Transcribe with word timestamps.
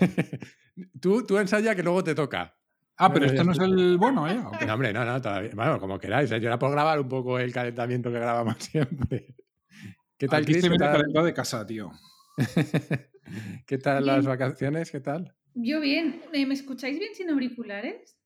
tú, 1.00 1.26
tú 1.26 1.38
ensaya 1.38 1.74
que 1.74 1.82
luego 1.82 2.02
te 2.04 2.14
toca. 2.14 2.56
Ah, 2.96 3.10
pero 3.12 3.24
esto 3.26 3.44
no 3.44 3.52
es 3.52 3.58
el 3.58 3.96
bueno, 3.96 4.28
¿eh? 4.28 4.34
No, 4.66 4.74
hombre, 4.74 4.92
no, 4.92 5.04
no, 5.04 5.20
todavía. 5.20 5.50
Bueno, 5.54 5.80
como 5.80 5.98
queráis. 5.98 6.30
¿eh? 6.32 6.40
Yo 6.40 6.48
era 6.48 6.58
por 6.58 6.70
grabar 6.70 7.00
un 7.00 7.08
poco 7.08 7.38
el 7.38 7.52
calentamiento 7.52 8.10
que 8.10 8.18
grabamos 8.18 8.56
siempre. 8.62 9.34
¿Qué 10.18 10.28
tal, 10.28 10.42
Aquí 10.42 10.52
Chris? 10.52 10.64
estoy 10.64 10.76
¿Qué 10.76 10.84
tal? 10.84 10.92
calentado 10.98 11.24
de 11.26 11.32
casa, 11.34 11.66
tío. 11.66 11.90
¿Qué 13.66 13.78
tal 13.78 14.04
Bien. 14.04 14.16
las 14.16 14.26
vacaciones? 14.26 14.90
¿Qué 14.90 15.00
tal? 15.00 15.34
Yo 15.54 15.80
bien. 15.80 16.22
Eh, 16.32 16.44
¿Me 16.46 16.54
escucháis 16.54 16.98
bien 16.98 17.14
sin 17.14 17.30
auriculares? 17.30 18.16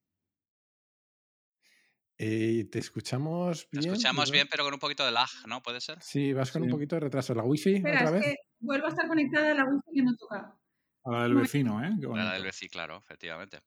Eh, 2.19 2.69
¿Te 2.71 2.79
escuchamos 2.79 3.69
Te 3.71 3.79
bien? 3.81 3.93
escuchamos 3.93 4.25
¿verdad? 4.25 4.33
bien, 4.33 4.47
pero 4.51 4.65
con 4.65 4.75
un 4.75 4.81
poquito 4.81 5.05
de 5.05 5.11
lag, 5.13 5.29
¿no? 5.49 5.63
¿Puede 5.63 5.81
ser? 5.81 5.99
Sí, 6.01 6.33
vas 6.33 6.51
con 6.53 6.63
un 6.63 6.69
poquito 6.71 6.97
de 6.97 7.01
retraso. 7.01 7.35
¿La 7.35 7.43
wifi 7.45 7.77
Espera, 7.77 7.95
otra 8.05 8.07
es 8.07 8.13
vez? 8.13 8.23
que 8.23 8.35
vuelvo 8.61 8.87
a 8.87 8.91
estar 8.91 9.07
conectada 9.09 9.51
a 9.51 9.55
la 9.55 9.65
wifi 9.65 9.93
que 9.95 10.03
no 10.03 10.17
toca. 10.17 10.57
A 11.05 11.11
la 11.11 11.23
del 11.25 11.35
vecino, 11.35 11.85
¿eh? 11.85 11.91
Qué 12.01 12.03
La 12.03 12.09
bonito. 12.09 12.31
del 12.33 12.43
BC, 12.45 12.69
claro, 12.71 12.99
efectivamente. 12.99 13.61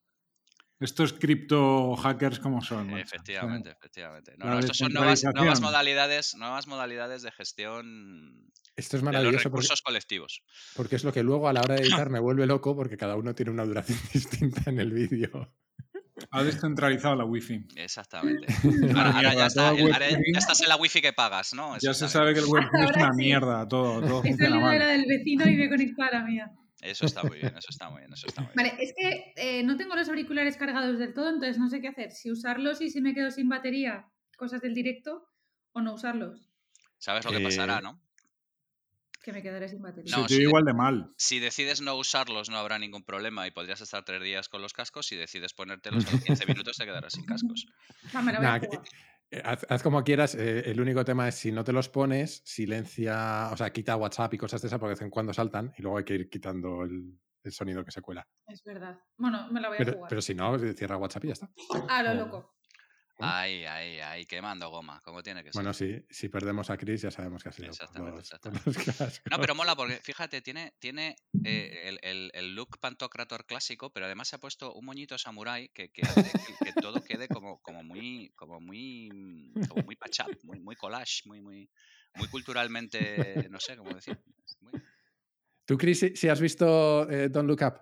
Estos 0.80 1.14
cripto 1.14 1.96
hackers 1.96 2.40
como 2.40 2.62
son. 2.62 2.88
macho. 2.92 3.04
Efectivamente, 3.04 3.72
efectivamente. 3.72 4.36
No, 4.38 4.46
La 4.46 4.52
no, 4.54 4.60
estos 4.60 4.78
son 4.78 4.94
nuevas, 4.94 5.24
nuevas 5.36 5.60
modalidades, 5.62 6.36
nuevas 6.36 6.68
modalidades 6.68 7.24
de 7.24 7.32
gestión 7.32 8.52
Esto 8.76 8.98
es 8.98 9.02
de 9.02 9.06
los 9.06 9.14
maravilloso 9.14 9.50
porque, 9.50 9.64
recursos 9.64 9.82
colectivos. 9.82 10.44
porque 10.76 10.96
es 10.98 11.04
lo 11.04 11.12
que 11.12 11.24
luego 11.24 11.48
a 11.50 11.54
la 11.54 11.62
hora 11.62 11.76
de 11.76 11.82
editar 11.82 12.10
me 12.12 12.20
vuelve 12.20 12.46
loco 12.46 12.76
porque 12.76 12.96
cada 12.96 13.16
uno 13.16 13.34
tiene 13.34 13.52
una 13.52 13.66
duración 13.66 13.98
distinta 14.14 14.70
en 14.70 14.80
el 14.80 14.92
vídeo. 14.92 15.52
Ha 16.32 16.44
descentralizado 16.44 17.16
la 17.16 17.26
wifi. 17.26 17.66
Exactamente. 17.76 18.46
Ahora, 18.96 19.12
ahora 19.16 19.34
ya, 19.36 19.46
está, 19.48 19.70
el 19.72 19.94
ahora 19.94 20.10
ya 20.10 20.18
estás 20.40 20.62
en 20.62 20.70
la 20.70 20.76
wifi 20.76 21.02
que 21.02 21.14
pagas, 21.14 21.54
¿no? 21.54 21.76
Eso 21.76 21.86
Ya 21.88 21.94
se 21.96 22.08
sabe 22.10 22.34
que 22.34 22.40
el 22.40 22.46
web 22.46 22.64
es 22.64 22.70
una 22.96 23.12
sí. 23.14 23.18
mierda, 23.18 23.68
todo, 23.68 24.02
todo 24.02 24.24
He 24.24 24.36
salido 24.36 24.68
de 24.70 24.80
la 24.80 24.86
del 24.88 25.06
vecino 25.08 25.48
y 25.48 25.56
me 25.56 25.66
he 25.66 25.70
conectado 25.70 26.10
a 26.10 26.20
la 26.20 26.26
mía. 26.26 26.52
Eso 26.82 27.06
está 27.06 27.24
muy 27.24 27.38
bien, 27.40 27.58
eso 27.58 27.68
está 27.70 27.90
muy 27.90 28.00
bien, 28.02 28.14
eso 28.14 28.28
está 28.28 28.42
muy 28.42 28.54
bien. 28.54 28.70
Vale, 28.72 28.84
es 28.84 28.94
que 28.96 29.34
eh, 29.36 29.64
no 29.64 29.78
tengo 29.78 29.96
los 29.96 30.08
auriculares 30.10 30.58
cargados 30.58 31.00
del 31.00 31.14
todo, 31.14 31.28
entonces 31.30 31.58
no 31.58 31.70
sé 31.70 31.82
qué 31.82 31.88
hacer. 31.88 32.12
Si 32.12 32.32
usarlos 32.32 32.82
y 32.82 32.90
si 32.92 33.02
me 33.02 33.14
quedo 33.16 33.32
sin 33.32 33.50
batería, 33.50 34.08
cosas 34.38 34.62
del 34.62 34.74
directo, 34.76 35.28
o 35.74 35.82
no 35.82 35.94
usarlos, 35.94 36.50
¿Sabes 37.00 37.26
lo 37.26 37.32
que 37.32 37.40
pasará, 37.42 37.78
Eh, 37.80 37.82
no? 37.84 38.02
que 39.24 39.34
me 39.34 39.42
quedaré 39.42 39.68
sin 39.68 39.82
batería. 39.82 40.10
Se 40.12 40.20
No, 40.22 40.26
te 40.26 40.34
sí. 40.34 40.36
oye 40.40 40.44
igual 40.48 40.66
de 40.66 40.74
mal. 40.74 41.12
Si 41.18 41.40
decides 41.40 41.82
no 41.82 41.96
usarlos 41.96 42.50
no 42.50 42.58
habrá 42.58 42.80
ningún 42.80 43.04
problema 43.04 43.46
y 43.46 43.52
podrías 43.52 43.82
estar 43.82 44.06
tres 44.06 44.22
días 44.24 44.48
con 44.50 44.62
los 44.62 44.74
cascos. 44.74 45.06
Si 45.08 45.16
decides 45.16 45.54
ponértelos 45.54 46.08
a 46.08 46.12
los 46.12 46.22
15 46.22 46.46
minutos 46.46 46.78
te 46.78 46.86
quedarás 46.86 47.14
sin 47.14 47.26
cascos. 47.26 47.66
Ah, 48.14 48.22
me 48.22 48.32
la 48.32 48.40
voy 48.40 48.48
a 48.48 48.52
Nah, 48.52 48.60
que- 48.60 48.68
jugar. 48.68 48.84
Haz, 49.44 49.66
haz 49.70 49.84
como 49.84 50.04
quieras. 50.04 50.36
eh, 50.36 50.70
el 50.70 50.80
único 50.82 51.04
tema 51.06 51.28
es 51.28 51.36
si 51.36 51.52
no 51.52 51.64
te 51.64 51.74
los 51.74 51.90
pones, 51.90 52.42
silencia, 52.46 53.50
o 53.52 53.58
sea, 53.58 53.72
quita 53.72 53.96
WhatsApp 53.96 54.34
y 54.34 54.38
cosas 54.38 54.62
de 54.62 54.68
esas 54.68 54.80
porque 54.80 54.90
de 54.92 54.96
vez 54.96 55.02
en 55.04 55.10
cuando 55.10 55.34
saltan 55.34 55.74
y 55.78 55.82
luego 55.82 55.98
hay 55.98 56.04
que 56.04 56.16
ir 56.16 56.30
quitando 56.30 56.84
el, 56.84 57.20
el 57.44 57.52
sonido 57.52 57.84
que 57.84 57.92
se 57.92 58.02
cuela. 58.02 58.28
Es 58.48 58.64
verdad. 58.64 59.00
Bueno, 59.18 59.48
me 59.52 59.60
la 59.62 59.68
voy 59.70 59.76
a 59.76 59.80
Pero, 59.80 59.94
jugar. 59.94 60.10
pero 60.10 60.22
si 60.22 60.34
no, 60.36 60.56
eh, 60.56 60.74
cierra 60.74 60.98
WhatsApp 60.98 61.26
y 61.26 61.28
ya 61.28 61.34
está. 61.34 61.50
A 61.90 62.04
lo 62.04 62.12
o- 62.12 62.16
loco. 62.16 62.57
Ahí, 63.20 63.66
ahí, 63.66 64.00
ahí, 64.00 64.26
quemando 64.26 64.70
goma, 64.70 65.02
como 65.04 65.24
tiene 65.24 65.44
que 65.44 65.52
ser. 65.52 65.56
Bueno, 65.56 65.74
sí, 65.74 66.06
si 66.10 66.30
perdemos 66.30 66.70
a 66.70 66.78
Chris 66.78 67.02
ya 67.02 67.12
sabemos 67.12 67.42
que 67.44 67.50
ha 67.50 67.52
sido 67.52 67.70
por 67.70 67.78
Exactamente, 67.78 68.20
los, 68.20 68.20
exactamente. 68.22 68.70
los. 68.74 69.22
No, 69.32 69.40
pero 69.40 69.56
mola 69.56 69.76
porque, 69.76 70.00
fíjate, 70.04 70.42
tiene, 70.42 70.74
tiene 70.80 71.16
eh, 71.44 71.84
el, 71.86 72.00
el- 72.04 72.32
el 72.34 72.56
look 72.56 72.78
Pantocrator 72.80 73.46
clásico, 73.46 73.92
pero 73.92 74.06
además 74.06 74.28
se 74.28 74.36
ha 74.36 74.40
puesto 74.40 74.74
un 74.74 74.86
moñito 74.86 75.18
samurai 75.18 75.70
que, 75.70 75.90
que 75.92 76.06
hace 76.06 76.38
que, 76.44 76.58
que 76.60 76.74
todo 76.74 77.04
quede 77.04 77.30
como, 77.30 77.60
como 77.62 77.84
muy, 77.84 78.32
como 78.36 78.60
muy, 78.60 79.10
mm, 79.12 79.58
como 79.68 79.84
muy 79.84 79.96
pachap, 79.96 80.32
muy, 80.44 80.60
muy 80.60 80.76
collage, 80.76 81.22
muy, 81.26 81.42
muy, 81.42 81.70
muy 82.14 82.28
culturalmente, 82.28 83.48
no 83.50 83.60
sé 83.60 83.76
cómo 83.78 83.96
decir. 83.96 84.20
muy- 84.60 84.76
¿Tú, 85.66 85.78
Chris, 85.78 86.00
si, 86.00 86.16
si 86.16 86.30
has 86.30 86.40
visto 86.42 87.10
eh, 87.10 87.30
Don't 87.30 87.48
Look 87.48 87.62
Up? 87.62 87.76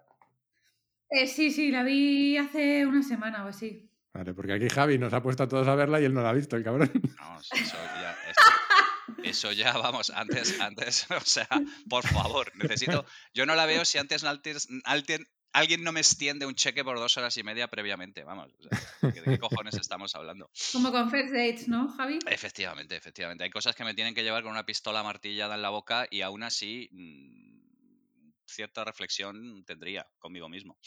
Eh, 1.09 1.27
sí, 1.27 1.51
sí, 1.51 1.71
la 1.71 1.83
vi 1.83 2.37
hace 2.37 2.85
una 2.85 3.01
semana 3.03 3.45
o 3.45 3.47
así. 3.49 3.91
Vale, 4.15 4.33
porque 4.33 4.53
aquí 4.53 4.69
Javi 4.69 4.97
nos 4.97 5.11
ha 5.11 5.21
puesto 5.21 5.43
a 5.43 5.47
todos 5.49 5.67
a 5.67 5.75
verla 5.75 5.99
y 5.99 6.05
él 6.05 6.13
no 6.13 6.21
la 6.21 6.29
ha 6.29 6.33
visto, 6.33 6.55
el 6.55 6.63
cabrón. 6.63 6.89
No, 7.19 7.37
eso 7.41 7.75
ya, 7.99 8.17
eso, 8.29 9.21
eso 9.23 9.51
ya, 9.51 9.73
vamos, 9.73 10.09
antes, 10.09 10.57
antes, 10.61 11.05
o 11.11 11.19
sea, 11.19 11.49
por 11.89 12.07
favor, 12.07 12.49
necesito, 12.55 13.05
yo 13.33 13.45
no 13.45 13.55
la 13.55 13.65
veo 13.65 13.83
si 13.83 13.97
antes, 13.97 14.23
antes 14.23 14.69
alguien, 14.85 15.27
alguien 15.51 15.83
no 15.83 15.91
me 15.91 15.99
extiende 15.99 16.45
un 16.45 16.55
cheque 16.55 16.81
por 16.85 16.97
dos 16.97 17.17
horas 17.17 17.35
y 17.35 17.43
media 17.43 17.67
previamente, 17.67 18.23
vamos, 18.23 18.53
o 18.57 18.63
sea, 18.63 19.11
¿de 19.11 19.21
qué 19.21 19.37
cojones 19.37 19.75
estamos 19.75 20.15
hablando? 20.15 20.49
Como 20.71 20.93
con 20.93 21.11
First 21.11 21.33
Dates, 21.33 21.67
¿no, 21.67 21.89
Javi? 21.89 22.19
Efectivamente, 22.25 22.95
efectivamente. 22.95 23.43
Hay 23.43 23.49
cosas 23.49 23.75
que 23.75 23.83
me 23.83 23.95
tienen 23.95 24.15
que 24.15 24.23
llevar 24.23 24.43
con 24.43 24.53
una 24.53 24.65
pistola 24.65 25.03
martillada 25.03 25.55
en 25.55 25.61
la 25.61 25.71
boca 25.71 26.07
y 26.09 26.21
aún 26.21 26.43
así 26.43 26.87
mm, 26.93 27.59
cierta 28.45 28.85
reflexión 28.85 29.65
tendría 29.65 30.07
conmigo 30.19 30.47
mismo. 30.47 30.77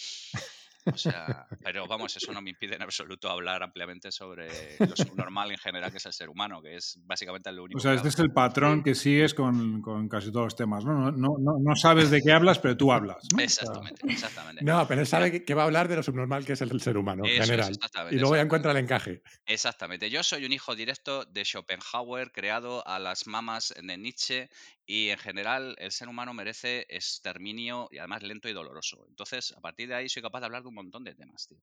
O 0.92 0.96
sea, 0.96 1.46
pero 1.62 1.86
vamos, 1.86 2.16
eso 2.16 2.32
no 2.32 2.40
me 2.40 2.50
impide 2.50 2.76
en 2.76 2.82
absoluto 2.82 3.28
hablar 3.30 3.62
ampliamente 3.62 4.10
sobre 4.12 4.48
lo 4.78 4.96
subnormal 4.96 5.50
en 5.50 5.58
general 5.58 5.90
que 5.90 5.98
es 5.98 6.06
el 6.06 6.12
ser 6.12 6.28
humano, 6.28 6.60
que 6.62 6.76
es 6.76 6.98
básicamente 7.04 7.52
lo 7.52 7.64
único 7.64 7.78
O 7.78 7.80
sea, 7.80 7.92
que 7.92 7.96
este 7.96 8.08
es 8.08 8.18
el 8.18 8.32
patrón 8.32 8.82
que 8.82 8.94
sigues 8.94 9.34
con, 9.34 9.80
con 9.82 10.08
casi 10.08 10.30
todos 10.32 10.46
los 10.46 10.56
temas, 10.56 10.84
¿no? 10.84 10.92
No, 10.92 11.10
no, 11.12 11.36
no- 11.38 11.58
no 11.60 11.76
sabes 11.76 12.10
de 12.10 12.20
qué 12.22 12.32
hablas, 12.32 12.58
pero 12.58 12.76
tú 12.76 12.92
hablas, 12.92 13.18
¿no? 13.34 13.42
Exactamente, 13.42 14.02
exactamente. 14.10 14.64
No, 14.64 14.86
pero 14.88 15.00
él 15.00 15.06
sabe 15.06 15.30
que, 15.30 15.44
que 15.44 15.54
va 15.54 15.62
a 15.62 15.66
hablar 15.66 15.88
de 15.88 15.96
lo 15.96 16.02
subnormal 16.02 16.44
que 16.44 16.52
es 16.54 16.60
el, 16.60 16.80
ser 16.80 16.96
humano 16.96 17.24
en 17.24 17.32
es, 17.32 17.46
general. 17.46 17.70
exactamente, 17.70 18.16
y 18.16 18.18
luego 18.18 18.36
ya 18.36 18.42
encuentra 18.42 18.72
el 18.72 18.78
encaje. 18.78 19.22
Exactamente. 19.46 20.10
Yo 20.10 20.22
soy 20.22 20.44
un 20.44 20.52
hijo 20.52 20.74
directo 20.74 21.24
de 21.24 21.44
Schopenhauer, 21.44 22.32
creado 22.32 22.86
a 22.86 22.98
las 22.98 23.26
mamas 23.26 23.74
de 23.80 23.98
Nietzsche, 23.98 24.50
y 24.90 25.10
en 25.10 25.18
general 25.18 25.76
el 25.78 25.92
ser 25.92 26.08
humano 26.08 26.32
merece 26.32 26.86
exterminio 26.88 27.88
y 27.90 27.98
además 27.98 28.22
lento 28.22 28.48
y 28.48 28.54
doloroso. 28.54 29.04
Entonces, 29.06 29.52
a 29.52 29.60
partir 29.60 29.86
de 29.86 29.94
ahí 29.94 30.08
soy 30.08 30.22
capaz 30.22 30.40
de 30.40 30.46
hablar 30.46 30.62
de 30.62 30.68
un 30.68 30.76
montón 30.76 31.04
de 31.04 31.14
temas, 31.14 31.46
tío. 31.46 31.58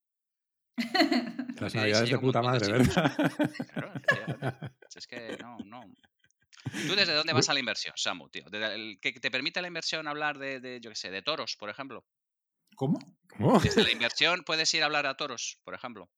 Las 1.59 1.73
navidades 1.73 2.11
de 2.11 2.19
puta 2.19 2.39
de 2.39 2.45
madre, 2.45 2.65
sitios. 2.65 2.87
¿verdad? 2.95 3.41
Claro, 3.73 3.93
es 4.95 5.07
que 5.07 5.37
no, 5.41 5.57
no. 5.65 5.81
¿Tú 6.87 6.95
desde 6.95 7.13
dónde 7.13 7.33
vas 7.33 7.49
a 7.49 7.53
la 7.55 7.59
inversión, 7.59 7.93
Samu, 7.97 8.29
tío? 8.29 8.45
¿Desde 8.49 8.75
el- 8.75 8.99
¿Que 9.01 9.13
te 9.13 9.31
permite 9.31 9.59
la 9.59 9.69
inversión 9.69 10.07
hablar 10.07 10.37
de, 10.37 10.59
de, 10.59 10.79
yo 10.79 10.91
qué 10.91 10.95
sé, 10.95 11.09
de 11.09 11.23
toros, 11.23 11.55
por 11.57 11.71
ejemplo? 11.71 12.05
¿Cómo? 12.75 12.99
¿Cómo? 13.27 13.59
Desde 13.59 13.83
la 13.83 13.91
inversión 13.91 14.43
puedes 14.43 14.71
ir 14.75 14.83
a 14.83 14.85
hablar 14.85 15.07
a 15.07 15.17
toros, 15.17 15.59
por 15.63 15.73
ejemplo. 15.73 16.11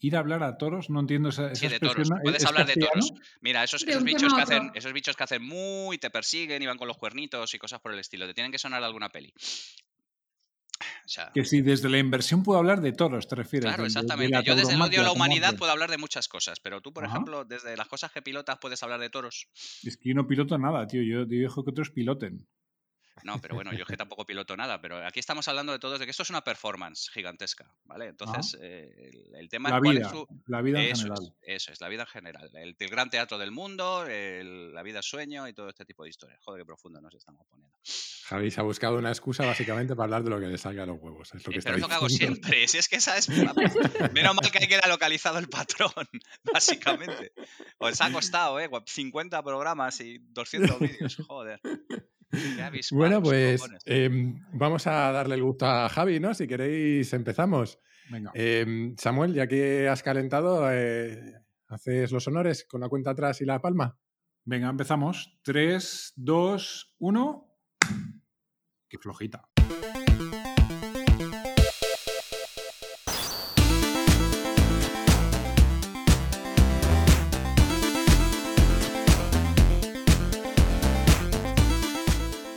Ir 0.00 0.16
a 0.16 0.18
hablar 0.18 0.42
a 0.42 0.58
toros, 0.58 0.90
no 0.90 1.00
entiendo 1.00 1.30
esa, 1.30 1.46
esa 1.46 1.54
Sí, 1.54 1.68
de 1.68 1.76
expresión, 1.76 2.04
toros. 2.04 2.10
¿es- 2.18 2.22
Puedes 2.22 2.42
es 2.42 2.48
hablar 2.48 2.66
de 2.66 2.74
toros. 2.74 3.12
Mira, 3.40 3.64
esos, 3.64 3.82
esos 3.84 4.04
bichos 4.04 4.34
que 4.34 4.40
hacen, 4.42 4.70
esos 4.74 4.92
bichos 4.92 5.16
que 5.16 5.22
hacen 5.24 5.42
muy, 5.42 5.96
te 5.98 6.10
persiguen 6.10 6.62
y 6.62 6.66
van 6.66 6.76
con 6.76 6.88
los 6.88 6.98
cuernitos 6.98 7.54
y 7.54 7.58
cosas 7.58 7.80
por 7.80 7.92
el 7.92 7.98
estilo. 7.98 8.26
Te 8.26 8.34
tienen 8.34 8.52
que 8.52 8.58
sonar 8.58 8.82
alguna 8.82 9.08
peli. 9.08 9.32
O 10.80 11.08
sea, 11.08 11.30
Que 11.32 11.44
si 11.44 11.62
desde 11.62 11.88
la 11.88 11.98
inversión 11.98 12.42
puedo 12.42 12.58
hablar 12.58 12.80
de 12.80 12.92
toros, 12.92 13.28
te 13.28 13.36
refieres. 13.36 13.66
claro, 13.66 13.84
de- 13.84 13.88
de- 13.88 13.94
de 13.94 14.00
exactamente. 14.00 14.42
Yo 14.44 14.56
desde 14.56 14.74
el 14.74 14.80
odio 14.82 15.00
a 15.00 15.04
la 15.04 15.12
humanidad 15.12 15.56
puedo 15.56 15.70
hablar 15.72 15.90
de 15.90 15.98
muchas 15.98 16.28
cosas, 16.28 16.58
pero 16.60 16.80
tú, 16.80 16.92
por 16.92 17.04
Ajá. 17.04 17.14
ejemplo, 17.14 17.44
desde 17.44 17.76
las 17.76 17.88
cosas 17.88 18.10
que 18.10 18.20
pilotas 18.22 18.58
puedes 18.60 18.82
hablar 18.82 19.00
de 19.00 19.10
toros. 19.10 19.46
Es 19.84 19.96
que 19.96 20.08
yo 20.10 20.14
no 20.14 20.26
piloto 20.26 20.58
nada, 20.58 20.86
tío. 20.86 21.02
Yo, 21.02 21.20
yo 21.20 21.26
dejo 21.26 21.64
que 21.64 21.70
otros 21.70 21.90
piloten. 21.90 22.46
No, 23.22 23.40
pero 23.40 23.54
bueno, 23.54 23.72
yo 23.72 23.82
es 23.82 23.88
que 23.88 23.96
tampoco 23.96 24.26
piloto 24.26 24.56
nada, 24.56 24.80
pero 24.80 24.98
aquí 25.06 25.20
estamos 25.20 25.46
hablando 25.48 25.72
de 25.72 25.78
todo, 25.78 25.98
de 25.98 26.04
que 26.04 26.10
esto 26.10 26.24
es 26.24 26.30
una 26.30 26.42
performance 26.42 27.08
gigantesca, 27.10 27.72
¿vale? 27.84 28.08
Entonces, 28.08 28.58
eh, 28.60 29.10
el, 29.12 29.34
el 29.36 29.48
tema 29.48 29.70
La 29.70 29.78
cuál 29.80 29.96
vida, 29.96 30.06
es 30.06 30.12
su... 30.12 30.26
la 30.46 30.60
vida 30.60 30.82
en 30.82 30.90
Eso 30.90 31.02
general. 31.04 31.34
es, 31.42 31.54
eso 31.62 31.72
es, 31.72 31.80
la 31.80 31.88
vida 31.88 32.02
en 32.02 32.08
general. 32.08 32.50
El, 32.54 32.76
el 32.78 32.88
gran 32.90 33.08
teatro 33.10 33.38
del 33.38 33.50
mundo, 33.52 34.04
el- 34.06 34.74
la 34.74 34.82
vida 34.82 35.00
sueño 35.00 35.46
y 35.48 35.54
todo 35.54 35.68
este 35.68 35.84
tipo 35.84 36.02
de 36.04 36.10
historias. 36.10 36.40
Joder, 36.44 36.62
qué 36.62 36.66
profundo 36.66 37.00
nos 37.00 37.14
estamos 37.14 37.46
poniendo. 37.48 37.74
Javi 38.26 38.50
se 38.50 38.60
ha 38.60 38.64
buscado 38.64 38.98
una 38.98 39.10
excusa 39.10 39.46
básicamente 39.46 39.94
para 39.94 40.04
hablar 40.04 40.24
de 40.24 40.30
lo 40.30 40.40
que 40.40 40.46
le 40.46 40.58
salga 40.58 40.82
a 40.82 40.86
los 40.86 40.98
huevos. 41.00 41.32
Es 41.34 41.46
lo 41.46 41.50
que 41.50 41.56
Eh, 41.56 41.58
está 41.58 41.70
pero 41.70 41.76
es 41.76 41.82
lo 41.82 41.88
que 41.88 41.94
hago 41.94 42.08
siempre. 42.08 42.66
Si 42.68 42.78
es 42.78 42.88
que 42.88 42.96
esa 42.96 43.16
es. 43.16 43.28
Menos 43.28 44.34
mal 44.34 44.50
que 44.50 44.58
ahí 44.58 44.66
queda 44.68 44.88
localizado 44.88 45.38
el 45.38 45.48
patrón, 45.48 45.92
básicamente. 46.52 47.32
Os 47.78 48.00
ha 48.00 48.10
costado, 48.10 48.58
¿eh? 48.60 48.68
50 48.86 49.42
programas 49.42 50.00
y 50.00 50.18
200 50.18 50.78
vídeos. 50.80 51.16
Joder. 51.26 51.60
Bueno, 52.92 53.22
pues 53.22 53.62
em, 53.84 54.40
vamos 54.52 54.86
a 54.86 55.12
darle 55.12 55.34
el 55.36 55.42
gusto 55.42 55.66
a 55.66 55.88
Javi, 55.88 56.20
¿no? 56.20 56.34
Si 56.34 56.46
queréis, 56.46 57.12
empezamos. 57.12 57.78
Venga. 58.10 58.30
Em, 58.34 58.96
Samuel, 58.98 59.34
ya 59.34 59.46
que 59.46 59.88
has 59.88 60.02
calentado, 60.02 60.70
eh, 60.70 61.34
¿haces 61.68 62.12
los 62.12 62.26
honores 62.28 62.64
con 62.64 62.80
la 62.80 62.88
cuenta 62.88 63.10
atrás 63.10 63.40
y 63.40 63.44
la 63.44 63.60
palma? 63.60 63.98
Venga, 64.44 64.68
empezamos. 64.68 65.38
3, 65.42 66.12
2, 66.16 66.94
1. 66.98 67.56
Qué 68.88 68.98
flojita. 68.98 69.48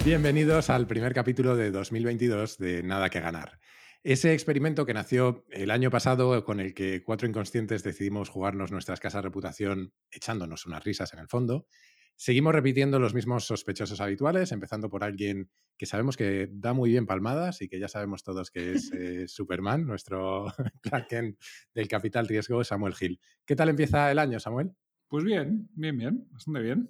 Bienvenidos 0.07 0.69
al 0.69 0.88
primer 0.88 1.13
capítulo 1.13 1.57
de 1.57 1.69
2022 1.69 2.57
de 2.59 2.81
Nada 2.81 3.09
que 3.09 3.19
Ganar. 3.19 3.59
Ese 4.06 4.31
experimento 4.31 4.86
que 4.86 4.94
nació 4.94 5.44
el 5.51 5.69
año 5.69 5.92
pasado 5.92 6.45
con 6.45 6.62
el 6.62 6.74
que 6.74 7.04
cuatro 7.04 7.27
inconscientes 7.27 7.83
decidimos 7.83 8.30
jugarnos 8.30 8.71
nuestra 8.71 8.94
escasa 8.94 9.21
reputación 9.21 9.92
echándonos 10.09 10.65
unas 10.65 10.86
risas 10.86 11.12
en 11.12 11.19
el 11.19 11.27
fondo 11.27 11.68
Seguimos 12.15 12.56
repitiendo 12.56 13.00
los 13.00 13.13
mismos 13.13 13.44
sospechosos 13.44 14.00
habituales, 14.00 14.54
empezando 14.54 14.89
por 14.89 15.04
alguien 15.04 15.51
que 15.77 15.86
sabemos 15.86 16.15
que 16.15 16.48
da 16.54 16.71
muy 16.71 16.89
bien 16.89 17.06
palmadas 17.06 17.62
y 17.62 17.68
que 17.68 17.77
ya 17.77 17.89
sabemos 17.89 18.24
todos 18.24 18.50
que 18.50 18.75
es 18.75 18.89
eh, 18.94 19.25
Superman, 19.27 19.86
nuestro 19.86 20.45
Clark 20.83 21.07
Kent 21.09 21.38
del 21.74 21.89
Capital 21.89 22.30
Riesgo, 22.30 22.63
Samuel 22.63 22.95
Gil. 22.95 23.19
¿Qué 23.45 23.57
tal 23.57 23.68
empieza 23.68 24.09
el 24.09 24.19
año, 24.19 24.39
Samuel? 24.39 24.71
Pues 25.09 25.25
bien, 25.25 25.68
bien, 25.74 25.98
bien, 25.98 26.30
bastante 26.31 26.62
bien. 26.62 26.89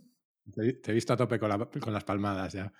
Te, 0.54 0.74
te 0.74 0.92
he 0.92 0.94
visto 0.94 1.14
a 1.14 1.18
tope 1.18 1.40
con, 1.40 1.50
la- 1.50 1.68
con 1.68 1.94
las 1.94 2.04
palmadas 2.04 2.54
ya. 2.54 2.72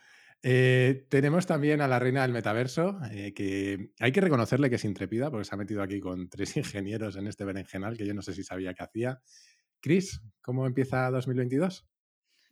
Eh, 0.44 1.08
tenemos 1.10 1.48
también 1.48 1.82
a 1.82 1.88
la 1.88 2.00
reina 2.00 2.22
del 2.22 2.32
metaverso, 2.32 3.00
eh, 3.12 3.34
que 3.34 3.92
hay 4.00 4.12
que 4.12 4.22
reconocerle 4.22 4.70
que 4.70 4.76
es 4.76 4.86
intrépida, 4.86 5.32
porque 5.32 5.46
se 5.46 5.56
ha 5.56 5.58
metido 5.58 5.82
aquí 5.82 6.00
con 6.00 6.30
tres 6.30 6.58
ingenieros 6.58 7.16
en 7.16 7.28
este 7.28 7.46
berenjenal 7.46 7.98
que 7.98 8.06
yo 8.06 8.14
no 8.14 8.22
sé 8.22 8.34
si 8.34 8.44
sabía 8.44 8.74
que 8.74 8.84
hacía. 8.84 9.22
Chris, 9.80 10.22
¿cómo 10.42 10.66
empieza 10.66 11.10
2022? 11.12 11.88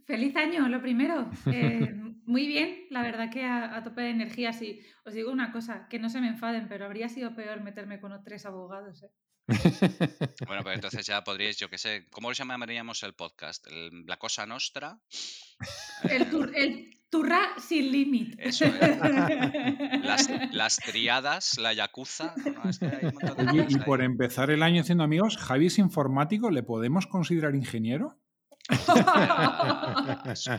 Feliz 0.06 0.36
año, 0.36 0.68
lo 0.68 0.82
primero. 0.82 1.30
Eh, 1.52 1.94
muy 2.26 2.48
bien, 2.48 2.86
la 2.90 3.02
verdad 3.02 3.32
que 3.32 3.44
a, 3.44 3.76
a 3.76 3.84
tope 3.84 4.02
de 4.02 4.10
energía. 4.10 4.54
Sí, 4.54 4.82
os 5.04 5.14
digo 5.14 5.32
una 5.32 5.52
cosa, 5.52 5.88
que 5.90 6.00
no 6.00 6.10
se 6.10 6.22
me 6.22 6.28
enfaden, 6.28 6.68
pero 6.68 6.86
habría 6.86 7.10
sido 7.10 7.36
peor 7.36 7.62
meterme 7.62 8.00
con 8.00 8.12
tres 8.24 8.46
abogados. 8.46 9.04
¿eh? 9.04 9.10
Bueno, 9.48 10.64
pues 10.64 10.76
entonces 10.76 11.06
ya 11.06 11.24
podríais, 11.24 11.58
yo 11.58 11.70
qué 11.70 11.78
sé, 11.78 12.06
¿cómo 12.12 12.32
llamaríamos 12.32 13.04
el 13.04 13.14
podcast? 13.14 13.66
El- 13.68 14.06
la 14.06 14.18
cosa 14.18 14.46
nostra. 14.46 15.00
El, 16.04 16.22
Eh, 16.24 16.26
tur- 16.32 16.52
el 16.56 17.00
turra 17.10 17.42
sin 17.60 17.92
límite. 17.92 18.36
Eso 18.50 18.66
es. 18.66 18.98
las, 20.04 20.30
las 20.54 20.78
triadas, 20.78 21.58
la 21.60 21.74
yakuza. 21.74 22.34
no, 22.46 22.70
es 22.70 22.80
que 22.80 22.86
hay 22.88 23.06
un 23.06 23.14
montón 23.14 23.38
de 23.46 23.52
Oye, 23.52 23.64
cosas 23.64 23.72
y 23.72 23.80
ahí. 23.80 23.86
por 23.86 24.02
empezar 24.02 24.50
el 24.50 24.64
año 24.64 24.82
haciendo 24.82 25.04
amigos, 25.04 25.38
Javi 25.38 25.68
es 25.68 25.78
informático, 25.80 26.50
¿le 26.50 26.64
podemos 26.64 27.08
considerar 27.08 27.56
ingeniero? 27.56 28.20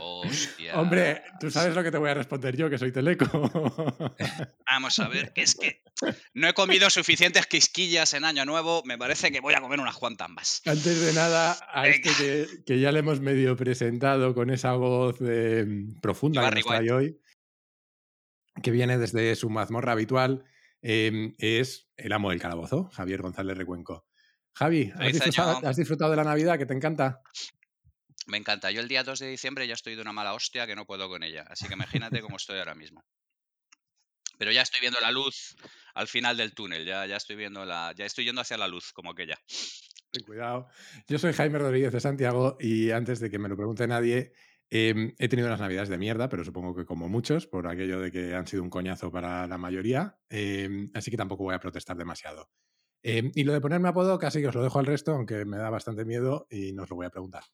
Hostia. 0.01 0.79
Hombre, 0.79 1.23
tú 1.41 1.51
sabes 1.51 1.75
lo 1.75 1.83
que 1.83 1.91
te 1.91 1.99
voy 1.99 2.11
a 2.11 2.15
responder 2.15 2.57
yo, 2.57 2.71
que 2.71 2.79
soy 2.79 2.93
teleco. 2.93 3.27
Vamos 4.71 4.99
a 4.99 5.09
ver, 5.09 5.33
que 5.33 5.43
es 5.43 5.55
que 5.55 5.83
no 6.35 6.49
he 6.49 6.55
comido 6.55 6.89
suficientes 6.91 7.47
quisquillas 7.47 8.15
en 8.15 8.25
Año 8.25 8.45
Nuevo, 8.45 8.83
me 8.85 8.97
parece 8.99 9.33
que 9.33 9.41
voy 9.41 9.55
a 9.55 9.61
comer 9.61 9.81
unas 9.81 9.97
cuantas 9.97 10.29
más. 10.29 10.63
Antes 10.67 11.01
de 11.01 11.13
nada, 11.15 11.59
a 11.73 11.89
este 11.89 12.11
que, 12.17 12.47
que 12.65 12.79
ya 12.81 12.93
le 12.93 13.01
hemos 13.01 13.21
medio 13.21 13.57
presentado 13.57 14.35
con 14.35 14.51
esa 14.51 14.73
voz 14.75 15.17
eh, 15.21 15.67
profunda 16.01 16.49
que 16.49 16.57
nos 16.57 16.65
trae 16.65 16.93
hoy, 16.93 17.21
que 18.63 18.71
viene 18.71 18.99
desde 18.99 19.35
su 19.35 19.51
mazmorra 19.51 19.93
habitual, 19.93 20.45
eh, 20.83 21.35
es 21.39 21.89
el 21.97 22.13
amo 22.13 22.31
del 22.31 22.41
calabozo, 22.41 22.91
Javier 22.93 23.23
González 23.23 23.57
Recuenco. 23.57 24.07
Javi, 24.53 24.93
¿has 24.97 25.13
disfrutado, 25.13 25.69
has 25.69 25.77
disfrutado 25.77 26.11
de 26.13 26.17
la 26.17 26.25
Navidad 26.25 26.57
que 26.57 26.65
te 26.65 26.73
encanta? 26.73 27.21
Me 28.27 28.37
encanta. 28.37 28.71
Yo 28.71 28.81
el 28.81 28.89
día 28.89 29.05
2 29.05 29.21
de 29.21 29.29
diciembre 29.29 29.67
ya 29.67 29.75
estoy 29.75 29.95
de 29.95 30.03
una 30.03 30.13
mala 30.13 30.35
hostia 30.35 30.67
que 30.67 30.75
no 30.75 30.85
puedo 30.85 31.09
con 31.09 31.23
ella. 31.23 31.45
Así 31.49 31.67
que 31.69 31.75
imagínate 31.75 32.21
cómo 32.21 32.37
estoy 32.37 32.59
ahora 32.59 32.75
mismo. 32.75 33.05
Pero 34.39 34.53
ya 34.53 34.63
estoy 34.63 34.81
viendo 34.81 35.01
la 35.01 35.11
luz 35.11 35.57
al 35.95 36.09
final 36.09 36.37
del 36.37 36.55
túnel. 36.55 36.85
Ya, 36.85 37.07
ya 37.07 37.17
estoy 37.17 37.37
viendo 37.37 37.65
la. 37.65 37.95
Ya 37.97 38.05
estoy 38.05 38.25
yendo 38.25 38.41
hacia 38.41 38.59
la 38.59 38.69
luz, 38.69 38.93
como 38.93 39.13
aquella. 39.13 39.39
Ten 40.11 40.25
cuidado. 40.25 40.69
Yo 41.09 41.19
soy 41.19 41.33
Jaime 41.33 41.59
Rodríguez 41.59 41.93
de 41.93 42.01
Santiago 42.01 42.57
y 42.61 42.91
antes 42.91 43.21
de 43.21 43.31
que 43.31 43.39
me 43.39 43.49
lo 43.49 43.57
pregunte 43.57 43.87
nadie, 43.87 44.33
eh, 44.69 45.15
he 45.19 45.29
tenido 45.29 45.49
unas 45.49 45.61
navidades 45.61 45.89
de 45.89 45.99
mierda, 45.99 46.29
pero 46.29 46.45
supongo 46.45 46.75
que 46.75 46.85
como 46.85 47.09
muchos, 47.09 47.47
por 47.47 47.69
aquello 47.69 48.01
de 48.01 48.11
que 48.11 48.35
han 48.35 48.47
sido 48.47 48.63
un 48.63 48.71
coñazo 48.71 49.11
para 49.11 49.47
la 49.47 49.59
mayoría, 49.59 50.19
eh, 50.29 50.89
así 50.95 51.11
que 51.11 51.17
tampoco 51.17 51.45
voy 51.45 51.55
a 51.55 51.61
protestar 51.61 51.97
demasiado. 51.97 52.51
Eh, 53.03 53.31
y 53.35 53.45
lo 53.45 53.53
de 53.53 53.61
ponerme 53.61 53.89
apodo 53.89 54.19
casi 54.19 54.41
que 54.41 54.49
os 54.49 54.55
lo 54.55 54.63
dejo 54.63 54.81
al 54.81 54.87
resto, 54.87 55.13
aunque 55.13 55.45
me 55.45 55.59
da 55.59 55.71
bastante 55.71 56.05
miedo 56.05 56.49
y 56.51 56.73
no 56.73 56.83
os 56.83 56.91
lo 56.91 56.97
voy 56.97 57.07
a 57.07 57.11
preguntar. 57.11 57.45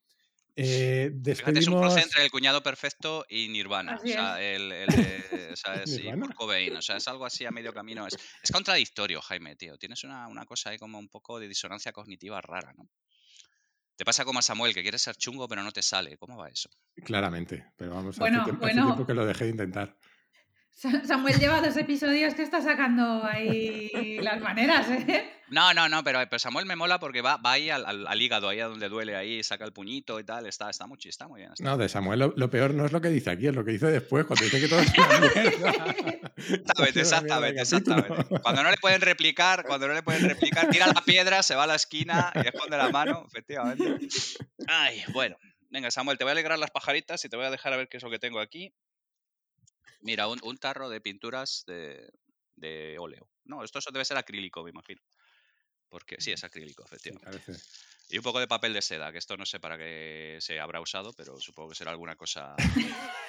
Eh, 0.55 1.11
Fíjate, 1.25 1.61
es 1.61 1.69
un 1.69 1.81
cruce 1.81 2.01
entre 2.01 2.23
el 2.25 2.31
cuñado 2.31 2.63
perfecto 2.63 3.25
y 3.29 3.49
Nirvana. 3.49 3.97
O 3.97 4.07
sea, 4.07 4.41
el, 4.43 4.71
el 4.71 4.87
de- 4.89 5.51
o 5.53 5.57
sea, 5.57 5.75
es- 5.83 5.99
y 5.99 6.03
¿Nirvana? 6.03 6.27
Kurt 6.27 6.35
Cobain, 6.37 6.77
o 6.77 6.83
sea, 6.83 6.97
es 6.99 7.09
algo 7.09 7.25
así 7.25 7.45
a 7.47 7.51
medio 7.51 7.73
camino. 7.73 8.07
Es, 8.07 8.19
es 8.43 8.51
contradictorio, 8.53 9.21
Jaime, 9.23 9.57
tío. 9.57 9.79
Tienes 9.79 10.05
una, 10.05 10.29
una 10.29 10.45
cosa 10.45 10.71
ahí 10.71 10.79
como 10.79 10.99
un 10.99 11.09
poco 11.09 11.39
de 11.41 11.49
disonancia 11.49 11.93
cognitiva 11.93 12.41
rara, 12.41 12.73
¿no? 12.77 12.89
Te 13.97 14.05
pasa 14.05 14.25
como 14.25 14.39
a 14.41 14.43
Samuel, 14.43 14.75
que 14.75 14.83
quiere 14.83 14.99
ser 14.99 15.17
chungo 15.17 15.47
pero 15.49 15.63
no 15.63 15.71
te 15.73 15.83
sale. 15.83 16.17
¿Cómo 16.19 16.37
va 16.37 16.49
eso? 16.49 16.69
Claramente, 17.05 17.73
pero 17.77 17.95
vamos, 17.95 18.19
Bueno, 18.19 18.43
hace, 18.43 18.51
tiemp- 18.51 18.57
hace 18.57 18.75
bueno. 18.75 18.87
tiempo 18.87 19.07
que 19.07 19.15
lo 19.15 19.25
dejé 19.27 19.45
de 19.45 19.51
intentar. 19.51 19.97
Sa- 20.71 21.05
Samuel 21.05 21.39
lleva 21.39 21.61
dos 21.61 21.77
episodios 21.77 22.35
que 22.35 22.43
está 22.43 22.61
sacando 22.63 23.23
ahí 23.25 24.19
las 24.23 24.41
maneras, 24.41 24.87
¿eh? 24.91 25.31
No, 25.53 25.73
no, 25.75 25.89
no, 25.89 26.03
pero, 26.03 26.19
pero 26.29 26.39
Samuel 26.39 26.67
me 26.67 26.77
mola 26.77 26.99
porque 26.99 27.21
va, 27.21 27.37
va 27.37 27.53
ahí 27.53 27.71
al, 27.71 27.85
al- 27.87 28.07
al 28.07 28.21
hígado, 28.23 28.49
ahí 28.49 28.61
a 28.61 28.67
donde 28.67 28.89
duele, 28.89 29.15
ahí 29.17 29.43
saca 29.43 29.65
el 29.65 29.73
puñito 29.73 30.19
y 30.19 30.25
tal. 30.25 30.47
Está, 30.47 30.71
está 30.71 30.87
muy, 30.87 30.99
está 31.05 31.29
muy 31.29 31.41
bien. 31.41 31.53
está 31.53 31.65
No, 31.65 31.77
de 31.77 31.89
Samuel 31.89 32.19
lo, 32.21 32.33
lo 32.37 32.51
peor 32.51 32.75
no 32.75 32.87
es 32.87 32.93
lo 32.93 33.01
que 33.01 33.09
dice 33.09 33.31
aquí, 33.31 33.47
es 33.47 33.55
lo 33.55 33.65
que 33.65 33.73
dice 33.73 33.87
después, 33.87 34.25
cuando 34.25 34.45
dice 34.45 34.61
que 34.61 34.69
todo 34.69 34.81
es 34.81 34.93
una 34.99 35.21
mierda. 35.21 35.95
Exactamente, 36.37 37.01
exactamente, 37.01 37.61
exactamente. 37.63 38.41
Cuando 38.43 38.63
no 38.63 38.71
le 38.71 38.77
pueden 38.79 39.01
replicar, 39.03 39.65
cuando 39.67 39.89
no 39.89 39.95
le 39.95 40.03
pueden 40.03 40.29
replicar, 40.29 40.71
tira 40.71 40.87
la 40.87 41.03
piedra, 41.05 41.43
se 41.43 41.55
va 41.55 41.65
a 41.65 41.67
la 41.67 41.75
esquina 41.77 42.33
y 42.35 42.47
esconde 42.49 42.77
la 42.77 42.89
mano, 42.91 43.25
efectivamente. 43.29 44.09
Ay, 44.67 45.03
bueno. 45.13 45.37
Venga, 45.71 45.91
Samuel, 45.91 46.19
te 46.19 46.25
voy 46.25 46.31
a 46.31 46.33
alegrar 46.33 46.59
las 46.59 46.71
pajaritas 46.71 47.25
y 47.25 47.29
te 47.31 47.37
voy 47.37 47.47
a 47.47 47.51
dejar 47.51 47.73
a 47.73 47.77
ver 47.79 47.89
qué 47.89 47.97
es 47.97 48.03
lo 48.03 48.11
que 48.11 48.19
tengo 48.19 48.41
aquí. 48.41 48.75
Mira, 50.01 50.29
un, 50.29 50.39
un 50.43 50.59
tarro 50.59 50.89
de 50.91 51.01
pinturas 51.01 51.65
de, 51.67 52.11
de 52.57 52.97
óleo. 52.99 53.29
No, 53.45 53.65
esto 53.65 53.79
debe 53.93 54.05
ser 54.05 54.19
acrílico, 54.19 54.63
me 54.65 54.71
imagino. 54.71 55.01
Porque 55.93 56.17
sí, 56.19 56.33
es 56.33 56.43
acrílico, 56.43 56.83
Sí, 56.89 56.95
efectivamente. 56.95 57.39
parece. 57.45 57.63
Y 58.09 58.17
un 58.17 58.25
poco 58.25 58.41
de 58.41 58.49
papel 58.49 58.73
de 58.73 58.81
seda, 58.83 59.13
que 59.13 59.19
esto 59.19 59.37
no 59.37 59.45
sé 59.45 59.61
para 59.61 59.77
qué 59.77 60.39
se 60.41 60.59
habrá 60.59 60.81
usado, 60.81 61.13
pero 61.15 61.39
supongo 61.39 61.69
que 61.71 61.75
será 61.77 61.91
alguna 61.91 62.17
cosa. 62.17 62.57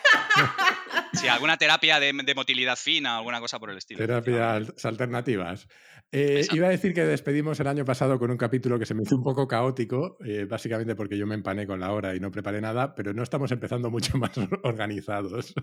Sí, 1.13 1.27
alguna 1.27 1.57
terapia 1.57 2.00
de, 2.00 2.12
de 2.12 2.36
motilidad 2.36 2.75
fina, 2.75 3.18
alguna 3.18 3.39
cosa 3.39 3.60
por 3.60 3.69
el 3.69 3.77
estilo. 3.77 4.00
Terapias 4.00 4.83
alternativas. 4.83 5.68
Eh, 6.12 6.45
iba 6.51 6.68
a 6.68 6.71
decir 6.71 6.94
que 6.94 7.06
despedimos 7.06 7.60
el 7.60 7.68
año 7.68 7.86
pasado 7.86 8.19
con 8.19 8.30
un 8.30 8.38
capítulo 8.38 8.77
que 8.77 8.86
se 8.86 8.94
me 8.94 9.04
hizo 9.04 9.15
un 9.15 9.24
poco 9.24 9.48
caótico, 9.48 10.18
eh, 10.25 10.45
básicamente 10.45 10.95
porque 10.95 11.18
yo 11.18 11.25
me 11.25 11.36
empané 11.36 11.65
con 11.65 11.80
la 11.80 11.92
hora 11.92 12.15
y 12.15 12.19
no 12.19 12.31
preparé 12.31 12.62
nada, 12.62 12.94
pero 12.94 13.13
no 13.13 13.24
estamos 13.24 13.51
empezando 13.51 13.89
mucho 13.89 14.18
más 14.18 14.31
organizados. 14.63 15.54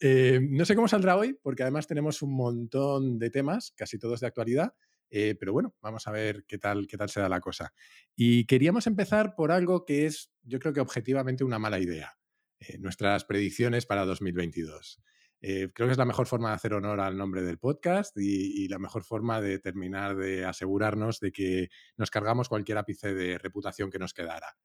Eh, 0.00 0.38
no 0.42 0.64
sé 0.64 0.74
cómo 0.74 0.88
saldrá 0.88 1.16
hoy, 1.16 1.36
porque 1.42 1.62
además 1.62 1.86
tenemos 1.86 2.22
un 2.22 2.34
montón 2.34 3.18
de 3.18 3.30
temas, 3.30 3.72
casi 3.76 3.98
todos 3.98 4.20
de 4.20 4.26
actualidad, 4.26 4.72
eh, 5.10 5.34
pero 5.38 5.52
bueno, 5.52 5.74
vamos 5.80 6.06
a 6.06 6.12
ver 6.12 6.44
qué 6.46 6.58
tal, 6.58 6.86
qué 6.86 6.96
tal 6.96 7.10
se 7.10 7.20
da 7.20 7.28
la 7.28 7.40
cosa. 7.40 7.72
Y 8.14 8.46
queríamos 8.46 8.86
empezar 8.86 9.34
por 9.34 9.52
algo 9.52 9.84
que 9.84 10.06
es, 10.06 10.32
yo 10.42 10.58
creo 10.58 10.72
que 10.72 10.80
objetivamente 10.80 11.44
una 11.44 11.58
mala 11.58 11.78
idea, 11.78 12.16
eh, 12.60 12.78
nuestras 12.78 13.24
predicciones 13.24 13.86
para 13.86 14.04
2022. 14.04 15.02
Eh, 15.42 15.70
creo 15.74 15.88
que 15.88 15.92
es 15.92 15.98
la 15.98 16.04
mejor 16.04 16.26
forma 16.26 16.50
de 16.50 16.54
hacer 16.54 16.74
honor 16.74 17.00
al 17.00 17.16
nombre 17.16 17.42
del 17.42 17.58
podcast 17.58 18.16
y, 18.16 18.68
la 18.68 18.78
mejor 18.78 19.04
forma 19.04 19.40
de 19.40 19.58
terminar 19.58 20.16
de 20.16 20.44
asegurarnos 20.44 21.18
de 21.18 21.32
que 21.32 21.68
nos 21.96 22.10
cargamos 22.10 22.48
cualquier 22.48 22.78
ápice 22.78 23.14
de 23.14 23.38
reputación 23.38 23.90
que 23.90 23.98
nos 23.98 24.12
quedara. 24.12 24.56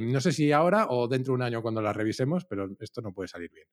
No 0.00 0.20
sé 0.20 0.32
si 0.32 0.50
ahora 0.50 0.86
o 0.88 1.06
dentro 1.06 1.32
de 1.32 1.34
un 1.36 1.42
año 1.42 1.62
cuando 1.62 1.80
la 1.80 1.92
revisemos, 1.92 2.44
pero 2.46 2.68
esto 2.80 3.02
no 3.02 3.12
puede 3.12 3.28
salir 3.28 3.52
bien. 3.52 3.68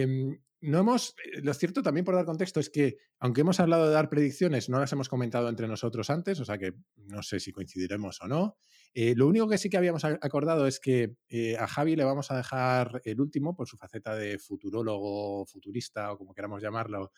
Em, 0.00 0.38
no 0.60 0.78
hemos, 0.78 1.10
eh, 1.24 1.40
lo 1.42 1.52
cierto 1.54 1.82
también 1.82 2.04
por 2.04 2.14
dar 2.14 2.24
contexto 2.24 2.60
es 2.60 2.70
que, 2.70 2.96
aunque 3.18 3.40
hemos 3.40 3.58
hablado 3.60 3.86
de 3.88 3.92
dar 3.92 4.08
predicciones, 4.08 4.68
no 4.68 4.78
las 4.78 4.92
hemos 4.92 5.08
comentado 5.08 5.48
entre 5.48 5.66
nosotros 5.66 6.08
antes, 6.08 6.38
o 6.40 6.44
sea 6.44 6.56
que 6.56 6.72
no 6.96 7.22
sé 7.22 7.40
si 7.40 7.50
coincidiremos 7.52 8.20
o 8.22 8.28
no. 8.28 8.56
Eh, 8.94 9.14
lo 9.16 9.26
único 9.26 9.48
que 9.48 9.58
sí 9.58 9.68
que 9.68 9.76
habíamos 9.76 10.04
acordado 10.04 10.66
es 10.66 10.78
que 10.78 11.16
eh, 11.28 11.56
a 11.58 11.66
Javi 11.66 11.96
le 11.96 12.04
vamos 12.04 12.30
a 12.30 12.36
dejar 12.36 13.02
el 13.04 13.20
último 13.20 13.56
por 13.56 13.66
su 13.66 13.76
faceta 13.76 14.14
de 14.14 14.38
futurólogo, 14.38 15.44
futurista 15.46 16.12
o 16.12 16.18
como 16.18 16.32
queramos 16.32 16.62
llamarlo, 16.62 17.10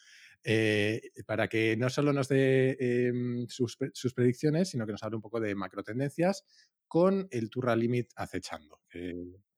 eh, 0.43 1.00
para 1.26 1.47
que 1.49 1.76
no 1.76 1.90
solo 1.90 2.12
nos 2.12 2.28
dé 2.28 2.76
em, 2.81 3.47
sus, 3.49 3.76
pre- 3.76 3.90
sus 3.93 4.14
predicciones, 4.14 4.71
sino 4.71 4.87
que 4.87 4.93
nos 4.93 5.02
hable 5.02 5.16
un 5.16 5.23
poco 5.23 5.38
de 5.40 5.54
macrotendencias 5.54 6.45
con 6.88 7.28
el 7.31 7.50
Turra 7.50 7.76
Limit 7.76 8.11
acechando. 8.16 8.81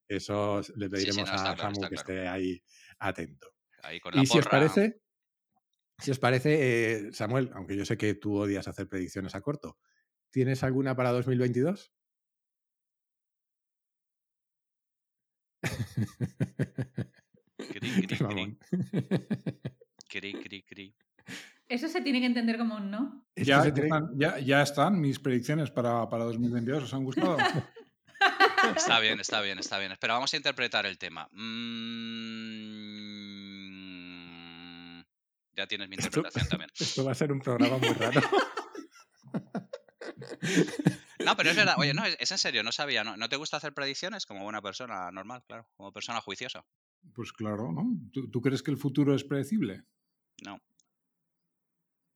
eso 0.09 0.61
le 0.61 0.65
Sí, 0.65 0.73
sí, 0.73 0.89
pediremos 0.91 1.29
no, 1.31 1.39
a 1.39 1.55
claro, 1.55 1.73
que 1.73 1.79
claro. 1.81 1.95
esté 1.95 2.29
ahí 2.29 2.63
atento. 2.99 3.53
Ahí 3.83 4.01
con 4.01 4.15
la 4.15 4.23
Y 4.23 4.27
si 4.27 4.39
os 4.39 4.47
parece, 4.47 5.01
si 5.99 6.11
os 6.11 6.19
parece, 6.19 6.57
eh, 7.09 7.13
Samuel, 7.13 7.51
aunque 7.55 7.77
yo 7.77 7.85
sé 7.85 7.97
que 7.97 8.15
tú 8.15 8.37
odias 8.37 8.69
hacer 8.69 8.89
predicciones 8.89 9.35
a 9.35 9.41
corto, 9.41 9.79
¿tienes 10.31 10.63
alguna 10.63 10.95
para 10.97 11.13
2022? 11.13 11.93
Cri, 17.57 17.91
cri, 17.91 18.07
cri, 18.07 18.25
mamón. 18.25 18.59
cri, 20.09 20.33
cri, 20.35 20.63
cri. 20.63 20.95
Eso 21.69 21.89
se 21.89 22.01
tiene 22.01 22.21
que 22.21 22.27
entender 22.27 22.59
como 22.59 22.77
un 22.77 22.91
no. 22.91 23.27
Ya, 23.35 23.65
están, 23.67 24.11
ya- 24.17 24.39
ya 24.39 24.63
están 24.63 25.01
mis 25.01 25.19
predicciones 25.19 25.71
para, 25.71 26.09
para 26.09 26.25
2022. 26.25 26.85
¿Os 26.85 26.95
han 26.95 27.03
gustado? 27.05 27.37
Está 28.77 29.01
bien, 29.01 29.19
está 29.21 29.41
bien, 29.41 29.59
está 29.59 29.79
bien. 29.79 29.91
Espera, 29.93 30.15
vamos 30.15 30.33
a 30.33 30.37
interpretar 30.37 30.87
el 30.87 30.97
tema. 30.99 31.29
Mm, 31.33 32.86
Ya 35.57 35.67
tienes 35.67 35.89
mi 35.89 35.97
Esto- 35.97 36.09
interpretación 36.21 36.49
también. 36.51 36.71
Esto 36.79 37.05
va 37.05 37.13
a 37.13 37.15
ser 37.15 37.33
un 37.33 37.41
programa 37.41 37.79
muy 37.79 37.93
raro. 37.95 38.21
No, 41.25 41.37
pero 41.37 41.51
es 41.51 41.57
verdad. 41.57 41.75
Oye, 41.79 41.93
no, 41.93 42.05
es, 42.05 42.17
es 42.21 42.31
en 42.31 42.39
serio, 42.39 42.63
no 42.63 42.71
sabía. 42.73 43.03
¿no? 43.03 43.17
¿No 43.17 43.29
te 43.29 43.37
gusta 43.37 43.57
hacer 43.57 43.73
predicciones 43.75 44.27
como 44.27 44.45
buena 44.45 44.63
persona 44.63 45.11
normal, 45.11 45.43
claro? 45.47 45.69
Como 45.77 45.93
persona 45.93 46.21
juiciosa. 46.21 46.65
Pues 47.15 47.33
claro, 47.33 47.73
¿no? 47.73 47.85
¿Tú, 48.13 48.31
tú 48.31 48.41
crees 48.41 48.63
que 48.63 48.71
el 48.71 48.77
futuro 48.77 49.15
es 49.15 49.25
predecible? 49.25 49.83
No. 50.45 50.61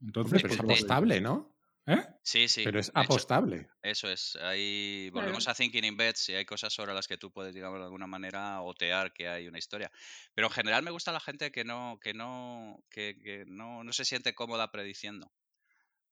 Entonces, 0.00 0.32
Hombre, 0.32 0.42
pero 0.42 0.52
es 0.54 0.56
¿por 0.58 0.66
qué? 0.66 0.72
apostable, 0.74 1.20
¿no? 1.20 1.56
¿Eh? 1.90 2.06
Sí, 2.22 2.48
sí. 2.48 2.62
Pero 2.62 2.78
es 2.80 2.90
hecho, 2.94 2.94
apostable. 2.94 3.68
Eso 3.82 4.10
es. 4.10 4.36
Ahí 4.36 5.10
Claro. 5.12 5.30
volvemos 5.30 5.48
a 5.48 5.54
Thinking 5.54 5.84
in 5.84 5.96
Bets 5.96 6.28
y 6.30 6.34
hay 6.34 6.44
cosas 6.46 6.72
sobre 6.72 6.94
las 6.94 7.08
que 7.08 7.18
tú 7.18 7.32
puedes, 7.32 7.54
digamos, 7.54 7.78
de 7.78 7.84
alguna 7.86 8.06
manera 8.06 8.60
otear 8.62 9.12
que 9.14 9.28
hay 9.28 9.48
una 9.48 9.58
historia. 9.58 9.90
Pero 10.34 10.48
en 10.48 10.52
general 10.54 10.82
me 10.84 10.90
gusta 10.92 11.12
la 11.12 11.20
gente 11.20 11.50
que 11.52 11.64
no, 11.64 11.98
que 12.02 12.14
no, 12.14 12.84
que, 12.90 13.18
que 13.22 13.44
no, 13.46 13.84
no 13.84 13.92
se 13.92 14.04
siente 14.04 14.34
cómoda 14.34 14.70
prediciendo. 14.72 15.32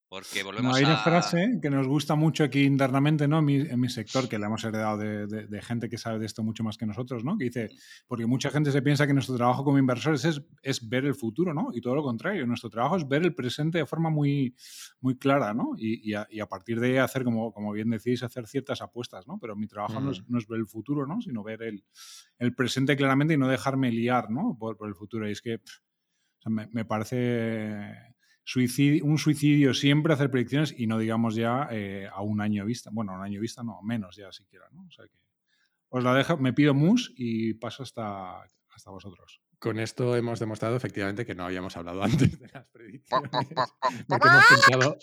Porque 0.09 0.39
No, 0.39 0.45
volvemos 0.47 0.75
hay 0.75 0.83
una 0.85 0.97
frase 1.03 1.59
que 1.61 1.69
nos 1.69 1.87
gusta 1.87 2.15
mucho 2.15 2.43
aquí 2.43 2.63
internamente, 2.63 3.27
¿no? 3.27 3.37
En 3.39 3.45
mi, 3.45 3.55
en 3.57 3.79
mi 3.79 3.89
sector, 3.89 4.27
que 4.27 4.39
la 4.39 4.47
hemos 4.47 4.63
heredado 4.63 4.97
de, 4.97 5.27
de- 5.27 5.45
de 5.45 5.61
gente 5.61 5.87
que 5.87 5.99
sabe 5.99 6.17
de 6.17 6.25
esto 6.25 6.41
mucho 6.43 6.63
más 6.63 6.79
que 6.79 6.87
nosotros, 6.87 7.23
¿no? 7.23 7.37
Que 7.37 7.43
dice, 7.45 7.69
porque 8.07 8.25
mucha 8.25 8.49
gente 8.49 8.71
se 8.71 8.81
piensa 8.81 9.05
que 9.05 9.13
nuestro 9.13 9.35
trabajo 9.35 9.63
como 9.63 9.77
inversores 9.77 10.25
es, 10.25 10.41
es 10.63 10.89
ver 10.89 11.05
el 11.05 11.13
futuro, 11.13 11.53
¿no? 11.53 11.69
Y 11.73 11.81
todo 11.81 11.93
lo 11.93 12.01
contrario, 12.01 12.47
nuestro 12.47 12.71
trabajo 12.71 12.97
es 12.97 13.07
ver 13.07 13.21
el 13.21 13.35
presente 13.35 13.77
de 13.77 13.85
forma 13.85 14.09
muy, 14.09 14.55
muy 14.99 15.15
clara, 15.15 15.53
¿no? 15.53 15.73
Y, 15.77 16.09
y 16.09 16.15
a, 16.15 16.25
y 16.31 16.39
a 16.39 16.47
partir 16.47 16.79
de 16.79 16.87
ahí 16.87 16.97
hacer, 16.97 17.23
como, 17.23 17.53
como 17.53 17.71
bien 17.71 17.91
decís, 17.91 18.23
hacer 18.23 18.47
ciertas 18.47 18.81
apuestas, 18.81 19.27
¿no? 19.27 19.37
Pero 19.39 19.55
mi 19.55 19.67
trabajo 19.67 19.99
no, 20.01 20.09
es, 20.11 20.27
no 20.27 20.39
es 20.39 20.47
ver 20.47 20.59
el 20.59 20.65
futuro, 20.67 21.05
¿no? 21.05 21.21
Sino 21.21 21.43
ver 21.43 21.61
el, 21.61 21.83
el 22.39 22.55
presente 22.55 22.95
claramente 22.97 23.35
y 23.35 23.37
no 23.37 23.47
dejarme 23.47 23.91
liar, 23.91 24.31
¿no? 24.31 24.57
Por, 24.59 24.75
por 24.75 24.87
el 24.89 24.95
futuro. 24.95 25.29
Y 25.29 25.33
es 25.33 25.41
que 25.43 25.59
pff, 25.59 25.77
o 26.39 26.41
sea, 26.41 26.51
me, 26.51 26.67
me 26.71 26.83
parece 26.83 27.93
suicidio, 28.49 29.05
un 29.05 29.19
suicidio 29.19 29.75
siempre 29.75 30.11
hacer 30.11 30.31
predicciones 30.31 30.73
y 30.75 30.87
no 30.87 30.97
digamos 30.97 31.35
ya 31.35 31.67
eh, 31.69 32.09
a 32.11 32.23
un 32.23 32.41
año 32.41 32.65
vista. 32.65 32.89
Bueno, 32.91 33.11
a 33.11 33.17
un 33.17 33.23
año 33.23 33.39
vista 33.39 33.61
no, 33.61 33.79
menos 33.83 34.15
ya 34.15 34.31
siquiera, 34.31 34.65
¿no? 34.71 34.87
O 34.87 34.91
sea 34.91 35.05
que 35.05 35.19
os 35.89 36.03
la 36.03 36.15
dejo, 36.15 36.35
me 36.37 36.51
pido 36.51 36.73
mus 36.73 37.13
y 37.15 37.53
paso 37.53 37.83
hasta, 37.83 38.41
hasta 38.73 38.89
vosotros. 38.89 39.39
Con 39.59 39.77
esto 39.77 40.15
hemos 40.15 40.39
demostrado 40.39 40.75
efectivamente 40.75 41.27
que 41.27 41.35
no 41.35 41.45
habíamos 41.45 41.77
hablado 41.77 42.01
antes 42.09 42.39
de 42.39 42.47
las 42.51 42.67
predicciones. 42.69 43.29
Porque 44.07 44.27
hemos 44.27 44.45
pinchado, 44.47 44.97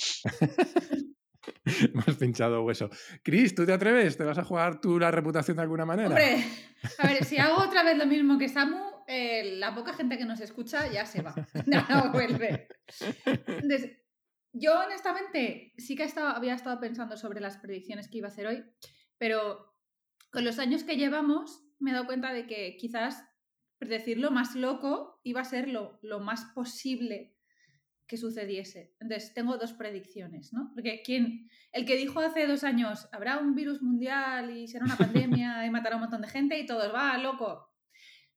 hemos 1.65 2.17
pinchado 2.17 2.65
hueso. 2.65 2.91
Cris, 3.23 3.55
¿tú 3.55 3.65
te 3.65 3.73
atreves? 3.73 4.17
¿Te 4.17 4.25
vas 4.25 4.39
a 4.39 4.45
jugar 4.45 4.81
tú 4.81 4.99
la 4.99 5.13
reputación 5.13 5.57
de 5.57 5.63
alguna 5.63 5.85
manera? 5.85 6.09
Hombre, 6.09 6.45
a 6.99 7.07
ver, 7.07 7.25
si 7.25 7.39
hago 7.39 7.63
otra 7.63 7.85
vez 7.85 7.97
lo 7.97 8.07
mismo 8.07 8.39
que 8.39 8.49
Samu, 8.49 8.96
eh, 9.07 9.57
la 9.59 9.75
poca 9.75 9.93
gente 9.95 10.19
que 10.19 10.25
nos 10.25 10.41
escucha 10.41 10.91
ya 10.91 11.07
se 11.07 11.23
va. 11.23 11.35
No 11.67 12.13
vuelve. 12.13 12.69
Entonces, 13.25 13.97
yo 14.53 14.81
honestamente 14.81 15.73
sí 15.79 15.97
que 15.97 16.05
estado- 16.05 16.29
había 16.37 16.55
estado 16.55 16.81
pensando 16.81 17.17
sobre 17.17 17.41
las 17.41 17.59
predicciones 17.59 18.09
que 18.09 18.19
iba 18.19 18.29
a 18.29 18.31
hacer 18.31 18.47
hoy, 18.47 18.65
pero 19.19 19.75
con 20.31 20.45
los 20.45 20.59
años 20.59 20.85
que 20.85 20.97
llevamos 20.97 21.63
me 21.79 21.91
he 21.91 21.95
dado 21.95 22.07
cuenta 22.07 22.33
de 22.33 22.47
que 22.47 22.77
quizás 22.79 23.23
predecir 23.79 24.19
lo 24.19 24.31
más 24.31 24.55
loco 24.55 25.21
iba 25.23 25.43
a 25.43 25.45
ser 25.45 25.69
lo, 25.69 25.99
lo 26.03 26.21
más 26.21 26.47
posible 26.55 27.35
que 28.07 28.17
sucediese. 28.17 28.95
Entonces, 29.01 29.35
tengo 29.35 29.59
dos 29.59 29.73
predicciones, 29.73 30.53
¿no? 30.53 30.71
Porque 30.75 31.03
quien, 31.03 31.51
el 31.73 31.85
que 31.85 31.97
dijo 31.97 32.21
hace 32.21 32.47
dos 32.47 32.63
años, 32.65 33.09
habrá 33.13 33.39
un 33.39 33.55
virus 33.55 33.83
mundial 33.83 34.57
y 34.57 34.69
será 34.69 34.85
una 34.85 34.97
pandemia 34.97 35.67
y 35.67 35.71
matará 35.71 35.97
a 35.97 35.99
un 35.99 36.03
montón 36.03 36.23
de 36.23 36.29
gente 36.29 36.59
y 36.59 36.65
todos, 36.67 36.95
va, 36.95 37.19
loco. 37.19 37.69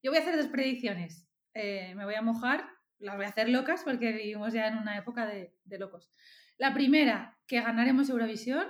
Yo 0.02 0.10
voy 0.10 0.18
a 0.18 0.22
hacer 0.22 0.36
dos 0.36 0.48
predicciones. 0.48 1.28
Eh, 1.54 1.94
me 1.94 2.04
voy 2.04 2.14
a 2.14 2.22
mojar, 2.22 2.68
las 2.98 3.16
voy 3.16 3.24
a 3.24 3.28
hacer 3.28 3.48
locas 3.48 3.82
porque 3.84 4.12
vivimos 4.12 4.52
ya 4.52 4.68
en 4.68 4.78
una 4.78 4.96
época 4.96 5.26
de, 5.26 5.54
de 5.64 5.78
locos. 5.78 6.12
La 6.58 6.74
primera, 6.74 7.38
que 7.46 7.60
ganaremos 7.60 8.08
Eurovisión. 8.10 8.66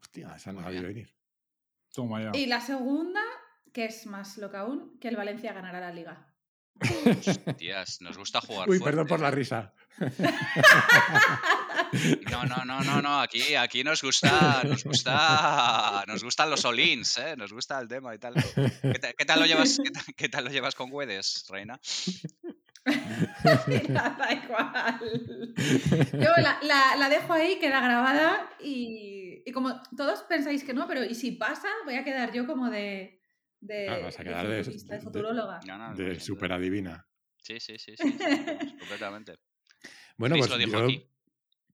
Hostia, 0.00 0.34
esa 0.36 0.52
no 0.52 0.60
la 0.60 0.70
vi 0.70 0.80
venir. 0.80 1.14
Toma 1.92 2.22
ya. 2.22 2.30
Y 2.34 2.46
la 2.46 2.60
segunda, 2.60 3.20
que 3.72 3.86
es 3.86 4.06
más 4.06 4.38
loca 4.38 4.60
aún, 4.60 4.98
que 4.98 5.08
el 5.08 5.16
Valencia 5.16 5.52
ganará 5.52 5.80
la 5.80 5.92
liga. 5.92 6.29
Tías, 7.58 8.00
nos 8.00 8.16
gusta 8.18 8.40
jugar. 8.40 8.68
Uy, 8.68 8.78
fuerte, 8.78 8.84
perdón 8.96 9.06
por 9.06 9.20
la 9.20 9.28
¿eh? 9.28 9.32
risa. 9.32 9.72
No, 12.30 12.44
no, 12.44 12.64
no, 12.64 12.80
no, 12.84 13.02
no. 13.02 13.20
Aquí, 13.20 13.56
aquí 13.56 13.82
nos 13.82 14.00
gusta, 14.02 14.62
nos 14.64 14.84
gusta, 14.84 16.04
nos 16.06 16.22
gustan 16.22 16.48
los 16.48 16.64
olins, 16.64 17.18
¿eh? 17.18 17.34
Nos 17.36 17.52
gusta 17.52 17.80
el 17.80 17.88
tema 17.88 18.14
y 18.14 18.18
tal. 18.18 18.34
¿Qué, 18.34 18.98
ta- 19.00 19.12
qué 19.12 19.24
tal 19.24 19.40
lo 19.40 19.46
llevas? 19.46 19.78
Qué, 19.82 19.90
ta- 19.90 20.04
qué 20.16 20.28
tal 20.28 20.44
lo 20.44 20.50
llevas 20.50 20.76
con 20.76 20.88
Güedes, 20.90 21.46
Reina? 21.48 21.80
Mira, 23.66 24.16
da 24.18 24.32
igual. 24.32 25.00
Yo 26.12 26.30
la, 26.40 26.58
la- 26.62 26.96
la 26.96 27.08
dejo 27.08 27.32
ahí, 27.32 27.58
queda 27.58 27.80
grabada 27.80 28.48
y, 28.60 29.42
y 29.44 29.52
como 29.52 29.82
todos 29.96 30.22
pensáis 30.22 30.62
que 30.62 30.72
no, 30.72 30.86
pero 30.86 31.04
¿y 31.04 31.14
si 31.16 31.32
pasa? 31.32 31.68
Voy 31.84 31.96
a 31.96 32.04
quedar 32.04 32.32
yo 32.32 32.46
como 32.46 32.70
de, 32.70 33.19
de, 33.60 33.88
Ah, 33.88 33.98
vas 33.98 34.14
a 34.18 34.22
de 34.22 34.24
quedar 34.28 34.48
de- 34.48 34.58
futurista, 34.64 34.92
de 34.94 34.98
de- 34.98 35.04
futuróloga. 35.04 35.60
No, 35.66 35.78
no, 35.78 35.90
no, 35.90 35.96
De 35.96 36.14
sin 36.14 36.20
super 36.20 36.48
duda. 36.48 36.56
adivina. 36.56 37.06
Sí, 37.42 37.58
sí, 37.60 37.78
sí, 37.78 37.94
sí, 37.96 38.10
sí, 38.12 38.18
vamos, 38.18 38.74
completamente. 38.78 39.34
Bueno, 40.18 40.34
Chris 40.36 40.48
pues 40.48 40.60
yo 40.70 40.84
aquí. 40.84 41.10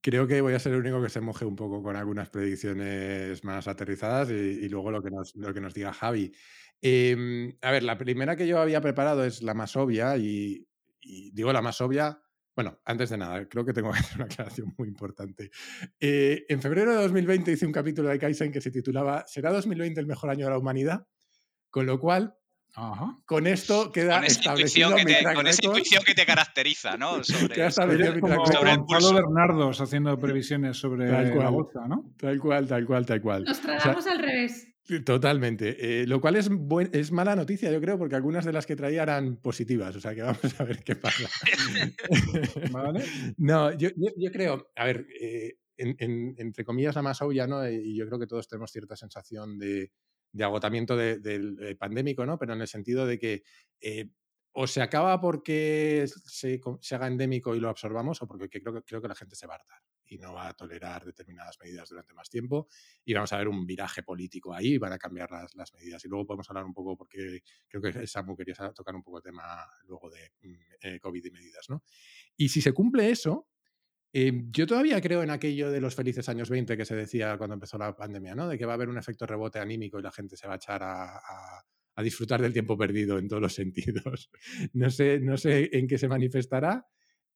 creo 0.00 0.26
que 0.28 0.40
voy 0.40 0.55
a 0.55 0.59
ser 0.59 0.73
el 0.73 0.78
único 0.81 1.02
que 1.02 1.09
se 1.09 1.21
moje 1.21 1.45
un 1.45 1.57
poco 1.57 1.83
con 1.83 1.97
algunas 1.97 2.31
predicciones 2.31 3.43
más 3.45 3.66
aterrizadas 3.66 4.31
y, 4.31 4.35
y 4.35 4.69
luego 4.69 4.90
lo 4.90 5.02
que 5.02 5.11
nos, 5.11 5.35
lo 5.35 5.52
que 5.52 5.61
nos 5.61 5.75
diga 5.75 5.93
Javi. 5.93 6.33
Em, 6.81 7.57
a 7.62 7.71
ver, 7.73 7.83
la 7.83 7.99
primera 7.99 8.37
que 8.37 8.47
yo 8.47 8.61
había 8.61 8.81
preparado 8.81 9.25
es 9.25 9.43
la 9.43 9.55
más 9.55 9.75
obvia 9.76 10.16
y, 10.16 10.69
y 11.00 11.31
digo 11.33 11.52
la 11.52 11.62
más 11.62 11.81
obvia. 11.81 12.21
Bueno, 12.55 12.81
antes 12.85 13.11
de 13.11 13.19
nada, 13.19 13.49
creo 13.49 13.64
que 13.66 13.73
tengo 13.73 13.90
que 13.93 13.99
hacer 13.99 14.16
una 14.16 14.25
aclaración 14.26 14.73
muy 14.78 14.88
importante. 14.88 15.50
Eh, 15.99 16.45
en 16.49 16.62
febrero 16.62 16.93
de 16.95 17.02
2020 17.02 17.50
hice 17.52 17.66
un 17.66 17.73
capítulo 17.73 18.09
de 18.09 18.19
Kaizen 18.19 18.52
que 18.52 18.61
se 18.61 18.71
titulaba 18.71 19.25
¿Será 19.26 19.50
2020 19.52 20.00
el 20.00 20.07
mejor 20.07 20.31
año 20.31 20.45
de 20.47 20.50
la 20.52 20.59
humanidad? 20.59 21.07
Con 21.76 21.85
lo 21.85 22.00
cual, 22.00 22.35
Ajá. 22.75 23.18
con 23.26 23.47
esto 23.47 23.92
queda 23.92 24.14
Con 24.16 24.25
esa, 24.25 24.40
establecido 24.40 24.88
intuición 24.88 24.97
que 24.97 25.04
mi 25.04 25.12
te, 25.12 25.21
track 25.21 25.35
con 25.37 25.47
esa 25.47 25.66
intuición 25.66 26.04
que 26.06 26.14
te 26.14 26.25
caracteriza, 26.25 26.97
¿no? 26.97 27.23
Sobre, 27.23 27.54
Eres 27.54 27.76
mi 27.78 27.97
track 27.99 28.21
como 28.21 28.47
sobre 28.47 28.71
el 28.73 28.80
pulso. 28.85 29.12
Bernardos 29.14 29.80
haciendo 29.83 30.18
previsiones 30.18 30.78
sobre 30.78 31.06
Tal 31.11 31.28
la 31.28 31.35
cual. 31.35 31.50
bolsa, 31.52 31.87
¿no? 31.87 32.14
Tal 32.16 32.38
cual, 32.40 32.66
tal 32.66 32.87
cual, 32.87 33.04
tal 33.04 33.21
cual. 33.21 33.45
Nos 33.45 33.59
O 33.59 33.62
sea, 33.62 33.76
tragamos 33.76 34.06
al 34.06 34.18
revés. 34.21 34.73
Totalmente. 35.04 36.00
Eh, 36.02 36.06
lo 36.06 36.18
cual 36.23 36.37
es, 36.37 36.49
buen- 36.49 36.88
es 36.95 37.12
mala 37.12 37.37
noticia, 37.37 37.71
yo 37.71 37.78
creo, 37.78 37.99
porque 37.99 38.16
algunas 38.16 38.47
de 38.47 38.54
las 38.54 38.64
que 38.64 38.75
traía 38.75 39.02
eran 39.02 39.37
positivas. 39.37 39.95
O 39.97 40.00
sea 40.00 40.14
que 40.14 40.23
vamos 40.23 40.59
a 40.59 40.64
ver 40.64 40.83
qué 40.83 40.97
pasa. 40.97 41.28
¿Vale? 42.73 43.04
no, 43.37 43.71
yo, 43.73 43.90
yo- 43.97 44.12
yo 44.16 44.30
creo, 44.33 44.71
a 44.76 44.85
ver, 44.87 45.06
eh, 45.21 45.59
en- 45.76 45.97
en- 45.99 46.35
entre 46.38 46.64
comillas 46.64 46.95
la 46.95 47.02
más 47.02 47.21
obvia, 47.21 47.47
¿no? 47.47 47.68
Y 47.68 47.95
yo 47.95 48.06
creo 48.06 48.18
que 48.18 48.26
todos 48.26 48.49
tenemos 48.49 48.71
cierta 48.71 48.97
sensación 48.97 49.59
de, 49.59 49.90
de 50.33 50.45
agotamiento 50.45 50.97
de- 50.97 51.18
del 51.18 51.56
eh, 51.62 51.76
pandémico, 51.76 52.25
¿no? 52.26 52.38
Pero 52.38 52.52
en 52.54 52.61
el 52.61 52.68
sentido 52.68 53.06
de 53.06 53.18
que 53.18 53.42
eh, 53.80 54.11
o 54.52 54.66
se 54.66 54.80
acaba 54.80 55.21
porque 55.21 56.06
se, 56.25 56.61
se 56.80 56.95
haga 56.95 57.06
endémico 57.09 57.54
y 57.54 57.61
lo 57.61 57.68
absorbamos, 57.68 58.23
o 58.23 58.26
porque 58.26 58.49
creo, 58.49 58.83
creo 58.85 59.02
que 59.02 59.09
la 59.09 59.14
gente 59.14 59.37
se 59.37 59.47
va 59.47 59.54
a 59.54 59.56
hartar 59.56 59.83
y 60.09 60.18
no 60.18 60.33
va 60.33 60.49
a 60.49 60.54
tolerar 60.54 61.04
determinadas 61.04 61.59
medidas 61.61 61.88
durante 61.88 62.14
más 62.14 62.30
tiempo 62.30 62.68
y 63.04 63.12
vamos 63.12 63.33
a 63.33 63.38
ver 63.38 63.49
un 63.49 63.66
viraje 63.66 64.02
político 64.02 64.54
ahí 64.54 64.75
y 64.75 64.78
van 64.78 64.92
a 64.92 64.99
cambiar 64.99 65.30
las, 65.30 65.54
las 65.56 65.75
medidas. 65.75 66.04
Y 66.04 66.09
luego 66.09 66.25
podemos 66.26 66.49
hablar 66.49 66.64
un 66.64 66.73
poco, 66.73 66.97
porque 66.97 67.42
creo 67.68 67.83
que 67.83 68.06
Samu 68.06 68.37
quería 68.37 68.54
tocar 68.73 68.95
un 68.95 69.02
poco 69.02 69.18
el 69.18 69.25
tema 69.25 69.45
luego 69.87 70.09
de 70.09 70.33
mm, 70.42 70.54
eh, 70.80 71.00
COVID 71.00 71.25
y 71.25 71.30
medidas, 71.30 71.66
¿no? 71.68 71.83
Y 72.37 72.49
si 72.49 72.61
se 72.62 72.73
cumple 72.73 73.11
eso, 73.11 73.49
eh, 74.12 74.44
yo 74.50 74.66
todavía 74.66 75.00
creo 75.00 75.22
en 75.22 75.30
aquello 75.30 75.70
de 75.70 75.80
los 75.80 75.94
felices 75.94 76.28
años 76.28 76.48
20 76.50 76.76
que 76.76 76.84
se 76.84 76.96
decía 76.96 77.36
cuando 77.38 77.54
empezó 77.54 77.76
la 77.78 77.94
pandemia, 77.94 78.34
¿no? 78.34 78.48
De 78.48 78.56
que 78.58 78.64
va 78.66 78.72
a 78.72 78.76
haber 78.76 78.88
un 78.88 78.98
efecto 78.98 79.26
rebote 79.26 79.58
anímico 79.58 79.98
y 79.98 80.02
la 80.02 80.12
gente 80.12 80.36
se 80.36 80.46
va 80.46 80.54
a 80.54 80.56
echar 80.56 80.82
a, 80.82 81.16
a- 81.18 81.64
a 81.98 82.02
disfrutar 82.02 82.42
del 82.42 82.52
tiempo 82.52 82.76
perdido 82.76 83.18
en 83.18 83.26
todos 83.28 83.40
los 83.42 83.54
sentidos. 83.54 84.30
No 84.75 84.90
sé, 84.90 85.18
no 85.20 85.36
sé 85.36 85.70
en 85.72 85.86
qué 85.88 85.98
se 85.98 86.08
manifestará 86.08 86.86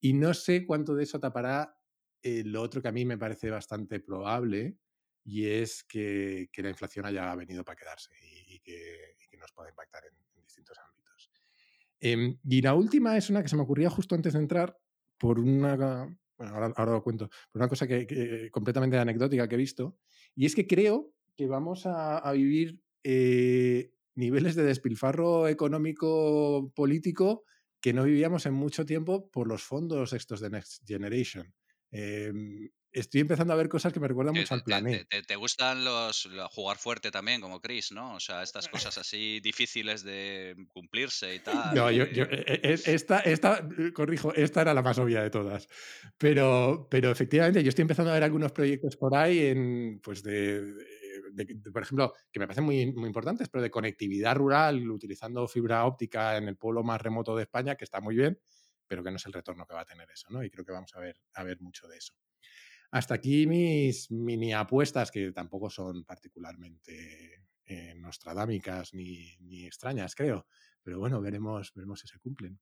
y 0.00 0.12
no 0.14 0.34
sé 0.34 0.66
cuánto 0.66 0.94
de 0.94 1.04
eso 1.04 1.18
tapará 1.20 1.76
eh, 2.22 2.42
lo 2.44 2.60
otro 2.62 2.82
que 2.82 2.88
a 2.88 2.92
mí 2.92 3.04
me 3.06 3.18
parece 3.18 3.50
bastante 3.50 4.00
probable 4.00 4.76
y 5.24 5.46
es 5.46 5.84
que, 5.84 6.48
que 6.52 6.62
la 6.62 6.70
inflación 6.70 7.06
haya 7.06 7.34
venido 7.34 7.64
para 7.64 7.76
quedarse 7.76 8.10
y, 8.22 8.56
y 8.56 8.60
que, 8.60 9.16
y 9.18 9.28
que 9.28 9.36
nos 9.38 9.52
pueda 9.52 9.70
impactar 9.70 10.02
en, 10.06 10.14
en 10.36 10.42
distintos 10.42 10.78
ámbitos. 10.78 11.30
Em, 12.00 12.38
y 12.44 12.62
la 12.62 12.74
última 12.74 13.16
es 13.16 13.30
una 13.30 13.42
que 13.42 13.48
se 13.48 13.56
me 13.56 13.62
ocurría 13.62 13.90
justo 13.90 14.14
antes 14.14 14.32
de 14.32 14.38
entrar 14.38 14.78
por 15.18 15.38
una, 15.38 16.16
ahora, 16.40 16.92
lo 16.92 17.02
cuento, 17.02 17.28
por 17.50 17.61
una 17.61 17.68
cosa 17.68 17.87
que, 17.87 18.49
completamente 18.50 18.99
anecdótica 18.99 19.49
que 19.49 19.54
he 19.54 19.59
visto, 19.59 19.97
y 20.35 20.47
es 20.47 20.54
que 20.54 20.66
creo 20.66 21.12
que 21.37 21.47
vamos 21.47 21.87
a, 21.87 22.18
a 22.18 22.32
vivir 22.32 22.80
eh, 23.04 23.92
niveles 24.14 24.54
de 24.54 24.64
despilfarro 24.64 25.49
económico 25.49 26.73
político 26.75 27.44
que 27.80 27.92
no 27.92 28.04
vivíamos 28.04 28.44
en 28.47 28.54
mucho 28.54 28.85
tiempo 28.85 29.30
por 29.30 29.49
los 29.49 29.62
fondos 29.62 30.12
estos 30.12 30.40
de 30.40 30.50
Next 30.50 30.87
Generation. 30.87 31.54
Em, 31.90 32.68
estoy 32.92 33.20
empezando 33.20 33.52
a 33.52 33.56
ver 33.56 33.68
cosas 33.68 33.92
que 33.92 34.00
me 34.00 34.09
recuerdan 34.09 34.35
mucho 34.35 34.54
al 34.54 34.62
planeta. 34.62 35.06
Te, 35.26 35.37
gustan 35.37 35.85
los, 35.85 36.28
jugar 36.50 36.78
fuerte 36.78 37.11
también, 37.11 37.40
como 37.40 37.61
Chris, 37.61 37.92
¿no? 37.92 38.14
O 38.14 38.20
sea, 38.20 38.42
estas 38.42 38.68
cosas 38.92 38.99
así 38.99 39.40
difíciles 39.40 40.02
de 40.02 40.56
cumplirse 40.68 41.35
y 41.35 41.40
tal. 41.40 41.75
No, 41.75 41.90
yo, 41.90 42.04
e, 42.04 42.61
e, 42.62 42.80
esta, 42.87 43.20
esta, 43.20 43.66
corrijo, 43.94 44.35
esta 44.35 44.62
era 44.62 44.75
la 44.75 44.82
más 44.82 44.99
obvia 44.99 45.23
de 45.23 45.30
todas. 45.30 45.68
Pero, 46.18 46.88
pero 46.90 47.11
efectivamente, 47.11 47.62
yo 47.62 47.68
estoy 47.68 47.82
empezando 47.82 48.11
a 48.11 48.14
ver 48.14 48.25
algunos 48.25 48.52
proyectos 48.52 48.97
por 48.97 49.14
ahí 49.14 49.47
en, 49.47 50.00
pues 50.02 50.23
de, 50.23 50.75
por 51.73 51.82
ejemplo, 51.82 52.14
que 52.32 52.40
me 52.40 52.47
parecen 52.47 52.64
muy, 52.64 52.92
muy 52.92 53.06
importantes, 53.06 53.49
pero 53.49 53.62
de 53.62 53.70
conectividad 53.70 54.37
rural, 54.37 54.90
utilizando 54.90 55.47
fibra 55.49 55.85
óptica 55.85 56.37
en 56.37 56.49
el 56.49 56.56
pueblo 56.56 56.82
más 56.82 57.00
remoto 57.00 57.37
de 57.37 57.42
España, 57.42 57.76
que 57.76 57.85
está 57.85 58.00
muy 58.00 58.16
bien, 58.16 58.40
pero 58.87 59.02
que 59.02 59.11
no 59.11 59.16
es 59.16 59.26
el 59.26 59.32
retorno 59.32 59.66
que 59.66 59.75
va 59.75 59.82
a 59.82 59.87
tener 59.87 60.11
eso, 60.11 60.28
¿no? 60.30 60.42
Y 60.42 60.50
creo 60.50 60.64
que 60.64 60.73
vamos 60.73 60.94
a 60.94 61.00
ver, 61.00 61.16
a 61.35 61.44
ver 61.44 61.61
mucho 61.61 61.87
de 61.87 61.99
eso. 61.99 62.14
Hasta 62.92 63.14
aquí 63.14 63.47
mis 63.47 64.11
mini 64.11 64.52
apuestas, 64.52 65.11
que 65.11 65.32
tampoco 65.32 65.70
son 65.70 66.04
particularmente 66.04 67.44
eh, 67.64 67.94
nostradámicas 67.94 68.94
ni, 68.94 69.37
ni, 69.40 69.64
extrañas, 69.64 70.14
creo. 70.14 70.47
Pero 70.82 70.99
bueno, 70.99 71.20
veremos, 71.20 71.73
veremos 71.75 72.00
si 72.00 72.09
se 72.09 72.18
cumplen. 72.18 72.59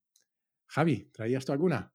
Javi, 0.66 1.10
¿traías 1.12 1.46
tú 1.46 1.52
alguna? 1.52 1.92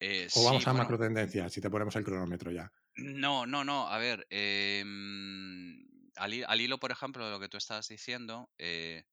Eh, 0.00 0.28
¿O 0.34 0.44
vamos 0.44 0.66
a 0.66 0.72
macro 0.72 0.98
tendencias 0.98 1.52
si 1.52 1.60
te 1.60 1.70
ponemos 1.70 1.94
el 1.94 2.04
cronómetro 2.04 2.50
ya? 2.50 2.72
No, 2.96 3.46
no, 3.46 3.64
no. 3.64 3.86
A 3.88 3.98
ver, 3.98 4.26
em, 4.30 5.86
al, 6.16 6.60
hilo, 6.60 6.78
por 6.78 6.90
ejemplo, 6.90 7.24
de 7.24 7.30
lo 7.30 7.40
que 7.40 7.48
tú 7.48 7.56
estabas 7.56 7.88
diciendo, 7.88 8.50
eh, 8.58 9.04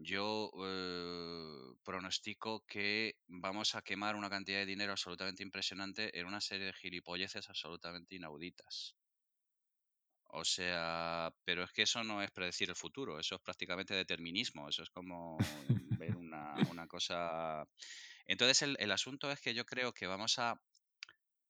yo 0.00 0.50
eh, 0.64 1.74
pronostico 1.84 2.64
que 2.66 3.16
vamos 3.26 3.74
a 3.74 3.82
quemar 3.82 4.14
una 4.16 4.30
cantidad 4.30 4.58
de 4.58 4.66
dinero 4.66 4.92
absolutamente 4.92 5.42
impresionante 5.42 6.16
en 6.18 6.26
una 6.26 6.40
serie 6.40 6.66
de 6.66 6.72
gilipolleces 6.72 7.48
absolutamente 7.48 8.14
inauditas. 8.14 8.94
O 10.30 10.44
sea, 10.44 11.32
pero 11.44 11.64
es 11.64 11.72
que 11.72 11.82
eso 11.82 12.04
no 12.04 12.22
es 12.22 12.30
predecir 12.30 12.68
el 12.68 12.76
futuro, 12.76 13.18
eso 13.18 13.36
es 13.36 13.40
prácticamente 13.40 13.94
determinismo, 13.94 14.68
eso 14.68 14.82
es 14.82 14.90
como 14.90 15.38
ver 15.98 16.16
una, 16.16 16.86
cosa... 16.86 17.66
Entonces 18.26 18.62
el, 18.62 18.76
el, 18.78 18.92
asunto 18.92 19.30
es 19.30 19.40
que 19.40 19.54
yo 19.54 19.64
creo 19.64 19.92
que 19.92 20.06
vamos 20.06 20.38
a 20.38 20.60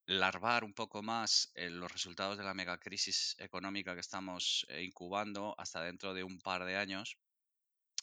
larvar 0.05 0.63
un 0.63 0.73
poco 0.73 1.03
más 1.03 1.51
eh, 1.53 1.69
los 1.69 1.91
resultados 1.91 2.37
de 2.37 2.43
la 2.43 2.55
megacrisis 2.55 3.35
económica 3.37 3.93
que 3.93 3.99
estamos 3.99 4.65
eh, 4.69 4.81
incubando 4.81 5.53
hasta 5.59 5.83
dentro 5.83 6.15
de 6.15 6.23
un 6.23 6.39
par 6.39 6.65
de 6.65 6.77
años 6.77 7.19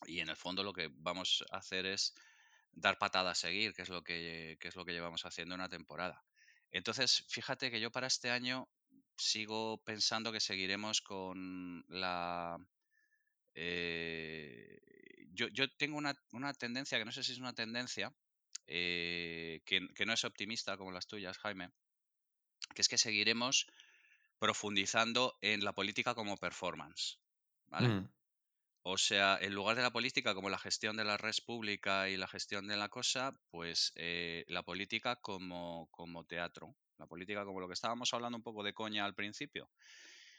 y 0.04 0.20
en 0.20 0.28
el 0.28 0.36
fondo 0.36 0.62
lo 0.62 0.72
que 0.72 0.90
vamos 0.92 1.44
a 1.50 1.56
hacer 1.56 1.86
es 1.86 2.14
dar 2.72 2.98
patada 2.98 3.30
a 3.30 3.34
seguir, 3.34 3.72
que 3.72 3.82
es 3.82 3.88
lo 3.88 4.02
que, 4.02 4.58
es 4.60 4.76
lo 4.76 4.84
que 4.84 4.92
llevamos 4.92 5.24
haciendo 5.24 5.54
en 5.54 5.60
una 5.60 5.68
temporada. 5.68 6.22
Entonces, 6.70 7.24
fíjate 7.28 7.70
que 7.70 7.80
yo 7.80 7.90
para 7.90 8.06
este 8.06 8.30
año 8.30 8.68
sigo 9.16 9.82
pensando 9.84 10.32
que 10.32 10.40
seguiremos 10.40 11.00
con 11.00 11.84
la... 11.88 12.58
Eh, 13.54 14.78
yo, 15.32 15.70
tengo 15.76 15.96
una, 15.96 16.14
tendencia, 16.54 16.98
que 16.98 17.04
no 17.04 17.12
sé 17.12 17.22
si 17.22 17.32
es 17.32 17.38
una 17.38 17.54
tendencia, 17.54 18.14
eh, 18.66 19.62
que, 19.64 20.06
no 20.06 20.12
es 20.12 20.24
optimista 20.24 20.76
como 20.76 20.92
las 20.92 21.06
tuyas, 21.06 21.38
Jaime, 21.38 21.70
que 22.74 22.82
es 22.82 22.88
que 22.88 22.98
seguiremos 22.98 23.66
profundizando 24.38 25.38
en 25.40 25.64
la 25.64 25.72
política 25.72 26.14
como 26.14 26.36
performance. 26.36 27.18
¿Vale? 27.68 27.88
Mm. 27.88 28.10
O 28.88 28.99
sea, 28.99 29.37
en 29.40 29.52
lugar 29.52 29.75
de 29.75 29.83
la 29.83 29.90
política 29.90 30.33
como 30.33 30.49
la 30.49 30.61
gestión 30.61 30.97
de 30.97 31.02
la 31.02 31.16
red 31.16 31.35
pública 31.45 32.09
y 32.09 32.16
la 32.16 32.28
gestión 32.28 32.69
de 32.69 32.76
la 32.76 32.88
cosa, 32.88 33.37
pues 33.50 33.93
eh, 33.97 34.45
la 34.47 34.62
política 34.62 35.16
como, 35.16 35.88
como 35.90 36.25
teatro. 36.25 36.76
La 36.97 37.09
política 37.09 37.45
como 37.45 37.59
lo 37.59 37.66
que 37.66 37.75
estábamos 37.75 38.14
hablando 38.14 38.37
un 38.37 38.45
poco 38.45 38.62
de 38.62 38.75
coña 38.75 39.05
al 39.05 39.16
principio. 39.16 39.69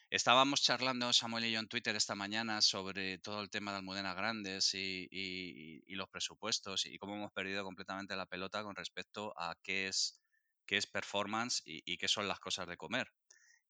Estábamos 0.10 0.62
charlando 0.62 1.12
Samuel 1.12 1.44
y 1.44 1.51
yo 1.51 1.60
en 1.60 1.68
Twitter 1.68 1.94
esta 1.98 2.16
mañana 2.16 2.62
sobre 2.62 3.18
todo 3.18 3.42
el 3.42 3.50
tema 3.50 3.72
de 3.72 3.80
Almudena 3.80 4.13
Grandes 4.13 4.74
y, 4.74 5.84
los 5.89 6.08
presupuestos 6.08 6.86
y 6.86 6.98
cómo 7.00 7.16
hemos 7.16 7.34
perdido 7.34 7.66
completamente 7.66 8.16
la 8.16 8.27
pelota 8.27 8.63
con 8.63 8.77
respecto 8.77 9.34
a 9.36 9.58
qué 9.62 9.89
es, 9.89 10.22
qué 10.66 10.77
es 10.77 10.88
performance 10.88 11.63
y 11.66 11.98
qué 11.98 12.08
son 12.08 12.30
las 12.30 12.39
cosas 12.39 12.66
de 12.66 12.77
comer. 12.77 13.12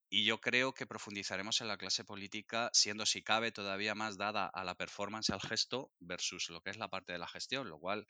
Y 0.10 0.24
yo 0.24 0.40
creo 0.40 0.74
que 0.74 0.88
profundizaremos 0.88 1.60
en 1.60 1.68
la 1.68 1.78
clase 1.78 2.06
política, 2.06 2.70
siendo 2.74 3.06
si 3.06 3.24
cabe 3.24 3.52
todavía 3.52 3.94
más 3.94 4.18
dada 4.18 4.48
a 4.48 4.64
la 4.64 4.76
performance, 4.76 5.30
al 5.32 5.42
gesto, 5.42 5.92
versus 6.00 6.50
lo 6.50 6.62
que 6.62 6.70
es 6.70 6.78
la 6.78 6.88
parte 6.88 7.12
de 7.12 7.20
la 7.20 7.28
gestión, 7.28 7.70
lo 7.70 7.78
cual, 7.78 8.08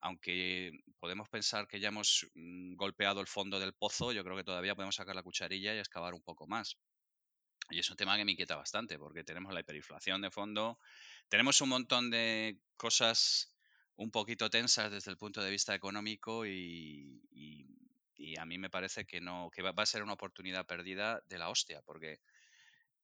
aunque 0.00 0.72
podemos 0.98 1.28
pensar 1.28 1.68
que 1.68 1.80
ya 1.80 1.88
hemos 1.88 2.26
mm, 2.34 2.76
golpeado 2.76 3.20
el 3.20 3.26
fondo 3.26 3.60
del 3.60 3.74
pozo, 3.74 4.12
yo 4.12 4.24
creo 4.24 4.36
que 4.36 4.44
todavía 4.44 4.74
podemos 4.74 4.96
sacar 4.96 5.14
la 5.14 5.22
cucharilla 5.22 5.74
y 5.74 5.78
excavar 5.78 6.14
un 6.14 6.22
poco 6.22 6.46
más. 6.46 6.78
Y 7.70 7.78
es 7.78 7.90
un 7.90 7.96
tema 7.96 8.16
que 8.16 8.24
me 8.24 8.32
inquieta 8.32 8.56
bastante, 8.56 8.98
porque 8.98 9.24
tenemos 9.24 9.52
la 9.52 9.60
hiperinflación 9.60 10.22
de 10.22 10.30
fondo, 10.30 10.78
tenemos 11.28 11.60
un 11.60 11.68
montón 11.68 12.10
de 12.10 12.58
cosas 12.78 13.54
un 13.96 14.10
poquito 14.10 14.48
tensas 14.48 14.90
desde 14.90 15.10
el 15.10 15.18
punto 15.18 15.42
de 15.42 15.50
vista 15.50 15.74
económico 15.74 16.46
y 16.46 17.20
y 17.32 17.66
a 18.38 18.44
mí 18.44 18.58
me 18.58 18.70
parece 18.70 19.04
que 19.04 19.20
no 19.20 19.50
que 19.52 19.62
va, 19.62 19.72
a 19.76 19.86
ser 19.86 20.02
una 20.02 20.14
oportunidad 20.14 20.66
perdida 20.66 21.22
de 21.28 21.38
la 21.38 21.50
hostia, 21.50 21.82
porque 21.82 22.20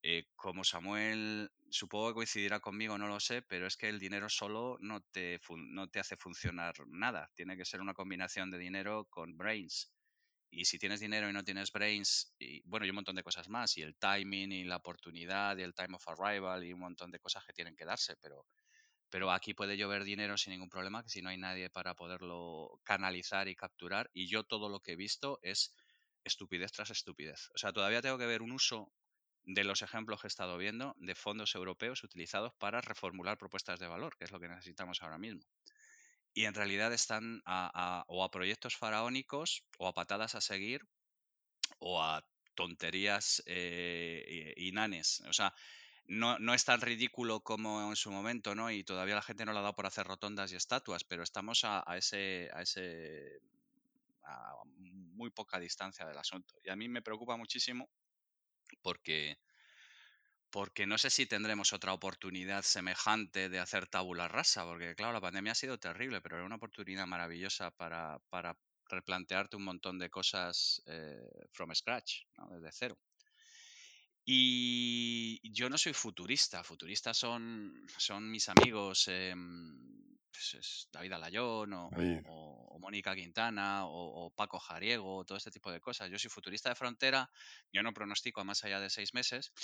eh, 0.03 0.27
como 0.37 0.65
Samuel 0.65 1.51
supongo 1.71 2.09
que 2.09 2.15
coincidirá 2.15 2.61
conmigo, 2.61 2.99
no 2.99 3.09
lo 3.09 3.21
sé, 3.21 3.43
pero 3.43 3.67
es 3.67 3.77
que 3.77 3.89
el 3.89 3.99
dinero 3.99 4.29
solo 4.29 4.77
no 4.81 5.01
te, 5.01 5.41
no 5.57 5.89
te 5.89 6.01
hace 6.01 6.17
funcionar 6.17 6.75
nada. 6.87 7.31
Tiene 7.35 7.57
que 7.57 7.65
ser 7.65 7.81
una 7.81 7.95
combinación 7.95 8.51
de 8.51 8.59
dinero 8.59 9.07
con 9.11 9.37
brains. 9.37 9.93
Y 10.51 10.67
si 10.67 10.79
tienes 10.79 11.01
dinero 11.01 11.29
y 11.29 11.33
no 11.33 11.43
tienes 11.43 11.73
brains, 11.73 12.35
y 12.39 12.63
bueno, 12.65 12.87
y 12.87 12.91
un 12.91 12.97
montón 12.97 13.17
de 13.17 13.25
cosas 13.25 13.49
más, 13.49 13.77
y 13.77 13.83
el 13.83 13.97
timing, 13.97 14.53
y 14.53 14.65
la 14.65 14.77
oportunidad, 14.77 15.57
y 15.59 15.63
el 15.63 15.75
time 15.75 15.97
of 15.97 16.09
arrival, 16.09 16.63
y 16.63 16.73
un 16.73 16.81
montón 16.81 17.11
de 17.11 17.19
cosas 17.19 17.45
que 17.45 17.53
tienen 17.53 17.75
que 17.75 17.85
darse, 17.85 18.15
pero 18.17 18.47
pero 19.15 19.31
aquí 19.31 19.55
puede 19.55 19.77
llover 19.77 20.03
dinero 20.03 20.37
sin 20.37 20.55
ningún 20.55 20.69
problema, 20.69 21.05
que 21.05 21.09
si 21.09 21.23
no 21.23 21.29
hay 21.29 21.37
nadie 21.37 21.71
para 21.71 21.95
poderlo 21.95 22.81
canalizar 22.83 23.47
y 23.47 23.55
capturar. 23.55 24.11
Y 24.13 24.27
yo 24.27 24.43
todo 24.43 24.69
lo 24.69 24.81
que 24.81 24.95
he 24.95 24.97
visto 24.97 25.39
es 25.41 25.73
estupidez 26.25 26.73
tras 26.73 26.91
estupidez. 26.91 27.49
O 27.55 27.59
sea, 27.59 27.73
todavía 27.73 28.03
tengo 28.03 28.19
que 28.19 28.27
ver 28.27 28.43
un 28.43 28.51
uso 28.51 28.93
de 29.45 29.63
los 29.63 29.83
ejemplos 29.83 30.21
que 30.21 30.27
he 30.27 30.35
estado 30.35 30.59
viendo 30.59 30.97
de 30.99 31.15
fondos 31.15 31.55
europeos 31.55 32.03
utilizados 32.03 32.55
para 32.59 32.81
reformular 32.81 33.39
propuestas 33.39 33.79
de 33.79 33.87
valor, 33.87 34.17
que 34.17 34.25
es 34.25 34.33
lo 34.33 34.41
que 34.41 34.49
necesitamos 34.49 35.01
ahora 35.01 35.19
mismo. 35.19 35.47
Y 36.33 36.47
en 36.47 36.55
realidad 36.55 36.93
están 36.93 37.41
o 37.47 38.25
a 38.25 38.31
proyectos 38.33 38.75
faraónicos 38.75 39.63
o 39.79 39.87
a 39.87 39.95
patadas 39.95 40.35
a 40.35 40.41
seguir 40.41 40.81
o 41.79 42.03
a 42.03 42.27
tonterías 42.57 43.45
eh, 43.47 44.55
inanes. 44.57 45.21
O 45.29 45.33
sea, 45.33 45.55
no, 46.07 46.39
no, 46.39 46.55
es 46.55 46.65
tan 46.65 46.81
ridículo 46.81 47.41
como 47.41 47.89
en 47.89 47.97
su 47.97 48.11
momento, 48.11 48.55
¿no? 48.55 48.71
Y 48.71 48.85
todavía 48.85 49.15
la 49.15 49.23
gente 49.23 49.45
no 49.45 49.53
lo 49.53 49.61
ha 49.61 49.63
dado 49.63 49.75
por 49.75 49.87
hacer 49.87 50.07
rotondas 50.07 50.53
y 50.53 50.57
estatuas, 50.57 51.05
pero 51.05 51.23
estamos 51.23 51.65
a, 51.65 51.83
ese, 51.97 52.51
a 52.53 52.63
ese 52.63 53.41
a 54.25 54.55
muy 54.65 55.31
poca 55.31 55.59
distancia 55.59 56.07
del 56.07 56.19
asunto. 56.19 56.55
Y 56.63 56.71
a 56.71 56.77
mí 56.77 56.89
me 56.89 57.03
preocupa 57.03 57.37
muchísimo 57.37 57.89
porque, 58.83 59.39
porque 60.51 60.87
no 60.87 60.99
sé 60.99 61.11
si 61.11 61.27
tendremos 61.27 61.73
otra 61.73 61.93
oportunidad 61.93 62.63
semejante 62.63 63.49
de 63.49 63.59
hacer 63.59 63.87
tabula 63.87 64.29
rasa, 64.29 64.65
porque 64.65 64.95
claro, 64.95 65.13
la 65.13 65.21
pandemia 65.21 65.53
ha 65.53 65.57
sido 65.57 65.79
terrible, 65.79 66.21
pero 66.21 66.37
era 66.37 66.47
una 66.47 66.57
oportunidad 66.57 67.07
maravillosa 67.07 67.71
para, 67.71 68.19
para 68.29 68.59
replantearte 68.89 69.57
un 69.57 69.65
montón 69.65 69.99
de 69.99 70.11
cosas 70.11 70.83
eh, 70.87 71.47
from 71.53 71.75
scratch, 71.75 72.23
¿no? 72.37 72.49
desde 72.51 72.71
cero. 72.73 72.99
Y 74.27 75.53
yo 75.53 75.69
no 75.69 75.77
soy 75.77 75.93
futurista, 75.93 76.65
futuristas 76.65 77.19
son, 77.19 77.87
son 77.99 78.31
mis 78.31 78.49
amigos 78.49 79.07
em, 79.09 79.77
pues 80.35 80.89
David 80.93 81.13
Alayón 81.13 81.73
o, 81.75 81.91
Mónica 82.81 83.15
Quintana 83.15 83.87
o, 83.87 84.33
Paco 84.35 84.59
Jariego, 84.59 85.25
todo 85.25 85.39
este 85.39 85.51
tipo 85.51 85.73
de 85.73 85.81
cosas. 85.81 86.11
Yo 86.11 86.19
soy 86.19 86.29
futurista 86.31 86.69
de 86.69 86.75
frontera, 86.75 87.31
yo 87.73 87.83
no 87.83 87.95
pronostico 87.95 88.43
a 88.43 88.45
más 88.45 88.63
allá 88.65 88.81
de 88.81 88.91
seis 88.91 89.15
meses, 89.15 89.55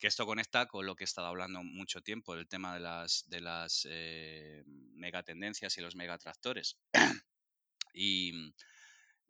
Que 0.00 0.08
esto 0.08 0.26
conecta 0.26 0.66
con 0.66 0.86
lo 0.86 0.96
que 0.96 1.04
he 1.04 1.06
estado 1.06 1.28
hablando 1.28 1.62
mucho 1.62 2.00
tiempo, 2.00 2.34
el 2.34 2.48
tema 2.48 2.74
de 2.74 2.80
las, 2.80 3.22
de 3.28 3.40
las 3.40 3.86
eh, 3.88 4.64
megatendencias 4.66 5.78
y 5.78 5.82
los 5.82 5.94
megatractores. 5.94 6.76
y 7.94 8.52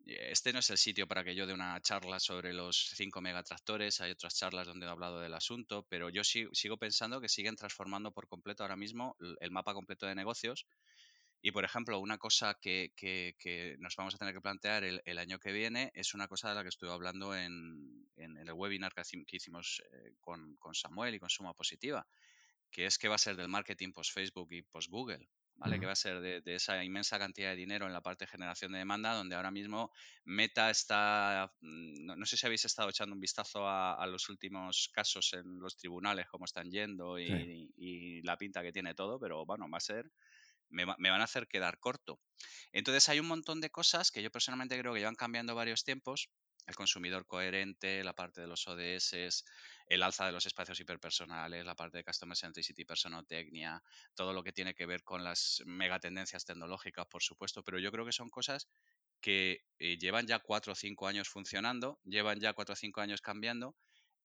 este 0.05 0.53
no 0.53 0.59
es 0.59 0.69
el 0.69 0.77
sitio 0.77 1.07
para 1.07 1.23
que 1.23 1.35
yo 1.35 1.45
dé 1.45 1.53
una 1.53 1.79
charla 1.81 2.19
sobre 2.19 2.53
los 2.53 2.91
5 2.95 3.21
megatractores, 3.21 4.01
hay 4.01 4.11
otras 4.11 4.35
charlas 4.35 4.67
donde 4.67 4.85
he 4.85 4.89
hablado 4.89 5.19
del 5.19 5.33
asunto, 5.33 5.85
pero 5.89 6.09
yo 6.09 6.23
sigo 6.23 6.77
pensando 6.77 7.21
que 7.21 7.29
siguen 7.29 7.55
transformando 7.55 8.11
por 8.11 8.27
completo 8.27 8.63
ahora 8.63 8.75
mismo 8.75 9.15
el 9.39 9.51
mapa 9.51 9.73
completo 9.73 10.05
de 10.05 10.15
negocios. 10.15 10.65
Y, 11.43 11.51
por 11.51 11.65
ejemplo, 11.65 11.99
una 11.99 12.19
cosa 12.19 12.57
que, 12.61 12.91
nos 13.79 13.95
vamos 13.95 14.13
a 14.13 14.17
tener 14.19 14.33
que 14.33 14.41
plantear 14.41 14.83
el, 14.83 15.17
año 15.17 15.39
que 15.39 15.51
viene 15.51 15.91
es 15.95 16.13
una 16.13 16.27
cosa 16.27 16.49
de 16.49 16.55
la 16.55 16.61
que 16.61 16.69
estuve 16.69 16.91
hablando 16.91 17.35
en, 17.35 18.07
el 18.15 18.53
webinar 18.53 18.93
que, 18.93 19.01
hicimos 19.31 19.81
eh, 19.91 20.13
con, 20.19 20.55
con, 20.57 20.75
Samuel 20.75 21.15
y 21.15 21.19
con 21.19 21.29
Suma 21.29 21.55
Positiva, 21.55 22.05
que 22.69 22.85
es 22.85 22.99
que 22.99 23.07
va 23.07 23.15
a 23.15 23.17
ser 23.17 23.35
del 23.35 23.47
marketing 23.47 23.91
post-Facebook 23.91 24.51
y 24.51 24.61
post-Google. 24.61 25.27
¿Vale? 25.61 25.79
Que 25.79 25.85
va 25.85 25.91
a 25.91 25.95
ser 25.95 26.19
de, 26.19 26.55
esa 26.55 26.83
inmensa 26.83 27.19
cantidad 27.19 27.51
de 27.51 27.55
dinero 27.55 27.85
en 27.85 27.93
la 27.93 28.01
parte 28.01 28.25
de 28.25 28.31
generación 28.31 28.71
de 28.71 28.79
demanda, 28.79 29.13
donde 29.13 29.35
ahora 29.35 29.51
mismo 29.51 29.91
Meta 30.25 30.71
está, 30.71 31.53
mm, 31.61 32.17
no, 32.17 32.25
sé 32.25 32.35
si 32.35 32.47
habéis 32.47 32.65
estado 32.65 32.89
echando 32.89 33.13
un 33.13 33.21
vistazo 33.21 33.69
a, 33.69 34.05
los 34.07 34.27
últimos 34.29 34.89
casos 34.91 35.33
en 35.33 35.59
los 35.59 35.77
tribunales, 35.77 36.27
cómo 36.29 36.45
están 36.45 36.71
yendo 36.71 37.19
y, 37.19 38.21
la 38.23 38.37
pinta 38.37 38.63
que 38.63 38.71
tiene 38.71 38.95
todo, 38.95 39.19
pero 39.19 39.45
bueno, 39.45 39.69
va 39.69 39.77
a 39.77 39.81
ser, 39.81 40.11
me, 40.69 40.85
me, 40.97 41.09
van 41.11 41.21
a 41.21 41.25
hacer 41.25 41.47
quedar 41.47 41.79
corto. 41.79 42.19
Entonces 42.71 43.07
hay 43.09 43.19
un 43.19 43.27
montón 43.27 43.61
de 43.61 43.69
cosas 43.69 44.11
que 44.11 44.23
yo 44.23 44.31
personalmente 44.31 44.77
creo 44.79 44.93
que 44.93 44.99
llevan 44.99 45.15
cambiando 45.15 45.53
varios 45.53 45.83
tiempos 45.83 46.29
el 46.67 46.75
consumidor 46.75 47.25
coherente, 47.25 48.03
la 48.03 48.13
parte 48.13 48.41
de 48.41 48.47
los 48.47 48.67
ODS, 48.67 49.43
el 49.91 50.03
alza 50.03 50.25
de 50.25 50.31
los 50.31 50.45
espacios 50.45 50.79
hiperpersonales, 50.79 51.65
la 51.65 51.75
parte 51.75 51.97
de 51.97 52.05
Customer 52.05 52.37
Centricity, 52.37 52.85
personotecnia, 52.85 53.83
todo 54.15 54.31
lo 54.31 54.41
que 54.41 54.53
tiene 54.53 54.73
que 54.73 54.85
ver 54.85 55.03
con 55.03 55.21
las 55.21 55.61
megatendencias 55.65 56.45
tecnológicas, 56.45 57.07
por 57.07 57.21
supuesto, 57.21 57.61
pero 57.61 57.77
yo 57.77 57.91
creo 57.91 58.05
que 58.05 58.13
son 58.13 58.29
cosas 58.29 58.69
que 59.19 59.65
eh, 59.79 59.97
llevan 59.97 60.27
ya 60.27 60.39
cuatro 60.39 60.71
o 60.71 60.75
cinco 60.75 61.07
años 61.07 61.27
funcionando, 61.27 61.99
llevan 62.05 62.39
ya 62.39 62.53
cuatro 62.53 62.71
o 62.71 62.75
cinco 62.77 63.01
años 63.01 63.19
cambiando 63.19 63.75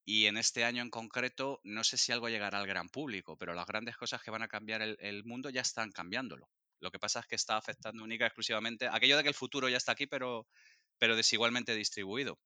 y 0.04 0.26
en 0.26 0.36
este 0.36 0.62
año 0.62 0.82
en 0.82 0.90
concreto 0.90 1.60
no 1.64 1.82
sé 1.82 1.96
si 1.96 2.12
algo 2.12 2.28
llegará 2.28 2.60
al 2.60 2.68
gran 2.68 2.88
público, 2.88 3.36
pero 3.36 3.52
las 3.52 3.66
grandes 3.66 3.96
cosas 3.96 4.22
que 4.22 4.30
van 4.30 4.42
a 4.42 4.48
cambiar 4.48 4.82
el, 4.82 5.24
mundo 5.24 5.50
ya 5.50 5.62
están 5.62 5.90
cambiándolo. 5.90 6.48
Lo 6.78 6.92
que 6.92 7.00
pasa 7.00 7.18
es 7.18 7.26
que 7.26 7.34
está 7.34 7.56
afectando 7.56 8.04
única 8.04 8.24
y 8.24 8.28
exclusivamente 8.28 8.86
aquello 8.88 9.16
de 9.16 9.24
que 9.24 9.30
el 9.30 9.34
futuro 9.34 9.68
ya 9.68 9.78
está 9.78 9.92
aquí, 9.92 10.06
pero 10.06 10.46
desigualmente 11.00 11.74
distribuido. 11.74 12.38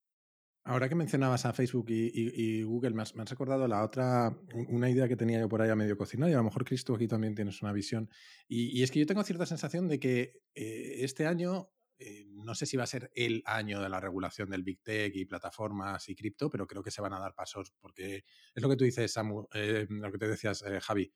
Ahora 0.65 0.91
que 0.91 0.95
mencionabas 0.95 1.47
a 1.47 1.55
Facebook 1.55 1.87
y, 1.89 2.63
Google, 2.63 2.91
me 2.91 3.03
has, 3.03 3.15
recordado 3.31 3.67
la 3.67 3.83
otra, 3.83 4.37
una 4.69 4.91
idea 4.91 5.09
que 5.09 5.17
tenía 5.17 5.41
yo 5.41 5.49
por 5.49 5.63
ahí 5.63 5.75
medio 5.75 5.97
cocinar 5.97 6.29
y 6.29 6.35
a 6.35 6.37
lo 6.37 6.45
mejor 6.45 6.67
Cristo 6.67 6.95
aquí 6.95 7.09
también 7.09 7.35
tienes 7.35 7.63
una 7.63 7.73
visión. 7.73 8.11
Y, 8.47 8.83
es 8.83 8.91
que 8.91 9.01
yo 9.01 9.07
tengo 9.07 9.25
cierta 9.25 9.47
sensación 9.47 9.89
de 9.89 9.99
que 9.99 10.43
eh, 10.55 10.97
este 10.99 11.27
año, 11.27 11.71
eh, 11.99 12.27
no 12.29 12.55
sé 12.55 12.67
si 12.67 12.77
va 12.77 12.85
a 12.85 12.87
ser 12.87 13.11
el 13.15 13.43
año 13.47 13.81
de 13.81 13.89
la 13.89 14.01
regulación 14.01 14.51
del 14.51 14.63
Big 14.63 14.83
Tech 14.83 15.13
y 15.17 15.25
plataformas 15.25 16.07
y 16.11 16.15
cripto, 16.15 16.51
pero 16.51 16.67
creo 16.67 16.83
que 16.83 16.91
se 16.91 17.01
van 17.01 17.15
a 17.15 17.19
dar 17.19 17.35
pasos 17.35 17.73
porque 17.81 18.25
es 18.55 18.63
lo 18.63 18.69
que 18.69 18.77
tú 18.77 18.85
dices, 18.85 19.11
Samu, 19.11 19.47
eh, 19.55 19.87
lo 19.89 20.13
que 20.13 20.19
te 20.19 20.29
decías, 20.29 20.63
Javi. 20.83 21.11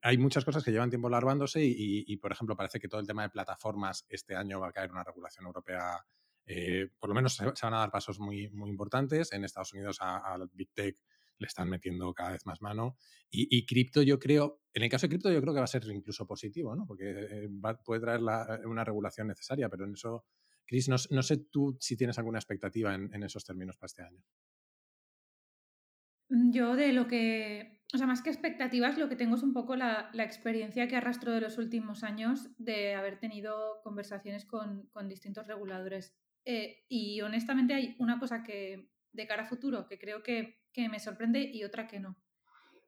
hay 0.00 0.18
muchas 0.18 0.42
cosas 0.42 0.64
que 0.64 0.72
llevan 0.72 0.88
tiempo 0.88 1.10
larvándose 1.10 1.60
y, 1.62 2.16
por 2.16 2.32
ejemplo, 2.32 2.56
parece 2.56 2.80
que 2.80 2.88
todo 2.88 3.02
el 3.02 3.06
tema 3.06 3.24
de 3.24 3.28
plataformas 3.28 4.06
este 4.08 4.34
año 4.34 4.58
va 4.58 4.68
a 4.68 4.72
caer 4.72 4.90
una 4.90 5.04
regulación 5.04 5.44
europea 5.44 6.02
eh, 6.46 6.88
por 6.98 7.08
lo 7.08 7.14
menos 7.14 7.34
se, 7.34 7.44
van 7.44 7.74
a 7.74 7.78
dar 7.78 7.90
pasos 7.90 8.18
muy, 8.18 8.48
muy 8.50 8.70
importantes. 8.70 9.32
En 9.32 9.44
Estados 9.44 9.72
Unidos 9.72 9.98
al 10.00 10.48
Big 10.52 10.70
Tech 10.72 10.96
le 11.38 11.46
están 11.46 11.68
metiendo 11.68 12.12
cada 12.14 12.32
vez 12.32 12.46
más 12.46 12.60
mano. 12.60 12.96
Y, 13.30 13.66
cripto, 13.66 14.02
yo 14.02 14.20
creo, 14.20 14.60
en 14.72 14.84
el 14.84 14.88
caso 14.88 15.06
de 15.06 15.08
cripto, 15.08 15.32
yo 15.32 15.40
creo 15.40 15.52
que 15.52 15.58
va 15.58 15.64
a 15.64 15.68
ser 15.68 15.84
incluso 15.90 16.24
positivo, 16.26 16.76
¿no? 16.76 16.86
Porque 16.86 17.10
eh, 17.10 17.48
puede 17.84 18.00
traer 18.00 18.20
una 18.64 18.84
regulación 18.84 19.26
necesaria, 19.26 19.68
pero 19.68 19.84
en 19.84 19.94
eso, 19.94 20.24
Chris, 20.64 20.88
no, 20.88 20.98
sé 20.98 21.38
tú 21.50 21.76
si 21.80 21.96
tienes 21.96 22.16
alguna 22.18 22.38
expectativa 22.38 22.94
en, 22.94 23.22
esos 23.24 23.44
términos 23.44 23.76
para 23.76 23.86
este 23.86 24.02
año. 24.02 24.22
Mm, 26.28 26.52
yo 26.52 26.76
de 26.76 26.92
lo 26.92 27.08
que, 27.08 27.82
o 27.92 27.98
sea, 27.98 28.06
más 28.06 28.22
que 28.22 28.30
expectativas, 28.30 28.98
lo 28.98 29.08
que 29.08 29.16
tengo 29.16 29.34
es 29.34 29.42
un 29.42 29.52
poco 29.52 29.74
la, 29.74 30.10
experiencia 30.14 30.86
que 30.86 30.94
arrastro 30.94 31.32
de 31.32 31.40
los 31.40 31.58
últimos 31.58 32.04
años 32.04 32.50
de 32.58 32.94
haber 32.94 33.18
tenido 33.18 33.80
conversaciones 33.82 34.44
con, 34.44 34.86
con 34.92 35.08
distintos 35.08 35.48
reguladores 35.48 36.14
eh, 36.44 36.84
y 36.88 37.20
honestamente 37.22 37.74
hay 37.74 37.96
una 37.98 38.18
cosa 38.18 38.42
que 38.42 38.90
de 39.12 39.26
cara 39.26 39.44
a 39.44 39.46
futuro 39.46 39.86
que 39.86 39.98
creo 39.98 40.22
que, 40.22 40.60
me 40.76 40.98
sorprende 40.98 41.40
y 41.40 41.62
otra 41.64 41.86
que 41.86 42.00
no. 42.00 42.16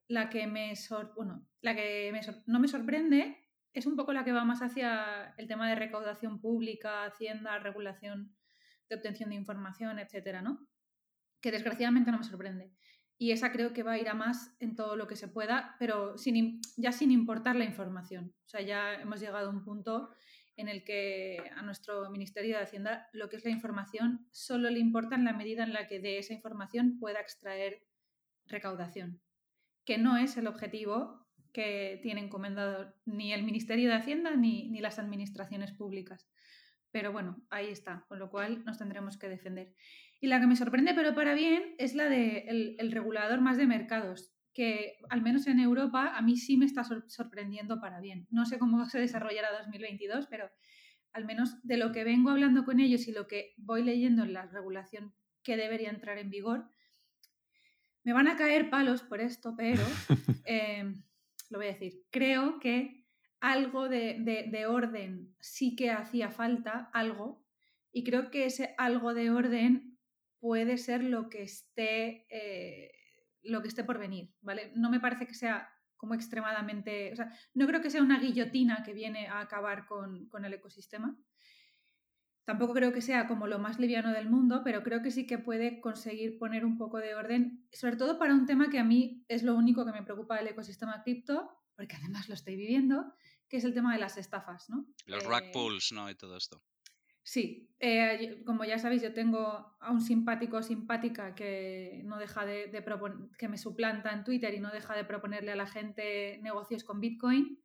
La 0.09 0.29
que, 0.29 0.47
me 0.47 0.75
bueno, 1.15 1.47
la 1.61 1.75
que 1.75 2.13
no 2.47 2.59
me 2.59 2.69
sorprende 2.69 3.39
es 3.73 3.87
un 3.87 3.97
poco 3.97 4.13
la 4.13 4.25
que 4.25 4.33
va 4.33 4.45
más 4.45 4.61
hacia 4.61 5.35
el 5.37 5.47
tema 5.47 5.69
de 5.69 5.77
recaudación 5.77 6.41
pública, 6.41 7.05
hacienda, 7.05 7.59
regulación 7.59 8.35
de 8.89 8.97
obtención 8.97 9.31
de 9.31 9.37
información, 9.37 9.99
etcétera, 9.99 10.43
¿no? 10.43 10.67
Que 11.41 11.51
desgraciadamente 11.51 12.11
no 12.11 12.19
me 12.19 12.25
sorprende. 12.25 12.73
Y 13.19 13.31
esa 13.31 13.53
creo 13.53 13.73
que 13.73 13.83
va 13.83 13.93
a 13.93 13.99
ir 13.99 14.09
a 14.09 14.15
más 14.15 14.57
en 14.61 14.75
todo 14.75 14.97
lo 14.97 15.07
que 15.07 15.17
se 15.17 15.29
pueda, 15.29 15.77
pero 15.79 16.19
sin, 16.19 16.61
ya 16.77 16.93
sin 16.93 17.11
importar 17.11 17.57
la 17.57 17.65
información. 17.65 18.35
O 18.45 18.49
sea, 18.49 18.61
ya 18.61 18.95
hemos 18.95 19.21
llegado 19.21 19.49
a 19.49 19.53
un 19.53 19.65
punto 19.65 20.11
en 20.57 20.69
el 20.69 20.85
que 20.85 21.39
a 21.55 21.63
nuestro 21.63 22.11
Ministerio 22.11 22.57
de 22.57 22.63
Hacienda 22.63 23.09
lo 23.13 23.29
que 23.29 23.37
es 23.37 23.45
la 23.45 23.51
información 23.51 24.27
solo 24.31 24.71
le 24.71 24.79
importa 24.79 25.15
en 25.15 25.25
la 25.25 25.33
medida 25.33 25.65
en 25.65 25.73
la 25.73 25.87
que 25.87 26.01
de 26.01 26.19
esa 26.19 26.33
información 26.33 26.99
pueda 26.99 27.21
extraer 27.21 27.83
recaudación, 28.47 29.21
que 29.85 29.99
no 29.99 30.17
es 30.17 30.37
el 30.37 30.47
objetivo 30.47 31.27
que 31.53 32.01
tiene 32.03 32.21
encomendado 32.21 32.95
ni 33.05 33.33
el 33.33 33.43
Ministerio 33.43 33.89
de 33.89 33.97
Hacienda 33.97 34.35
ni, 34.37 34.69
las 34.81 34.99
administraciones 34.99 35.73
públicas. 35.73 36.29
Pero 36.91 37.13
bueno, 37.13 37.43
ahí 37.51 37.69
está, 37.69 38.05
con 38.09 38.19
lo 38.19 38.31
cual 38.31 38.65
nos 38.65 38.79
tendremos 38.79 39.19
que 39.19 39.29
defender. 39.29 39.75
Y 40.21 40.29
la 40.29 40.41
que 40.41 40.47
me 40.47 40.57
sorprende, 40.57 40.95
pero 40.95 41.15
para 41.15 41.35
bien, 41.35 41.75
es 41.79 41.95
la 41.95 42.09
del 42.09 42.47
de 42.47 42.77
el 42.79 42.93
regulador 42.93 43.41
más 43.41 43.57
de 43.57 43.67
mercados, 43.67 44.36
que 44.57 44.97
al 45.11 45.21
menos 45.21 45.47
en 45.49 45.61
Europa 45.61 46.17
a 46.17 46.23
mí 46.23 46.39
sí 46.39 46.57
me 46.57 46.65
está 46.65 46.83
sorprendiendo 46.83 47.79
para 47.79 48.01
bien. 48.01 48.27
No 48.31 48.47
sé 48.47 48.59
cómo 48.59 48.87
se 48.87 48.99
desarrollará 48.99 49.49
2022, 49.53 50.29
pero 50.29 50.51
al 51.13 51.27
menos 51.27 51.63
de 51.63 51.77
lo 51.77 51.93
que 51.93 52.05
vengo 52.05 52.31
hablando 52.31 52.65
con 52.65 52.81
ellos 52.81 53.07
y 53.07 53.13
lo 53.13 53.27
que 53.27 53.53
voy 53.59 53.83
leyendo 53.83 54.25
en 54.25 54.33
la 54.33 54.47
regulación 54.47 55.15
que 55.43 55.59
debería 55.59 55.91
entrar 55.91 56.17
en 56.17 56.31
vigor, 56.31 56.71
me 58.03 58.15
van 58.15 58.29
a 58.29 58.37
caer 58.37 58.71
palos 58.71 59.03
por 59.03 59.21
esto, 59.21 59.55
pero 59.59 59.83
em, 60.47 61.03
lo 61.51 61.59
voy 61.59 61.67
a 61.67 61.73
decir, 61.73 62.07
creo 62.11 62.59
que 62.59 63.05
algo 63.41 63.91
de, 63.91 64.65
orden 64.67 65.37
sí 65.39 65.77
que 65.77 65.91
hacía 65.91 66.31
falta, 66.31 66.89
algo, 66.95 67.45
y 67.93 68.05
creo 68.05 68.31
que 68.31 68.47
ese 68.47 68.75
algo 68.79 69.13
de 69.13 69.31
orden 69.31 69.99
puede 70.39 70.79
ser 70.79 71.05
lo 71.05 71.29
que 71.29 71.43
esté 71.43 72.27
eh, 72.31 72.96
lo 73.47 73.63
que 73.63 73.69
esté 73.69 73.85
por 73.85 73.99
venir, 73.99 74.35
¿vale? 74.41 74.73
No 74.75 74.91
me 74.91 75.01
parece 75.01 75.27
que 75.27 75.35
sea 75.35 75.71
como 75.97 76.15
extremadamente, 76.15 77.13
o 77.13 77.17
sea, 77.17 77.33
no 77.55 77.67
creo 77.67 77.81
que 77.81 77.91
sea 77.91 78.03
una 78.03 78.21
guillotina 78.21 78.83
que 78.85 78.93
viene 78.93 79.29
a 79.29 79.41
acabar 79.41 79.87
con, 79.87 80.29
el 80.45 80.55
ecosistema. 80.55 81.17
Tampoco 82.45 82.75
creo 82.75 82.93
que 82.93 83.01
sea 83.01 83.27
como 83.27 83.49
lo 83.49 83.59
más 83.59 83.81
liviano 83.81 84.13
del 84.13 84.31
mundo, 84.31 84.61
pero 84.63 84.83
creo 84.83 85.03
que 85.03 85.11
sí 85.11 85.27
que 85.27 85.39
puede 85.39 85.81
conseguir 85.81 86.39
poner 86.39 86.65
un 86.65 86.79
poco 86.79 86.99
de 86.99 87.15
orden, 87.15 87.67
sobre 87.73 87.97
todo 87.97 88.19
para 88.19 88.35
un 88.35 88.47
tema 88.47 88.71
que 88.71 88.79
a 88.79 88.85
mí 88.85 89.25
es 89.27 89.43
lo 89.43 89.57
único 89.57 89.85
que 89.85 89.93
me 89.93 90.03
preocupa 90.03 90.37
del 90.37 90.49
ecosistema 90.49 91.03
cripto, 91.03 91.51
porque 91.75 91.97
además 91.97 92.29
lo 92.29 92.35
estoy 92.35 92.57
viviendo, 92.57 93.15
que 93.49 93.57
es 93.57 93.65
el 93.65 93.75
tema 93.75 93.93
de 93.93 93.99
las 93.99 94.17
estafas, 94.17 94.71
¿no? 94.71 94.87
Los 95.07 95.25
eh, 95.25 95.51
pools, 95.53 95.91
¿no? 95.93 96.09
Y 96.09 96.15
todo 96.15 96.37
esto. 96.37 96.63
Sí, 97.27 97.69
eh, 97.81 98.45
como 98.47 98.65
ya 98.65 98.79
sabéis, 98.79 99.03
yo 99.03 99.13
tengo 99.13 99.75
a 99.81 99.91
un 99.91 100.01
simpático 100.01 100.59
o 100.59 100.63
simpática 100.63 101.35
que 101.35 102.03
no 102.05 102.19
deja 102.19 102.47
de, 102.47 102.71
que 103.37 103.49
me 103.49 103.59
suplanta 103.59 104.13
en 104.13 104.23
Twitter 104.23 104.55
y 104.55 104.61
no 104.61 104.71
deja 104.71 104.95
de 104.95 105.05
proponerle 105.05 105.51
a 105.51 105.57
la 105.57 105.67
gente 105.67 106.39
negocios 106.41 106.85
con 106.85 107.01
Bitcoin. 107.01 107.61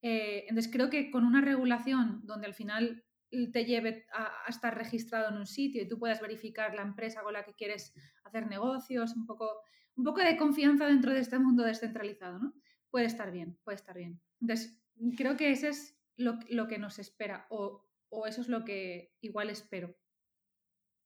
Eh, 0.00 0.46
entonces 0.48 0.72
creo 0.72 0.88
que 0.88 1.10
con 1.10 1.26
una 1.26 1.42
regulación 1.42 2.22
donde 2.24 2.46
al 2.46 2.54
final 2.54 3.04
te 3.52 3.66
lleve 3.66 4.06
a, 4.14 4.48
estar 4.48 4.74
registrado 4.74 5.28
en 5.28 5.36
un 5.36 5.46
sitio 5.46 5.82
y 5.82 5.88
tú 5.88 5.98
puedas 5.98 6.22
verificar 6.22 6.74
la 6.74 6.80
empresa 6.80 7.22
con 7.22 7.34
la 7.34 7.44
que 7.44 7.52
quieres 7.52 7.92
hacer 8.24 8.46
negocios, 8.46 9.14
un 9.14 9.26
poco, 9.26 9.50
un 9.96 10.04
poco 10.04 10.20
de 10.22 10.38
confianza 10.38 10.86
dentro 10.86 11.12
de 11.12 11.20
este 11.20 11.38
mundo 11.38 11.62
descentralizado, 11.62 12.38
¿no? 12.38 12.54
Puede 12.90 13.04
estar 13.04 13.30
bien, 13.30 13.58
puede 13.64 13.76
estar 13.76 13.98
bien. 13.98 14.18
Entonces, 14.40 14.80
creo 15.14 15.36
que 15.36 15.50
ese 15.50 15.68
es 15.68 16.00
lo, 16.16 16.38
lo 16.48 16.68
que 16.68 16.78
nos 16.78 16.98
espera. 16.98 17.46
O, 17.50 17.83
o 18.14 18.26
eso 18.26 18.40
es 18.40 18.48
lo 18.48 18.64
que 18.64 19.12
igual 19.20 19.50
espero. 19.50 19.94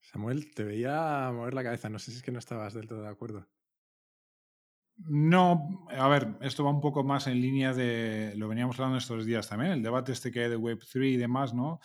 Samuel, 0.00 0.54
te 0.54 0.64
veía 0.64 1.30
mover 1.32 1.54
la 1.54 1.64
cabeza, 1.64 1.88
no 1.88 1.98
sé 1.98 2.10
si 2.10 2.18
es 2.18 2.22
que 2.22 2.32
no 2.32 2.38
estabas 2.38 2.74
del 2.74 2.86
todo 2.86 3.02
de 3.02 3.08
acuerdo. 3.08 3.48
No, 4.96 5.86
a 5.90 6.08
ver, 6.08 6.36
esto 6.40 6.64
va 6.64 6.70
un 6.70 6.80
poco 6.80 7.04
más 7.04 7.28
en 7.28 7.40
línea 7.40 7.72
de, 7.72 8.32
lo 8.36 8.48
veníamos 8.48 8.78
hablando 8.78 8.98
estos 8.98 9.24
días 9.24 9.48
también, 9.48 9.70
el 9.70 9.82
debate 9.82 10.10
este 10.10 10.32
que 10.32 10.42
hay 10.42 10.50
de 10.50 10.58
Web3 10.58 11.12
y 11.12 11.16
demás, 11.16 11.54
¿no? 11.54 11.78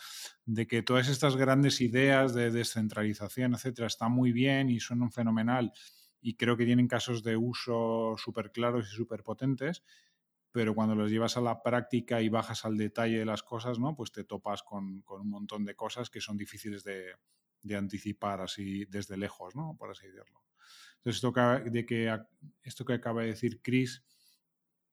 De 0.44 0.66
que 0.66 0.82
todas 0.82 1.08
estas 1.08 1.36
grandes 1.36 1.80
ideas 1.80 2.34
de 2.34 2.50
descentralización, 2.50 3.54
etcétera, 3.54 3.86
están 3.86 4.10
muy 4.10 4.32
bien 4.32 4.68
y 4.68 4.80
son 4.80 5.00
un 5.00 5.12
fenomenal 5.12 5.72
y 6.20 6.34
creo 6.36 6.56
que 6.56 6.64
tienen 6.64 6.88
casos 6.88 7.22
de 7.22 7.36
uso 7.36 8.16
súper 8.16 8.50
claros 8.50 8.90
y 8.90 8.96
súper 8.96 9.22
potentes, 9.22 9.84
pero 10.54 10.72
cuando 10.72 10.94
los 10.94 11.10
llevas 11.10 11.36
a 11.36 11.40
la 11.40 11.64
práctica 11.64 12.22
y 12.22 12.28
bajas 12.28 12.64
al 12.64 12.76
detalle 12.76 13.18
de 13.18 13.24
las 13.24 13.42
cosas, 13.42 13.80
¿no? 13.80 13.96
Pues 13.96 14.12
te 14.12 14.22
topas 14.22 14.62
con, 14.62 15.02
un 15.04 15.28
montón 15.28 15.64
de 15.64 15.74
cosas 15.74 16.10
que 16.10 16.20
son 16.20 16.36
difíciles 16.36 16.84
de, 16.84 17.16
anticipar 17.76 18.40
así 18.40 18.84
desde 18.84 19.16
lejos, 19.16 19.56
¿no? 19.56 19.74
Por 19.76 19.90
así 19.90 20.06
decirlo. 20.06 20.44
Entonces, 20.98 21.16
esto 21.16 21.32
que, 21.32 21.70
de 21.70 21.84
que, 21.84 22.16
esto 22.62 22.84
que 22.84 22.92
acaba 22.92 23.22
de 23.22 23.28
decir 23.30 23.62
Chris 23.62 24.04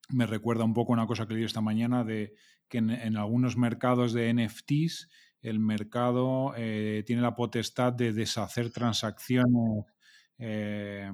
me 0.10 0.26
recuerda 0.26 0.64
un 0.64 0.74
poco 0.74 0.94
una 0.94 1.06
cosa 1.06 1.28
que 1.28 1.36
leí 1.36 1.44
esta 1.44 1.62
mañana 1.62 2.04
de 2.04 2.34
que 2.68 2.80
en, 2.80 2.90
en 2.90 3.16
algunos 3.16 3.56
mercados 3.56 4.14
de 4.14 4.34
NFTs 4.34 5.10
el 5.42 5.60
mercado 5.60 6.54
eh, 6.58 7.04
tiene 7.06 7.22
la 7.22 7.36
potestad 7.36 7.94
de 7.94 8.14
deshacer 8.14 8.72
transacciones 8.72 9.86
eh, 10.40 11.08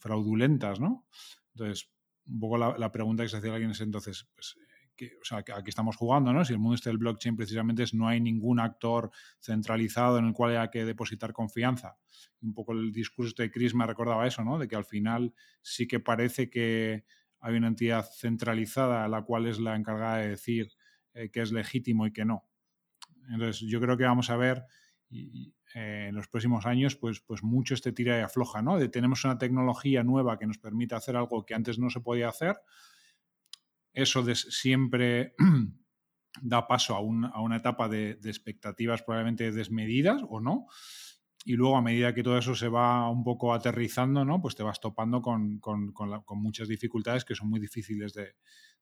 fraudulentas, 0.00 0.80
¿no? 0.80 1.06
Entonces, 1.54 1.88
un 2.26 2.40
poco 2.40 2.58
la, 2.58 2.92
pregunta 2.92 3.22
que 3.22 3.28
se 3.28 3.36
hacía 3.36 3.52
alguien 3.52 3.70
es 3.70 3.80
entonces, 3.80 4.28
pues, 4.34 4.56
que, 4.96 5.12
o 5.20 5.24
sea, 5.24 5.38
aquí 5.38 5.68
estamos 5.68 5.96
jugando, 5.96 6.32
¿no? 6.32 6.44
Si 6.44 6.52
el 6.52 6.58
mundo 6.58 6.74
este 6.74 6.88
del 6.88 6.98
blockchain 6.98 7.36
precisamente 7.36 7.82
es 7.82 7.92
no 7.92 8.08
hay 8.08 8.20
ningún 8.20 8.60
actor 8.60 9.10
centralizado 9.38 10.18
en 10.18 10.26
el 10.26 10.32
cual 10.32 10.52
haya 10.52 10.70
que 10.70 10.84
depositar 10.84 11.32
confianza. 11.32 11.98
Un 12.40 12.54
poco 12.54 12.72
el 12.72 12.92
discurso 12.92 13.34
de 13.36 13.50
Chris 13.50 13.74
me 13.74 13.86
recordaba 13.86 14.26
eso, 14.26 14.42
¿no? 14.42 14.58
De 14.58 14.68
que 14.68 14.76
al 14.76 14.86
final 14.86 15.34
sí 15.60 15.86
que 15.86 16.00
parece 16.00 16.48
que 16.48 17.04
hay 17.40 17.56
una 17.56 17.68
entidad 17.68 18.06
centralizada 18.10 19.06
la 19.08 19.22
cual 19.22 19.46
es 19.46 19.60
la 19.60 19.76
encargada 19.76 20.16
de 20.16 20.30
decir 20.30 20.72
eh, 21.12 21.30
que 21.30 21.42
es 21.42 21.52
legítimo 21.52 22.06
y 22.06 22.12
que 22.12 22.24
no. 22.24 22.48
Entonces, 23.28 23.60
yo 23.68 23.80
creo 23.80 23.96
que 23.96 24.04
vamos 24.04 24.30
a 24.30 24.36
ver 24.36 24.64
eh, 25.76 26.06
en 26.08 26.14
los 26.14 26.26
próximos 26.26 26.64
años, 26.64 26.96
pues, 26.96 27.20
pues 27.20 27.42
mucho 27.42 27.74
este 27.74 27.92
tira 27.92 28.18
y 28.18 28.22
afloja, 28.22 28.62
¿no? 28.62 28.78
De 28.78 28.88
tenemos 28.88 29.22
una 29.26 29.36
tecnología 29.36 30.02
nueva 30.02 30.38
que 30.38 30.46
nos 30.46 30.56
permite 30.56 30.94
hacer 30.94 31.16
algo 31.16 31.44
que 31.44 31.54
antes 31.54 31.78
no 31.78 31.90
se 31.90 32.00
podía 32.00 32.30
hacer. 32.30 32.56
Eso 33.92 34.22
de, 34.22 34.36
siempre 34.36 35.34
da 36.40 36.66
paso 36.66 36.94
a, 36.94 37.00
un, 37.00 37.26
a 37.26 37.42
una 37.42 37.58
etapa 37.58 37.90
de, 37.90 38.14
de, 38.14 38.30
expectativas 38.30 39.02
probablemente 39.02 39.52
desmedidas 39.52 40.22
o 40.30 40.40
no. 40.40 40.66
Y 41.44 41.56
luego, 41.56 41.76
a 41.76 41.82
medida 41.82 42.14
que 42.14 42.22
todo 42.22 42.38
eso 42.38 42.54
se 42.54 42.68
va 42.68 43.10
un 43.10 43.22
poco 43.22 43.52
aterrizando, 43.52 44.24
¿no? 44.24 44.40
Pues 44.40 44.54
te 44.56 44.62
vas 44.62 44.80
topando 44.80 45.20
con, 45.20 45.58
con, 45.58 45.92
con, 45.92 46.10
la, 46.10 46.22
con 46.22 46.40
muchas 46.40 46.68
dificultades 46.68 47.26
que 47.26 47.34
son 47.34 47.50
muy 47.50 47.60
difíciles 47.60 48.14
de, 48.14 48.36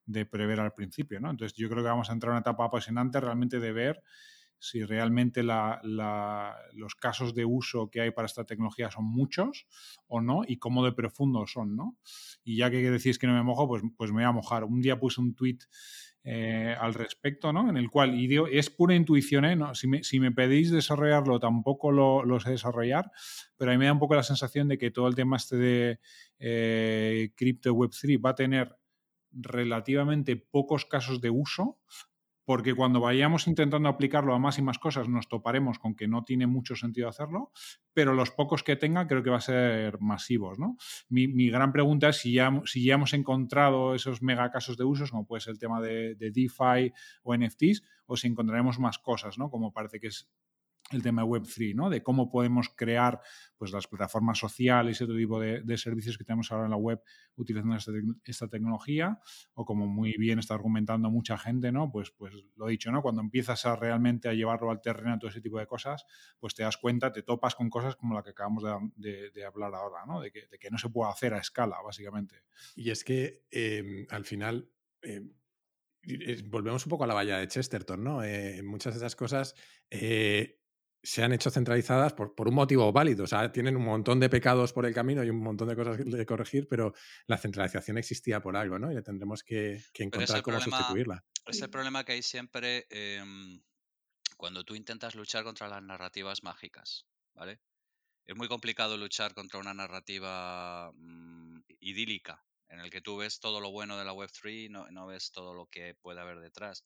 de 0.05 0.25
prever 0.25 0.61
al 0.61 0.71
principio, 0.71 1.19
¿no? 1.19 1.29
Entonces, 1.29 1.57
yo 1.57 1.67
creo 1.67 1.83
que 1.83 1.89
vamos 1.89 2.09
a 2.09 2.13
entrar 2.13 2.29
en 2.29 2.35
una 2.35 2.39
etapa 2.39 2.63
apasionante 2.63 3.19
realmente 3.19 3.59
de 3.59 3.73
ver 3.73 4.01
si 4.59 4.83
realmente 4.83 5.43
los 5.43 6.95
casos 6.95 7.33
de 7.35 7.45
uso 7.45 7.89
que 7.89 8.01
hay 8.01 8.11
para 8.11 8.25
esta 8.25 8.45
tecnología 8.45 8.89
son 8.91 9.05
muchos 9.05 9.67
o 10.07 10.21
no 10.21 10.41
y 10.47 10.57
cómo 10.57 10.83
de 10.83 10.91
profundos 10.91 11.51
son, 11.51 11.75
¿no? 11.75 11.97
Y 12.43 12.57
ya 12.57 12.69
que 12.69 12.89
decís 12.89 13.19
que 13.19 13.27
no 13.27 13.33
me 13.33 13.43
mojo, 13.43 13.67
pues, 13.67 13.83
pues 13.97 14.11
me 14.11 14.17
voy 14.17 14.23
a 14.25 14.31
mojar. 14.31 14.63
Un 14.63 14.81
día 14.81 14.99
puse 14.99 15.21
un 15.21 15.35
tweet 15.35 15.59
eh, 16.27 16.75
al 16.79 16.95
respecto, 16.95 17.53
¿no? 17.53 17.69
En 17.69 17.77
el 17.77 17.91
cual, 17.91 18.19
y 18.19 18.25
digo, 18.25 18.47
es 18.47 18.71
pura 18.71 18.95
intuición, 18.95 19.45
¿eh? 19.45 19.55
No, 19.55 19.75
si, 19.75 19.87
me, 19.87 20.03
si, 20.03 20.19
me, 20.19 20.31
pedís 20.31 20.71
desarrollarlo, 20.71 21.39
tampoco 21.39 21.91
lo, 21.91 22.25
lo, 22.25 22.39
sé 22.39 22.49
desarrollar, 22.49 23.11
pero 23.57 23.69
a 23.69 23.73
mí 23.75 23.77
me 23.77 23.85
da 23.85 23.93
un 23.93 23.99
poco 23.99 24.15
la 24.15 24.23
sensación 24.23 24.67
de 24.67 24.79
que 24.79 24.89
todo 24.89 25.07
el 25.07 25.13
tema 25.13 25.37
este 25.37 25.55
de 25.55 25.99
eh, 26.39 27.31
Crypto 27.35 27.71
Web3 27.75 28.25
va 28.25 28.31
a 28.31 28.35
tener 28.35 28.75
relativamente 29.31 30.35
pocos 30.35 30.85
casos 30.85 31.21
de 31.21 31.29
uso, 31.29 31.77
porque 32.45 32.75
cuando 32.75 32.99
vayamos 32.99 33.47
intentando 33.47 33.89
aplicarlo 33.89 34.33
a 34.33 34.39
más 34.39 34.57
y 34.59 34.61
más 34.61 34.79
cosas 34.79 35.09
nos 35.09 35.27
toparemos 35.27 35.79
con 35.79 35.95
que 35.95 36.07
no 36.07 36.23
tiene 36.23 36.47
mucho 36.47 36.75
sentido 36.75 37.09
hacerlo, 37.09 37.51
pero 37.93 38.13
los 38.13 38.31
pocos 38.31 38.63
que 38.63 38.75
tenga 38.75 39.07
creo 39.07 39.23
que 39.23 39.31
va 39.31 39.37
a 39.37 39.41
ser 39.41 39.99
masivos. 39.99 40.59
¿no? 40.59 40.77
Mi, 41.09 41.49
gran 41.49 41.71
pregunta 41.71 42.09
es 42.09 42.17
si 42.17 42.33
ya, 42.33 42.61
si 42.65 42.85
ya 42.85 42.93
hemos 42.93 43.13
encontrado 43.13 43.95
esos 43.95 44.21
mega 44.21 44.51
casos 44.51 44.77
de 44.77 44.83
usos, 44.83 45.11
como 45.11 45.25
puede 45.25 45.41
ser 45.41 45.53
el 45.53 45.59
tema 45.59 45.81
de, 45.81 46.15
de 46.15 46.31
DeFi 46.31 46.93
o 47.23 47.35
NFTs, 47.35 47.83
o 48.05 48.15
si 48.15 48.27
encontraremos 48.27 48.79
más 48.79 48.99
cosas, 48.99 49.37
¿no? 49.37 49.49
como 49.49 49.73
parece 49.73 49.99
que 49.99 50.07
es 50.07 50.29
el 50.91 51.01
tema 51.01 51.23
Web3, 51.23 51.73
¿no? 51.73 51.89
De 51.89 52.03
cómo 52.03 52.29
podemos 52.29 52.69
crear 52.69 53.19
pues, 53.57 53.71
las 53.71 53.87
plataformas 53.87 54.37
sociales 54.37 54.99
y 54.99 55.03
otro 55.03 55.15
tipo 55.15 55.39
de, 55.39 55.77
servicios 55.77 56.17
que 56.17 56.23
tenemos 56.23 56.51
ahora 56.51 56.65
en 56.65 56.71
la 56.71 56.77
web 56.77 57.01
utilizando 57.35 57.75
esta, 58.23 58.47
tecnología, 58.47 59.19
o 59.55 59.65
como 59.65 59.87
muy 59.87 60.13
bien 60.17 60.39
está 60.39 60.53
argumentando 60.53 61.09
mucha 61.09 61.37
gente, 61.37 61.71
¿no? 61.71 61.91
Pues, 61.91 62.11
pues 62.11 62.33
lo 62.55 62.67
he 62.67 62.71
dicho, 62.71 62.91
¿no? 62.91 63.01
Cuando 63.01 63.21
empiezas 63.21 63.65
a 63.65 63.75
realmente 63.75 64.29
a 64.29 64.33
llevarlo 64.33 64.69
al 64.69 64.81
terreno, 64.81 65.17
todo 65.17 65.29
ese 65.29 65.41
tipo 65.41 65.57
de 65.57 65.65
cosas, 65.65 66.05
pues 66.39 66.53
te 66.53 66.63
das 66.63 66.77
cuenta, 66.77 67.11
te 67.11 67.23
topas 67.23 67.55
con 67.55 67.69
cosas 67.69 67.95
como 67.95 68.13
la 68.13 68.21
que 68.21 68.29
acabamos 68.29 68.63
de, 68.95 69.45
hablar 69.45 69.73
ahora, 69.73 70.05
¿no? 70.05 70.21
De 70.21 70.31
que, 70.31 70.69
no 70.71 70.77
se 70.77 70.89
puede 70.89 71.11
hacer 71.11 71.33
a 71.33 71.39
escala, 71.39 71.77
básicamente. 71.83 72.43
Y 72.75 72.91
es 72.91 73.03
que 73.03 73.43
eh, 73.51 74.05
al 74.09 74.25
final... 74.25 74.69
Eh, 75.01 75.21
volvemos 76.45 76.85
un 76.85 76.89
poco 76.89 77.03
a 77.03 77.07
la 77.07 77.13
valla 77.13 77.39
de 77.39 77.47
Chesterton, 77.47 78.03
¿no? 78.03 78.23
Eh, 78.23 78.61
muchas 78.63 78.93
de 78.93 78.99
esas 78.99 79.15
cosas 79.15 79.55
eh, 79.89 80.61
se 81.05 81.23
han 81.23 81.33
hecho 81.33 81.51
centralizadas 81.51 82.13
por, 82.13 82.33
por, 82.33 82.47
un 82.47 82.55
motivo 82.55 82.91
válido. 82.91 83.23
O 83.25 83.27
sea, 83.27 83.51
tienen 83.51 83.75
un 83.75 83.83
montón 83.83 84.19
de 84.19 84.27
pecados 84.27 84.73
por 84.73 84.85
el 84.85 84.93
camino 84.93 85.23
y 85.23 85.29
un 85.29 85.41
montón 85.41 85.67
de 85.67 85.75
cosas 85.75 85.97
de 86.03 86.25
corregir, 86.25 86.67
pero 86.67 86.93
la 87.27 87.37
centralización 87.37 87.97
existía 87.97 88.41
por 88.41 88.57
algo, 88.57 88.79
¿no? 88.79 88.91
Y 88.91 89.01
tendremos 89.03 89.43
que, 89.43 89.83
que 89.93 90.03
encontrar 90.03 90.41
cómo 90.41 90.57
problema, 90.57 90.77
sustituirla. 90.77 91.23
Es 91.45 91.61
el 91.61 91.69
problema 91.69 92.03
que 92.03 92.13
hay 92.13 92.23
siempre 92.23 92.87
eh, 92.89 93.23
cuando 94.35 94.63
tú 94.63 94.75
intentas 94.75 95.13
luchar 95.15 95.43
contra 95.43 95.67
las 95.67 95.83
narrativas 95.83 96.43
mágicas, 96.43 97.05
¿vale? 97.35 97.59
Es 98.25 98.35
muy 98.35 98.47
complicado 98.47 98.97
luchar 98.97 99.35
contra 99.35 99.59
una 99.59 99.75
narrativa 99.75 100.91
mmm, 100.95 101.59
idílica, 101.79 102.43
en 102.69 102.79
el 102.79 102.89
que 102.89 103.01
tú 103.01 103.17
ves 103.17 103.39
todo 103.39 103.61
lo 103.61 103.71
bueno 103.71 103.97
de 103.97 104.05
la 104.05 104.13
Web3 104.13 104.65
y 104.65 104.69
no, 104.69 104.89
no 104.89 105.05
ves 105.05 105.31
todo 105.31 105.53
lo 105.53 105.67
que 105.67 105.93
puede 105.93 106.19
haber 106.19 106.39
detrás. 106.39 106.83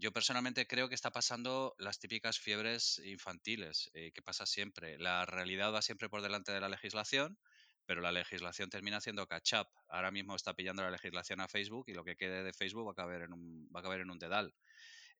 Yo 0.00 0.12
personalmente 0.12 0.68
creo 0.68 0.88
que 0.88 0.94
está 0.94 1.10
pasando 1.10 1.74
las 1.76 1.98
típicas 1.98 2.38
fiebres 2.38 3.02
infantiles, 3.04 3.90
eh, 3.94 4.12
que 4.12 4.22
pasa 4.22 4.46
siempre. 4.46 4.96
La 4.96 5.26
realidad 5.26 5.74
va 5.74 5.82
siempre 5.82 6.08
por 6.08 6.22
delante 6.22 6.52
de 6.52 6.60
la 6.60 6.68
legislación, 6.68 7.36
pero 7.84 8.00
la 8.00 8.12
legislación 8.12 8.70
termina 8.70 8.98
haciendo 8.98 9.26
catch 9.26 9.54
up. 9.54 9.66
Ahora 9.88 10.12
mismo 10.12 10.36
está 10.36 10.54
pillando 10.54 10.84
la 10.84 10.92
legislación 10.92 11.40
a 11.40 11.48
Facebook 11.48 11.86
y 11.88 11.94
lo 11.94 12.04
que 12.04 12.14
quede 12.16 12.44
de 12.44 12.52
Facebook 12.52 12.86
va 12.86 12.92
a 12.92 12.94
caber 12.94 13.22
en 13.22 13.32
un, 13.32 13.68
va 13.74 13.80
a 13.80 13.82
caber 13.82 14.02
en 14.02 14.10
un 14.10 14.20
dedal. 14.20 14.54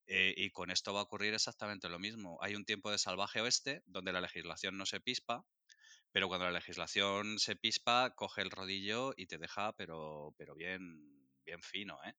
Eh, 0.06 0.32
y 0.36 0.50
con 0.50 0.70
esto 0.70 0.94
va 0.94 1.00
a 1.00 1.02
ocurrir 1.02 1.34
exactamente 1.34 1.88
lo 1.88 1.98
mismo. 1.98 2.38
Hay 2.40 2.54
un 2.54 2.64
tiempo 2.64 2.92
de 2.92 2.98
salvaje 2.98 3.40
oeste 3.40 3.82
donde 3.86 4.12
la 4.12 4.20
legislación 4.20 4.78
no 4.78 4.86
se 4.86 5.00
pispa, 5.00 5.44
pero 6.12 6.28
cuando 6.28 6.46
la 6.46 6.52
legislación 6.52 7.40
se 7.40 7.56
pispa, 7.56 8.14
coge 8.14 8.42
el 8.42 8.52
rodillo 8.52 9.12
y 9.16 9.26
te 9.26 9.38
deja, 9.38 9.72
pero, 9.72 10.34
pero 10.38 10.54
bien, 10.54 11.17
bien 11.48 11.62
fino, 11.62 11.98
¿eh? 12.04 12.14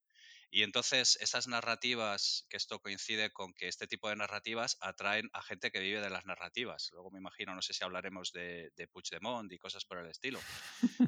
Y 0.52 0.63
entonces 0.63 1.18
esas 1.22 1.48
narrativas, 1.48 2.48
que 2.50 2.58
esto 2.58 2.80
coincide 2.80 3.32
con 3.32 3.54
que 3.54 3.68
este 3.68 3.86
tipo 3.86 4.10
de 4.10 4.15
narrativas 4.15 4.78
atraen 4.82 5.30
a 5.32 5.44
gente 5.44 5.70
que 5.70 5.80
vive 5.80 6.02
de 6.02 6.10
las 6.10 6.26
narrativas. 6.26 6.89
Luego 6.92 7.12
me 7.12 7.20
imagino, 7.20 7.54
no 7.54 7.62
sé 7.62 7.74
si 7.74 7.84
hablaremos 7.84 8.32
de, 8.32 8.72
de 8.76 8.88
Puigdemont 8.88 9.52
y 9.52 9.60
cosas 9.60 9.86
por 9.86 10.00
el 10.00 10.08
estilo. 10.08 10.39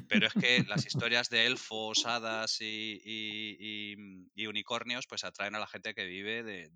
Pero 0.08 0.28
es 0.28 0.34
que 0.34 0.62
las 0.68 0.86
historias 0.86 1.28
de 1.28 1.46
elfos, 1.46 2.06
hadas 2.06 2.60
y, 2.60 3.00
y, 3.04 3.56
y, 3.58 3.96
y 4.32 4.46
unicornios 4.46 5.08
pues 5.08 5.24
atraen 5.24 5.56
a 5.56 5.58
la 5.58 5.66
gente 5.66 5.92
que 5.92 6.04
vive 6.04 6.44
de, 6.44 6.70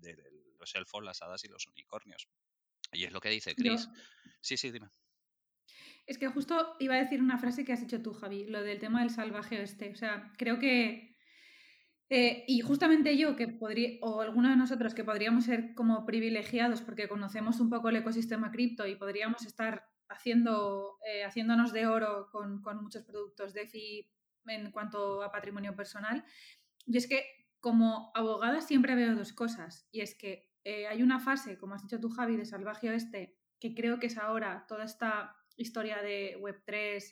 los 0.59 0.75
elfos, 0.75 1.03
las 1.03 1.21
hadas 1.21 1.45
y 1.45 1.47
los 1.47 1.67
unicornios. 1.67 2.27
Y 2.91 3.05
es 3.05 3.13
lo 3.13 3.21
que 3.21 3.29
dice 3.29 3.55
Chris. 3.55 3.87
Sí, 4.41 4.57
sí, 4.57 4.71
dime. 4.71 4.89
Es 6.05 6.17
que 6.17 6.27
justo 6.27 6.75
iba 6.79 6.95
a 6.95 7.03
decir 7.03 7.21
una 7.21 7.37
frase 7.37 7.63
que 7.63 7.73
has 7.73 7.81
dicho 7.81 8.01
tú, 8.01 8.13
Javi, 8.13 8.45
lo 8.45 8.61
del 8.61 8.79
tema 8.79 9.01
del 9.01 9.09
salvaje 9.09 9.61
este. 9.61 9.91
O 9.91 9.95
sea, 9.95 10.33
creo 10.37 10.59
que 10.59 11.16
eh, 12.09 12.45
y 12.47 12.61
justamente 12.61 13.17
yo, 13.17 13.35
que 13.35 13.47
podría, 13.47 13.97
o 14.01 14.21
alguno 14.21 14.49
de 14.49 14.55
nosotros 14.55 14.93
que 14.93 15.03
podríamos 15.03 15.45
ser 15.45 15.73
como 15.73 16.05
privilegiados 16.05 16.81
porque 16.81 17.07
conocemos 17.07 17.59
un 17.59 17.69
poco 17.69 17.89
el 17.89 17.97
ecosistema 17.97 18.51
cripto 18.51 18.87
y 18.87 18.95
podríamos 18.95 19.45
estar 19.45 19.85
haciendo, 20.09 20.97
eh, 21.05 21.25
haciéndonos 21.25 21.73
de 21.73 21.87
oro 21.87 22.29
con, 22.31 22.61
con, 22.61 22.81
muchos 22.81 23.03
productos 23.03 23.53
DeFi 23.53 24.09
en 24.45 24.71
cuanto 24.71 25.21
a 25.21 25.31
patrimonio 25.31 25.75
personal. 25.75 26.23
Y 26.85 26.97
es 26.97 27.07
que 27.07 27.25
como 27.59 28.11
abogada 28.15 28.61
siempre 28.61 28.95
veo 28.95 29.15
dos 29.15 29.33
cosas. 29.33 29.87
Y 29.91 30.01
es 30.01 30.15
que 30.15 30.49
eh, 30.63 30.87
hay 30.87 31.03
una 31.03 31.19
fase, 31.19 31.57
como 31.57 31.75
has 31.75 31.83
dicho 31.83 31.99
tú, 31.99 32.09
Javi, 32.09 32.37
de 32.37 32.45
salvaje 32.45 32.89
oeste, 32.89 33.37
que 33.59 33.73
creo 33.73 33.99
que 33.99 34.07
es 34.07 34.17
ahora 34.17 34.65
toda 34.67 34.85
esta 34.85 35.35
historia 35.55 36.01
de 36.01 36.37
Web3, 36.39 37.03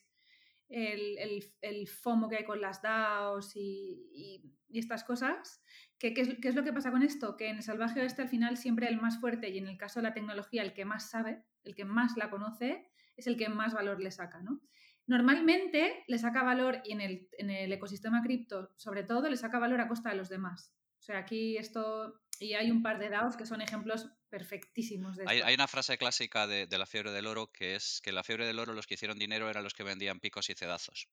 el, 0.70 1.18
el, 1.18 1.44
el, 1.62 1.88
FOMO 1.88 2.28
que 2.28 2.38
hay 2.38 2.44
con 2.44 2.62
las 2.62 2.82
DAOs 2.82 3.56
y, 3.56 4.10
y, 4.70 4.80
estas 4.80 5.04
cosas. 5.04 5.64
¿Qué, 5.98 6.14
qué, 6.14 6.22
es, 6.22 6.30
¿Qué, 6.42 6.50
es, 6.50 6.56
lo 6.56 6.64
que 6.64 6.74
pasa 6.74 6.92
con 6.92 7.04
esto? 7.04 7.38
Que 7.38 7.50
en 7.50 7.58
el 7.58 7.64
salvaje 7.64 8.02
oeste 8.02 8.24
al 8.24 8.30
final 8.30 8.58
siempre 8.58 8.88
el 8.88 9.00
más 9.00 9.20
fuerte 9.20 9.50
y 9.50 9.58
en 9.58 9.68
el 9.68 9.78
caso 9.78 10.00
de 10.00 10.04
la 10.04 10.14
tecnología 10.14 10.64
el 10.64 10.74
que 10.74 10.86
más 10.86 11.10
sabe, 11.10 11.44
el 11.64 11.76
que 11.76 11.86
más 11.86 12.18
la 12.18 12.30
conoce, 12.30 12.92
es 13.16 13.28
el 13.28 13.38
que 13.38 13.48
más 13.50 13.74
valor 13.74 14.02
le 14.02 14.12
saca, 14.12 14.42
¿no? 14.42 14.62
Normalmente 15.08 16.04
le 16.08 16.18
saca 16.18 16.44
valor 16.44 16.82
y 16.84 16.94
en 16.94 17.02
el, 17.02 17.30
en 17.38 17.52
el 17.52 17.72
ecosistema 17.72 18.24
cripto, 18.24 18.72
sobre 18.76 19.04
todo, 19.04 19.30
le 19.30 19.38
saca 19.38 19.60
valor 19.60 19.80
a 19.80 19.88
costa 19.88 20.10
de 20.10 20.16
los 20.16 20.30
demás. 20.30 20.74
O 21.00 21.04
sea, 21.04 21.20
aquí 21.20 21.58
esto, 21.58 22.22
y 22.42 22.54
hay 22.54 22.72
un 22.72 22.82
par 22.82 23.00
de 23.00 23.10
DAOs 23.10 23.38
que 23.38 23.46
son 23.46 23.62
ejemplos 23.62 24.10
perfectísimos. 24.30 25.18
De 25.18 25.26
hay, 25.28 25.42
hay, 25.42 25.56
una 25.56 25.68
frase 25.68 25.98
clásica 25.98 26.48
de, 26.48 26.68
de, 26.68 26.78
la 26.78 26.86
fiebre 26.86 27.12
del 27.12 27.28
oro 27.28 27.52
que 27.52 27.76
es 27.76 28.02
que 28.04 28.12
la 28.12 28.24
fiebre 28.24 28.46
del 28.46 28.60
oro 28.60 28.74
los 28.74 28.88
que 28.88 28.96
hicieron 28.96 29.18
dinero 29.18 29.50
eran 29.50 29.64
los 29.64 29.74
que 29.74 29.84
vendían 29.84 30.20
picos 30.20 30.50
y 30.50 30.54
cedazos. 30.54 31.10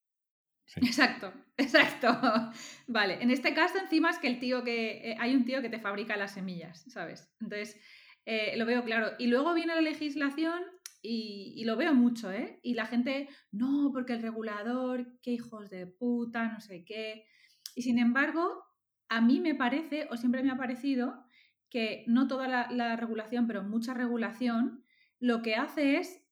Exacto, 0.77 1.33
exacto. 1.57 2.07
Vale, 2.87 3.21
en 3.21 3.31
este 3.31 3.53
caso 3.53 3.77
encima 3.77 4.09
es 4.09 4.17
que 4.17 4.27
el 4.27 4.39
tío 4.39 4.63
que... 4.63 5.11
Eh, 5.11 5.17
hay 5.19 5.35
un 5.35 5.45
tío 5.45 5.61
que 5.61 5.69
te 5.69 5.79
fabrica 5.79 6.17
las 6.17 6.33
semillas, 6.33 6.85
¿sabes? 6.87 7.29
Entonces, 7.41 7.79
eh, 8.25 8.55
lo 8.57 8.65
veo 8.65 8.83
claro. 8.83 9.11
Y 9.19 9.27
luego 9.27 9.53
viene 9.53 9.75
la 9.75 9.81
legislación 9.81 10.63
y, 11.01 11.53
y, 11.57 11.65
lo 11.65 11.75
veo 11.75 11.93
mucho, 11.93 12.31
¿eh? 12.31 12.59
Y 12.63 12.75
la 12.75 12.85
gente, 12.85 13.27
no, 13.51 13.91
porque 13.93 14.13
el 14.13 14.21
regulador, 14.21 15.19
qué 15.21 15.31
hijos 15.31 15.69
de 15.69 15.85
puta, 15.85 16.47
no 16.47 16.61
sé 16.61 16.85
qué. 16.85 17.25
Y 17.75 17.81
sin 17.81 17.99
embargo, 17.99 18.63
a 19.13 19.21
mí 19.21 19.39
me 19.39 19.53
parece, 19.53 20.07
o 20.09 20.17
siempre 20.17 20.41
me 20.41 20.49
ha 20.49 20.57
parecido, 20.57 21.23
que 21.69 22.03
no 22.07 22.27
toda 22.27 22.47
la, 22.47 22.95
regulación, 22.95 23.45
pero 23.45 23.63
mucha 23.63 23.93
regulación, 23.93 24.83
lo 25.19 25.43
que 25.43 25.55
hace 25.55 25.97
es 25.97 26.23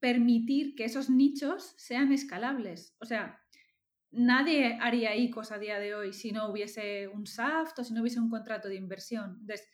permitir 0.00 0.74
que 0.74 0.84
esos 0.84 1.08
nichos 1.08 1.74
sean 1.78 2.12
escalables. 2.12 2.94
O 2.98 3.06
sea, 3.06 3.40
nadie 4.10 4.78
haría 4.82 5.16
ICOs 5.16 5.50
a 5.50 5.58
día 5.58 5.78
de 5.78 5.94
hoy 5.94 6.12
si 6.12 6.30
no 6.30 6.50
hubiese 6.50 7.08
un 7.08 7.26
SAFT 7.26 7.78
o 7.78 7.84
si 7.84 7.94
no 7.94 8.02
hubiese 8.02 8.20
un 8.20 8.28
contrato 8.28 8.68
de 8.68 8.76
inversión. 8.76 9.38
Entonces, 9.40 9.66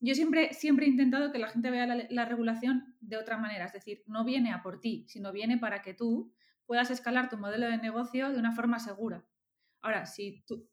yo 0.00 0.14
siempre, 0.14 0.52
siempre 0.52 0.84
he 0.84 0.90
intentado 0.90 1.32
que 1.32 1.38
la 1.38 1.48
gente 1.48 1.70
vea 1.70 1.86
la, 1.86 2.06
la, 2.10 2.24
regulación 2.26 2.94
de 3.00 3.16
otra 3.16 3.38
manera, 3.38 3.64
es 3.64 3.72
decir, 3.72 4.02
no 4.06 4.22
viene 4.22 4.52
a 4.52 4.62
por 4.62 4.80
ti, 4.80 5.06
sino 5.08 5.32
viene 5.32 5.56
para 5.56 5.80
que 5.80 5.94
tú 5.94 6.30
puedas 6.66 6.90
escalar 6.90 7.30
tu 7.30 7.38
modelo 7.38 7.70
de 7.70 7.78
negocio 7.78 8.30
de 8.30 8.38
una 8.38 8.52
forma 8.52 8.80
segura. 8.80 9.24
Ahora, 9.82 10.06
si 10.06 10.44
tú, 10.46 10.68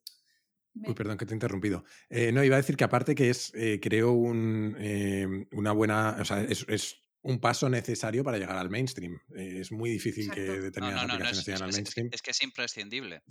Uy, 0.76 0.94
perdón 0.94 1.18
que 1.18 1.26
te 1.26 1.34
he 1.34 1.36
interrumpido. 1.36 1.84
Eh, 2.10 2.32
no, 2.32 2.44
iba 2.44 2.56
a 2.56 2.62
decir 2.62 2.78
que 2.78 2.84
aparte 2.84 3.16
que 3.16 3.30
es, 3.30 3.52
eh, 3.56 3.80
creo, 3.82 4.12
un, 4.12 4.76
eh, 4.80 5.28
una 5.52 5.72
buena, 5.72 6.18
o 6.20 6.26
sea, 6.26 6.42
es, 6.44 6.66
es, 6.70 6.98
un 7.22 7.42
paso 7.42 7.68
necesario 7.68 8.24
para 8.24 8.38
llegar 8.38 8.56
al 8.56 8.70
mainstream. 8.70 9.20
es 9.36 9.74
muy 9.74 9.90
difícil 9.90 10.24
Exacto. 10.30 10.42
que 10.54 10.60
determinadas 10.62 11.02
No, 11.02 11.08
no, 11.08 11.14
no, 11.16 11.20
no, 11.20 11.26
aplicaciones 11.26 11.40
es, 11.40 11.46
lleguen 11.48 11.64
al 11.64 11.72
mainstream. 11.74 12.10
es 12.14 12.22
que 12.22 12.32
es 12.32 12.42
imprescindible. 12.44 13.24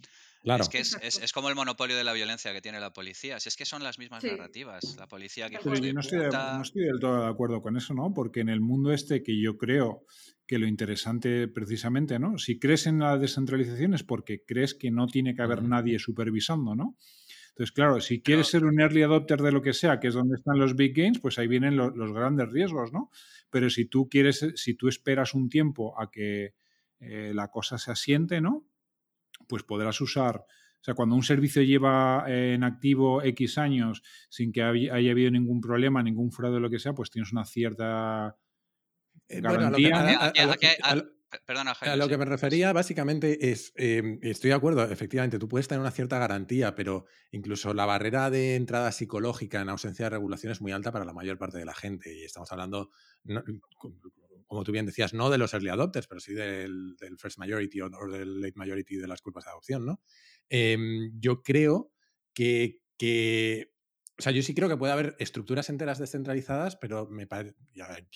Claro. 0.43 0.63
Es 0.63 0.69
que 0.69 0.79
es, 0.81 0.99
es- 1.01 1.23
es 1.23 1.33
como 1.33 1.49
el 1.49 1.55
monopolio 1.55 1.97
de 1.97 2.05
la 2.05 2.13
violencia 2.13 2.53
que 2.53 2.61
tiene 2.61 2.81
la 2.81 2.93
policía. 2.93 3.41
Si 3.41 3.49
es 3.49 3.57
que 3.57 3.65
son 3.65 3.83
las 3.83 3.99
mismas 3.99 4.23
Sí. 4.23 4.29
narrativas. 4.31 4.95
La 4.99 5.09
policía 5.09 5.49
que 5.49 5.57
cual. 5.57 5.81
de 5.81 5.87
yo 5.89 5.95
no 5.95 6.01
estoy, 6.01 6.19
de, 6.19 6.25
puta. 6.27 6.57
no 6.59 6.63
estoy 6.63 6.85
del 6.85 7.01
todo 7.01 7.23
de 7.23 7.29
acuerdo 7.31 7.63
con 7.63 7.79
eso, 7.79 7.95
¿no? 7.95 8.13
Porque 8.13 8.41
en 8.41 8.51
el 8.51 8.61
mundo 8.61 8.93
este 8.93 9.23
que 9.23 9.41
yo 9.41 9.57
creo 9.57 10.05
que 10.47 10.59
lo 10.59 10.67
interesante 10.67 11.49
precisamente, 11.49 12.19
¿no? 12.19 12.37
Si 12.37 12.59
crees 12.59 12.87
en 12.87 12.99
la 12.99 13.17
descentralización 13.17 13.95
es 13.95 14.03
porque 14.05 14.45
crees 14.47 14.75
que 14.75 14.91
no 14.91 15.07
tiene 15.07 15.35
que 15.35 15.41
haber 15.41 15.63
nadie 15.63 15.99
supervisando, 15.99 16.75
¿no? 16.75 16.95
Entonces, 17.59 17.73
claro, 17.73 18.01
si 18.01 18.21
quieres 18.23 18.47
ser 18.47 18.65
un 18.65 18.81
early 18.81 19.03
adopter 19.03 19.41
de 19.43 19.51
lo 19.51 19.61
que 19.63 19.73
sea, 19.73 19.99
que 19.99 20.09
es 20.09 20.15
donde 20.15 20.37
están 20.37 20.59
los 20.61 20.77
big 20.77 20.95
gains, 20.95 21.19
pues 21.19 21.39
ahí 21.41 21.49
vienen 21.49 21.77
lo- 21.77 21.91
los 21.91 22.13
grandes 22.13 22.49
riesgos, 22.51 22.93
¿no? 22.93 23.11
Pero 23.51 23.69
si 23.69 23.87
tú 23.87 24.09
quieres, 24.09 24.47
si 24.55 24.75
tú 24.75 24.87
esperas 24.89 25.35
un 25.35 25.49
tiempo 25.49 26.01
a 26.01 26.11
que 26.11 26.55
eh, 27.01 27.33
la 27.35 27.49
cosa 27.49 27.77
se 27.79 27.91
asiente, 27.91 28.41
¿no? 28.41 28.65
Pues 29.49 29.63
podrás 29.65 30.01
usar, 30.01 30.37
o 30.37 30.85
sea, 30.85 30.95
cuando 30.95 31.15
un 31.17 31.23
servicio 31.25 31.63
lleva 31.63 32.25
eh, 32.29 32.55
en 32.55 32.65
activo 32.65 33.23
X 33.23 33.59
años 33.59 34.03
sin 34.29 34.53
que 34.53 34.63
haya 34.63 34.95
haya 34.95 35.11
habido 35.13 35.31
ningún 35.31 35.61
problema, 35.61 36.03
ningún 36.03 36.31
fraude 36.33 36.59
o 36.59 36.61
lo 36.61 36.71
que 36.71 36.79
sea, 36.79 36.95
pues 36.95 37.11
tienes 37.11 37.33
una 37.33 37.45
cierta 37.45 38.37
Eh, 39.29 39.41
garantía, 39.91 39.91
a- 41.31 41.37
a- 41.37 41.39
a 41.39 41.55
lo- 41.55 41.61
a 41.61 41.63
a- 41.63 41.67
lo- 41.67 41.69
Perdona, 41.69 41.71
A 41.73 41.75
Jaime. 41.75 41.97
lo 41.97 42.05
sí. 42.05 42.11
que 42.11 42.19
me 42.19 42.25
refería 42.25 42.73
básicamente 42.73 43.51
es, 43.51 43.73
eh, 43.77 44.19
estoy 44.23 44.49
de 44.51 44.55
acuerdo, 44.57 44.85
efectivamente, 44.91 45.39
tú 45.39 45.49
puedes 45.49 45.69
tener 45.69 45.81
una 45.81 45.91
cierta 45.91 46.19
garantía, 46.19 46.75
pero 46.75 47.05
incluso 47.33 47.75
la 47.75 47.87
barrera 47.87 48.31
de 48.31 48.57
entrada 48.57 48.93
psicológica 48.93 49.61
en 49.61 49.69
ausencia 49.69 50.07
de 50.07 50.11
regulación 50.11 50.53
es 50.53 50.61
muy 50.61 50.73
alta 50.73 50.91
para 50.93 51.05
la 51.05 51.13
mayor 51.13 51.39
parte 51.39 51.59
de 51.59 51.65
la 51.67 51.75
gente. 51.75 52.17
Y 52.17 52.25
estamos 52.25 52.51
hablando, 52.53 52.91
no- 53.25 53.43
como 54.47 54.65
tú 54.65 54.73
bien 54.73 54.87
decías, 54.87 55.13
no 55.13 55.29
de 55.29 55.37
los 55.39 55.53
early 55.53 55.69
adopters, 55.69 56.07
pero 56.07 56.21
sí 56.21 56.33
del, 56.33 56.97
del 56.97 57.19
first 57.19 57.39
majority 57.39 57.83
o, 57.83 57.87
o 57.89 58.07
del 58.11 58.41
late 58.41 58.55
majority 58.57 58.97
de 58.97 59.07
las 59.09 59.21
culpas 59.21 59.45
de 59.45 59.51
adopción, 59.51 59.85
¿no? 59.85 60.01
Em, 60.49 61.13
yo 61.21 61.43
creo 61.43 61.93
que, 62.33 62.81
que- 62.97 63.73
o 64.19 64.23
sea, 64.23 64.33
yo 64.33 64.43
sí 64.43 64.55
creo 64.55 64.69
que 64.69 64.77
puede 64.77 64.93
haber 64.93 65.17
estructuras 65.19 65.71
enteras 65.71 65.99
descentralizadas, 65.99 66.77
pero 66.77 67.07
me 67.09 67.27
parece, 67.27 67.55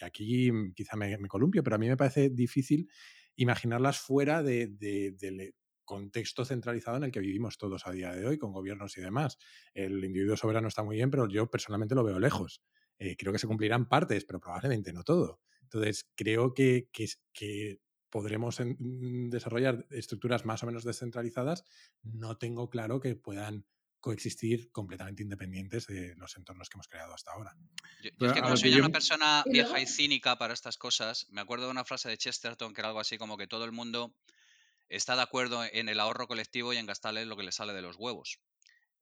aquí 0.02 0.50
quizá 0.74 0.96
me, 0.96 1.16
columpio, 1.28 1.62
pero 1.62 1.76
a 1.76 1.78
mí 1.78 1.88
me 1.88 1.96
parece 1.96 2.28
difícil 2.30 2.90
imaginarlas 3.36 3.98
fuera 3.98 4.42
de- 4.42 4.66
de- 4.68 5.12
del 5.12 5.54
contexto 5.84 6.44
centralizado 6.44 6.96
en 6.96 7.04
el 7.04 7.12
que 7.12 7.20
vivimos 7.20 7.58
todos 7.58 7.86
a 7.86 7.92
día 7.92 8.12
de 8.14 8.26
hoy, 8.26 8.38
con 8.38 8.52
gobiernos 8.52 8.96
y 8.98 9.00
demás. 9.00 9.38
El 9.74 10.04
individuo 10.04 10.36
soberano 10.36 10.68
está 10.68 10.82
muy 10.82 10.96
bien, 10.96 11.10
pero 11.10 11.28
yo 11.28 11.50
personalmente 11.50 11.94
lo 11.94 12.04
veo 12.04 12.18
lejos. 12.18 12.62
Eh, 12.98 13.16
creo 13.16 13.32
que 13.32 13.38
se 13.38 13.46
cumplirán 13.46 13.88
partes, 13.88 14.24
pero 14.24 14.40
probablemente 14.40 14.92
no 14.92 15.02
todo. 15.04 15.40
Entonces, 15.62 16.08
creo 16.14 16.54
que, 16.54 16.88
que, 16.92 17.78
podremos 18.10 18.60
mm, 18.60 19.30
desarrollar 19.30 19.86
estructuras 19.90 20.44
más 20.44 20.62
o 20.62 20.66
menos 20.66 20.84
descentralizadas. 20.84 21.64
No 22.02 22.36
tengo 22.38 22.68
claro 22.68 23.00
que 23.00 23.16
puedan 23.16 23.66
coexistir 24.02 24.70
completamente 24.72 25.22
independientes 25.22 25.86
de 25.86 26.14
los 26.16 26.36
entornos 26.36 26.68
que 26.68 26.76
hemos 26.76 26.88
creado 26.88 27.14
hasta 27.14 27.32
ahora. 27.32 27.56
Yo, 28.02 28.10
es 28.26 28.32
que 28.34 28.42
como 28.42 28.56
soy 28.58 28.72
yo- 28.72 28.80
una 28.80 28.90
persona 28.90 29.44
vieja 29.46 29.80
y 29.80 29.86
cínica 29.86 30.36
para 30.36 30.52
estas 30.52 30.76
cosas, 30.76 31.26
me 31.30 31.40
acuerdo 31.40 31.64
de 31.66 31.70
una 31.70 31.84
frase 31.86 32.10
de 32.10 32.18
Chesterton 32.18 32.74
que 32.74 32.80
era 32.82 32.88
algo 32.88 33.00
así 33.00 33.16
como 33.16 33.38
que 33.38 33.46
todo 33.46 33.64
el 33.64 33.72
mundo 33.72 34.14
está 34.90 35.16
de 35.16 35.22
acuerdo 35.22 35.64
en 35.64 35.88
el 35.88 36.00
ahorro 36.00 36.26
colectivo 36.26 36.74
y 36.74 36.76
en 36.76 36.84
gastarle 36.86 37.24
lo 37.24 37.36
que 37.36 37.44
le 37.44 37.52
sale 37.52 37.72
de 37.72 37.80
los 37.80 37.96
huevos. 37.96 38.40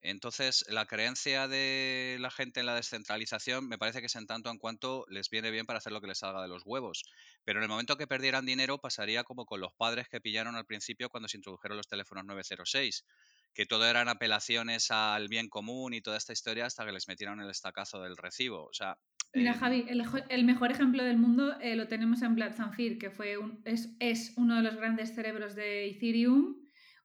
Entonces, 0.03 0.65
la 0.69 0.87
creencia 0.87 1.47
de 1.49 2.17
la 2.21 2.31
gente 2.31 2.61
en 2.61 2.67
la 2.67 2.75
descentralización 2.75 3.69
me 3.69 3.77
parece 3.77 4.01
que 4.01 4.07
es 4.07 4.17
en 4.17 4.27
tanto 4.27 4.51
en 4.51 4.57
cuanto 4.59 5.05
les 5.09 5.29
viene 5.29 5.51
bien 5.51 5.67
para 5.67 5.79
hacer 5.79 5.93
lo 5.93 6.01
que 6.01 6.07
les 6.07 6.19
salga 6.19 6.41
de 6.41 6.49
los 6.49 6.63
huevos. 6.65 7.05
Pero 7.45 7.59
en 7.59 7.65
el 7.65 7.69
momento 7.69 7.97
que 7.99 8.07
perdieran 8.07 8.47
dinero 8.47 8.79
pasaría 8.79 9.25
como 9.25 9.45
con 9.45 9.61
los 9.61 9.73
padres 9.75 10.09
que 10.09 10.21
pillaron 10.21 10.57
al 10.57 10.65
principio 10.65 11.11
cuando 11.11 11.29
se 11.29 11.37
introdujeron 11.37 11.77
los 11.77 11.87
teléfonos 11.89 12.25
906, 12.25 13.05
que 13.55 13.67
todo 13.67 13.87
eran 13.87 14.09
apelaciones 14.09 14.91
al 14.91 15.29
bien 15.29 15.49
común 15.49 15.95
y 15.95 16.01
toda 16.01 16.17
esta 16.17 16.33
historia 16.33 16.67
hasta 16.67 16.85
que 16.85 16.93
les 16.93 17.09
metieron 17.09 17.41
el 17.41 17.51
estacazo 17.51 18.01
del 18.03 18.17
recibo. 18.17 18.65
O 18.67 18.73
sea, 18.73 18.97
Mira, 19.35 19.53
eh, 19.53 19.55
Javi, 19.55 19.87
el, 19.89 20.01
ejo- 20.01 20.25
el 20.29 20.45
mejor 20.45 20.71
ejemplo 20.71 21.05
del 21.05 21.19
mundo 21.19 21.59
eh, 21.61 21.77
lo 21.77 21.87
tenemos 21.89 22.23
en 22.23 22.35
Vlad 22.35 22.55
Zamfir, 22.55 22.99
que 22.99 23.11
fue 23.11 23.39
un- 23.39 23.61
es, 23.65 23.95
es 24.01 24.33
uno 24.37 24.57
de 24.57 24.63
los 24.63 24.77
grandes 24.77 25.15
cerebros 25.15 25.55
de 25.55 25.89
Ethereum, 25.89 26.57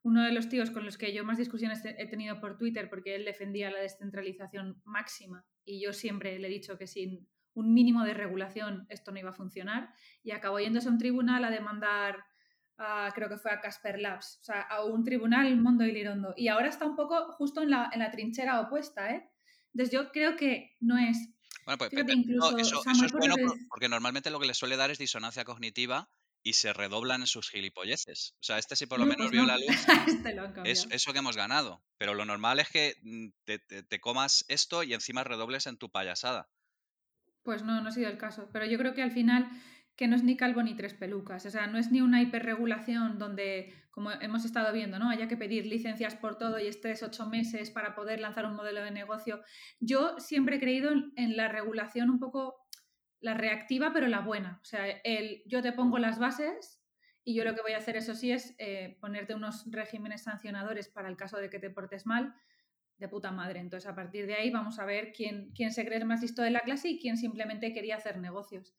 uno 0.02 0.22
de 0.22 0.32
los 0.32 0.48
tíos 0.48 0.70
con 0.70 0.84
los 0.84 0.98
que 0.98 1.12
yo 1.12 1.24
más 1.24 1.38
discusiones 1.38 1.84
he 1.84 1.96
he 2.00 2.06
tenido 2.06 2.40
por 2.40 2.56
Twitter, 2.58 2.88
porque 2.88 3.14
él 3.16 3.24
defendía 3.24 3.70
la 3.70 3.78
descentralización 3.80 4.80
máxima 4.84 5.44
y 5.64 5.82
yo 5.82 5.92
siempre 5.92 6.38
le 6.38 6.46
he 6.48 6.50
dicho 6.50 6.78
que 6.78 6.86
sin 6.86 7.28
un 7.54 7.72
mínimo 7.72 8.04
de 8.04 8.14
regulación 8.14 8.86
esto 8.88 9.10
no 9.12 9.18
iba 9.18 9.30
a 9.30 9.32
funcionar 9.32 9.92
y 10.22 10.30
acabó 10.32 10.60
yéndose 10.60 10.88
a 10.88 10.92
un 10.92 10.98
tribunal 10.98 11.44
a 11.44 11.50
demandar, 11.50 12.22
a- 12.78 13.10
creo 13.14 13.28
que 13.28 13.38
fue 13.38 13.50
a 13.52 13.60
Casper 13.60 13.98
Labs, 14.00 14.38
o 14.42 14.44
sea, 14.44 14.62
a 14.62 14.84
un 14.84 15.04
tribunal 15.04 15.56
Mondo 15.56 15.84
y 15.84 15.92
Lirondo. 15.92 16.34
Y 16.36 16.48
ahora 16.48 16.68
está 16.68 16.84
un 16.86 16.96
poco 16.96 17.32
justo 17.32 17.62
en 17.62 17.70
la, 17.70 17.90
en 17.92 18.00
la 18.00 18.10
trinchera 18.10 18.60
opuesta, 18.60 19.10
¿eh? 19.14 19.30
Entonces 19.74 19.92
yo 19.92 20.10
creo 20.12 20.36
que 20.36 20.76
no 20.80 20.98
es 20.98 21.16
Bueno, 21.64 21.78
pues 21.78 21.92
no, 21.92 22.12
incluso 22.12 22.56
eso, 22.58 22.82
es 23.04 23.12
bueno 23.12 23.34
porque 23.68 23.88
normalmente 23.88 24.30
lo 24.30 24.40
que 24.40 24.46
les 24.46 24.56
suele 24.56 24.76
dar 24.76 24.90
es 24.90 24.98
disonancia 24.98 25.44
cognitiva 25.44 26.08
y 26.42 26.52
se 26.54 26.72
redoblan 26.72 27.22
en 27.22 27.26
sus 27.26 27.50
gilipolleces. 27.50 28.34
O 28.40 28.42
sea, 28.44 28.58
este 28.58 28.76
sí 28.76 28.86
por 28.86 28.98
lo 29.00 29.04
No, 29.06 29.10
menos 29.10 29.30
pues 29.30 29.32
vio 29.32 29.44
la 29.46 29.56
luz, 29.56 29.86
este 30.08 30.34
lo 30.34 30.42
han 30.42 30.54
es 30.64 30.86
eso 30.90 31.12
que 31.12 31.18
hemos 31.18 31.36
ganado. 31.36 31.82
Pero 31.98 32.14
lo 32.14 32.24
normal 32.24 32.60
es 32.60 32.68
que 32.70 32.94
mm, 33.02 33.28
te, 33.44 33.58
te- 33.58 33.82
te 33.82 34.00
comas 34.00 34.44
esto 34.48 34.82
y 34.82 34.94
encima 34.94 35.24
redobles 35.24 35.66
en 35.66 35.76
tu 35.78 35.90
payasada. 35.90 36.48
Pues 37.42 37.62
no, 37.62 37.80
no 37.80 37.88
ha 37.88 37.92
sido 37.92 38.10
el 38.10 38.18
caso. 38.18 38.48
Pero 38.52 38.66
yo 38.66 38.76
creo 38.78 38.92
que 38.94 39.02
al 39.02 39.10
final 39.12 39.48
que 39.96 40.08
no 40.08 40.14
es 40.14 40.22
ni 40.22 40.36
calvo 40.36 40.62
ni 40.62 40.74
tres 40.74 40.94
pelucas. 40.94 41.46
O 41.46 41.50
sea, 41.50 41.66
no 41.66 41.78
es 41.78 41.90
ni 41.90 42.02
una 42.02 42.20
hiperregulación 42.20 43.18
donde, 43.18 43.72
como 43.90 44.12
hemos 44.12 44.44
estado 44.44 44.72
viendo, 44.72 44.98
¿no? 44.98 45.08
Haya 45.08 45.26
que 45.26 45.38
pedir 45.38 45.66
licencias 45.66 46.14
por 46.14 46.36
todo 46.36 46.58
y 46.60 46.66
estés 46.66 47.02
ocho 47.02 47.26
meses 47.26 47.70
para 47.70 47.94
poder 47.94 48.20
lanzar 48.20 48.44
un 48.44 48.54
modelo 48.54 48.82
de 48.82 48.90
negocio. 48.90 49.42
Yo 49.80 50.18
siempre 50.18 50.56
he 50.56 50.60
creído 50.60 50.90
en, 51.16 51.36
la 51.36 51.48
regulación 51.48 52.10
un 52.10 52.18
poco 52.18 52.56
la 53.20 53.34
reactiva, 53.34 53.92
pero 53.94 54.06
la 54.06 54.20
buena. 54.20 54.60
O 54.60 54.64
sea, 54.66 54.86
el 54.86 55.42
yo 55.46 55.62
te 55.62 55.72
pongo 55.72 55.98
las 55.98 56.18
bases 56.18 56.82
y 57.24 57.34
yo 57.34 57.44
lo 57.44 57.54
que 57.54 57.62
voy 57.62 57.72
a 57.72 57.78
hacer, 57.78 57.96
eso 57.96 58.14
sí, 58.14 58.30
es 58.30 58.54
eh, 58.58 58.98
ponerte 59.00 59.34
unos 59.34 59.64
regímenes 59.70 60.24
sancionadores 60.24 60.88
para 60.88 61.08
el 61.08 61.16
caso 61.16 61.38
de 61.38 61.48
que 61.48 61.58
te 61.58 61.70
portes 61.70 62.04
mal 62.04 62.34
de 62.98 63.08
puta 63.08 63.32
madre. 63.32 63.60
Entonces, 63.60 63.88
a 63.88 63.94
partir 63.94 64.26
de 64.26 64.34
ahí 64.34 64.50
vamos 64.50 64.78
a 64.78 64.84
ver 64.84 65.12
quién, 65.12 65.52
quién 65.54 65.72
se 65.72 65.86
cree 65.86 65.98
el 65.98 66.04
más 66.04 66.20
listo 66.20 66.42
de 66.42 66.50
la 66.50 66.60
clase 66.60 66.88
y 66.90 66.98
quién 67.00 67.16
simplemente 67.16 67.72
quería 67.72 67.96
hacer 67.96 68.18
negocios. 68.18 68.74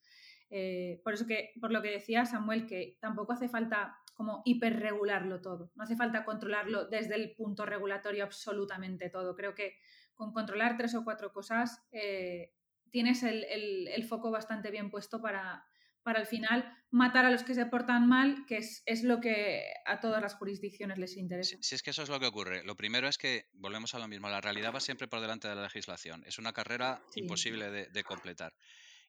Eh, 0.50 1.02
por 1.04 1.14
eso 1.14 1.28
que, 1.28 1.52
por 1.60 1.72
lo 1.72 1.82
que 1.82 1.92
decía 1.92 2.26
Samuel, 2.26 2.66
que 2.66 2.98
tampoco 3.02 3.34
hace 3.34 3.50
falta 3.50 3.98
como 4.14 4.42
hiperregularlo 4.46 5.42
todo. 5.42 5.72
No 5.76 5.84
hace 5.84 5.96
falta 5.96 6.26
controlarlo 6.26 6.86
desde 6.86 7.16
el 7.16 7.36
punto 7.36 7.66
regulatorio 7.66 8.24
absolutamente 8.24 9.10
todo. 9.10 9.36
Creo 9.36 9.54
que 9.54 9.78
con 10.16 10.34
controlar 10.34 10.76
tres 10.78 10.96
o 10.96 11.04
cuatro 11.04 11.32
cosas 11.32 11.86
eh, 11.92 12.54
tienes 12.90 13.22
el, 13.24 13.44
el, 13.44 13.88
el, 13.90 14.04
foco 14.06 14.32
bastante 14.32 14.72
bien 14.72 14.90
puesto 14.90 15.22
para, 15.22 15.64
para 16.02 16.20
al 16.20 16.26
final 16.26 16.74
matar 16.90 17.26
a 17.26 17.30
los 17.30 17.44
que 17.44 17.54
se 17.54 17.68
portan 17.68 18.08
mal, 18.08 18.46
que 18.48 18.58
es, 18.58 18.82
es 18.88 19.04
lo 19.04 19.20
que 19.20 19.62
a 19.86 20.00
todas 20.00 20.22
las 20.22 20.34
jurisdicciones 20.34 20.98
les 20.98 21.16
interesa. 21.16 21.58
Si, 21.58 21.64
si, 21.64 21.76
es 21.76 21.84
que 21.84 21.92
eso 21.92 22.02
es 22.02 22.10
lo 22.10 22.20
que 22.20 22.26
ocurre. 22.26 22.64
Lo 22.64 22.76
primero 22.76 23.08
es 23.08 23.20
que, 23.20 23.46
volvemos 23.54 23.94
a 23.94 24.00
lo 24.00 24.08
mismo, 24.08 24.30
la 24.30 24.42
realidad 24.42 24.74
va 24.74 24.80
siempre 24.80 25.08
por 25.08 25.22
delante 25.22 25.48
de 25.48 25.56
la 25.56 25.64
legislación. 25.64 26.24
Es 26.26 26.40
una 26.40 26.54
carrera 26.54 27.04
sí. 27.12 27.20
imposible 27.20 27.70
de, 27.70 27.88
de 27.88 28.04
completar. 28.04 28.54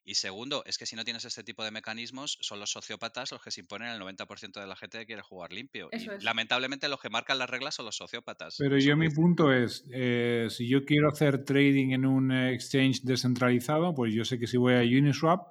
Y 0.03 0.15
segundo, 0.15 0.63
es 0.65 0.77
que 0.77 0.85
si 0.85 0.95
no 0.95 1.03
tienes 1.03 1.25
este 1.25 1.43
tipo 1.43 1.63
de 1.63 1.71
mecanismos, 1.71 2.37
son 2.41 2.59
los 2.59 2.71
sociópatas 2.71 3.31
los 3.31 3.41
que 3.41 3.51
se 3.51 3.61
imponen 3.61 3.89
el 3.89 4.01
90% 4.01 4.59
de 4.59 4.67
la 4.67 4.75
gente 4.75 4.99
que 4.99 5.05
quiere 5.05 5.21
jugar 5.21 5.53
limpio. 5.53 5.89
y 5.91 6.23
lamentablemente 6.23 6.89
los 6.89 6.99
que 6.99 7.09
marcan 7.09 7.37
las 7.37 7.49
reglas 7.49 7.75
son 7.75 7.85
los 7.85 7.95
sociópatas. 7.95 8.55
Pero 8.57 8.77
yo 8.77 8.97
mi 8.97 9.09
punto 9.09 9.53
es, 9.53 9.85
eh, 9.91 10.47
si 10.49 10.67
yo 10.67 10.85
quiero 10.85 11.09
hacer 11.09 11.43
trading 11.43 11.91
en 11.91 12.05
un 12.05 12.31
exchange 12.31 13.01
descentralizado, 13.03 13.93
pues 13.93 14.13
yo 14.13 14.25
sé 14.25 14.39
que 14.39 14.47
si 14.47 14.57
voy 14.57 14.73
a 14.73 14.81
Uniswap, 14.81 15.47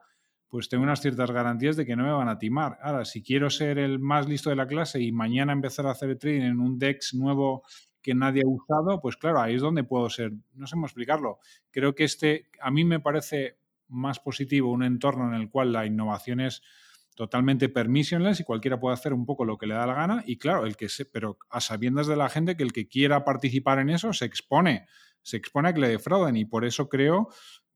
pues 0.48 0.68
tengo 0.68 0.82
unas 0.82 1.00
ciertas 1.00 1.30
garantías 1.30 1.76
de 1.76 1.84
que 1.84 1.94
no 1.94 2.04
me 2.04 2.12
van 2.12 2.28
a 2.28 2.38
timar. 2.38 2.78
Ahora, 2.82 3.04
si 3.04 3.22
quiero 3.22 3.50
ser 3.50 3.78
el 3.78 3.98
más 3.98 4.28
listo 4.28 4.50
de 4.50 4.56
la 4.56 4.66
clase 4.66 5.00
y 5.00 5.12
mañana 5.12 5.52
empezar 5.52 5.86
a 5.86 5.90
hacer 5.90 6.18
trading 6.18 6.42
en 6.42 6.60
un 6.60 6.78
DEX 6.78 7.14
nuevo 7.14 7.62
que 8.02 8.14
nadie 8.14 8.42
ha 8.42 8.48
usado, 8.48 9.00
pues 9.00 9.16
claro, 9.16 9.40
ahí 9.40 9.56
es 9.56 9.60
donde 9.60 9.84
puedo 9.84 10.08
ser, 10.08 10.32
no 10.54 10.66
sé 10.66 10.74
cómo 10.74 10.86
explicarlo. 10.86 11.38
Creo 11.70 11.94
que 11.94 12.04
este, 12.04 12.48
a 12.60 12.70
mí 12.70 12.84
me 12.84 13.00
parece 13.00 13.58
más 13.88 14.20
positivo 14.20 14.70
un 14.70 14.82
entorno 14.82 15.28
en 15.28 15.40
el 15.40 15.50
cual 15.50 15.72
la 15.72 15.86
innovación 15.86 16.40
es 16.40 16.62
totalmente 17.14 17.68
permissionless 17.68 18.38
y 18.38 18.44
cualquiera 18.44 18.78
puede 18.78 18.94
hacer 18.94 19.12
un 19.12 19.26
poco 19.26 19.44
lo 19.44 19.58
que 19.58 19.66
le 19.66 19.74
da 19.74 19.86
la 19.86 19.94
gana. 19.94 20.22
Y 20.24 20.38
claro, 20.38 20.66
el 20.66 20.76
que 20.76 20.88
se, 20.88 21.04
pero 21.04 21.38
a 21.50 21.60
sabiendas 21.60 22.06
de 22.06 22.16
la 22.16 22.28
gente 22.28 22.56
que 22.56 22.62
el 22.62 22.72
que 22.72 22.86
quiera 22.86 23.24
participar 23.24 23.80
en 23.80 23.90
eso 23.90 24.12
se 24.12 24.24
expone, 24.24 24.86
se 25.22 25.36
expone 25.36 25.68
a 25.70 25.74
que 25.74 25.80
le 25.80 25.88
defrauden. 25.88 26.36
Y 26.36 26.44
por 26.44 26.64
eso 26.64 26.88
creo 26.88 27.28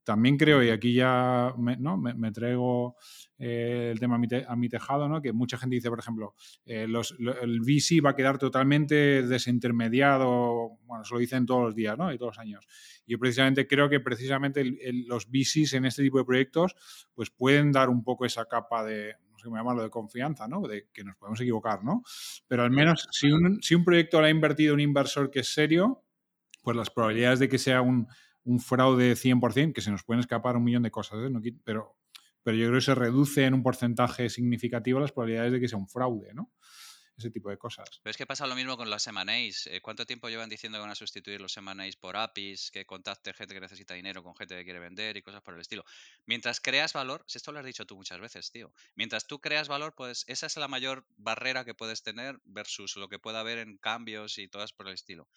también 0.05 0.37
creo, 0.37 0.63
y 0.63 0.71
aquí 0.71 0.95
ya 0.95 1.55
me, 1.57 1.77
¿no? 1.77 1.97
me, 1.97 2.33
traigo 2.33 2.97
eh, 3.39 3.91
el 3.93 4.01
tema 4.01 4.17
a 4.17 4.57
mi, 4.57 4.69
tejado, 4.69 5.09
¿no? 5.09 5.23
que 5.23 5.33
mucha 5.33 5.57
gente 5.57 5.77
dice, 5.77 5.91
por 5.91 6.01
ejemplo, 6.01 6.35
eh, 6.65 6.87
los, 6.89 7.15
el 7.19 7.61
VC 7.61 8.05
va 8.05 8.11
a 8.11 8.17
quedar 8.17 8.39
totalmente 8.39 9.23
desintermediado, 9.23 10.79
bueno, 10.85 11.05
se 11.05 11.15
lo 11.15 11.21
dicen 11.21 11.47
todos 11.47 11.65
los 11.67 11.75
días 11.75 11.97
¿no? 11.97 12.13
y 12.13 12.19
todos 12.19 12.37
los 12.37 12.39
años. 12.39 12.67
Yo 13.07 13.19
precisamente 13.19 13.67
creo 13.67 13.89
que 13.89 14.01
precisamente 14.01 14.65
los 15.07 15.29
VCs 15.29 15.75
en 15.75 15.85
este 15.85 16.03
tipo 16.03 16.19
de 16.19 16.25
proyectos 16.25 16.75
pues 17.15 17.31
pueden 17.31 17.71
dar 17.71 17.89
un 17.89 18.03
poco 18.03 18.25
esa 18.25 18.47
capa 18.47 18.85
de, 18.85 19.15
no 19.31 19.39
sé 19.39 19.45
cómo 19.45 19.57
llamarlo, 19.57 19.83
de 19.83 19.91
confianza, 19.91 20.49
¿no? 20.49 20.63
de 20.63 20.89
que 20.93 21.05
nos 21.05 21.17
podemos 21.17 21.41
equivocar, 21.41 21.85
¿no? 21.85 22.03
pero 22.49 22.65
al 22.65 22.71
menos 22.71 23.09
si 23.13 23.31
un, 23.31 23.63
si 23.63 23.77
un 23.77 23.85
proyecto 23.85 24.21
lo 24.21 24.27
ha 24.27 24.31
invertido 24.31 24.75
un 24.75 24.81
inversor 24.81 25.31
que 25.31 25.41
es 25.41 25.55
serio, 25.55 26.03
pues 26.63 26.77
las 26.77 26.91
probabilidades 26.91 27.39
de 27.39 27.49
que 27.49 27.59
sea 27.59 27.83
un 27.83 28.09
un 28.45 28.61
fraude 28.61 29.15
100%, 29.15 29.73
que 29.73 29.81
se 29.81 29.91
nos 29.91 30.05
pueden 30.05 30.21
escapar 30.21 30.57
un 30.57 30.65
millón 30.65 30.83
de 30.83 30.91
cosas, 30.91 31.19
¿eh? 31.23 31.55
pero, 31.65 31.97
pero 32.43 32.57
yo 32.57 32.67
creo 32.67 32.79
que 32.79 32.85
se 32.85 32.95
reduce 32.95 33.45
en 33.45 33.55
un 33.55 33.63
porcentaje 33.63 34.29
significativo 34.29 35.01
las 35.01 35.13
probabilidades 35.13 35.53
de 35.53 35.61
que 35.61 35.69
sea 35.69 35.79
un 35.79 35.89
fraude, 35.89 36.35
¿no? 36.35 36.51
Ese 37.23 37.31
tipo 37.31 37.51
de 37.51 37.59
cosas. 37.59 37.89
Pero 38.03 38.11
es 38.11 38.17
que 38.17 38.27
pasa 38.27 38.47
lo 38.47 38.55
mismo 38.55 38.77
con 38.77 38.91
las 38.91 39.07
M&As. 39.07 39.67
Eh, 39.67 39.81
¿Cuánto 39.81 40.05
tiempo 40.07 40.29
llevan 40.29 40.49
diciendo 40.49 40.79
que 40.79 40.83
van 40.83 40.91
a 40.91 40.95
sustituir 40.95 41.41
los 41.41 41.57
M&As 41.57 41.97
por 41.97 42.17
APIs, 42.17 42.71
que 42.71 42.85
contacte 42.85 43.33
gente 43.33 43.55
que 43.55 43.61
necesita 43.61 43.95
dinero 43.95 44.23
con 44.23 44.37
gente 44.37 44.57
que 44.57 44.65
quiere 44.65 44.79
vender 44.79 45.17
y 45.17 45.23
cosas 45.23 45.43
por 45.43 45.55
el 45.55 45.61
estilo? 45.61 45.85
Mientras 46.27 46.61
creas 46.61 46.93
valor, 46.93 47.25
si 47.27 47.39
esto 47.39 47.53
lo 47.53 47.61
has 47.61 47.65
dicho 47.65 47.87
tú 47.87 47.97
muchas 47.97 48.21
veces, 48.21 48.51
tío, 48.51 48.73
mientras 48.95 49.27
tú 49.27 49.41
creas 49.41 49.69
valor, 49.69 49.95
pues 49.97 50.25
esa 50.27 50.47
es 50.47 50.57
la 50.57 50.69
mayor 50.69 51.07
barrera 51.17 51.65
que 51.65 51.75
puedes 51.75 52.03
tener 52.03 52.41
versus 52.45 52.97
lo 52.97 53.09
que 53.09 53.19
pueda 53.19 53.41
haber 53.41 53.59
en 53.59 53.79
cambios 53.79 54.39
y 54.39 54.49
todas 54.49 54.73
por 54.73 54.89
el 54.89 54.95
estilo. 54.95 55.29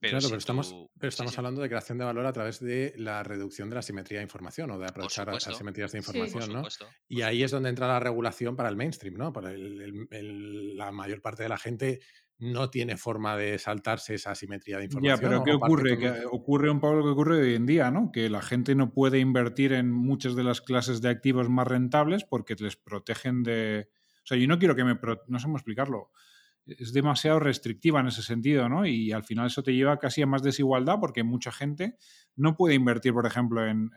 Pero 0.00 0.12
claro, 0.12 0.28
pero 0.28 0.38
estamos, 0.38 0.74
pero 0.98 1.08
estamos 1.10 1.36
hablando 1.36 1.60
de 1.60 1.68
creación 1.68 1.98
de 1.98 2.04
valor 2.04 2.24
a 2.24 2.32
través 2.32 2.58
de 2.58 2.94
la 2.96 3.22
reducción 3.22 3.68
de 3.68 3.76
la 3.76 3.82
simetría 3.82 4.20
de 4.20 4.22
información 4.22 4.70
o 4.70 4.78
de 4.78 4.86
aprovechar 4.86 5.28
las 5.28 5.46
asimetrías 5.46 5.92
de 5.92 5.98
información, 5.98 6.52
¿no? 6.52 6.62
Y 7.06 7.20
ahí 7.20 7.42
es 7.42 7.50
donde 7.50 7.68
entra 7.68 7.86
la 7.86 8.00
regulación 8.00 8.56
para 8.56 8.70
el 8.70 8.76
mainstream, 8.76 9.14
¿no? 9.16 9.30
Para 9.30 9.52
la 9.52 10.90
mayor 10.90 11.20
parte 11.20 11.29
de 11.36 11.48
la 11.48 11.58
gente 11.58 12.00
no 12.38 12.70
tiene 12.70 12.96
forma 12.96 13.36
de 13.36 13.58
saltarse 13.58 14.14
esa 14.14 14.30
asimetría 14.30 14.78
de 14.78 14.84
información. 14.84 15.18
Ya, 15.18 15.22
pero 15.22 15.44
¿qué 15.44 15.52
ocurre? 15.52 15.98
Que 15.98 16.24
ocurre 16.30 16.70
un 16.70 16.80
poco 16.80 16.96
lo 16.96 17.04
que 17.04 17.10
ocurre 17.10 17.40
hoy 17.42 17.54
en 17.54 17.66
día, 17.66 17.90
¿no? 17.90 18.10
Que 18.12 18.30
la 18.30 18.40
gente 18.40 18.74
no 18.74 18.92
puede 18.92 19.18
invertir 19.18 19.74
en 19.74 19.92
muchas 19.92 20.34
de 20.34 20.44
las 20.44 20.62
clases 20.62 21.02
de 21.02 21.10
activos 21.10 21.50
más 21.50 21.68
rentables 21.68 22.24
porque 22.24 22.54
les 22.58 22.76
protegen 22.76 23.42
de... 23.42 23.88
O 24.22 24.26
sea, 24.26 24.38
yo 24.38 24.46
no 24.46 24.58
quiero 24.58 24.74
que 24.74 24.84
me... 24.84 24.98
No 25.26 25.38
sé 25.38 25.44
cómo 25.44 25.58
explicarlo 25.58 26.10
es 26.66 26.92
demasiado 26.92 27.40
restrictiva 27.40 28.00
en 28.00 28.08
ese 28.08 28.22
sentido, 28.22 28.68
¿no? 28.68 28.86
Y 28.86 29.12
al 29.12 29.24
final 29.24 29.46
eso 29.46 29.62
te 29.62 29.74
lleva 29.74 29.98
casi 29.98 30.22
a 30.22 30.26
más 30.26 30.42
desigualdad 30.42 30.98
porque 31.00 31.22
mucha 31.22 31.52
gente 31.52 31.96
no 32.36 32.56
puede 32.56 32.74
invertir, 32.74 33.12
por 33.12 33.26
ejemplo, 33.26 33.66
en, 33.66 33.90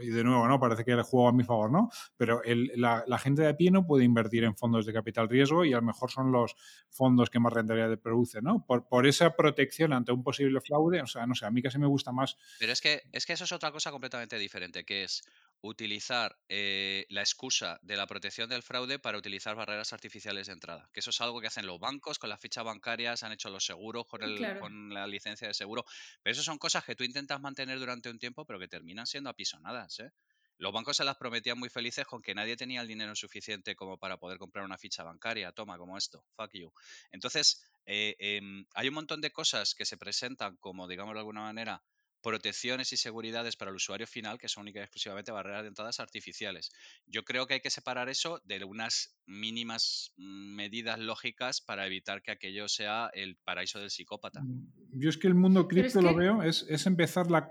y 0.00 0.08
de 0.08 0.24
nuevo, 0.24 0.46
¿no? 0.46 0.58
Parece 0.58 0.84
que 0.84 0.92
el 0.92 1.02
juego 1.02 1.28
a 1.28 1.32
mi 1.32 1.44
favor, 1.44 1.70
¿no? 1.70 1.90
Pero 2.16 2.42
la, 2.44 3.18
gente 3.18 3.42
de 3.42 3.48
a 3.48 3.56
pie 3.56 3.70
no 3.70 3.86
puede 3.86 4.04
invertir 4.04 4.44
en 4.44 4.56
fondos 4.56 4.86
de 4.86 4.92
capital 4.92 5.28
riesgo 5.28 5.64
y 5.64 5.72
a 5.72 5.76
lo 5.76 5.82
mejor 5.82 6.10
son 6.10 6.32
los 6.32 6.54
fondos 6.90 7.30
que 7.30 7.38
más 7.38 7.52
rentabilidad 7.52 7.98
producen, 7.98 8.44
¿no? 8.44 8.64
Por, 8.66 8.88
por 8.88 9.06
esa 9.06 9.36
protección 9.36 9.92
ante 9.92 10.12
un 10.12 10.22
posible 10.22 10.60
fraude, 10.60 11.02
o 11.02 11.06
sea, 11.06 11.26
no 11.26 11.34
sé, 11.34 11.46
a 11.46 11.50
mí 11.50 11.62
casi 11.62 11.78
me 11.78 11.86
gusta 11.86 12.12
más. 12.12 12.36
Pero 12.58 12.72
es 12.72 12.80
que, 12.80 13.02
es 13.12 13.26
que 13.26 13.34
eso 13.34 13.44
es 13.44 13.52
otra 13.52 13.72
cosa 13.72 13.90
completamente 13.90 14.38
diferente, 14.38 14.84
que 14.84 15.04
es 15.04 15.22
utilizar 15.62 16.38
eh, 16.48 17.06
la 17.10 17.20
excusa 17.20 17.78
de 17.82 17.96
la 17.96 18.06
protección 18.06 18.48
del 18.48 18.62
fraude 18.62 18.98
para 18.98 19.18
utilizar 19.18 19.54
barreras 19.54 19.92
artificiales 19.92 20.46
de 20.46 20.54
entrada. 20.54 20.88
Que 20.92 21.00
eso 21.00 21.10
es 21.10 21.20
algo 21.20 21.40
que 21.40 21.48
hacen 21.48 21.66
los 21.66 21.78
bancos 21.78 22.18
con 22.18 22.30
las 22.30 22.40
fichas 22.40 22.64
bancarias, 22.64 23.22
han 23.22 23.32
hecho 23.32 23.50
los 23.50 23.64
seguros 23.64 24.06
con, 24.06 24.22
el, 24.22 24.58
con 24.58 24.92
la 24.92 25.06
licencia 25.06 25.48
de 25.48 25.54
seguro. 25.54 25.84
Pero 26.22 26.32
eso 26.32 26.42
son 26.42 26.58
cosas 26.58 26.84
que 26.84 26.94
tú 26.94 27.04
intentas 27.04 27.40
mantener 27.40 27.78
durante 27.78 28.08
un 28.08 28.18
tiempo, 28.18 28.46
pero 28.46 28.58
que 28.58 28.68
terminan 28.68 29.06
siendo 29.06 29.28
apisonadas. 29.28 30.00
¿eh? 30.00 30.10
Los 30.56 30.72
bancos 30.72 30.96
se 30.96 31.04
las 31.04 31.16
prometían 31.16 31.58
muy 31.58 31.68
felices 31.68 32.06
con 32.06 32.20
que 32.20 32.34
nadie 32.34 32.56
tenía 32.56 32.80
el 32.80 32.88
dinero 32.88 33.14
suficiente 33.14 33.74
como 33.74 33.98
para 33.98 34.18
poder 34.18 34.38
comprar 34.38 34.64
una 34.64 34.78
ficha 34.78 35.02
bancaria. 35.02 35.52
Toma, 35.52 35.78
como 35.78 35.96
esto. 35.96 36.24
Fuck 36.36 36.52
you. 36.54 36.72
Entonces, 37.12 37.62
eh, 37.86 38.14
em, 38.18 38.66
hay 38.74 38.88
un 38.88 38.94
montón 38.94 39.20
de 39.20 39.30
cosas 39.30 39.74
que 39.74 39.84
se 39.84 39.96
presentan 39.96 40.56
como, 40.56 40.86
digamos 40.86 41.14
de 41.14 41.20
alguna 41.20 41.40
manera, 41.40 41.82
protecciones 42.22 42.92
y 42.92 42.96
seguridades 42.96 43.56
para 43.56 43.70
el 43.70 43.76
usuario 43.76 44.06
final 44.06 44.38
que 44.38 44.48
son 44.48 44.62
únicamente 44.62 44.86
exclusivamente 44.86 45.32
barreras 45.32 45.62
de 45.62 45.68
entradas 45.68 46.00
artificiales. 46.00 46.70
Yo 47.06 47.24
creo 47.24 47.46
que 47.46 47.54
hay 47.54 47.60
que 47.60 47.70
separar 47.70 48.08
eso 48.08 48.40
de 48.44 48.62
unas 48.64 49.16
mínimas 49.26 50.12
mm, 50.16 50.54
medidas 50.54 50.98
lógicas 50.98 51.60
para 51.60 51.86
evitar 51.86 52.22
que 52.22 52.32
aquello 52.32 52.68
sea 52.68 53.10
el 53.14 53.36
paraíso 53.36 53.78
del 53.78 53.90
psicópata. 53.90 54.40
Mm, 54.42 55.00
yo 55.00 55.08
es 55.08 55.18
que 55.18 55.28
el 55.28 55.34
mundo 55.34 55.66
cripto 55.68 56.00
lo 56.02 56.14
veo, 56.14 56.42
es, 56.42 56.66
es 56.68 56.86
empezar 56.86 57.30
la 57.30 57.50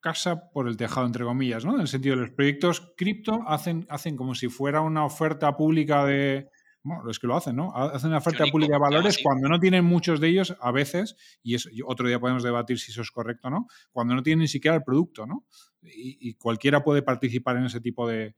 casa 0.00 0.50
por 0.50 0.68
el 0.68 0.76
tejado, 0.76 1.06
entre 1.06 1.24
comillas, 1.24 1.64
¿no? 1.64 1.74
En 1.74 1.80
el 1.80 1.88
sentido 1.88 2.14
de 2.14 2.22
los 2.22 2.30
proyectos 2.30 2.92
cripto 2.96 3.42
hacen, 3.48 3.84
hacen 3.88 4.16
como 4.16 4.34
si 4.34 4.48
fuera 4.48 4.80
una 4.80 5.04
oferta 5.04 5.56
pública 5.56 6.04
de, 6.04 6.48
bueno, 6.88 7.10
es 7.10 7.18
que 7.18 7.26
lo 7.26 7.36
hacen, 7.36 7.56
¿no? 7.56 7.74
Hacen 7.74 8.08
una 8.08 8.18
oferta 8.18 8.46
pública 8.46 8.74
de 8.74 8.80
valores 8.80 9.18
cuando 9.22 9.48
no 9.48 9.60
tienen 9.60 9.84
muchos 9.84 10.20
de 10.20 10.28
ellos, 10.28 10.56
a 10.60 10.72
veces, 10.72 11.16
y 11.42 11.56
otro 11.84 12.08
día 12.08 12.18
podemos 12.18 12.42
debatir 12.42 12.78
si 12.78 12.90
eso 12.90 13.02
es 13.02 13.10
correcto 13.10 13.48
o 13.48 13.50
no, 13.50 13.66
cuando 13.92 14.14
no 14.14 14.22
tienen 14.22 14.40
ni 14.40 14.48
siquiera 14.48 14.76
el 14.76 14.82
producto, 14.82 15.26
¿no? 15.26 15.46
Y, 15.82 16.34
cualquiera 16.34 16.82
puede 16.82 17.02
participar 17.02 17.56
en 17.56 17.64
ese 17.64 17.80
tipo 17.80 18.08
de, 18.08 18.34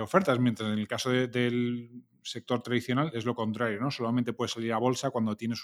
ofertas, 0.00 0.38
mientras 0.40 0.72
en 0.72 0.78
el 0.78 0.88
caso 0.88 1.10
del 1.10 2.02
sector 2.22 2.62
tradicional 2.62 3.10
es 3.14 3.24
lo 3.24 3.34
contrario, 3.34 3.80
¿no? 3.80 3.90
Solamente 3.90 4.32
puedes 4.32 4.52
salir 4.52 4.72
a 4.72 4.78
bolsa 4.78 5.10
cuando 5.10 5.36
tienes 5.36 5.62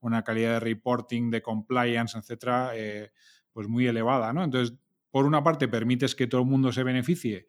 una 0.00 0.22
calidad 0.22 0.54
de 0.54 0.60
reporting, 0.60 1.30
de 1.30 1.42
compliance, 1.42 2.18
etcétera, 2.18 2.72
eh, 2.74 3.12
pues 3.52 3.68
muy 3.68 3.86
elevada, 3.86 4.32
¿no? 4.32 4.44
Entonces, 4.44 4.76
por 5.10 5.26
una 5.26 5.42
parte, 5.42 5.68
permites 5.68 6.14
que 6.14 6.26
todo 6.26 6.42
el 6.42 6.46
mundo 6.46 6.72
se 6.72 6.84
beneficie 6.84 7.48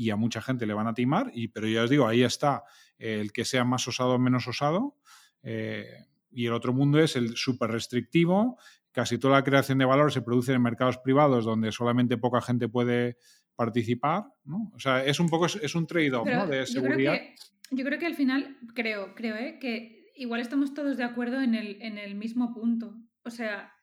y 0.00 0.08
a 0.08 0.16
mucha 0.16 0.40
gente 0.40 0.64
le 0.64 0.72
van 0.72 0.86
a 0.86 0.94
timar, 0.94 1.30
y, 1.34 1.48
pero 1.48 1.68
ya 1.68 1.82
os 1.82 1.90
digo, 1.90 2.06
ahí 2.06 2.22
está 2.22 2.64
el 2.96 3.32
que 3.32 3.44
sea 3.44 3.64
más 3.64 3.86
osado 3.86 4.14
o 4.14 4.18
menos 4.18 4.48
osado, 4.48 4.96
eh, 5.42 6.06
y 6.30 6.46
el 6.46 6.54
otro 6.54 6.72
mundo 6.72 6.98
es 7.00 7.16
el 7.16 7.36
súper 7.36 7.70
restrictivo, 7.70 8.58
casi 8.92 9.18
toda 9.18 9.34
la 9.34 9.44
creación 9.44 9.76
de 9.76 9.84
valor 9.84 10.10
se 10.10 10.22
produce 10.22 10.54
en 10.54 10.62
mercados 10.62 10.96
privados 10.96 11.44
donde 11.44 11.70
solamente 11.70 12.16
poca 12.16 12.40
gente 12.40 12.66
puede 12.66 13.18
participar, 13.54 14.24
¿no? 14.44 14.72
O 14.74 14.78
sea, 14.78 15.04
es 15.04 15.20
un 15.20 15.28
poco, 15.28 15.44
es 15.44 15.74
un 15.74 15.86
trade-off, 15.86 16.26
¿no? 16.26 16.46
De 16.46 16.64
seguridad. 16.66 17.12
Yo 17.12 17.18
creo, 17.18 17.34
que, 17.68 17.76
yo 17.76 17.84
creo 17.84 17.98
que 17.98 18.06
al 18.06 18.14
final, 18.14 18.56
creo, 18.74 19.14
creo, 19.14 19.36
¿eh? 19.36 19.58
que 19.60 20.06
igual 20.16 20.40
estamos 20.40 20.72
todos 20.72 20.96
de 20.96 21.04
acuerdo 21.04 21.42
en 21.42 21.54
el, 21.54 21.76
en 21.82 21.98
el 21.98 22.14
mismo 22.14 22.54
punto. 22.54 22.96
O 23.22 23.28
sea, 23.28 23.74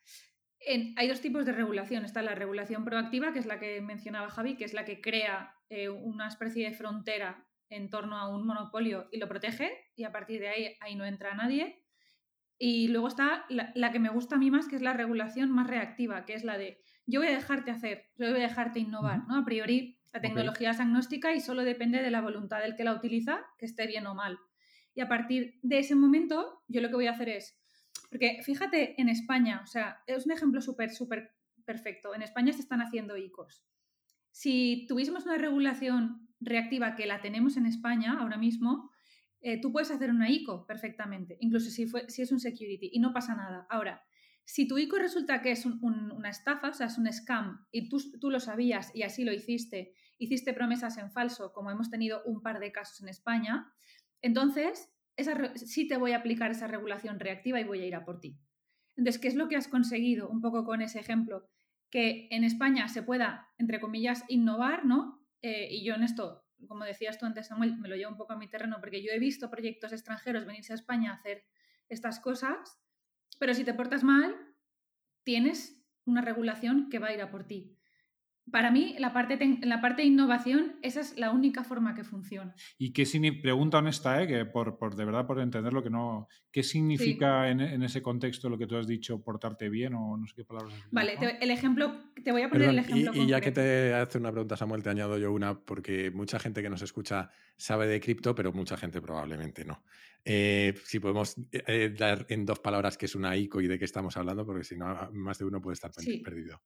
hay 0.95 1.07
dos 1.07 1.21
tipos 1.21 1.45
de 1.45 1.51
regulación. 1.51 2.05
Está 2.05 2.21
la 2.21 2.35
regulación 2.35 2.83
proactiva, 2.83 3.33
que 3.33 3.39
es 3.39 3.45
la 3.45 3.59
que 3.59 3.81
mencionaba 3.81 4.29
Javi, 4.29 4.55
que 4.55 4.65
es 4.65 4.73
la 4.73 4.85
que 4.85 5.01
crea 5.01 5.53
eh, 5.69 5.89
una 5.89 6.27
especie 6.27 6.69
de 6.69 6.75
frontera 6.75 7.45
en 7.69 7.89
torno 7.89 8.17
a 8.17 8.29
un 8.29 8.45
monopolio 8.45 9.07
y 9.11 9.17
lo 9.17 9.27
protege, 9.27 9.71
y 9.95 10.03
a 10.03 10.11
partir 10.11 10.39
de 10.39 10.47
ahí, 10.49 10.75
ahí 10.79 10.95
no 10.95 11.05
entra 11.05 11.35
nadie. 11.35 11.83
Y 12.59 12.87
luego 12.87 13.07
está 13.07 13.45
la, 13.49 13.91
que 13.91 13.99
me 13.99 14.09
gusta 14.09 14.35
a 14.35 14.39
mí 14.39 14.49
más, 14.49 14.67
que 14.67 14.75
es 14.75 14.81
la 14.81 14.93
regulación 14.93 15.51
más 15.51 15.67
reactiva, 15.67 16.25
que 16.25 16.33
es 16.33 16.43
la 16.43 16.57
de 16.57 16.81
yo 17.05 17.21
voy 17.21 17.29
a 17.29 17.35
dejarte 17.35 17.71
hacer, 17.71 18.09
yo 18.17 18.29
voy 18.29 18.39
a 18.39 18.47
dejarte 18.47 18.79
innovar. 18.79 19.27
¿no? 19.27 19.37
A 19.37 19.45
priori, 19.45 19.99
la 20.11 20.21
tecnología 20.21 20.71
es 20.71 20.79
agnóstica 20.79 21.33
y 21.33 21.39
solo 21.39 21.63
depende 21.63 22.01
de 22.01 22.11
la 22.11 22.21
voluntad 22.21 22.59
del 22.59 22.75
que 22.75 22.83
la 22.83 22.93
utiliza, 22.93 23.45
que 23.57 23.65
esté 23.65 23.87
bien 23.87 24.07
o 24.07 24.15
mal. 24.15 24.39
Y 24.95 25.01
a 25.01 25.07
partir 25.07 25.59
de 25.61 25.79
ese 25.79 25.95
momento, 25.95 26.63
yo 26.67 26.81
lo 26.81 26.89
que 26.89 26.95
voy 26.95 27.07
a 27.07 27.11
hacer 27.11 27.29
es 27.29 27.61
porque 28.09 28.41
fíjate 28.43 28.99
en 29.01 29.09
España, 29.09 29.61
o 29.63 29.67
sea, 29.67 30.01
es 30.07 30.25
un 30.25 30.31
ejemplo 30.31 30.61
súper, 30.61 30.91
súper 30.91 31.31
perfecto. 31.65 32.15
En 32.15 32.21
España 32.21 32.53
se 32.53 32.61
están 32.61 32.81
haciendo 32.81 33.17
ICOs. 33.17 33.65
Si 34.31 34.85
tuviésemos 34.87 35.25
una 35.25 35.37
regulación 35.37 36.29
reactiva 36.39 36.95
que 36.95 37.07
la 37.07 37.21
tenemos 37.21 37.57
en 37.57 37.65
España 37.65 38.17
ahora 38.19 38.37
mismo, 38.37 38.91
eh, 39.41 39.59
tú 39.61 39.71
puedes 39.71 39.91
hacer 39.91 40.09
una 40.09 40.29
ICO 40.29 40.65
perfectamente, 40.65 41.37
incluso 41.39 41.69
si, 41.69 41.85
fue, 41.87 42.09
si 42.09 42.21
es 42.21 42.31
un 42.31 42.39
security, 42.39 42.89
y 42.91 42.99
no 42.99 43.13
pasa 43.13 43.35
nada. 43.35 43.67
Ahora, 43.69 44.03
Si 44.49 44.65
tu 44.65 44.77
ICO 44.77 44.97
resulta 44.97 45.41
que 45.41 45.51
es 45.51 45.65
una 45.65 46.29
estafa, 46.29 46.69
o 46.69 46.73
sea, 46.73 46.87
es 46.87 46.97
un 46.97 47.11
scam, 47.11 47.67
y 47.69 47.89
tú, 47.89 47.97
tú 48.17 48.31
lo 48.31 48.39
sabías 48.39 48.95
y 48.95 49.03
así 49.03 49.25
lo 49.25 49.33
hiciste, 49.33 49.93
hiciste 50.17 50.53
promesas 50.53 50.97
en 50.97 51.11
falso, 51.11 51.51
como 51.51 51.69
hemos 51.69 51.89
tenido 51.89 52.23
un 52.23 52.41
par 52.41 52.61
de 52.61 52.71
casos 52.71 53.01
en 53.01 53.09
España, 53.09 53.69
entonces 54.21 54.89
esa, 55.17 55.55
sí 55.55 55.87
te 55.87 55.97
voy 55.97 56.13
a 56.13 56.17
aplicar 56.17 56.51
esa 56.51 56.67
regulación 56.67 57.19
reactiva 57.19 57.59
y 57.59 57.65
voy 57.65 57.81
a 57.81 57.85
ir 57.85 57.95
a 57.95 58.05
por 58.05 58.19
ti. 58.19 58.39
Entonces, 58.95 59.21
¿qué 59.21 59.27
es 59.27 59.35
lo 59.35 59.47
que 59.47 59.55
has 59.55 59.67
conseguido 59.67 60.29
un 60.29 60.41
poco 60.41 60.63
con 60.63 60.81
ese 60.81 60.99
ejemplo? 60.99 61.49
Que 61.89 62.27
en 62.31 62.43
España 62.43 62.87
se 62.87 63.03
pueda, 63.03 63.49
entre 63.57 63.79
comillas, 63.79 64.23
innovar, 64.27 64.85
¿no? 64.85 65.25
Eh, 65.41 65.67
y 65.71 65.83
yo 65.83 65.95
en 65.95 66.03
esto, 66.03 66.45
como 66.67 66.85
decías 66.85 67.17
tú 67.17 67.25
antes, 67.25 67.47
Samuel, 67.47 67.77
me 67.77 67.89
lo 67.89 67.95
llevo 67.95 68.11
un 68.11 68.17
poco 68.17 68.33
a 68.33 68.37
mi 68.37 68.47
terreno 68.47 68.77
porque 68.79 69.03
yo 69.03 69.11
he 69.11 69.19
visto 69.19 69.49
proyectos 69.49 69.91
extranjeros 69.91 70.45
venirse 70.45 70.73
a 70.73 70.75
España 70.75 71.11
a 71.11 71.15
hacer 71.15 71.43
estas 71.89 72.19
cosas, 72.19 72.79
pero 73.39 73.53
si 73.53 73.63
te 73.63 73.73
portas 73.73 74.03
mal, 74.03 74.35
tienes 75.23 75.85
una 76.05 76.21
regulación 76.21 76.89
que 76.89 76.99
va 76.99 77.07
a 77.07 77.13
ir 77.13 77.21
a 77.21 77.29
por 77.29 77.45
ti 77.45 77.76
para 78.51 78.71
mí, 78.71 78.95
la 78.99 79.13
parte, 79.13 79.37
la 79.61 79.81
parte 79.81 80.01
de 80.01 80.07
innovación, 80.07 80.77
esa 80.81 81.01
es 81.01 81.17
la 81.17 81.31
única 81.31 81.63
forma 81.63 81.95
que 81.95 82.03
funciona. 82.03 82.55
¿Y 82.77 82.91
qué 82.91 83.05
significa, 83.05 83.41
pregunta 83.41 83.77
honesta, 83.79 84.21
eh, 84.21 84.27
que 84.27 84.45
por, 84.45 84.77
por, 84.77 84.95
de 84.95 85.05
verdad 85.05 85.25
por 85.25 85.39
entender 85.39 85.73
lo 85.73 85.83
que 85.83 85.89
no, 85.89 86.27
qué 86.51 86.63
significa 86.63 87.49
en, 87.49 87.61
en, 87.61 87.83
ese 87.83 88.01
contexto 88.01 88.49
lo 88.49 88.57
que 88.57 88.67
tú 88.67 88.77
has 88.77 88.87
dicho, 88.87 89.21
portarte 89.21 89.69
bien 89.69 89.93
o 89.93 90.17
no 90.17 90.25
sé 90.27 90.33
qué 90.35 90.45
palabras 90.45 90.73
Vale, 90.91 91.17
el 91.41 91.51
ejemplo, 91.51 91.95
te 92.23 92.31
voy 92.31 92.43
a 92.43 92.49
poner 92.49 92.69
el 92.69 92.79
ejemplo. 92.79 93.11
Y, 93.13 93.21
y 93.21 93.27
ya 93.27 93.41
que 93.41 93.51
te 93.51 93.93
hace 93.93 94.17
una 94.17 94.31
pregunta, 94.31 94.55
Samuel, 94.55 94.83
te 94.83 94.89
añado 94.89 95.17
yo 95.17 95.31
una, 95.31 95.59
porque 95.59 96.11
mucha 96.11 96.39
gente 96.39 96.61
que 96.61 96.69
nos 96.69 96.81
escucha 96.81 97.29
sabe 97.57 97.87
de 97.87 97.99
cripto, 97.99 98.33
pero 98.35 98.53
mucha 98.53 98.77
gente 98.77 99.01
probablemente 99.01 99.65
no. 99.65 99.83
Eh, 100.23 100.73
si 100.83 100.99
podemos 100.99 101.35
eh, 101.51 101.93
dar 101.97 102.25
en 102.29 102.45
dos 102.45 102.59
palabras 102.59 102.97
qué 102.97 103.05
es 103.05 103.15
una 103.15 103.35
ICO 103.37 103.61
y 103.61 103.67
de 103.67 103.79
qué 103.79 103.85
estamos 103.85 104.17
hablando, 104.17 104.45
porque 104.45 104.63
si 104.63 104.75
no, 104.75 105.09
más 105.13 105.37
de 105.37 105.45
uno 105.45 105.61
puede 105.61 105.75
estar 105.75 105.91
perdido. 106.23 106.61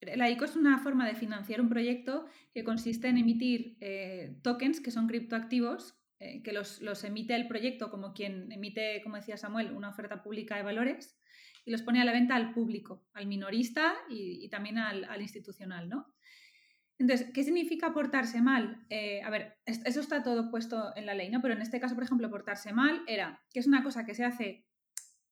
La 0.00 0.30
ICO 0.30 0.44
es 0.44 0.54
una 0.54 0.78
forma 0.78 1.06
de 1.06 1.14
financiar 1.14 1.60
un 1.60 1.68
proyecto 1.68 2.26
que 2.54 2.62
consiste 2.62 3.08
en 3.08 3.18
emitir 3.18 3.76
eh, 3.80 4.38
tokens, 4.42 4.80
que 4.80 4.92
son 4.92 5.08
criptoactivos, 5.08 5.98
eh, 6.20 6.42
que 6.42 6.52
los, 6.52 6.80
emite 7.04 7.34
el 7.34 7.48
proyecto 7.48 7.90
como 7.90 8.12
quien 8.12 8.50
emite, 8.50 9.00
como 9.02 9.16
decía 9.16 9.36
Samuel, 9.36 9.72
una 9.72 9.90
oferta 9.90 10.22
pública 10.22 10.56
de 10.56 10.62
valores 10.62 11.16
y 11.64 11.70
los 11.70 11.82
pone 11.82 12.00
a 12.00 12.04
la 12.04 12.12
venta 12.12 12.34
al 12.34 12.52
público, 12.52 13.06
al 13.12 13.26
minorista 13.26 13.94
y, 14.08 14.48
también 14.48 14.78
al, 14.78 15.20
institucional, 15.20 15.88
¿no? 15.88 16.14
Entonces, 16.98 17.30
¿qué 17.32 17.44
significa 17.44 17.92
portarse 17.92 18.40
mal? 18.40 18.84
Eh, 18.90 19.22
a 19.22 19.30
ver, 19.30 19.58
eso 19.66 20.00
está 20.00 20.22
todo 20.22 20.50
puesto 20.50 20.96
en 20.96 21.06
la 21.06 21.14
ley, 21.14 21.30
¿no? 21.30 21.40
Pero 21.40 21.54
en 21.54 21.62
este 21.62 21.78
caso, 21.78 21.94
por 21.94 22.02
ejemplo, 22.04 22.30
portarse 22.30 22.72
mal 22.72 23.02
era 23.06 23.40
que 23.52 23.60
es 23.60 23.66
una 23.66 23.84
cosa 23.84 24.04
que 24.04 24.14
se 24.14 24.24
hace 24.24 24.66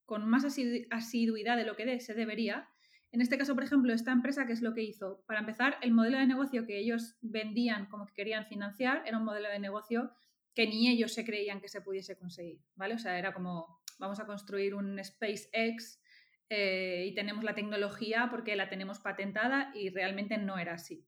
con 0.05 0.29
más 0.29 0.45
asiduidad 0.45 1.57
de 1.57 1.65
lo 1.65 1.75
que 1.75 1.99
se 1.99 2.15
debería, 2.15 2.69
en 3.13 3.21
este 3.21 3.39
caso, 3.39 3.55
por 3.55 3.65
ejemplo, 3.65 3.93
esta 3.93 4.13
empresa, 4.13 4.47
¿qué 4.47 4.53
es 4.53 4.63
lo 4.63 4.75
que 4.75 4.83
hizo? 4.83 5.25
Para 5.27 5.41
empezar, 5.41 5.79
el 5.83 5.93
modelo 5.93 6.19
de 6.19 6.27
negocio 6.27 6.67
que 6.67 6.79
ellos 6.79 7.17
vendían 7.21 7.87
como 7.87 8.07
que 8.07 8.15
querían 8.15 8.47
financiar 8.47 9.03
era 9.07 9.19
un 9.19 9.25
modelo 9.25 9.49
de 9.49 9.59
negocio 9.59 10.13
que 10.55 10.67
ni 10.67 10.89
ellos 10.89 11.13
se 11.13 11.25
creían 11.25 11.61
que 11.61 11.69
se 11.69 11.83
pudiese 11.83 12.17
conseguir, 12.17 12.61
¿vale? 12.75 12.95
O 12.95 12.99
sea, 12.99 13.19
era 13.19 13.33
como, 13.33 13.81
vamos 13.99 14.21
a 14.21 14.27
construir 14.27 14.75
un 14.75 15.03
SpaceX 15.03 16.01
eh, 16.49 17.07
y 17.09 17.15
tenemos 17.15 17.45
la 17.45 17.55
tecnología 17.55 18.29
porque 18.31 18.57
la 18.57 18.69
tenemos 18.69 19.01
patentada 19.01 19.71
y 19.75 19.91
realmente 19.91 20.39
no 20.39 20.59
era 20.59 20.75
así. 20.75 21.07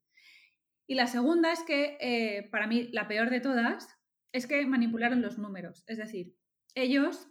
Y 0.86 0.94
la 0.94 1.06
segunda 1.06 1.52
es 1.52 1.62
que, 1.64 1.96
eh, 2.00 2.48
para 2.50 2.66
mí, 2.66 2.88
la 2.92 3.08
peor 3.08 3.30
de 3.30 3.40
todas, 3.40 3.88
es 4.32 4.46
que 4.46 4.64
manipularon 4.66 5.22
los 5.22 5.38
números. 5.38 5.84
Es 5.86 5.98
decir, 5.98 6.34
ellos 6.74 7.28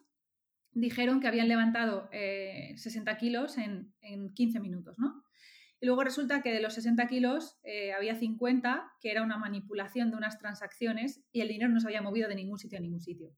dijeron 0.79 1.19
que 1.19 1.27
habían 1.27 1.47
levantado 1.47 2.09
60 2.11 3.11
eh, 3.11 3.17
kilos 3.17 3.57
en, 3.57 3.93
15 4.33 4.59
minutos, 4.59 4.95
¿no? 4.97 5.23
Y 5.79 5.85
luego 5.85 6.03
resulta 6.03 6.41
que 6.41 6.51
de 6.51 6.59
los 6.59 6.73
60 6.73 7.07
kilos 7.07 7.59
eh, 7.63 7.93
había 7.93 8.15
50, 8.15 8.91
que 8.99 9.11
era 9.11 9.21
una 9.21 9.37
manipulación 9.37 10.09
de 10.09 10.17
unas 10.17 10.39
transacciones 10.39 11.23
y 11.31 11.41
el 11.41 11.49
dinero 11.49 11.69
no 11.69 11.79
se 11.79 11.87
había 11.87 12.01
movido 12.01 12.27
de 12.27 12.35
ningún 12.35 12.57
sitio 12.57 12.79
a 12.79 12.81
ningún 12.81 12.99
sitio. 12.99 13.29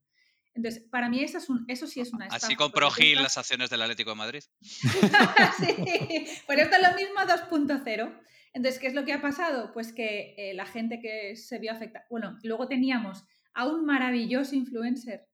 Entonces, 0.53 0.83
para 0.89 1.09
mí 1.09 1.21
eso, 1.21 1.37
es 1.37 1.47
eso 1.67 1.87
sí 1.87 1.99
es 2.01 2.13
una 2.13 2.25
estafa. 2.25 2.45
Así 2.45 2.55
compró 2.55 2.89
Gil 2.91 3.21
las 3.21 3.37
acciones 3.37 3.69
del 3.69 3.81
Atlético 3.81 4.11
de 4.11 4.15
Madrid. 4.15 4.43
sí, 4.61 6.25
pero 6.47 6.61
esto 6.61 6.75
es 6.75 6.81
lo 6.81 6.95
mismo 6.95 7.19
2.0. 7.21 8.21
Entonces, 8.53 8.79
¿qué 8.79 8.87
es 8.87 8.93
lo 8.93 9.05
que 9.05 9.13
ha 9.13 9.21
pasado? 9.21 9.71
Pues 9.73 9.93
que 9.93 10.33
eh, 10.37 10.53
la 10.53 10.65
gente 10.65 10.99
que 10.99 11.35
se 11.35 11.59
vio 11.59 11.71
afectada... 11.71 12.05
Bueno, 12.09 12.37
luego 12.43 12.67
teníamos 12.67 13.23
a 13.53 13.67
un 13.67 13.85
maravilloso 13.85 14.55
influencer 14.55 15.28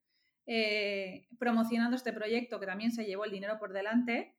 eh, 0.47 1.27
promocionando 1.39 1.95
este 1.95 2.13
proyecto 2.13 2.59
que 2.59 2.65
también 2.65 2.91
se 2.91 3.05
llevó 3.05 3.25
el 3.25 3.31
dinero 3.31 3.57
por 3.59 3.73
delante. 3.73 4.35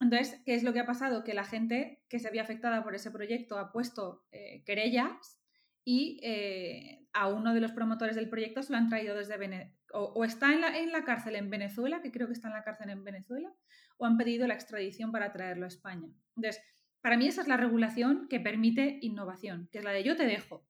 Entonces, 0.00 0.40
¿qué 0.44 0.54
es 0.54 0.62
lo 0.62 0.72
que 0.72 0.80
ha 0.80 0.86
pasado? 0.86 1.24
Que 1.24 1.34
la 1.34 1.44
gente 1.44 2.02
que 2.08 2.18
se 2.18 2.28
había 2.28 2.42
afectada 2.42 2.82
por 2.82 2.94
ese 2.94 3.10
proyecto 3.10 3.58
ha 3.58 3.72
puesto 3.72 4.24
eh, 4.32 4.62
querellas 4.64 5.40
y 5.84 6.20
eh, 6.22 7.06
a 7.12 7.28
uno 7.28 7.54
de 7.54 7.60
los 7.60 7.72
promotores 7.72 8.16
del 8.16 8.28
proyecto 8.28 8.62
se 8.62 8.72
lo 8.72 8.78
han 8.78 8.88
traído 8.88 9.16
desde 9.16 9.36
Venezuela, 9.36 9.76
o, 9.92 10.24
está 10.24 10.52
en 10.52 10.60
la, 10.60 10.78
en 10.78 10.90
la 10.90 11.04
cárcel 11.04 11.36
en 11.36 11.50
Venezuela, 11.50 12.00
que 12.00 12.10
creo 12.10 12.26
que 12.26 12.32
está 12.32 12.48
en 12.48 12.54
la 12.54 12.64
cárcel 12.64 12.90
en 12.90 13.04
Venezuela, 13.04 13.52
o 13.98 14.06
han 14.06 14.16
pedido 14.16 14.46
la 14.46 14.54
extradición 14.54 15.12
para 15.12 15.32
traerlo 15.32 15.66
a 15.66 15.68
España. 15.68 16.08
Entonces, 16.36 16.62
para 17.02 17.16
mí 17.16 17.26
esa 17.26 17.42
es 17.42 17.48
la 17.48 17.56
regulación 17.56 18.26
que 18.28 18.40
permite 18.40 18.98
innovación, 19.02 19.68
que 19.70 19.78
es 19.78 19.84
la 19.84 19.90
de 19.90 20.04
yo 20.04 20.16
te 20.16 20.24
dejo, 20.24 20.64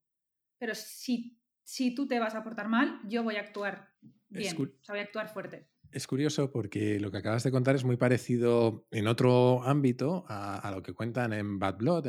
pero 0.58 0.74
si, 0.74 1.38
si 1.62 1.94
tú 1.94 2.08
te 2.08 2.18
vas 2.18 2.34
a 2.34 2.42
portar 2.42 2.68
mal, 2.68 3.00
yo 3.04 3.22
voy 3.22 3.36
a 3.36 3.40
actuar 3.40 3.90
bien, 4.32 4.74
sabe 4.82 5.00
actuar 5.00 5.28
fuerte. 5.28 5.68
Es 5.92 6.06
curioso 6.06 6.50
porque 6.50 6.98
lo 6.98 7.10
que 7.10 7.18
acabas 7.18 7.42
de 7.42 7.50
contar 7.50 7.76
es 7.76 7.84
muy 7.84 7.98
parecido 7.98 8.86
en 8.90 9.06
otro 9.06 9.62
ámbito 9.62 10.24
a, 10.26 10.70
lo 10.74 10.82
que 10.82 10.94
cuentan 10.94 11.34
en 11.34 11.58
Bad 11.58 11.76
Blood, 11.76 12.04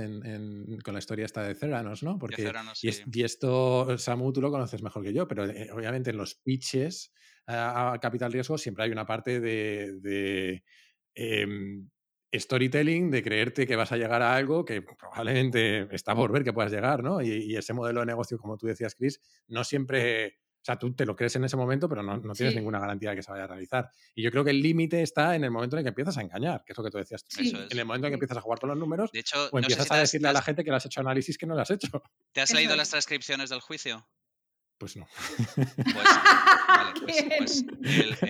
con 0.84 0.93
la 0.93 0.99
historia 0.99 1.26
esta 1.26 1.43
de 1.43 1.53
Theranos, 1.53 2.01
¿no? 2.01 2.17
Porque, 2.17 2.49
y, 2.82 3.24
esto, 3.24 3.97
Samu, 3.97 4.32
tú 4.32 4.39
lo 4.39 4.51
conoces 4.51 4.82
mejor 4.82 5.03
que 5.03 5.11
yo, 5.11 5.28
pero 5.28 5.45
eh, 5.45 5.69
obviamente 5.74 6.11
en 6.11 6.17
los 6.17 6.36
pitches 6.36 7.11
a, 7.45 7.97
capital 8.01 8.32
riesgo 8.32 8.57
siempre 8.57 8.86
hay 8.86 8.91
una 8.91 9.05
parte 9.05 9.41
de, 9.41 10.63
em, 11.13 11.89
storytelling, 12.34 13.11
de 13.11 13.21
creerte 13.21 13.67
que 13.67 13.76
vas 13.76 13.91
a 13.91 13.97
llegar 13.97 14.21
a 14.21 14.34
algo 14.34 14.63
que 14.63 14.82
probablemente 14.82 15.93
está 15.93 16.15
por 16.15 16.32
ver 16.32 16.45
que 16.45 16.53
puedas 16.53 16.71
llegar, 16.71 17.03
¿no? 17.03 17.21
y 17.21 17.53
ese 17.57 17.74
modelo 17.74 17.99
de 17.99 18.05
negocio, 18.05 18.38
como 18.38 18.55
tú 18.55 18.67
decías, 18.67 18.95
Chris, 18.95 19.19
no 19.49 19.65
siempre 19.65 20.38
o 20.64 20.66
sea, 20.66 20.80
tú 20.80 20.95
te 20.95 21.05
lo 21.05 21.14
crees 21.14 21.36
en 21.36 21.43
ese 21.43 21.57
momento, 21.57 21.89
pero 21.89 22.01
no, 22.01 22.22
tienes 22.34 22.55
ninguna 22.55 22.80
garantía 22.80 23.09
de 23.09 23.18
que 23.18 23.22
se 23.22 23.30
vaya 23.30 23.43
a 23.43 23.47
realizar. 23.47 23.91
Y 24.16 24.24
yo 24.24 24.32
creo 24.32 24.45
que 24.45 24.51
el 24.51 24.61
límite 24.61 25.01
está 25.01 25.36
en 25.36 25.43
el 25.43 25.51
momento 25.51 25.76
en 25.76 25.80
el 25.80 25.84
que 25.84 25.89
empiezas 25.89 26.18
a 26.18 26.22
engañar, 26.22 26.64
que 26.66 26.72
es 26.72 26.78
lo 26.78 26.86
que 26.86 26.89
tú 26.89 26.99
decías. 26.99 27.26
En 27.38 27.78
el 27.78 27.84
momento 27.84 28.07
en 28.07 28.11
que 28.11 28.14
empiezas 28.14 28.38
a 28.38 28.41
jugar 28.41 28.59
con 28.59 28.70
los 28.70 28.78
números, 28.78 29.11
o 29.51 29.59
empiezas 29.59 29.91
a 29.91 29.97
decirle 29.97 30.30
a 30.30 30.34
la 30.34 30.41
gente 30.41 30.64
que 30.64 30.70
le 30.70 30.78
has 30.78 30.86
hecho 30.86 31.01
análisis 31.01 31.38
que 31.38 31.45
no 31.45 31.53
le 31.53 31.64
has 31.64 31.70
hecho. 31.70 32.01
¿Te 32.32 32.39
has 32.39 32.51
leído 32.53 32.78
las 32.78 32.91
transcripciones 32.91 33.49
del 33.49 33.59
juicio? 33.59 34.07
Pues 34.78 34.95
no. 34.95 35.05
Pues, 35.55 35.66
vale, 36.68 36.93
pues, 37.01 37.66
pues 37.82 38.24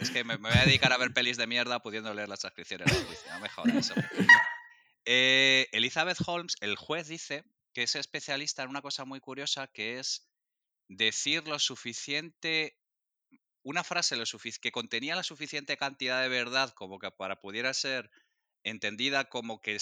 es 0.00 0.10
que 0.10 0.24
me, 0.24 0.36
voy 0.38 0.50
a 0.50 0.64
dedicar 0.64 0.94
a 0.94 0.96
ver 0.96 1.12
pelis 1.12 1.36
de 1.36 1.46
mierda 1.46 1.80
pudiendo 1.80 2.14
leer 2.14 2.30
las 2.30 2.40
transcripciones 2.40 2.86
del 2.90 3.04
juicio. 3.04 3.30
No 3.32 3.40
me 3.40 3.50
jodas 3.50 3.76
eso. 3.76 3.94
Eh, 5.04 5.68
Elizabeth 5.72 6.18
Holmes, 6.26 6.56
el 6.62 6.76
juez, 6.76 7.08
dice 7.08 7.44
que 7.74 7.82
es 7.82 7.94
especialista 7.96 8.62
en 8.62 8.70
una 8.70 8.80
cosa 8.82 9.04
muy 9.04 9.20
curiosa 9.20 9.66
que 9.68 9.98
es 9.98 10.29
decir 10.90 11.46
lo 11.46 11.58
suficiente, 11.58 12.76
una 13.62 13.84
frase 13.84 14.16
lo 14.16 14.24
que 14.60 14.72
contenía 14.72 15.14
la 15.14 15.22
suficiente 15.22 15.76
cantidad 15.76 16.20
de 16.20 16.28
verdad 16.28 16.70
como 16.74 16.98
que 16.98 17.10
para 17.12 17.40
pudiera 17.40 17.72
ser 17.72 18.10
entendida 18.64 19.26
como 19.26 19.60
que 19.60 19.78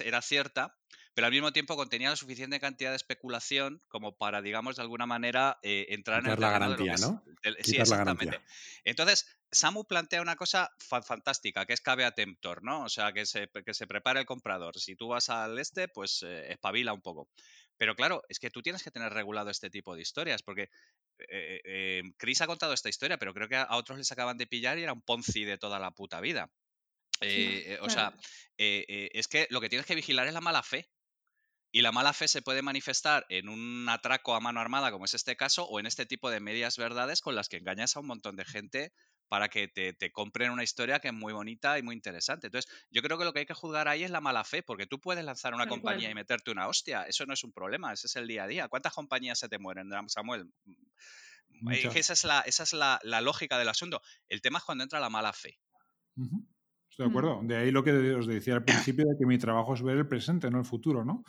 era 0.00 0.22
cierta, 0.22 0.78
pero 1.14 1.26
al 1.26 1.32
mismo 1.32 1.52
tiempo 1.52 1.76
contenía 1.76 2.10
la 2.10 2.16
suficiente 2.16 2.60
cantidad 2.60 2.90
de 2.90 2.96
especulación 2.96 3.82
como 3.88 4.16
para, 4.16 4.40
digamos, 4.40 4.76
de 4.76 4.82
alguna 4.82 5.04
manera 5.04 5.58
eh, 5.62 5.86
entrar 5.90 6.24
en 6.24 6.30
el 6.30 6.40
la 6.40 6.50
garantía, 6.50 6.94
¿no? 6.96 7.22
sí, 7.62 7.76
exactamente. 7.76 8.40
Entonces, 8.84 9.26
Samu 9.50 9.84
plantea 9.84 10.22
una 10.22 10.36
cosa 10.36 10.74
fantástica, 10.80 11.66
que 11.66 11.74
es 11.74 11.82
cabe 11.82 12.06
a 12.06 12.12
temptor, 12.12 12.62
¿no? 12.62 12.84
O 12.84 12.88
sea, 12.88 13.12
que 13.12 13.26
se, 13.26 13.50
que 13.66 13.74
se 13.74 13.86
prepare 13.86 14.20
el 14.20 14.26
comprador. 14.26 14.78
Si 14.78 14.96
tú 14.96 15.08
vas 15.08 15.28
al 15.28 15.58
este, 15.58 15.88
pues 15.88 16.22
eh, 16.22 16.52
espabila 16.52 16.94
un 16.94 17.02
poco. 17.02 17.28
Pero 17.78 17.94
claro, 17.94 18.22
es 18.28 18.38
que 18.38 18.50
tú 18.50 18.62
tienes 18.62 18.82
que 18.82 18.90
tener 18.90 19.12
regulado 19.12 19.50
este 19.50 19.70
tipo 19.70 19.94
de 19.94 20.02
historias, 20.02 20.42
porque 20.42 20.68
eh, 21.28 21.60
eh, 21.64 22.02
Chris 22.16 22.40
ha 22.40 22.46
contado 22.46 22.72
esta 22.72 22.88
historia, 22.88 23.18
pero 23.18 23.34
creo 23.34 23.48
que 23.48 23.56
a 23.56 23.76
otros 23.76 23.98
les 23.98 24.12
acaban 24.12 24.38
de 24.38 24.46
pillar 24.46 24.78
y 24.78 24.82
era 24.82 24.92
un 24.92 25.02
Ponzi 25.02 25.44
de 25.44 25.58
toda 25.58 25.78
la 25.78 25.90
puta 25.90 26.20
vida. 26.20 26.50
Eh, 27.20 27.78
o 27.80 27.88
sea, 27.88 28.12
es 28.56 29.28
que 29.28 29.46
lo 29.50 29.60
que 29.60 29.68
tienes 29.68 29.86
que 29.86 29.94
vigilar 29.94 30.26
es 30.26 30.34
la 30.34 30.40
mala 30.40 30.62
fe. 30.62 30.88
Y 31.74 31.80
la 31.80 31.90
mala 31.90 32.12
fe 32.12 32.28
se 32.28 32.42
puede 32.42 32.60
manifestar 32.60 33.24
en 33.30 33.48
un 33.48 33.88
atraco 33.88 34.34
a 34.34 34.40
mano 34.40 34.60
armada, 34.60 34.92
como 34.92 35.06
es 35.06 35.14
este 35.14 35.36
caso, 35.36 35.64
o 35.64 35.80
en 35.80 35.86
este 35.86 36.04
tipo 36.04 36.28
de 36.28 36.38
medias 36.38 36.76
verdades 36.76 37.22
con 37.22 37.34
las 37.34 37.48
que 37.48 37.56
engañas 37.56 37.96
a 37.96 38.00
un 38.00 38.08
montón 38.08 38.36
de 38.36 38.44
gente 38.44 38.92
para 39.32 39.48
que 39.48 39.66
te, 39.66 40.12
compren 40.12 40.50
una 40.50 40.62
historia 40.62 41.00
que 41.00 41.08
es 41.08 41.14
muy 41.14 41.32
bonita 41.32 41.78
y 41.78 41.82
muy 41.82 41.94
interesante. 41.94 42.48
Entonces, 42.48 42.70
yo 42.90 43.00
creo 43.00 43.16
que 43.16 43.24
lo 43.24 43.32
que 43.32 43.38
hay 43.38 43.46
que 43.46 43.54
juzgar 43.54 43.88
ahí 43.88 44.04
es 44.04 44.10
la 44.10 44.20
mala 44.20 44.44
fe, 44.44 44.62
porque 44.62 44.86
tú 44.86 45.00
puedes 45.00 45.24
lanzar 45.24 45.54
una 45.54 45.66
compañía 45.66 46.10
y 46.10 46.14
meterte 46.14 46.50
una 46.50 46.68
hostia, 46.68 47.04
eso 47.04 47.24
no 47.24 47.32
es 47.32 47.42
un 47.42 47.50
problema, 47.50 47.94
ese 47.94 48.08
es 48.08 48.16
el 48.16 48.28
día 48.28 48.44
a 48.44 48.46
día. 48.46 48.68
¿Cuántas 48.68 48.92
compañías 48.92 49.38
se 49.38 49.48
te 49.48 49.58
mueren, 49.58 49.90
Samuel? 50.08 50.52
esa 51.70 52.12
es, 52.12 52.24
la, 52.24 52.40
esa 52.40 52.64
es 52.64 52.74
la, 52.74 53.00
lógica 53.22 53.56
del 53.56 53.70
asunto. 53.70 54.02
El 54.28 54.42
tema 54.42 54.58
es 54.58 54.64
cuando 54.64 54.84
entra 54.84 55.00
la 55.00 55.08
mala 55.08 55.32
fe. 55.32 55.58
¿Estoy 56.90 57.06
de 57.06 57.08
Mm. 57.08 57.10
acuerdo? 57.10 57.40
De 57.42 57.56
ahí 57.56 57.70
lo 57.70 57.82
que 57.82 58.14
os 58.14 58.26
decía 58.26 58.52
al 58.52 58.64
principio 58.98 59.06
de 59.06 59.16
que 59.18 59.24
mi 59.24 59.38
trabajo 59.38 59.72
es 59.72 59.82
ver 59.82 59.96
el 59.96 60.06
presente, 60.06 60.50
no 60.50 60.58
el 60.58 60.66
futuro, 60.66 61.06
¿no? 61.06 61.24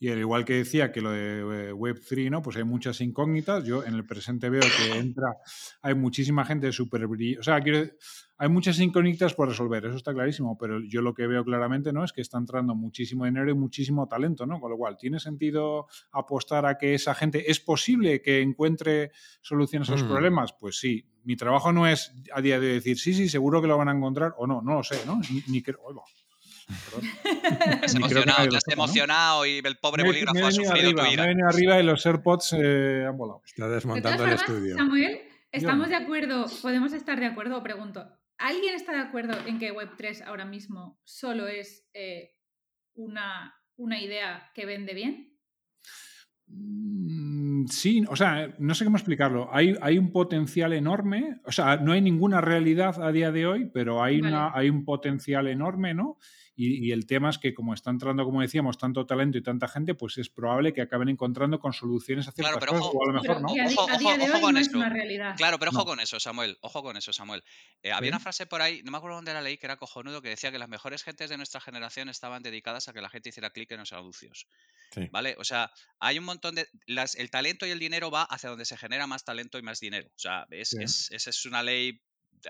Y 0.00 0.10
al 0.10 0.18
igual 0.18 0.44
que 0.44 0.54
decía 0.54 0.92
que 0.92 1.00
lo 1.00 1.10
de 1.10 1.70
eh, 1.70 1.72
Web3, 1.72 2.30
¿no? 2.30 2.40
Pues 2.40 2.56
hay 2.56 2.62
muchas 2.64 3.00
incógnitas. 3.00 3.64
Yo 3.64 3.82
en 3.84 3.94
el 3.94 4.06
presente 4.06 4.48
veo 4.48 4.60
que 4.62 4.98
entra, 4.98 5.34
hay 5.82 5.94
muchísima 5.96 6.44
gente 6.44 6.70
súper 6.70 7.06
brillante. 7.08 7.40
O 7.40 7.42
sea, 7.42 7.60
quiero, 7.60 7.90
hay 8.36 8.48
muchas 8.48 8.78
incógnitas 8.78 9.34
por 9.34 9.48
resolver, 9.48 9.84
eso 9.86 9.96
está 9.96 10.14
clarísimo, 10.14 10.56
pero 10.56 10.78
yo 10.80 11.02
lo 11.02 11.12
que 11.14 11.26
veo 11.26 11.44
claramente, 11.44 11.92
¿no? 11.92 12.04
Es 12.04 12.12
que 12.12 12.20
está 12.20 12.38
entrando 12.38 12.76
muchísimo 12.76 13.24
dinero 13.24 13.50
y 13.50 13.54
muchísimo 13.54 14.06
talento, 14.06 14.46
¿no? 14.46 14.60
Con 14.60 14.70
lo 14.70 14.76
cual, 14.76 14.96
¿tiene 14.96 15.18
sentido 15.18 15.88
apostar 16.12 16.64
a 16.66 16.78
que 16.78 16.94
esa 16.94 17.14
gente, 17.16 17.50
es 17.50 17.58
posible 17.58 18.22
que 18.22 18.40
encuentre 18.40 19.10
soluciones 19.40 19.88
a 19.88 19.92
los 19.92 20.04
Mm. 20.04 20.08
problemas? 20.08 20.52
Pues 20.52 20.78
sí. 20.78 21.04
Mi 21.24 21.34
trabajo 21.34 21.72
no 21.72 21.88
es 21.88 22.14
a 22.32 22.40
día 22.40 22.60
de 22.60 22.68
hoy 22.68 22.72
decir, 22.74 22.98
sí, 22.98 23.12
sí, 23.14 23.28
seguro 23.28 23.60
que 23.60 23.66
lo 23.66 23.76
van 23.76 23.88
a 23.88 23.92
encontrar 23.92 24.34
o 24.38 24.46
no, 24.46 24.62
no 24.62 24.74
lo 24.74 24.84
sé, 24.84 25.04
¿no? 25.04 25.20
Ni, 25.30 25.42
ni 25.48 25.60
creo. 25.60 25.80
Oy, 25.82 25.94
va. 26.70 26.76
Perdón. 26.84 27.80
Te 27.80 27.86
has 27.86 27.94
emocionado, 27.94 28.48
te 28.48 28.56
has 28.56 28.62
sepa, 28.64 28.76
¿no? 28.76 28.84
emocionado 28.84 29.46
y 29.46 29.58
el 29.64 29.76
pobre 29.76 30.02
Me- 30.02 30.08
bolígrafo 30.10 30.34
me 30.38 30.46
ha 30.46 30.50
sufrido 30.50 30.72
arriba, 30.72 31.02
tu 31.02 31.08
me 31.08 31.12
ira. 31.14 31.26
venido 31.26 31.48
arriba 31.48 31.80
y 31.80 31.82
los 31.84 32.04
AirPods 32.06 32.52
eh, 32.58 33.04
han 33.08 33.16
volado. 33.16 33.42
Está 33.44 33.68
De 33.68 33.74
desmontando 33.74 34.24
el 34.24 34.30
formas, 34.30 34.40
estudio. 34.48 34.76
Samuel, 34.76 35.20
¿estamos 35.52 35.88
de 35.88 35.96
acuerdo? 35.96 36.46
¿Podemos 36.62 36.92
estar 36.92 37.18
de 37.20 37.26
acuerdo? 37.26 37.58
O 37.58 37.62
pregunto, 37.62 38.06
¿alguien 38.38 38.74
está 38.74 38.92
de 38.92 38.98
acuerdo 39.00 39.36
en 39.46 39.58
que 39.58 39.72
Web3 39.72 40.24
ahora 40.26 40.44
mismo 40.44 41.00
solo 41.04 41.48
es 41.48 41.86
eh, 41.94 42.34
una, 42.94 43.54
una 43.76 44.00
idea 44.00 44.50
que 44.54 44.66
vende 44.66 44.94
bien? 44.94 45.34
Mm, 46.46 47.66
Sí, 47.68 48.04
o 48.08 48.16
sea, 48.16 48.54
no 48.58 48.74
sé 48.74 48.84
cómo 48.84 48.96
explicarlo. 48.96 49.48
Hay, 49.52 49.74
hay 49.82 49.98
un 49.98 50.10
potencial 50.12 50.72
enorme, 50.72 51.40
o 51.44 51.52
sea, 51.52 51.76
no 51.76 51.92
hay 51.92 52.00
ninguna 52.00 52.40
realidad 52.40 53.02
a 53.02 53.12
día 53.12 53.30
de 53.32 53.46
hoy, 53.46 53.70
pero 53.74 54.02
hay, 54.02 54.20
Vale. 54.20 54.32
una, 54.32 54.52
hay 54.54 54.70
un 54.70 54.84
potencial 54.84 55.48
enorme, 55.48 55.92
¿no? 55.92 56.18
Y, 56.60 56.88
y 56.88 56.90
el 56.90 57.06
tema 57.06 57.30
es 57.30 57.38
que 57.38 57.54
como 57.54 57.72
está 57.72 57.90
entrando, 57.90 58.24
como 58.24 58.40
decíamos, 58.42 58.78
tanto 58.78 59.06
talento 59.06 59.38
y 59.38 59.42
tanta 59.44 59.68
gente, 59.68 59.94
pues 59.94 60.18
es 60.18 60.28
probable 60.28 60.72
que 60.72 60.82
acaben 60.82 61.08
encontrando 61.08 61.60
con 61.60 61.72
soluciones 61.72 62.26
a 62.26 62.32
ciertas 62.32 62.56
Claro, 62.56 62.58
pero 62.58 62.72
cosas, 62.72 62.86
ojo- 62.88 62.98
o 62.98 63.04
a 63.04 63.06
lo 63.06 63.12
mejor 63.12 63.26
Pero 63.28 63.40
no. 63.40 63.46
Ojo, 63.46 63.88
a 63.90 63.96
día 63.96 64.08
ojo, 64.10 64.18
de 64.18 64.24
ojo 64.24 64.34
hoy 64.34 64.40
con 64.42 64.54
no 64.54 64.58
es 64.60 64.66
esto. 64.66 64.78
una 64.78 64.88
realidad. 64.88 65.36
Claro, 65.36 65.58
pero 65.60 65.70
ojo 65.70 65.78
No. 65.78 65.84
con 65.84 66.00
eso, 66.00 66.18
Samuel. 66.18 66.58
Ojo 66.60 66.82
con 66.82 66.96
eso, 66.96 67.12
Samuel. 67.12 67.44
Eh, 67.84 67.92
había 67.92 68.08
¿Sí? 68.08 68.14
una 68.14 68.18
frase 68.20 68.46
por 68.46 68.60
ahí, 68.60 68.82
no 68.82 68.90
me 68.90 68.96
acuerdo 68.98 69.14
dónde 69.14 69.32
la 69.34 69.40
leí, 69.40 69.56
que 69.56 69.66
era 69.66 69.76
cojonudo, 69.76 70.20
que 70.20 70.30
decía 70.30 70.50
que 70.50 70.58
las 70.58 70.68
mejores 70.68 71.04
gentes 71.04 71.30
de 71.30 71.36
nuestra 71.36 71.60
generación 71.60 72.08
estaban 72.08 72.42
dedicadas 72.42 72.88
a 72.88 72.92
que 72.92 73.00
la 73.02 73.08
gente 73.08 73.28
hiciera 73.28 73.50
clic 73.50 73.70
en 73.70 73.78
los 73.78 73.92
anuncios. 73.92 74.48
Sí. 74.90 75.06
¿Vale? 75.12 75.36
O 75.38 75.44
sea, 75.44 75.70
hay 76.00 76.18
un 76.18 76.24
montón 76.24 76.56
de. 76.56 76.66
Las, 76.86 77.14
el 77.14 77.30
talento 77.30 77.66
y 77.66 77.70
el 77.70 77.78
dinero 77.78 78.10
va 78.10 78.24
hacia 78.24 78.48
donde 78.50 78.64
se 78.64 78.76
genera 78.76 79.06
más 79.06 79.24
talento 79.24 79.58
y 79.58 79.62
más 79.62 79.78
dinero. 79.78 80.08
O 80.08 80.18
sea, 80.18 80.44
es, 80.50 80.70
Sí. 80.70 80.78
es- 80.82 81.10
esa 81.12 81.30
es 81.30 81.46
una 81.46 81.62
ley 81.62 82.00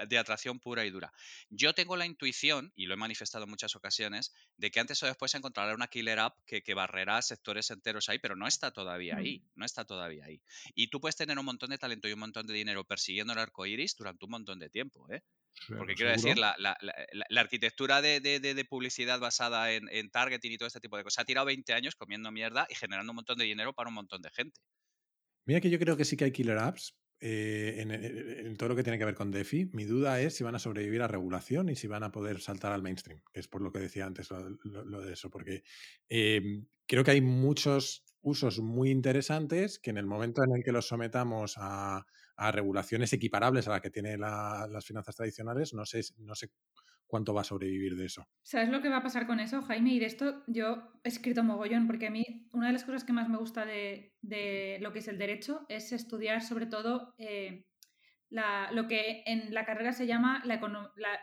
de- 0.08 0.18
atracción 0.18 0.58
pura 0.60 0.84
y 0.84 0.90
dura. 0.90 1.12
Yo 1.50 1.74
tengo 1.74 1.96
la 1.96 2.06
intuición, 2.06 2.72
y 2.76 2.86
lo 2.86 2.94
he 2.94 2.96
manifestado 2.96 3.44
en 3.44 3.50
muchas 3.50 3.74
ocasiones, 3.76 4.32
de 4.56 4.70
que 4.70 4.80
antes 4.80 5.02
o 5.02 5.06
después 5.06 5.34
encontrará 5.34 5.74
una 5.74 5.88
killer 5.88 6.18
app 6.18 6.38
que, 6.46 6.62
que 6.62 6.74
barrerá 6.74 7.20
sectores 7.22 7.70
enteros 7.70 8.08
ahí, 8.08 8.18
pero 8.18 8.36
no 8.36 8.46
está 8.46 8.70
todavía 8.70 9.14
Mm. 9.16 9.18
ahí. 9.18 9.44
No 9.54 9.64
está 9.64 9.84
todavía 9.84 10.24
ahí. 10.26 10.40
Y 10.74 10.88
tú 10.88 11.00
puedes 11.00 11.16
tener 11.16 11.38
un 11.38 11.44
montón 11.44 11.70
de 11.70 11.78
talento 11.78 12.08
y 12.08 12.12
un 12.12 12.20
montón 12.20 12.46
de 12.46 12.54
dinero 12.54 12.84
persiguiendo 12.84 13.32
el 13.32 13.38
arco 13.38 13.66
iris 13.66 13.96
durante 13.96 14.24
un 14.24 14.30
montón 14.32 14.58
de 14.58 14.70
tiempo, 14.70 15.06
¿eh? 15.12 15.22
Porque 15.76 15.94
quiero 15.96 16.12
decir, 16.12 16.38
la, 16.38 16.54
la- 16.58 16.76
la- 16.80 16.94
la- 17.28 17.40
arquitectura 17.40 18.00
de, 18.00 18.20
de- 18.20 18.38
de- 18.38 18.54
de 18.54 18.64
publicidad 18.64 19.18
basada 19.18 19.72
en, 19.72 19.88
en 19.90 20.08
targeting 20.08 20.52
y 20.52 20.56
todo 20.58 20.68
este 20.68 20.78
tipo 20.80 20.96
de 20.96 21.02
cosas 21.02 21.22
ha 21.22 21.24
tirado 21.24 21.46
20 21.46 21.72
años 21.74 21.96
comiendo 21.96 22.30
mierda 22.30 22.66
y 22.70 22.76
generando 22.76 23.10
un 23.10 23.16
montón 23.16 23.38
de 23.38 23.44
dinero 23.44 23.72
para 23.72 23.88
un 23.88 23.94
montón 23.94 24.22
de 24.22 24.30
gente. 24.30 24.60
Mira 25.46 25.60
que 25.60 25.70
yo 25.70 25.78
creo 25.78 25.96
que 25.96 26.04
sí 26.04 26.16
que 26.16 26.24
hay 26.24 26.32
killer 26.32 26.58
apps 26.58 26.94
eh, 27.20 28.42
en, 28.44 28.56
todo 28.56 28.70
lo 28.70 28.76
que 28.76 28.82
tiene 28.82 28.98
que 28.98 29.04
ver 29.04 29.14
con 29.14 29.30
DeFi. 29.30 29.70
Mi 29.72 29.84
duda 29.84 30.20
es 30.20 30.36
si 30.36 30.44
van 30.44 30.54
a 30.54 30.58
sobrevivir 30.58 31.02
a 31.02 31.08
regulación 31.08 31.68
y 31.68 31.76
si 31.76 31.86
van 31.86 32.02
a 32.02 32.12
poder 32.12 32.40
saltar 32.40 32.72
al 32.72 32.82
mainstream, 32.82 33.22
que 33.32 33.40
es 33.40 33.48
por 33.48 33.62
lo 33.62 33.72
que 33.72 33.80
decía 33.80 34.06
antes 34.06 34.28
lo, 34.30 35.00
de 35.00 35.12
eso, 35.12 35.30
porque 35.30 35.62
eh, 36.08 36.62
creo 36.86 37.04
que 37.04 37.10
hay 37.12 37.20
muchos 37.20 38.04
usos 38.20 38.60
muy 38.60 38.90
interesantes 38.90 39.78
que 39.78 39.90
en 39.90 39.98
el 39.98 40.06
momento 40.06 40.42
en 40.42 40.56
el 40.56 40.62
que 40.62 40.72
los 40.72 40.86
sometamos 40.86 41.54
a, 41.56 42.04
regulaciones 42.52 43.12
equiparables 43.12 43.66
a 43.66 43.72
la 43.72 43.80
que 43.80 43.90
tienen 43.90 44.20
la- 44.20 44.68
las 44.70 44.86
finanzas 44.86 45.16
tradicionales, 45.16 45.74
no 45.74 45.84
sé, 45.84 46.02
no 46.18 46.36
sé 46.36 46.50
cuánto 47.08 47.34
va 47.34 47.40
a 47.40 47.44
sobrevivir 47.44 47.96
de 47.96 48.04
eso. 48.06 48.28
¿Sabes 48.42 48.68
lo 48.68 48.80
que 48.80 48.88
va 48.88 48.98
a 48.98 49.02
pasar 49.02 49.26
con 49.26 49.40
eso, 49.40 49.62
Jaime? 49.62 49.94
Y 49.94 49.98
de 49.98 50.06
esto 50.06 50.44
yo 50.46 50.92
he 51.02 51.08
escrito 51.08 51.42
mogollón, 51.42 51.86
porque 51.88 52.06
a 52.06 52.10
mí 52.10 52.24
una 52.52 52.68
de 52.68 52.74
las 52.74 52.84
cosas 52.84 53.02
que 53.02 53.12
más 53.12 53.28
me 53.28 53.38
gusta 53.38 53.64
de, 53.66 54.14
de 54.22 54.78
lo 54.80 54.92
que 54.92 55.00
es 55.00 55.08
el 55.08 55.18
derecho 55.18 55.66
es 55.68 55.90
estudiar 55.92 56.42
sobre 56.42 56.66
todo 56.66 57.14
eh, 57.18 57.66
la- 58.30 58.70
lo 58.72 58.86
que 58.86 59.22
en 59.26 59.52
la 59.54 59.64
carrera 59.64 59.92
se 59.92 60.06
llama 60.06 60.42
la, 60.44 60.60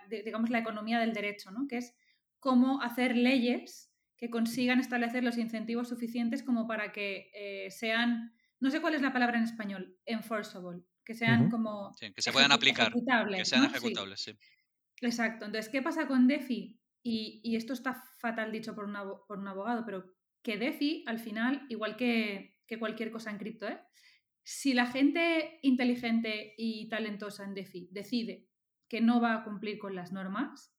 digamos, 0.10 0.50
la 0.50 0.60
economía 0.60 1.00
del 1.00 1.14
derecho, 1.14 1.52
¿no? 1.52 1.68
que 1.70 1.78
es 1.78 1.96
cómo 2.40 2.82
hacer 2.82 3.16
leyes 3.16 3.92
que 4.18 4.30
consigan 4.30 4.80
establecer 4.80 5.24
los 5.24 5.38
incentivos 5.38 5.90
suficientes 5.90 6.42
como 6.42 6.68
para 6.68 6.92
que 6.92 7.30
eh, 7.34 7.70
sean, 7.70 8.34
no 8.60 8.72
sé 8.72 8.82
cuál 8.82 8.96
es 8.96 9.02
la 9.02 9.14
palabra 9.14 9.38
en 9.38 9.44
español, 9.44 9.98
enforceable, 10.06 10.84
que 11.04 11.14
sean 11.14 11.50
como... 11.50 11.94
Sí, 11.94 12.12
que 12.14 12.22
se 12.22 12.32
puedan 12.32 12.52
aplicar, 12.52 12.92
que 12.92 12.98
ejecutables, 13.00 13.48
sean 13.50 13.64
¿no? 13.64 13.70
Sí. 13.70 13.76
ejecutables, 13.76 14.20
sí. 14.22 14.32
Exacto. 15.06 15.46
Entonces, 15.46 15.72
¿qué 15.72 15.82
pasa 15.82 16.08
con 16.08 16.28
DeFi? 16.28 16.80
Y, 17.04 17.42
y 17.44 17.56
esto 17.56 17.74
está 17.74 17.94
fatal 18.20 18.52
dicho 18.52 18.74
por 18.76 18.86
un, 18.86 18.96
abo- 18.96 19.26
por 19.28 19.38
un 19.40 19.48
abogado, 19.48 19.84
pero 19.86 20.14
que 20.44 20.58
DeFi, 20.58 21.04
al 21.08 21.20
final, 21.20 21.66
igual 21.70 21.96
que, 21.96 22.58
que 22.68 22.80
cualquier 22.80 23.12
cosa 23.12 23.32
en 23.32 23.38
cripto, 23.38 23.68
¿eh? 23.68 23.80
si 24.44 24.74
la 24.74 24.86
gente 24.88 25.60
inteligente 25.64 26.54
y 26.58 26.88
talentosa 26.90 27.44
en 27.44 27.54
DeFi 27.56 27.90
decide 27.92 28.48
que 28.88 29.02
no 29.02 29.20
va 29.20 29.34
a 29.36 29.44
cumplir 29.44 29.80
con 29.80 29.96
las 29.96 30.12
normas, 30.12 30.72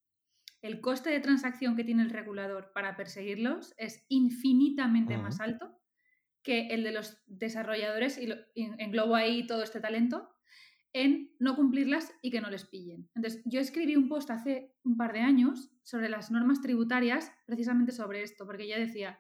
el 0.63 0.81
coste 0.81 1.11
de 1.11 1.21
transacción 1.21 1.77
que 1.77 1.85
tiene 1.85 2.03
el 2.03 2.11
regulador 2.11 2.73
para 2.73 2.97
perseguirlos 2.97 3.75
es 3.77 4.05
infinitamente 4.09 5.17
más 5.23 5.41
alto 5.41 5.81
que 6.43 6.69
el 6.69 6.85
de 6.85 6.93
los 6.93 7.23
desarrolladores, 7.27 8.19
y 8.19 8.27
lo- 8.29 8.37
y 8.55 8.65
englobo 8.79 9.17
ahí 9.17 9.47
todo 9.49 9.63
este 9.65 9.81
talento, 9.81 10.29
en 10.97 11.31
no 11.39 11.57
cumplirlas 11.57 12.15
y 12.23 12.31
que 12.31 12.41
no 12.41 12.51
les 12.51 12.65
pillen. 12.65 13.09
Entonces, 13.15 13.43
yo 13.45 13.61
escribí 13.61 13.97
un 13.97 14.09
post 14.09 14.31
hace 14.31 14.75
un 14.83 14.97
par 14.97 15.13
de 15.13 15.21
años 15.21 15.71
sobre 15.83 16.09
las 16.09 16.31
normas 16.31 16.61
tributarias, 16.63 17.33
precisamente 17.47 17.93
sobre 17.93 18.23
esto, 18.23 18.47
porque 18.47 18.67
ya 18.67 18.79
decía, 18.79 19.19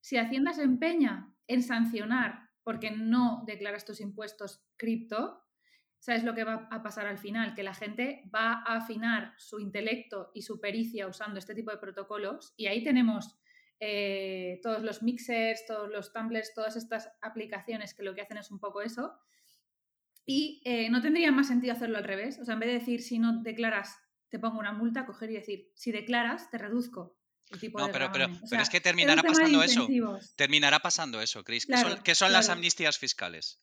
si 0.00 0.16
Hacienda 0.16 0.52
se 0.52 0.64
empeña 0.64 1.32
en 1.46 1.62
sancionar 1.62 2.50
porque 2.64 2.90
no 2.90 3.44
declaras 3.46 3.84
tus 3.84 4.00
impuestos 4.00 4.64
cripto, 4.76 5.44
¿sabes 5.98 6.24
lo 6.24 6.34
que 6.34 6.44
va 6.44 6.68
a 6.70 6.82
pasar 6.82 7.06
al 7.06 7.18
final? 7.18 7.54
Que 7.54 7.62
la 7.62 7.74
gente 7.74 8.28
va 8.34 8.54
a 8.66 8.76
afinar 8.76 9.34
su 9.38 9.60
intelecto 9.60 10.32
y 10.34 10.42
su 10.42 10.60
pericia 10.60 11.06
usando 11.06 11.38
este 11.38 11.54
tipo 11.54 11.70
de 11.70 11.78
protocolos 11.78 12.52
y 12.56 12.66
ahí 12.66 12.82
tenemos 12.82 13.38
eh, 13.78 14.60
todos 14.62 14.82
los 14.82 15.02
mixers, 15.02 15.66
todos 15.66 15.90
los 15.90 16.12
tumblers, 16.12 16.54
todas 16.54 16.76
estas 16.76 17.10
aplicaciones 17.20 17.94
que 17.94 18.02
lo 18.02 18.14
que 18.14 18.22
hacen 18.22 18.38
es 18.38 18.50
un 18.50 18.58
poco 18.58 18.82
eso. 18.82 19.18
Y 20.24 20.62
eh, 20.64 20.88
no 20.90 21.00
tendría 21.02 21.32
más 21.32 21.48
sentido 21.48 21.72
hacerlo 21.72 21.98
al 21.98 22.04
revés. 22.04 22.38
O 22.40 22.44
sea, 22.44 22.54
en 22.54 22.60
vez 22.60 22.68
de 22.68 22.78
decir 22.78 23.02
si 23.02 23.18
no 23.18 23.42
declaras, 23.42 23.96
te 24.28 24.38
pongo 24.38 24.58
una 24.58 24.72
multa, 24.72 25.04
coger 25.06 25.30
y 25.30 25.34
decir 25.34 25.70
si 25.74 25.92
declaras, 25.92 26.50
te 26.50 26.58
reduzco 26.58 27.18
el 27.50 27.58
tipo 27.60 27.78
No, 27.78 27.86
de 27.86 27.92
pero, 27.92 28.10
pero, 28.12 28.28
pero 28.48 28.62
es 28.62 28.70
que 28.70 28.80
terminará 28.80 29.20
tema 29.22 29.34
pasando 29.34 29.62
eso. 29.62 29.88
Terminará 30.36 30.78
pasando 30.80 31.20
eso, 31.20 31.44
Chris. 31.44 31.66
¿Qué 31.66 31.76
son, 31.76 31.82
Claro, 31.88 32.02
qué 32.02 32.14
son 32.14 32.32
las 32.32 32.48
amnistías 32.48 32.98
fiscales? 32.98 33.58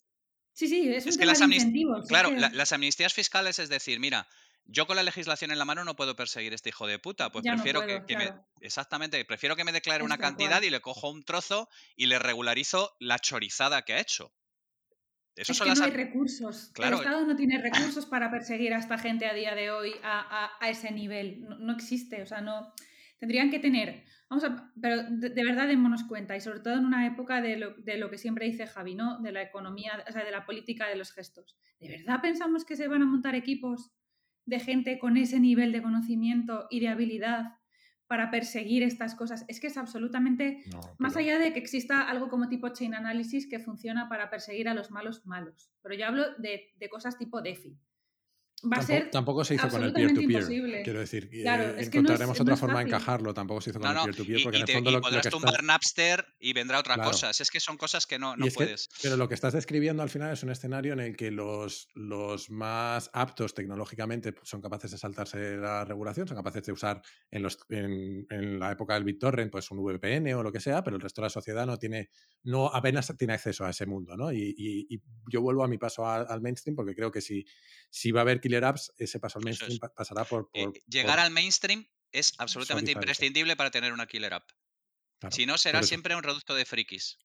Sí, 0.54 0.68
sí, 0.68 0.90
es 0.94 1.06
un 1.06 1.10
Es 1.10 1.16
que 1.16 1.22
tema 1.22 1.32
las 1.32 1.40
de 1.40 1.46
es 1.56 2.08
Claro, 2.08 2.30
que 2.30 2.40
la- 2.40 2.50
las 2.50 2.74
amnistías 2.74 3.14
fiscales 3.14 3.60
es 3.60 3.70
decir, 3.70 4.00
mira, 4.00 4.28
yo 4.66 4.86
con 4.86 4.98
la 4.98 5.04
legislación 5.04 5.52
en 5.52 5.58
la 5.58 5.66
mano 5.66 5.84
no 5.86 5.96
puedo 5.96 6.16
perseguir 6.16 6.52
a 6.52 6.56
este 6.56 6.70
hijo 6.70 6.86
de 6.86 7.00
puta, 7.00 7.32
pues 7.32 7.44
ya 7.46 7.52
no 7.52 7.58
prefiero 7.58 7.82
puedo, 7.84 8.06
que, 8.06 8.14
que 8.14 8.18
me... 8.18 8.34
Exactamente, 8.62 9.24
prefiero 9.26 9.56
que 9.56 9.64
me 9.64 9.72
declare 9.72 10.04
una 10.04 10.16
Es 10.16 10.22
cantidad 10.22 10.58
cual. 10.58 10.66
y 10.66 10.70
le 10.70 10.82
cojo 10.82 11.10
un 11.10 11.24
trozo 11.24 11.70
y 11.96 12.08
le 12.08 12.20
regularizo 12.20 12.96
la 13.00 13.18
chorizada 13.18 13.84
que 13.84 13.94
ha 13.94 14.00
hecho. 14.02 14.34
Eso 15.40 15.54
Es 15.54 15.60
que 15.62 15.68
las 15.70 15.80
no 15.80 15.86
hay 15.86 15.92
recursos. 15.92 16.72
Claro. 16.74 16.98
El 16.98 17.04
Estado 17.04 17.26
no 17.26 17.36
tiene 17.36 17.58
recursos 17.62 18.06
para 18.06 18.30
perseguir 18.30 18.74
a 18.74 18.78
esta 18.80 18.98
gente 18.98 19.26
a 19.26 19.34
día 19.34 19.56
de 19.56 19.72
hoy 19.72 19.92
a, 20.04 20.20
a- 20.46 20.50
a 20.60 20.70
ese 20.70 20.92
nivel. 20.92 21.42
No, 21.48 21.58
no 21.58 21.74
existe. 21.74 22.22
O 22.22 22.26
sea, 22.26 22.42
no. 22.42 22.74
Tendrían 23.20 23.50
que 23.50 23.60
tener. 23.60 24.04
Vamos 24.30 24.44
a. 24.44 24.72
Pero 24.82 25.04
de, 25.10 25.30
de 25.30 25.44
verdad 25.44 25.68
démonos 25.68 26.04
cuenta. 26.04 26.36
Y 26.36 26.42
sobre 26.42 26.60
todo 26.60 26.76
en 26.76 26.86
una 26.86 27.06
época 27.08 27.42
de 27.42 27.58
lo, 27.58 27.74
de 27.76 27.98
lo 27.98 28.10
que 28.10 28.18
siempre 28.18 28.46
dice 28.46 28.68
Javi, 28.68 28.96
¿no? 28.96 29.20
De 29.20 29.32
la 29.32 29.42
economía, 29.42 30.04
o 30.08 30.12
sea, 30.12 30.24
de 30.24 30.32
la 30.32 30.46
política 30.46 30.88
de 30.88 30.96
los 30.96 31.12
gestos. 31.12 31.58
¿De 31.80 31.88
verdad 31.90 32.20
pensamos 32.22 32.66
que 32.66 32.76
se 32.76 32.88
van 32.88 33.02
a 33.02 33.06
montar 33.06 33.36
equipos 33.36 33.92
de 34.46 34.60
gente 34.60 35.00
con 35.00 35.16
ese 35.16 35.40
nivel 35.40 35.72
de 35.72 35.82
conocimiento 35.82 36.68
y 36.70 36.80
de 36.80 36.88
habilidad 36.90 37.59
para 38.10 38.32
perseguir 38.32 38.82
estas 38.82 39.14
cosas? 39.14 39.46
Es 39.48 39.60
que 39.60 39.68
es 39.68 39.78
absolutamente 39.78 40.64
No, 40.72 40.82
más 40.98 41.16
allá 41.16 41.38
de 41.38 41.54
que 41.54 41.60
exista 41.60 42.02
algo 42.02 42.28
como 42.28 42.50
tipo 42.50 42.68
chain 42.70 42.96
analysis 42.96 43.48
que 43.48 43.60
funciona 43.60 44.10
para 44.10 44.32
perseguir 44.32 44.68
a 44.68 44.74
los 44.74 44.90
malos 44.90 45.28
malos. 45.28 45.72
Pero 45.84 45.94
yo 45.94 46.08
hablo 46.08 46.26
de, 46.40 46.74
de 46.76 46.90
cosas 46.90 47.20
tipo 47.20 47.40
DeFi. 47.44 47.78
Va 48.64 48.78
a 48.78 48.80
Tampoco, 48.80 48.86
ser 49.00 49.12
tampoco 49.12 49.44
se 49.46 49.56
hizo 49.56 49.70
con 49.70 49.84
el 49.84 49.94
peer-to-peer. 49.94 50.32
imposible. 50.32 50.82
Quiero 50.84 51.00
decir, 51.00 51.30
que 51.30 51.42
Claro, 51.42 51.64
es 51.64 51.70
que 51.70 51.76
no 51.76 51.80
es- 51.82 51.88
encontraremos 51.88 52.38
no 52.38 52.44
otra 52.44 52.58
forma 52.58 52.80
de 52.80 52.86
encajarlo. 52.86 53.34
Tampoco 53.34 53.62
se 53.62 53.70
hizo 53.70 53.80
con 53.80 53.94
No, 53.94 54.00
el 54.06 54.06
peer-to-peer, 54.12 54.44
porque 54.44 54.58
y 54.58 54.62
en 54.62 54.68
el 54.68 54.74
fondo 54.74 54.90
y 54.90 54.94
lo, 54.94 55.00
lo 55.00 55.04
podrás 55.04 55.24
que 55.24 55.30
tumbar 55.30 55.54
estás... 55.54 55.66
Napster 55.66 56.26
y 56.40 56.54
vendrá 56.54 56.80
otra 56.80 56.96
Claro. 56.96 57.12
cosa. 57.12 57.30
Es 57.30 57.50
que 57.52 57.60
son 57.60 57.78
cosas 57.78 58.06
que 58.06 58.20
no, 58.20 58.36
que- 58.36 58.52
puedes. 58.52 58.90
pero 59.02 59.16
lo 59.18 59.28
que 59.28 59.36
estás 59.36 59.54
describiendo 59.54 60.04
al 60.04 60.10
final 60.10 60.34
es 60.34 60.44
un 60.44 60.50
escenario 60.50 60.94
en 60.94 61.00
el 61.00 61.16
que 61.16 61.32
los, 61.32 61.88
los 61.94 62.50
más 62.50 63.10
aptos 63.14 63.54
tecnológicamente 63.54 64.34
pues, 64.34 64.50
son 64.50 64.62
capaces 64.62 64.92
de 64.92 64.98
saltarse 64.98 65.58
la 65.58 65.86
regulación, 65.86 66.28
son 66.28 66.38
capaces 66.38 66.64
de 66.64 66.72
usar 66.72 67.02
en, 67.32 67.44
los, 67.44 67.58
en, 67.70 68.26
en 68.30 68.60
la 68.60 68.72
época 68.72 68.96
del 68.96 69.04
BitTorrent 69.04 69.52
pues 69.52 69.72
un 69.72 69.80
VPN 69.84 70.34
o 70.36 70.44
lo 70.44 70.52
que 70.52 70.60
sea, 70.60 70.84
pero 70.84 70.96
el 70.98 71.02
resto 71.02 71.22
de 71.22 71.26
la 71.28 71.30
sociedad 71.30 71.66
no 71.66 71.78
tiene, 71.78 72.10
no 72.44 72.68
apenas 72.68 73.14
tiene 73.18 73.34
acceso 73.34 73.66
a 73.66 73.70
ese 73.70 73.86
mundo, 73.86 74.18
¿no? 74.18 74.32
Y, 74.32 74.54
y- 74.58 74.88
y 74.96 75.02
yo 75.32 75.42
vuelvo 75.42 75.64
a 75.64 75.68
mi 75.68 75.78
paso 75.78 76.06
a- 76.06 76.22
al 76.24 76.42
mainstream 76.42 76.76
porque 76.76 76.96
creo 76.96 77.12
que 77.12 77.22
si, 77.22 77.46
si 77.90 78.12
va 78.12 78.22
a 78.22 78.24
haber 78.24 78.40
killer 78.50 78.66
apps, 78.66 78.92
ese 78.98 79.20
paso 79.20 79.40
al 79.40 79.46
mainstream 79.46 79.74
es. 79.74 79.80
pasará 79.96 80.26
por... 80.26 80.50
Eh, 80.54 80.68
llegar 80.88 81.18
por- 81.18 81.26
al 81.26 81.32
mainstream 81.32 81.88
es 82.12 82.34
absolutamente 82.38 82.92
imprescindible 82.92 83.56
para 83.56 83.72
tener 83.72 83.94
una 83.94 84.08
killer 84.08 84.34
app. 84.34 84.50
claro, 85.20 85.36
Si 85.36 85.46
no, 85.46 85.58
será 85.58 85.84
siempre 85.84 86.16
un 86.16 86.24
reducto 86.24 86.56
de 86.56 86.66
frikis. 86.66 87.20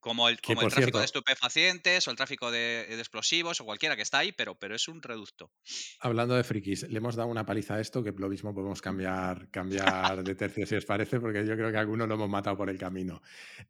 Como 0.00 0.28
el, 0.28 0.40
como 0.40 0.66
tráfico 0.68 0.98
de 0.98 1.04
estupefacientes 1.04 2.08
o 2.08 2.10
el 2.10 2.16
tráfico 2.16 2.50
de, 2.50 2.86
de 2.88 2.98
explosivos 2.98 3.60
o 3.60 3.64
cualquiera 3.64 3.96
que 3.96 4.02
está 4.02 4.18
ahí, 4.18 4.32
pero, 4.32 4.54
pero 4.54 4.74
es 4.74 4.88
un 4.88 5.02
reducto. 5.02 5.52
Hablando 6.00 6.34
de 6.34 6.42
frikis, 6.42 6.88
le 6.88 6.98
hemos 6.98 7.16
dado 7.16 7.28
una 7.28 7.44
paliza 7.44 7.74
a 7.74 7.80
esto 7.80 8.02
que 8.02 8.12
lo 8.12 8.28
mismo 8.28 8.54
podemos 8.54 8.80
cambiar, 8.80 9.50
cambiar 9.50 10.24
de 10.24 10.34
tercio 10.34 10.66
si 10.66 10.76
os 10.76 10.84
parece, 10.84 11.20
porque 11.20 11.46
yo 11.46 11.54
creo 11.54 11.70
que 11.70 11.78
algunos 11.78 12.08
lo 12.08 12.14
hemos 12.14 12.28
matado 12.28 12.56
por 12.56 12.70
el 12.70 12.78
camino. 12.78 13.20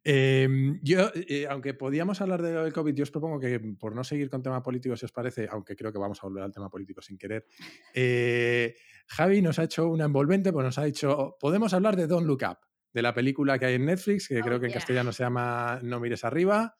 Eh, 0.03 0.47
yo, 0.81 1.11
eh, 1.13 1.47
aunque 1.49 1.73
podíamos 1.73 2.21
hablar 2.21 2.41
de 2.41 2.53
lo 2.53 2.63
del 2.63 2.73
COVID, 2.73 2.93
yo 2.93 3.03
os 3.03 3.11
propongo 3.11 3.39
que 3.39 3.59
por 3.59 3.95
no 3.95 4.03
seguir 4.03 4.29
con 4.29 4.41
tema 4.41 4.63
político, 4.63 4.95
si 4.95 5.05
os 5.05 5.11
parece, 5.11 5.47
aunque 5.51 5.75
creo 5.75 5.91
que 5.91 5.99
vamos 5.99 6.19
a 6.23 6.27
volver 6.27 6.43
al 6.43 6.53
tema 6.53 6.69
político 6.69 7.01
sin 7.01 7.17
querer, 7.17 7.45
eh, 7.93 8.75
Javi 9.07 9.41
nos 9.41 9.59
ha 9.59 9.63
hecho 9.63 9.87
una 9.87 10.05
envolvente, 10.05 10.53
pues 10.53 10.65
nos 10.65 10.77
ha 10.77 10.85
dicho, 10.85 11.37
podemos 11.39 11.73
hablar 11.73 11.95
de 11.95 12.07
Don't 12.07 12.25
Look 12.25 12.41
Up, 12.49 12.57
de 12.93 13.01
la 13.01 13.13
película 13.13 13.57
que 13.59 13.65
hay 13.65 13.75
en 13.75 13.85
Netflix, 13.85 14.27
que 14.27 14.39
Oh, 14.39 14.43
creo 14.43 14.59
que 14.59 14.67
en 14.67 14.73
castellano 14.73 15.11
se 15.11 15.23
llama 15.23 15.79
No 15.83 15.99
mires 15.99 16.23
arriba. 16.23 16.75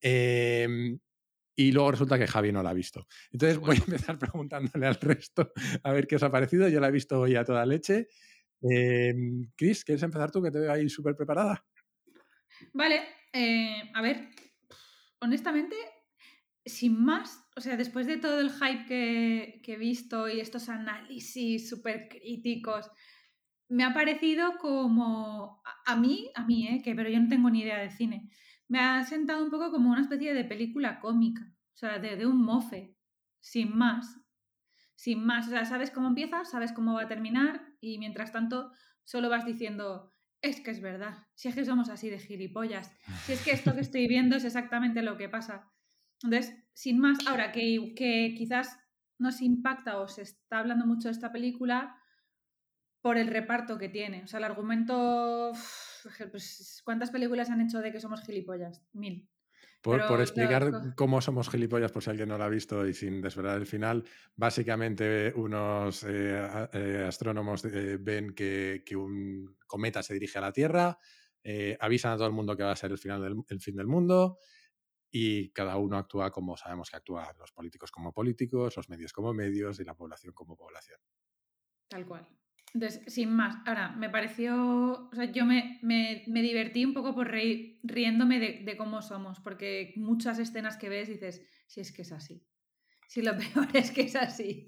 eh, 0.00 0.96
y 1.54 1.70
luego 1.70 1.90
resulta 1.92 2.18
que 2.18 2.26
Javi 2.26 2.50
no 2.50 2.62
la 2.62 2.70
ha 2.70 2.74
visto. 2.74 3.06
Entonces 3.30 3.58
voy 3.58 3.76
a 3.76 3.80
empezar 3.80 4.18
preguntándole 4.18 4.86
al 4.86 4.94
resto 4.94 5.52
a 5.82 5.92
ver 5.92 6.06
qué 6.06 6.16
os 6.16 6.22
ha 6.22 6.30
parecido. 6.30 6.66
Yo 6.68 6.80
la 6.80 6.88
he 6.88 6.92
visto 6.92 7.20
hoy 7.20 7.36
a 7.36 7.44
toda 7.44 7.66
leche. 7.66 8.08
Eh, 8.62 9.14
Chris, 9.54 9.84
¿quieres 9.84 10.02
empezar 10.02 10.30
tú 10.30 10.42
que 10.42 10.50
te 10.50 10.60
veo 10.60 10.72
ahí 10.72 10.88
súper 10.88 11.14
preparada? 11.14 11.64
Vale, 12.72 13.02
eh, 13.32 13.90
a 13.94 14.00
ver, 14.02 14.28
honestamente, 15.20 15.76
sin 16.64 17.02
más, 17.04 17.44
o 17.56 17.60
sea, 17.60 17.76
después 17.76 18.06
de 18.06 18.18
todo 18.18 18.40
el 18.40 18.50
hype 18.50 18.86
que, 18.86 19.60
que 19.62 19.74
he 19.74 19.76
visto 19.76 20.28
y 20.28 20.40
estos 20.40 20.68
análisis 20.68 21.68
súper 21.68 22.08
críticos, 22.08 22.88
me 23.72 23.84
ha 23.84 23.94
parecido 23.94 24.58
como, 24.58 25.62
a, 25.86 25.96
mí, 25.96 26.30
a 26.34 26.44
mí, 26.44 26.68
eh, 26.68 26.82
que, 26.82 26.94
pero 26.94 27.08
yo 27.08 27.18
no 27.18 27.28
tengo 27.28 27.48
ni 27.48 27.62
idea 27.62 27.78
de 27.78 27.90
cine, 27.90 28.30
me 28.68 28.78
ha 28.78 29.02
sentado 29.02 29.42
un 29.42 29.50
poco 29.50 29.70
como 29.70 29.90
una 29.90 30.02
especie 30.02 30.34
de 30.34 30.44
película 30.44 31.00
cómica, 31.00 31.42
o 31.42 31.76
sea, 31.76 31.98
de, 31.98 32.16
de 32.16 32.26
un 32.26 32.42
mofe, 32.42 32.94
sin 33.40 33.74
más, 33.74 34.20
sin 34.94 35.24
más, 35.24 35.46
o 35.46 35.50
sea, 35.50 35.64
sabes 35.64 35.90
cómo 35.90 36.08
empieza, 36.08 36.44
sabes 36.44 36.70
cómo 36.72 36.92
va 36.92 37.04
a 37.04 37.08
terminar 37.08 37.66
y 37.80 37.98
mientras 37.98 38.30
tanto 38.30 38.72
solo 39.04 39.30
vas 39.30 39.46
diciendo, 39.46 40.12
es 40.42 40.60
que 40.60 40.70
es 40.70 40.82
verdad, 40.82 41.26
si 41.34 41.48
es 41.48 41.54
que 41.54 41.64
somos 41.64 41.88
así 41.88 42.10
de 42.10 42.18
gilipollas, 42.18 42.92
si 43.24 43.32
es 43.32 43.42
que 43.42 43.52
esto 43.52 43.74
que 43.74 43.80
estoy 43.88 44.06
viendo 44.06 44.36
es 44.36 44.44
exactamente 44.44 45.00
lo 45.00 45.16
que 45.16 45.30
pasa. 45.30 45.72
Entonces, 46.22 46.54
sin 46.74 46.98
más, 46.98 47.26
ahora 47.26 47.52
que, 47.52 47.94
que 47.96 48.34
quizás 48.36 48.78
nos 49.18 49.40
impacta 49.40 49.98
o 49.98 50.08
se 50.08 50.22
está 50.22 50.58
hablando 50.58 50.86
mucho 50.86 51.08
de 51.08 51.12
esta 51.12 51.32
película 51.32 51.96
por 53.02 53.18
el 53.18 53.26
reparto 53.26 53.76
que 53.78 53.88
tiene. 53.88 54.22
O 54.22 54.26
sea, 54.26 54.38
el 54.38 54.44
argumento... 54.44 55.52
pues, 56.30 56.80
¿Cuántas 56.84 57.10
películas 57.10 57.50
han 57.50 57.60
hecho 57.60 57.80
de 57.80 57.92
que 57.92 58.00
somos 58.00 58.22
gilipollas? 58.22 58.82
Mil. 58.92 59.28
Por, 59.82 59.96
Pero, 59.96 60.08
por 60.08 60.16
claro, 60.16 60.22
explicar 60.22 60.94
cómo 60.94 61.20
somos 61.20 61.50
gilipollas, 61.50 61.90
por 61.90 62.04
si 62.04 62.10
alguien 62.10 62.28
no 62.28 62.38
lo 62.38 62.44
ha 62.44 62.48
visto 62.48 62.86
y 62.86 62.94
sin 62.94 63.20
desvelar 63.20 63.58
el 63.58 63.66
final, 63.66 64.04
básicamente 64.36 65.32
unos 65.34 66.04
eh, 66.04 66.68
eh, 66.72 67.04
astrónomos 67.06 67.64
eh, 67.64 67.96
ven 68.00 68.32
que, 68.32 68.84
que 68.86 68.94
un 68.94 69.56
cometa 69.66 70.00
se 70.04 70.14
dirige 70.14 70.38
a 70.38 70.42
la 70.42 70.52
Tierra, 70.52 70.96
avisan 71.80 72.12
a 72.12 72.16
todo 72.16 72.28
el 72.28 72.32
mundo 72.32 72.56
que 72.56 72.62
va 72.62 72.70
a 72.70 72.76
ser 72.76 72.92
el, 72.92 72.98
final 72.98 73.20
del, 73.20 73.42
el 73.48 73.60
fin 73.60 73.74
del 73.74 73.88
mundo 73.88 74.38
y 75.10 75.50
cada 75.50 75.76
uno 75.76 75.98
actúa 75.98 76.30
como 76.30 76.56
sabemos 76.56 76.88
que 76.88 76.98
actúan 76.98 77.36
los 77.36 77.50
políticos 77.50 77.90
como 77.90 78.12
políticos, 78.12 78.76
los 78.76 78.88
medios 78.88 79.12
como 79.12 79.34
medios 79.34 79.80
y 79.80 79.84
la 79.84 79.96
población 79.96 80.32
como 80.32 80.56
población. 80.56 81.00
Tal 81.88 82.06
cual. 82.06 82.28
Entonces, 82.74 83.02
sin 83.12 83.34
más, 83.34 83.56
ahora, 83.66 83.90
me 83.96 84.08
pareció, 84.08 85.08
o 85.10 85.14
sea, 85.14 85.30
yo 85.30 85.44
me, 85.44 85.78
me- 85.82 86.24
me 86.26 86.40
divertí 86.40 86.84
un 86.84 86.94
poco 86.94 87.14
por 87.14 87.28
reír, 87.30 87.78
riéndome 87.82 88.38
de, 88.38 88.62
de 88.64 88.76
cómo 88.76 89.02
somos, 89.02 89.40
porque 89.40 89.92
muchas 89.96 90.38
escenas 90.38 90.76
que 90.78 90.88
ves 90.88 91.08
dices, 91.08 91.42
si 91.66 91.80
es 91.80 91.92
que 91.92 92.02
es 92.02 92.12
así. 92.12 92.42
Si 93.08 93.20
lo 93.20 93.32
peor 93.36 93.68
es 93.74 93.90
que 93.90 94.02
es 94.02 94.16
así. 94.16 94.66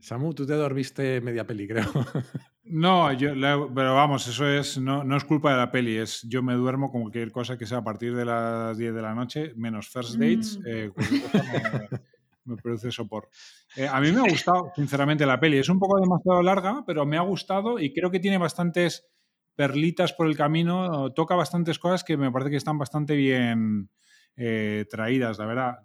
Samu, 0.00 0.32
tú 0.34 0.46
te 0.46 0.54
dormiste 0.54 1.20
media 1.20 1.46
peli, 1.46 1.66
creo. 1.68 1.84
No, 2.68 3.12
yo, 3.12 3.32
la- 3.36 3.64
pero 3.72 3.94
vamos, 3.94 4.26
eso 4.26 4.44
es 4.48 4.76
no, 4.78 5.04
no 5.04 5.16
es 5.16 5.22
culpa 5.22 5.52
de 5.52 5.56
la 5.58 5.70
peli, 5.70 5.98
es 5.98 6.22
yo 6.28 6.42
me 6.42 6.52
duermo 6.54 6.90
con 6.90 7.02
cualquier 7.02 7.30
cosa 7.30 7.56
que 7.56 7.64
sea 7.64 7.78
a 7.78 7.84
partir 7.84 8.12
de 8.16 8.24
las 8.24 8.76
10 8.76 8.92
de 8.92 9.02
la 9.02 9.14
noche, 9.14 9.52
menos 9.54 9.88
first 9.88 10.18
dates, 10.18 10.58
Mm. 10.58 10.62
eh, 10.66 10.90
me, 12.46 12.56
produce 12.56 12.90
sopor. 12.90 13.28
Eh, 13.76 13.86
a 13.86 14.00
mí 14.00 14.12
me 14.12 14.20
ha 14.20 14.30
gustado, 14.30 14.72
sinceramente, 14.74 15.26
la 15.26 15.38
peli. 15.38 15.58
Es 15.58 15.68
un 15.68 15.78
poco 15.78 16.00
demasiado 16.00 16.42
larga, 16.42 16.84
pero 16.86 17.04
me 17.06 17.18
ha 17.18 17.22
gustado 17.22 17.78
y 17.78 17.92
creo 17.92 18.10
que 18.10 18.20
tiene 18.20 18.38
bastantes 18.38 19.06
perlitas 19.54 20.12
por 20.12 20.26
el 20.26 20.36
camino, 20.36 21.12
toca 21.12 21.34
bastantes 21.34 21.78
cosas 21.78 22.04
que 22.04 22.16
me 22.16 22.30
parece 22.30 22.50
que 22.50 22.56
están 22.56 22.78
bastante 22.78 23.16
bien 23.16 23.90
eh, 24.36 24.84
traídas, 24.90 25.38
la 25.38 25.46
verdad. 25.46 25.78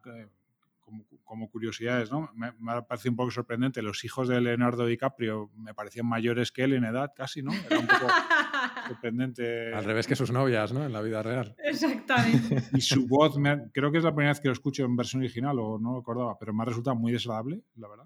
Como, 1.31 1.41
como 1.41 1.49
curiosidades, 1.49 2.11
¿no? 2.11 2.29
Me, 2.35 2.51
me 2.59 2.73
ha 2.73 2.81
parecido 2.81 3.11
un 3.11 3.15
poco 3.15 3.31
sorprendente. 3.31 3.81
Los 3.81 4.03
hijos 4.03 4.27
de 4.27 4.41
Leonardo 4.41 4.85
DiCaprio 4.85 5.49
me 5.55 5.73
parecían 5.73 6.05
mayores 6.05 6.51
que 6.51 6.63
él 6.65 6.73
en 6.73 6.83
edad, 6.83 7.13
casi, 7.15 7.41
¿no? 7.41 7.51
Era 7.53 7.79
un 7.79 7.87
poco 7.87 8.05
sorprendente. 8.87 9.73
Al 9.73 9.83
revés 9.85 10.07
que 10.07 10.15
sus 10.15 10.31
novias, 10.31 10.73
¿no? 10.73 10.83
En 10.85 10.91
la 10.93 11.01
vida 11.01 11.23
real. 11.23 11.55
Exactamente. 11.63 12.63
Y 12.73 12.81
su 12.81 13.07
voz, 13.07 13.37
me 13.37 13.49
ha- 13.49 13.63
creo 13.73 13.91
que 13.91 13.97
es 13.99 14.03
la 14.03 14.11
primera 14.13 14.31
vez 14.31 14.39
que 14.41 14.47
lo 14.49 14.53
escucho 14.53 14.83
en 14.83 14.95
versión 14.95 15.21
original, 15.21 15.57
o 15.59 15.79
no 15.79 15.93
lo 15.93 15.99
acordaba, 15.99 16.37
pero 16.37 16.53
me 16.53 16.63
ha 16.63 16.65
resultado 16.65 16.95
muy 16.95 17.11
desagradable, 17.11 17.61
la 17.75 17.87
verdad. 17.87 18.05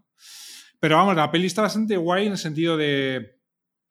Pero 0.80 0.98
vamos, 0.98 1.16
la 1.16 1.32
peli 1.32 1.48
está 1.48 1.62
bastante 1.64 1.98
guay 1.98 2.28
en 2.28 2.34
el 2.34 2.38
sentido 2.38 2.78
de. 2.78 3.40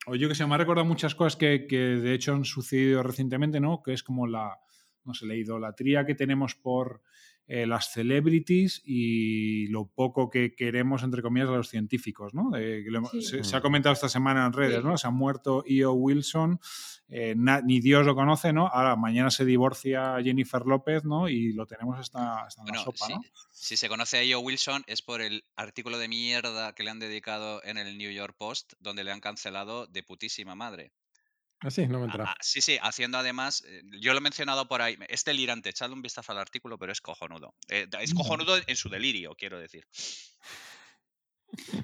O 0.07 0.15
yo 0.15 0.29
que 0.29 0.35
sé, 0.35 0.47
me 0.47 0.55
ha 0.55 0.59
recordado 0.59 0.87
muchas 0.87 1.15
cosas 1.15 1.35
que, 1.37 1.67
que 1.67 1.77
de 1.77 2.13
hecho 2.15 2.35
han 2.35 2.45
sucedido 2.45 3.03
recientemente, 3.03 3.59
¿no? 3.59 3.83
Que 3.83 3.95
es 3.95 4.03
como 4.03 4.27
la, 4.27 4.59
no 5.05 5.15
sé, 5.15 5.27
la 5.27 5.35
idolatría 5.35 6.05
que 6.05 6.15
tenemos 6.15 6.55
por 6.55 7.03
eh, 7.47 7.67
las 7.67 7.93
celebrities 7.93 8.81
y 8.85 9.67
lo 9.69 9.87
poco 9.87 10.31
que 10.31 10.55
queremos, 10.55 11.03
entre 11.03 11.21
comillas, 11.23 11.49
a 11.51 11.53
los 11.53 11.69
científicos, 11.69 12.33
¿no? 12.33 12.51
Sí. 13.13 13.21
se, 13.23 13.45
se 13.45 13.57
ha 13.57 13.61
comentado 13.61 13.93
esta 13.93 14.09
semana 14.09 14.47
en 14.47 14.53
redes, 14.53 14.79
Sí. 14.81 14.85
¿no? 14.87 14.97
Se 14.97 15.07
ha 15.07 15.11
muerto 15.11 15.63
E.O. 15.67 15.93
Wilson, 15.93 16.59
eh, 17.09 17.35
na- 17.37 17.61
ni 17.61 17.81
Dios 17.81 18.07
lo 18.07 18.15
conoce, 18.15 18.53
¿no? 18.55 18.67
Ahora, 18.69 18.97
mañana 18.97 19.31
se 19.31 19.45
divorcia 19.45 20.17
Jennifer 20.23 20.63
López, 20.65 21.05
¿no? 21.05 21.29
Y 21.29 21.53
lo 21.53 21.67
tenemos 21.67 21.99
hasta, 21.99 22.45
hasta 22.45 22.63
en 22.67 22.75
la 22.75 22.83
sopa. 22.83 23.09
¿no? 23.11 23.21
Si 23.51 23.77
se 23.77 23.89
conoce 23.89 24.17
a 24.19 24.23
E.O. 24.23 24.41
Wilson 24.41 24.83
es 24.87 25.03
por 25.03 25.21
el 25.21 25.45
artículo 25.55 25.99
de 25.99 26.09
mierda 26.09 26.75
que 26.75 26.83
le 26.83 26.91
han 26.91 26.99
dedicado 26.99 27.63
en 27.65 27.77
el 27.77 27.99
New 27.99 28.11
York 28.11 28.35
Post, 28.39 28.73
donde 28.81 29.05
le 29.05 29.13
han 29.13 29.21
cancelado 29.21 29.87
de 29.87 30.03
putísima 30.03 30.55
madre. 30.55 30.93
Así, 31.65 31.87
no 31.89 31.99
me 31.99 32.05
Ah, 32.05 32.07
entra. 32.07 32.25
ah, 32.29 32.37
sí, 32.41 32.61
sí, 32.61 32.79
haciendo 32.81 33.19
además, 33.19 33.65
eh, 33.67 33.83
yo 34.01 34.13
lo 34.13 34.19
he 34.19 34.23
mencionado 34.23 34.69
por 34.69 34.83
ahí, 34.83 34.97
es 35.09 35.25
delirante, 35.25 35.71
echadle 35.71 35.95
un 35.95 36.03
vistazo 36.03 36.33
al 36.33 36.39
artículo, 36.39 36.79
pero 36.79 36.93
es 36.93 37.01
cojonudo. 37.01 37.55
Eh, 37.69 37.89
es 38.01 38.15
cojonudo 38.15 38.57
en 38.67 38.77
su 38.77 38.89
delirio, 38.89 39.35
quiero 39.37 39.59
decir. 39.59 39.85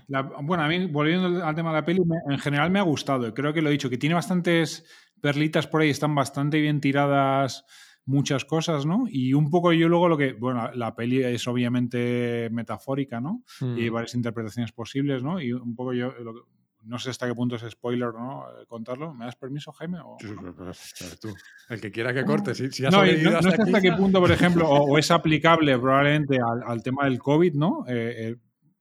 La- 0.09 0.23
bueno, 0.23 0.65
a 0.65 0.69
mí, 0.69 0.87
volviendo 0.87 1.45
al 1.45 1.55
tema 1.55 1.71
de 1.71 1.77
la 1.77 1.85
peli, 1.85 2.01
me- 2.05 2.35
en 2.35 2.39
general 2.41 2.71
me 2.71 2.79
ha 2.79 2.83
gustado. 2.83 3.33
Creo 3.35 3.53
que 3.53 3.63
lo 3.63 3.69
he 3.69 3.73
dicho, 3.73 3.89
que 3.89 3.99
tiene 3.99 4.15
bastantes 4.15 4.85
perlitas 5.21 5.67
por 5.67 5.83
ahí, 5.83 5.91
están 5.91 6.15
bastante 6.15 6.61
bien 6.61 6.81
tiradas 6.81 7.65
muchas 8.07 8.45
cosas, 8.45 8.87
¿no? 8.87 9.05
Y 9.09 9.35
un 9.35 9.51
poco 9.51 9.73
yo 9.73 9.89
luego 9.89 10.09
lo 10.09 10.17
que, 10.17 10.33
bueno, 10.33 10.71
la 10.75 10.95
peli 10.97 11.23
es 11.23 11.47
obviamente 11.47 12.49
metafórica, 12.51 13.21
¿no? 13.21 13.45
Y 13.61 13.83
hay 13.83 13.91
Mm. 13.91 13.93
varias 13.93 14.15
interpretaciones 14.15 14.73
posibles, 14.73 15.23
¿no? 15.23 15.41
Y 15.41 15.53
un 15.53 15.77
poco 15.77 15.93
yo, 15.93 16.11
lo 16.19 16.35
que- 16.35 16.41
no 16.83 16.99
sé 16.99 17.11
hasta 17.11 17.27
qué 17.27 17.35
punto 17.35 17.57
es 17.57 17.63
spoiler, 17.71 18.13
¿no? 18.15 18.47
Eh, 18.61 18.67
Contarlo. 18.67 19.13
¿Me 19.15 19.25
das 19.27 19.37
permiso, 19.37 19.73
Jaime? 19.73 19.99
O- 20.01 20.17
Sí, 20.21 20.29
pero- 20.29 20.55
pero- 20.57 20.73
pero 20.99 21.17
tú, 21.17 21.35
el 21.69 21.81
que 21.81 21.91
quiera 21.91 22.13
que 22.15 22.25
corte, 22.25 22.55
si, 22.55 22.71
si 22.71 22.85
has 22.87 22.93
No, 22.93 23.05
no, 23.05 23.13
no 23.31 23.39
hasta 23.39 23.51
sé 23.51 23.55
aquí, 23.63 23.63
hasta 23.75 23.81
qué 23.81 23.93
punto, 23.93 24.21
por 24.21 24.33
ejemplo, 24.33 24.69
o, 24.69 24.93
o 24.93 24.99
es 24.99 25.11
aplicable 25.11 25.79
probablemente 25.79 26.39
al, 26.39 26.63
al 26.67 26.83
tema 26.83 27.05
del 27.05 27.19
COVID, 27.19 27.55
¿no? 27.55 27.85
Eh, 27.87 28.29
eh, 28.31 28.37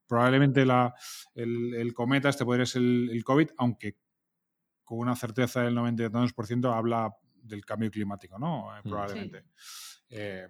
probablemente 0.07 0.65
la, 0.65 0.93
el, 1.35 1.73
el 1.75 1.93
cometa 1.93 2.29
este 2.29 2.45
podría 2.45 2.65
ser 2.65 2.81
el, 2.81 3.09
el 3.11 3.23
COVID, 3.23 3.49
aunque 3.57 3.95
con 4.83 4.99
una 4.99 5.15
certeza 5.15 5.61
del 5.61 5.75
92% 5.75 6.73
habla 6.75 7.13
del 7.43 7.63
cambio 7.65 7.91
climático, 7.91 8.39
¿no? 8.39 8.75
Eh, 8.75 8.81
Mm. 8.83 8.89
probablemente. 8.89 9.43
Eh, 10.09 10.47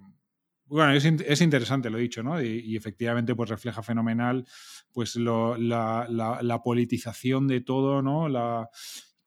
bueno, 0.70 0.94
es, 0.94 1.04
es, 1.04 1.42
interesante, 1.42 1.90
lo 1.90 1.98
he 1.98 2.02
dicho, 2.02 2.24
¿no? 2.24 2.42
Y, 2.42 2.60
y, 2.60 2.78
efectivamente, 2.78 3.36
pues 3.36 3.50
refleja 3.50 3.82
fenomenal 3.82 4.46
pues 4.92 5.16
lo, 5.16 5.58
la, 5.58 6.08
la, 6.10 6.42
la, 6.42 6.62
politización 6.62 7.48
de 7.48 7.62
todo, 7.62 8.02
¿no? 8.02 8.30
La, 8.30 8.70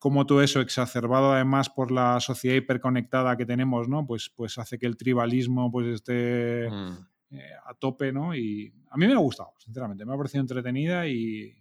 cómo 0.03 0.25
todo 0.25 0.41
eso 0.41 0.59
exacerbado 0.59 1.31
además 1.31 1.69
por 1.69 1.91
la 1.91 2.19
sociedad 2.19 2.57
hiperconectada 2.57 3.37
que 3.37 3.45
tenemos, 3.45 3.87
¿no? 3.87 4.05
Pues, 4.05 4.29
pues 4.29 4.57
hace 4.57 4.77
que 4.77 4.85
el 4.85 4.97
tribalismo 4.97 5.71
pues 5.71 5.87
esté 5.87 6.69
mm. 6.69 7.35
eh, 7.37 7.49
a 7.65 7.73
tope, 7.73 8.11
¿no? 8.11 8.35
Y 8.35 8.73
a 8.89 8.97
mí 8.97 9.07
me 9.07 9.13
ha 9.13 9.17
gustado, 9.17 9.53
sinceramente, 9.57 10.05
me 10.05 10.13
ha 10.13 10.17
parecido 10.17 10.41
entretenida 10.41 11.07
y... 11.07 11.57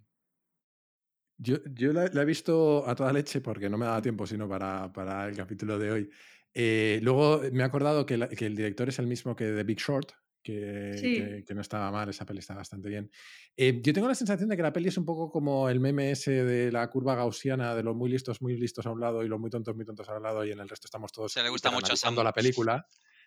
Yo, 1.39 1.57
yo 1.73 1.93
la, 1.93 2.09
la, 2.13 2.23
he 2.23 2.25
visto 2.25 2.85
a 2.89 2.95
toda 2.95 3.13
leche 3.13 3.41
porque 3.41 3.69
no 3.69 3.77
me 3.77 3.87
daba 3.87 4.03
tiempo 4.03 4.27
sino 4.29 4.49
para, 4.49 4.93
para 4.93 5.27
el 5.27 5.35
capítulo 5.35 5.77
de 5.77 5.91
hoy. 5.91 6.11
Eh, 6.55 7.01
luego 7.03 7.41
me 7.53 7.63
he 7.63 7.67
acordado 7.67 8.05
que, 8.05 8.17
la, 8.17 8.29
que, 8.29 8.47
el 8.47 8.57
director 8.57 8.89
es 8.89 8.99
el 8.99 9.07
mismo 9.07 9.35
que 9.35 9.47
The 9.47 9.65
Big 9.65 9.79
Short, 9.79 10.13
que, 10.43 10.95
sí. 10.97 11.15
que, 11.17 11.45
que, 11.45 11.55
no 11.55 11.61
estaba 11.61 11.91
mal, 11.91 12.09
esa 12.09 12.27
peli 12.27 12.41
está 12.41 12.55
bastante 12.55 12.89
bien. 12.89 13.11
Eh, 13.57 13.81
yo 13.83 13.93
tengo 13.93 14.09
la 14.09 14.15
sensación 14.15 14.49
de 14.49 14.57
que 14.57 14.63
la 14.63 14.73
peli 14.73 14.89
es 14.89 14.99
un 14.99 15.05
poco 15.05 15.31
como 15.31 15.69
el 15.69 15.81
meme 15.81 16.11
ese 16.11 16.45
de 16.45 16.73
la 16.73 16.89
curva 16.91 17.15
gaussiana, 17.15 17.75
de 17.75 17.83
los 17.83 17.97
muy 17.97 18.11
listos, 18.11 18.43
muy 18.43 18.57
listos 18.57 18.87
a 18.87 18.91
un 18.91 19.01
lado 19.01 19.23
y 19.23 19.29
los 19.29 19.39
muy 19.39 19.51
tontos, 19.51 19.75
muy 19.75 19.85
tontos 19.85 20.09
al 20.09 20.23
lado, 20.23 20.45
y 20.45 20.51
en 20.51 20.61
el 20.61 20.69
resto 20.69 20.87
estamos 20.87 21.13
todos 21.13 21.33
Se 21.33 21.43
le 21.43 21.49
gusta 21.49 21.71
mucho 21.71 21.95
la 22.23 22.33
película, 22.33 22.87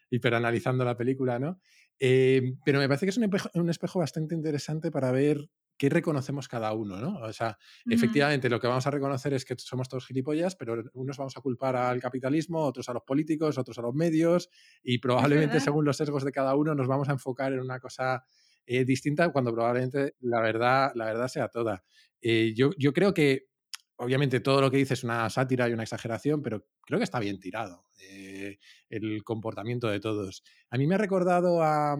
hiperanalizando 0.09 0.83
la 0.83 0.97
película, 0.97 1.39
¿no? 1.39 1.59
Eh, 1.99 2.53
pero 2.65 2.79
me 2.79 2.87
parece 2.87 3.05
que 3.05 3.11
es 3.11 3.17
un 3.17 3.23
espejo, 3.23 3.49
un 3.53 3.69
espejo 3.69 3.99
bastante 3.99 4.35
interesante 4.35 4.91
para 4.91 5.11
ver 5.11 5.49
qué 5.77 5.89
reconocemos 5.89 6.47
cada 6.47 6.73
uno, 6.73 6.97
¿no? 6.97 7.17
O 7.19 7.33
sea, 7.33 7.57
uh 7.85 7.89
-huh. 7.89 7.93
efectivamente 7.93 8.49
lo 8.49 8.59
que 8.59 8.67
vamos 8.67 8.87
a 8.87 8.91
reconocer 8.91 9.33
es 9.33 9.45
que 9.45 9.55
somos 9.57 9.89
todos 9.89 10.05
gilipollas, 10.07 10.55
pero 10.55 10.83
unos 10.93 11.17
vamos 11.17 11.35
a 11.37 11.41
culpar 11.41 11.75
al 11.75 11.99
capitalismo, 11.99 12.63
otros 12.63 12.87
a 12.89 12.93
los 12.93 13.03
políticos, 13.03 13.57
otros 13.57 13.77
a 13.77 13.81
los 13.81 13.93
medios 13.93 14.49
y 14.83 14.99
probablemente 15.57 15.59
según 15.59 15.85
los 15.85 15.97
sesgos 15.97 16.23
de 16.23 16.31
cada 16.31 16.55
uno 16.55 16.75
nos 16.75 16.87
vamos 16.87 17.09
a 17.09 17.13
enfocar 17.13 17.53
en 17.53 17.59
una 17.59 17.79
cosa 17.79 18.25
eh, 18.65 18.85
distinta 18.85 19.31
cuando 19.31 19.53
probablemente 19.53 20.15
la 20.21 20.41
verdad, 20.41 20.91
la 20.95 21.05
verdad 21.05 21.27
sea 21.27 21.49
toda. 21.49 21.83
Eh, 22.21 22.53
yo, 22.55 22.71
yo 22.77 22.93
creo 22.93 23.13
que 23.13 23.49
obviamente 23.97 24.39
todo 24.39 24.61
lo 24.61 24.71
que 24.71 24.77
dice 24.77 24.93
es 24.93 25.03
una 25.03 25.29
sátira 25.29 25.69
y 25.69 25.73
una 25.73 25.83
exageración, 25.83 26.41
pero 26.41 26.65
creo 26.81 26.99
que 26.99 27.03
está 27.03 27.19
bien 27.19 27.39
tirado 27.39 27.85
eh, 28.01 28.57
el 28.89 29.23
comportamiento 29.23 29.87
de 29.87 29.99
todos. 29.99 30.43
A 30.69 30.77
mí 30.77 30.87
me 30.87 30.95
ha 30.95 30.97
recordado 30.97 31.61
a, 31.63 31.97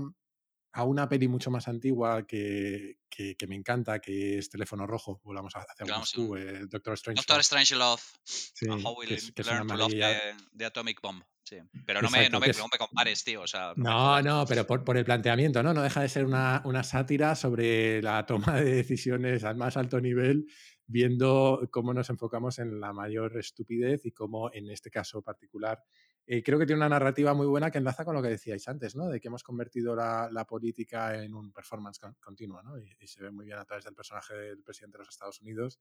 a 0.75 0.83
una 0.83 1.07
peli 1.07 1.29
mucho 1.29 1.49
más 1.49 1.69
antigua 1.69 2.27
que, 2.27 2.97
que, 3.09 3.37
que, 3.37 3.47
me 3.47 3.55
encanta, 3.55 3.99
que 3.99 4.37
es 4.37 4.49
Teléfono 4.49 4.85
Rojo. 4.85 5.21
Volvamos 5.23 5.55
hacia 5.55 5.73
claro, 5.85 6.05
sí. 6.05 6.21
eh, 6.37 6.65
Doctor 6.69 6.95
Strange. 6.95 7.21
Doctor 7.21 7.39
Strange 7.39 7.75
Love. 7.75 8.03
Sí, 8.25 8.67
How 8.67 8.93
Will 8.97 9.33
que 9.33 9.43
Learn 9.43 9.67
to 9.67 9.75
Love 9.77 9.93
de, 9.93 10.35
de, 10.51 10.65
Atomic 10.65 10.99
Bomb. 11.01 11.23
Sí. 11.45 11.59
Pero 11.85 12.01
no, 12.01 12.09
Exacto, 12.09 12.25
me, 12.25 12.29
no, 12.29 12.39
me, 12.41 12.49
es... 12.49 12.57
no 12.57 12.67
me, 12.69 12.77
compares, 12.77 13.23
tío. 13.23 13.43
O 13.43 13.47
sea, 13.47 13.71
no, 13.77 14.21
no, 14.21 14.39
no 14.39 14.45
pero 14.45 14.67
por, 14.67 14.83
por, 14.83 14.97
el 14.97 15.05
planteamiento, 15.05 15.63
¿no? 15.63 15.73
No 15.73 15.81
deja 15.81 16.01
de 16.01 16.09
ser 16.09 16.25
una, 16.25 16.61
una 16.65 16.83
sátira 16.83 17.35
sobre 17.35 18.01
la 18.01 18.25
toma 18.25 18.59
de 18.59 18.75
decisiones 18.75 19.45
al 19.45 19.55
más 19.55 19.77
alto 19.77 20.01
nivel 20.01 20.45
viendo 20.87 21.69
cómo 21.71 21.93
nos 21.93 22.09
enfocamos 22.09 22.59
en 22.59 22.81
la 22.81 22.91
mayor 22.91 23.37
estupidez 23.37 24.05
y 24.05 24.11
cómo 24.11 24.51
en 24.53 24.69
este 24.69 24.91
caso 24.91 25.21
particular 25.21 25.81
creo 26.25 26.59
que 26.59 26.65
tiene 26.65 26.79
una 26.79 26.89
narrativa 26.89 27.33
muy 27.33 27.47
buena 27.47 27.69
que 27.69 27.77
enlaza 27.77 28.03
con 28.03 28.15
lo 28.15 28.21
que 28.21 28.29
decíais 28.29 28.67
antes, 28.67 28.95
¿no? 28.95 29.07
De 29.07 29.19
que 29.19 29.27
hemos 29.27 29.43
convertido 29.43 29.95
la, 29.95 30.45
política 30.47 31.21
en 31.23 31.33
un 31.33 31.51
performance 31.51 31.99
con, 31.99 32.13
continuo, 32.15 32.61
¿no? 32.63 32.77
Y, 32.79 32.89
y, 32.99 33.07
se 33.07 33.21
ve 33.21 33.31
muy 33.31 33.45
bien 33.45 33.57
a 33.57 33.65
través 33.65 33.85
del 33.85 33.93
personaje 33.93 34.35
del 34.35 34.63
presidente 34.63 34.97
de 34.97 35.03
los 35.03 35.09
Estados 35.09 35.41
Unidos, 35.41 35.79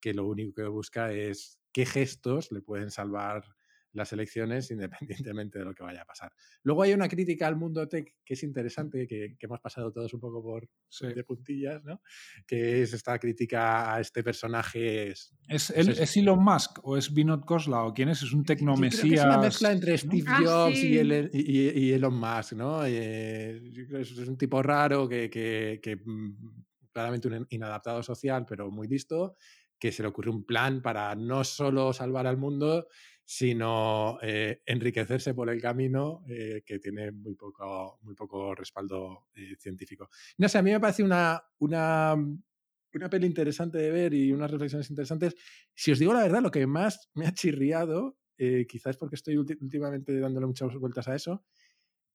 que 0.00 0.14
lo 0.14 0.26
único 0.26 0.54
que 0.54 0.68
busca 0.68 1.12
es 1.12 1.60
qué 1.72 1.86
gestos 1.86 2.52
le 2.52 2.62
pueden 2.62 2.90
salvar 2.90 3.44
las 3.92 4.12
elecciones 4.12 4.70
independientemente 4.70 5.58
de 5.58 5.64
lo 5.64 5.74
que 5.74 5.82
vaya 5.82 6.02
a 6.02 6.04
pasar. 6.04 6.32
Luego 6.62 6.82
hay 6.82 6.92
una 6.92 7.08
crítica 7.08 7.46
al 7.46 7.56
mundo 7.56 7.88
tech 7.88 8.14
que 8.24 8.34
es 8.34 8.42
interesante, 8.42 9.06
que, 9.06 9.36
que 9.38 9.46
hemos 9.46 9.60
pasado 9.60 9.92
todos 9.92 10.12
un 10.14 10.20
poco 10.20 10.42
por 10.42 10.68
sí. 10.88 11.08
de 11.08 11.24
puntillas, 11.24 11.82
¿no? 11.84 12.00
Que 12.46 12.82
es 12.82 12.92
esta 12.92 13.18
crítica 13.18 13.94
a 13.94 14.00
este 14.00 14.22
personaje. 14.22 15.08
¿Es, 15.10 15.34
¿Es, 15.48 15.70
el, 15.70 15.90
¿es 15.90 16.16
Elon 16.16 16.42
Musk 16.42 16.78
o 16.82 16.96
es 16.96 17.12
Vinod 17.12 17.44
Khosla 17.44 17.84
o 17.84 17.92
quién 17.92 18.08
es? 18.08 18.22
¿Es 18.22 18.32
un 18.32 18.44
tecnomesías? 18.44 19.20
Es 19.20 19.26
una 19.26 19.38
mezcla 19.38 19.72
entre 19.72 19.98
Steve 19.98 20.24
¿no? 20.24 20.36
Jobs 20.36 20.76
ah, 20.76 20.80
sí. 20.80 20.88
y, 20.88 20.98
el, 20.98 21.30
y, 21.32 21.80
y, 21.80 21.92
Elon 21.92 22.14
Musk, 22.14 22.52
¿no? 22.52 22.84
Eh, 22.84 23.60
es 23.98 24.18
un 24.18 24.36
tipo 24.36 24.62
raro 24.62 25.08
que, 25.08 25.28
que, 25.28 25.80
que 25.82 25.96
mm, 25.96 26.62
claramente 26.92 27.28
un 27.28 27.46
inadaptado 27.50 28.02
social, 28.02 28.44
pero 28.48 28.70
muy 28.70 28.88
listo, 28.88 29.36
que 29.78 29.92
se 29.92 30.02
le 30.02 30.08
ocurre 30.08 30.30
un 30.30 30.44
plan 30.44 30.82
para 30.82 31.14
no 31.14 31.42
solo 31.42 31.92
salvar 31.92 32.26
al 32.26 32.36
mundo, 32.36 32.86
sino 33.32 34.18
eh, 34.22 34.60
enriquecerse 34.66 35.34
por 35.34 35.48
el 35.50 35.62
camino 35.62 36.24
eh, 36.28 36.64
que 36.66 36.80
tiene 36.80 37.12
muy 37.12 37.36
poco, 37.36 38.00
muy 38.02 38.16
poco 38.16 38.56
respaldo 38.56 39.28
eh, 39.36 39.54
científico. 39.56 40.10
No 40.38 40.48
sé, 40.48 40.58
a 40.58 40.62
mí 40.62 40.72
me 40.72 40.80
parece 40.80 41.04
una, 41.04 41.40
una, 41.60 42.16
una 42.16 43.08
peli 43.08 43.28
interesante 43.28 43.78
de 43.78 43.92
ver 43.92 44.14
y 44.14 44.32
unas 44.32 44.50
reflexiones 44.50 44.90
interesantes. 44.90 45.36
Si 45.72 45.92
os 45.92 46.00
digo 46.00 46.12
la 46.12 46.22
verdad, 46.22 46.42
lo 46.42 46.50
que 46.50 46.66
más 46.66 47.08
me 47.14 47.28
ha 47.28 47.32
chirriado, 47.32 48.18
quizás 48.66 48.96
porque 48.96 49.14
estoy 49.14 49.36
últimamente 49.36 50.18
dándole 50.18 50.46
muchas 50.46 50.74
vueltas 50.74 51.06
a 51.06 51.14
eso, 51.14 51.44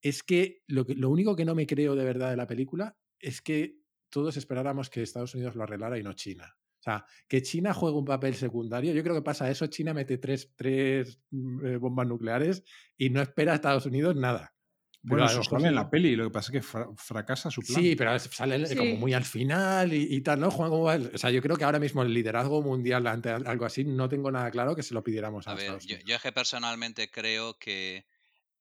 es 0.01 0.22
que 0.22 0.63
lo, 0.68 0.86
que 0.86 0.95
lo 0.95 1.09
único 1.09 1.34
que 1.38 1.45
no 1.45 1.55
me 1.55 1.66
creo 1.66 1.95
de 1.95 2.03
verdad 2.03 2.32
de 2.32 2.38
la 2.38 2.47
película 2.47 2.97
es 3.20 3.41
que 3.41 3.80
todos 4.09 4.36
esperáramos 4.36 4.89
que 4.89 5.01
Estados 5.01 5.34
Unidos 5.34 5.55
lo 5.55 5.63
arreglara 5.63 5.97
y 5.97 6.03
no 6.03 6.11
China. 6.11 6.57
O 6.86 6.91
sea, 6.91 7.05
que 7.27 7.41
China 7.41 7.73
juegue 7.73 7.97
un 7.97 8.05
papel 8.05 8.36
secundario. 8.36 8.93
Yo 8.93 9.01
creo 9.01 9.15
que 9.15 9.23
pasa 9.23 9.49
eso. 9.49 9.65
China 9.65 9.91
mete 9.91 10.19
tres, 10.19 10.51
tres 10.55 11.19
eh, 11.63 11.77
bombas 11.77 12.07
nucleares 12.07 12.63
y 12.95 13.09
no 13.09 13.23
espera 13.23 13.53
a 13.53 13.55
Estados 13.55 13.88
Unidos 13.88 14.15
nada. 14.15 14.53
Bueno, 15.01 15.25
eso 15.25 15.43
sale 15.43 15.67
en 15.67 15.75
la 15.75 15.89
peli, 15.89 16.15
lo 16.15 16.25
que 16.25 16.31
pasa 16.31 16.51
es 16.51 16.53
que 16.53 16.61
fra 16.61 16.88
fracasa 16.95 17.51
su 17.51 17.61
plan. 17.61 17.79
Sí, 17.79 17.95
pero 17.95 18.17
sale 18.17 18.65
sí. 18.65 18.75
como 18.75 18.95
muy 18.95 19.13
al 19.13 19.23
final 19.23 19.93
y, 19.93 20.15
y 20.15 20.21
tal, 20.21 20.39
¿no? 20.39 20.49
Juan, 20.49 20.71
o 21.13 21.17
sea, 21.17 21.29
yo 21.29 21.41
creo 21.41 21.57
que 21.57 21.63
ahora 21.63 21.79
mismo 21.79 22.01
el 22.01 22.13
liderazgo 22.13 22.63
mundial 22.63 23.05
ante 23.05 23.29
algo 23.29 23.65
así 23.65 23.83
no 23.83 24.09
tengo 24.09 24.31
nada 24.31 24.49
claro 24.49 24.75
que 24.75 24.81
se 24.81 24.95
lo 24.95 25.03
pidiéramos 25.03 25.47
a, 25.47 25.51
a 25.51 25.55
ver, 25.55 25.77
yo, 25.79 25.97
yo, 26.05 26.15
es 26.15 26.21
que 26.21 26.31
personalmente 26.31 27.11
creo 27.11 27.57
que 27.59 28.07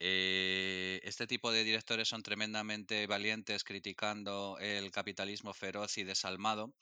eh, 0.00 1.00
este 1.04 1.26
tipo 1.26 1.50
de 1.50 1.64
directores 1.64 2.08
son 2.08 2.22
tremendamente 2.22 3.06
valientes 3.06 3.64
criticando 3.64 4.58
el 4.60 4.90
capitalismo 4.90 5.54
feroz 5.54 5.96
y 5.96 6.04
desalmado, 6.04 6.74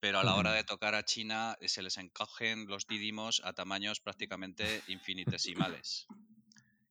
pero 0.00 0.18
a 0.18 0.24
la 0.24 0.34
hora 0.34 0.52
de 0.52 0.64
tocar 0.64 0.94
a 0.94 1.04
China 1.04 1.56
eh, 1.60 1.68
se 1.68 1.82
les 1.82 1.98
encogen 1.98 2.66
los 2.66 2.86
dídimos 2.86 3.42
a 3.44 3.52
tamaños 3.52 4.00
prácticamente 4.00 4.64
infinitesimales. 4.88 6.06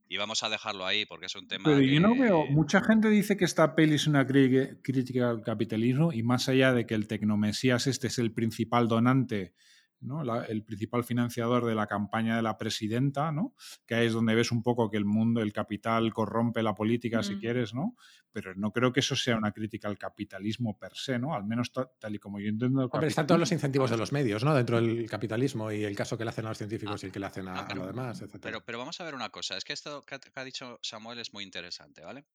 Y 0.08 0.18
vamos 0.18 0.42
a 0.44 0.50
dejarlo 0.50 0.86
ahí 0.86 1.06
porque 1.06 1.28
es 1.28 1.36
un 1.36 1.48
tema. 1.48 1.66
Pero 1.66 1.80
que... 1.80 1.94
yo 1.94 2.00
no 2.00 2.16
veo. 2.16 2.46
Mucha 2.48 2.82
gente 2.82 3.10
dice 3.10 3.38
que 3.38 3.46
esta 3.46 3.76
peli 3.76 3.96
es 3.96 4.08
una 4.08 4.26
crítica 4.26 5.30
al 5.30 5.44
capitalismo 5.44 6.14
y 6.14 6.24
más 6.24 6.50
allá 6.50 6.74
de 6.74 6.86
que 6.86 6.96
el 6.96 7.08
Tecnomesías 7.08 7.86
este 7.86 8.08
es 8.08 8.18
el 8.18 8.32
principal 8.32 8.88
donante 8.88 9.54
¿no? 10.02 10.24
La, 10.24 10.44
el 10.46 10.64
principal 10.64 11.04
financiador 11.04 11.66
de 11.66 11.76
la 11.76 11.88
campaña 11.88 12.36
de 12.36 12.42
la 12.42 12.58
presidenta, 12.58 13.32
¿no? 13.32 13.54
que 13.86 13.96
ahí 13.96 14.08
es 14.08 14.14
donde 14.14 14.36
ves 14.36 14.52
un 14.52 14.64
poco 14.64 14.90
que 14.90 14.98
el 14.98 15.06
mundo, 15.06 15.42
el 15.42 15.54
capital 15.54 16.14
corrompe 16.14 16.64
la 16.64 16.76
política, 16.76 17.20
mm. 17.20 17.24
si 17.24 17.38
quieres, 17.38 17.74
¿no? 17.74 17.96
pero 18.32 18.54
no 18.56 18.72
creo 18.72 18.94
que 18.94 19.00
eso 19.00 19.16
sea 19.16 19.36
una 19.36 19.52
crítica 19.52 19.88
al 19.88 19.98
capitalismo 19.98 20.78
per 20.78 20.96
se, 20.96 21.20
¿no? 21.20 21.34
al 21.34 21.44
menos 21.44 21.72
tal 21.72 22.16
y 22.16 22.20
como 22.20 22.40
yo 22.40 22.50
entiendo. 22.50 22.90
Hombre, 22.92 23.08
están 23.08 23.28
todos 23.28 23.40
los 23.40 23.52
incentivos 23.52 23.90
de 23.90 23.98
los 23.98 24.12
medios 24.12 24.44
¿no? 24.44 24.54
dentro 24.54 24.82
del 24.82 25.10
capitalismo 25.10 25.72
y 25.72 25.84
el 25.84 25.96
caso 25.96 26.18
que 26.18 26.24
le 26.24 26.30
hacen 26.30 26.46
a 26.46 26.50
los 26.50 26.58
científicos 26.58 26.96
ah, 26.96 27.06
y 27.06 27.08
el 27.08 27.12
que 27.12 27.20
le 27.20 27.26
hacen 27.26 27.48
a, 27.48 27.60
ah, 27.60 27.66
pero, 27.68 27.82
a 27.82 27.86
lo 27.86 27.92
demás, 27.92 28.22
etc. 28.22 28.38
Pero, 28.42 28.64
pero 28.64 28.78
vamos 28.78 29.00
a 29.02 29.04
ver 29.04 29.16
una 29.16 29.30
cosa, 29.30 29.58
es 29.58 29.64
que 29.64 29.74
esto 29.74 30.04
que 30.04 30.20
ha 30.36 30.44
dicho 30.44 30.80
Samuel 30.82 31.20
es 31.20 31.34
muy 31.34 31.44
interesante, 31.44 32.04
¿vale? 32.04 32.26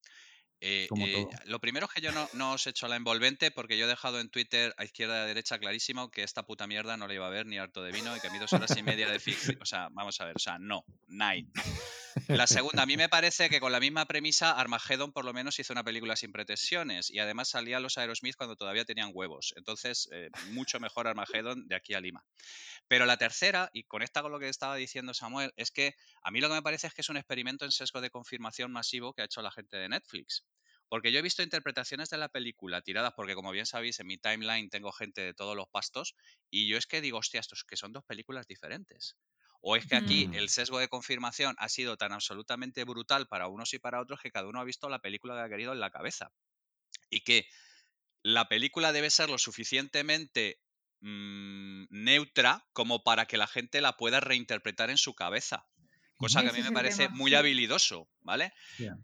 Eh, 0.61 0.88
eh, 0.96 1.26
lo 1.46 1.61
primero 1.61 1.86
es 1.86 1.92
que 1.92 2.00
yo 2.00 2.12
no, 2.12 2.28
no, 2.32 2.52
os 2.52 2.66
he 2.66 2.70
hecho 2.70 2.88
la 2.88 2.96
envolvente 2.96 3.50
porque 3.50 3.76
yo 3.76 3.84
he 3.84 3.88
dejado 3.88 4.20
en 4.20 4.30
Twitter 4.30 4.74
a 4.78 4.84
izquierda 4.84 5.18
y 5.18 5.20
a 5.20 5.26
derecha 5.26 5.59
clarísimo 5.59 6.11
que 6.11 6.22
esta 6.22 6.44
puta 6.44 6.66
mierda 6.66 6.96
no 6.96 7.07
la 7.07 7.14
iba 7.14 7.26
a 7.26 7.30
ver 7.30 7.46
ni 7.46 7.59
harto 7.59 7.82
de 7.82 7.92
vino 7.92 8.16
y 8.16 8.20
que 8.20 8.28
a 8.28 8.30
mí 8.30 8.38
dos 8.38 8.52
horas 8.52 8.74
y 8.76 8.82
media 8.82 9.09
de 9.09 9.18
ficción. 9.20 9.59
O 9.61 9.66
sea, 9.66 9.88
vamos 9.90 10.20
a 10.20 10.24
ver, 10.24 10.36
o 10.36 10.38
sea, 10.38 10.59
no, 10.59 10.84
nine. 11.07 11.50
La 12.28 12.46
segunda, 12.46 12.82
a 12.82 12.86
mí 12.86 12.96
me 12.96 13.09
parece 13.09 13.50
que 13.50 13.61
con 13.61 13.72
la 13.72 13.80
misma 13.80 14.07
premisa 14.07 14.52
Armageddon 14.52 15.12
por 15.12 15.24
lo 15.24 15.32
menos 15.32 15.59
hizo 15.59 15.72
una 15.72 15.84
película 15.84 16.16
sin 16.16 16.32
pretensiones 16.32 17.11
y 17.11 17.18
además 17.18 17.48
salía 17.48 17.80
los 17.80 17.98
Aerosmith 17.98 18.36
cuando 18.36 18.57
todavía 18.57 18.84
tenían 18.84 19.11
huevos. 19.12 19.52
Entonces, 19.57 20.09
eh, 20.12 20.30
mucho 20.50 20.80
mejor 20.80 21.09
Armageddon 21.09 21.66
de 21.66 21.76
aquí 21.76 21.94
a 21.94 22.00
Lima. 22.00 22.24
Pero 22.88 23.07
la 23.07 23.16
tercera, 23.16 23.70
y 23.72 23.84
conecta 23.84 24.22
con 24.22 24.30
lo 24.30 24.38
que 24.38 24.48
estaba 24.48 24.76
diciendo 24.76 25.14
Samuel, 25.14 25.52
es 25.57 25.70
que 25.70 25.94
a 26.24 26.30
mí 26.30 26.40
lo 26.40 26.48
que 26.48 26.54
me 26.54 26.62
parece 26.62 26.86
es 26.86 26.94
que 26.94 27.02
es 27.02 27.08
un 27.10 27.18
experimento 27.18 27.64
en 27.64 27.70
sesgo 27.70 28.00
de 28.00 28.10
confirmación 28.10 28.72
masivo 28.72 29.12
que 29.12 29.22
ha 29.22 29.26
hecho 29.26 29.42
la 29.42 29.50
gente 29.50 29.76
de 29.76 29.88
Netflix. 29.90 30.44
Porque 30.88 31.12
yo 31.12 31.18
he 31.18 31.22
visto 31.22 31.42
interpretaciones 31.42 32.08
de 32.08 32.18
la 32.18 32.28
película 32.28 32.80
tiradas, 32.80 33.12
porque 33.14 33.34
como 33.34 33.50
bien 33.52 33.66
sabéis, 33.66 34.00
en 34.00 34.06
mi 34.06 34.16
timeline 34.16 34.70
tengo 34.70 34.90
gente 34.92 35.20
de 35.20 35.34
todos 35.34 35.54
los 35.54 35.68
pastos, 35.68 36.14
y 36.50 36.66
yo 36.66 36.78
es 36.78 36.86
que 36.86 37.00
digo, 37.00 37.18
hostia, 37.18 37.40
estos 37.40 37.64
que 37.64 37.76
son 37.76 37.92
dos 37.92 38.04
películas 38.04 38.46
diferentes. 38.46 39.16
O 39.60 39.76
es 39.76 39.86
que 39.86 39.96
aquí 39.96 40.28
mm. 40.28 40.34
el 40.34 40.48
sesgo 40.48 40.78
de 40.78 40.88
confirmación 40.88 41.54
ha 41.58 41.68
sido 41.68 41.96
tan 41.96 42.12
absolutamente 42.12 42.84
brutal 42.84 43.28
para 43.28 43.48
unos 43.48 43.72
y 43.74 43.78
para 43.78 44.00
otros 44.00 44.20
que 44.20 44.30
cada 44.30 44.48
uno 44.48 44.60
ha 44.60 44.64
visto 44.64 44.88
la 44.88 45.00
película 45.00 45.34
que 45.34 45.40
ha 45.40 45.48
querido 45.48 45.72
en 45.72 45.80
la 45.80 45.90
cabeza. 45.90 46.32
Y 47.10 47.20
que 47.20 47.48
la 48.22 48.48
película 48.48 48.92
debe 48.92 49.10
ser 49.10 49.30
lo 49.30 49.38
suficientemente 49.38 50.60
mmm, 51.00 51.84
neutra 51.90 52.66
como 52.72 53.02
para 53.02 53.26
que 53.26 53.36
la 53.36 53.46
gente 53.46 53.80
la 53.80 53.96
pueda 53.96 54.20
reinterpretar 54.20 54.90
en 54.90 54.98
su 54.98 55.14
cabeza. 55.14 55.66
Cosa 56.24 56.42
que 56.42 56.48
a 56.48 56.52
mí 56.52 56.62
me 56.62 56.72
parece 56.72 57.08
muy 57.08 57.34
habilidoso. 57.34 58.08
¿vale? 58.24 58.52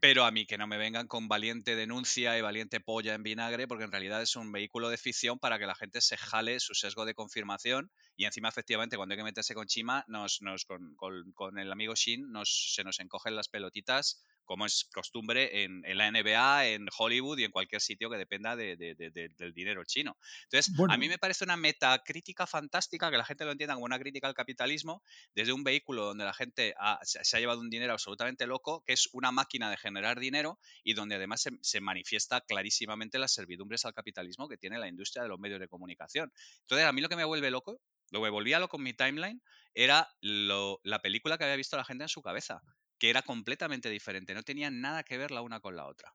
Pero 0.01 0.25
a 0.25 0.31
mí 0.31 0.47
que 0.47 0.59
no 0.59 0.67
me 0.67 0.79
vengan 0.79 1.07
con 1.07 1.29
valiente 1.29 1.77
denuncia 1.77 2.37
y 2.37 2.41
valiente 2.41 2.81
polla 2.81 3.15
en 3.15 3.23
vinagre, 3.23 3.69
porque 3.69 3.85
en 3.85 3.93
realidad 3.93 4.23
es 4.23 4.35
un 4.35 4.51
vehículo 4.51 4.89
de 4.89 4.97
ficción 4.97 5.39
para 5.39 5.59
que 5.59 5.67
la 5.67 5.75
gente 5.75 6.01
se 6.01 6.17
jale 6.17 6.59
su 6.59 6.75
sesgo 6.75 7.05
de 7.05 7.15
confirmación 7.15 7.93
y 8.17 8.25
encima 8.25 8.49
efectivamente 8.49 8.97
cuando 8.97 9.13
hay 9.13 9.19
que 9.19 9.25
meterse 9.25 9.55
con 9.55 9.67
Chima, 9.67 10.05
nos, 10.09 10.41
nos 10.41 10.65
con, 10.65 10.97
con, 10.97 11.59
el 11.59 11.71
amigo 11.71 11.95
Shin 11.95 12.33
nos, 12.33 12.73
se 12.75 12.83
nos 12.83 12.99
encogen 12.99 13.37
las 13.37 13.49
pelotitas 13.49 14.25
como 14.51 14.67
es 14.67 14.89
costumbre 14.93 15.63
en, 15.63 15.83
la 15.97 16.11
NBA, 16.11 16.67
en 16.71 16.89
Hollywood 16.99 17.39
y 17.39 17.45
en 17.45 17.53
cualquier 17.53 17.81
sitio 17.81 18.11
que 18.11 18.17
dependa 18.17 18.57
del 18.57 19.55
dinero 19.55 19.85
chino. 19.85 20.17
Entonces, 20.51 20.75
a 20.89 20.97
mí 20.97 21.09
me 21.09 21.19
parece 21.19 21.45
una 21.45 21.57
metacrítica 21.57 22.49
fantástica 22.49 23.13
que 23.13 23.17
la 23.17 23.25
gente 23.25 23.45
lo 23.45 23.53
entienda 23.53 23.75
como 23.75 23.85
una 23.85 24.01
crítica 24.01 24.27
al 24.27 24.35
capitalismo 24.35 25.05
desde 25.37 25.53
un 25.53 25.63
vehículo 25.63 26.05
donde 26.05 26.25
la 26.25 26.33
gente 26.33 26.75
se, 27.11 27.37
ha 27.37 27.41
llevado 27.41 27.61
un 27.61 27.71
dinero 27.71 27.93
absolutamente 27.93 28.47
loco, 28.47 28.83
que 28.87 28.93
es 28.93 29.09
una 29.13 29.33
máquina 29.33 29.71
de 29.71 29.77
generar 29.77 30.19
dinero 30.19 30.59
y 30.85 30.95
donde 30.95 31.17
además 31.17 31.49
se, 31.61 31.81
manifiesta 31.81 32.41
clarísimamente 32.41 33.19
las 33.19 33.33
servidumbres 33.33 33.85
al 33.85 33.95
capitalismo 33.95 34.49
que 34.49 34.57
tiene 34.57 34.79
la 34.79 34.89
industria 34.89 35.23
de 35.23 35.29
los 35.29 35.39
medios 35.39 35.61
de 35.61 35.69
comunicación. 35.69 36.33
Entonces, 36.61 36.87
a 36.87 36.93
mí 36.93 37.01
lo 37.01 37.09
que 37.09 37.17
me 37.17 37.25
vuelve 37.25 37.51
loco 37.51 37.81
lo 38.13 38.23
que 38.25 38.31
volvía 38.31 38.59
loco 38.59 38.77
en 38.77 38.83
mi 38.83 38.93
timeline 38.93 39.41
era 39.73 40.09
la 40.21 41.01
película 41.01 41.39
que 41.39 41.45
había 41.45 41.55
visto 41.55 41.77
la 41.77 41.85
gente 41.85 42.03
en 42.03 42.09
su 42.09 42.23
cabeza 42.23 42.61
que 43.01 43.11
era 43.11 43.23
completamente 43.23 43.89
diferente, 43.89 44.35
no 44.35 44.43
tenían 44.43 44.81
nada 44.81 45.03
que 45.03 45.17
ver 45.17 45.31
la 45.31 45.41
una 45.41 45.59
con 45.59 45.75
la 45.75 45.87
otra. 45.87 46.15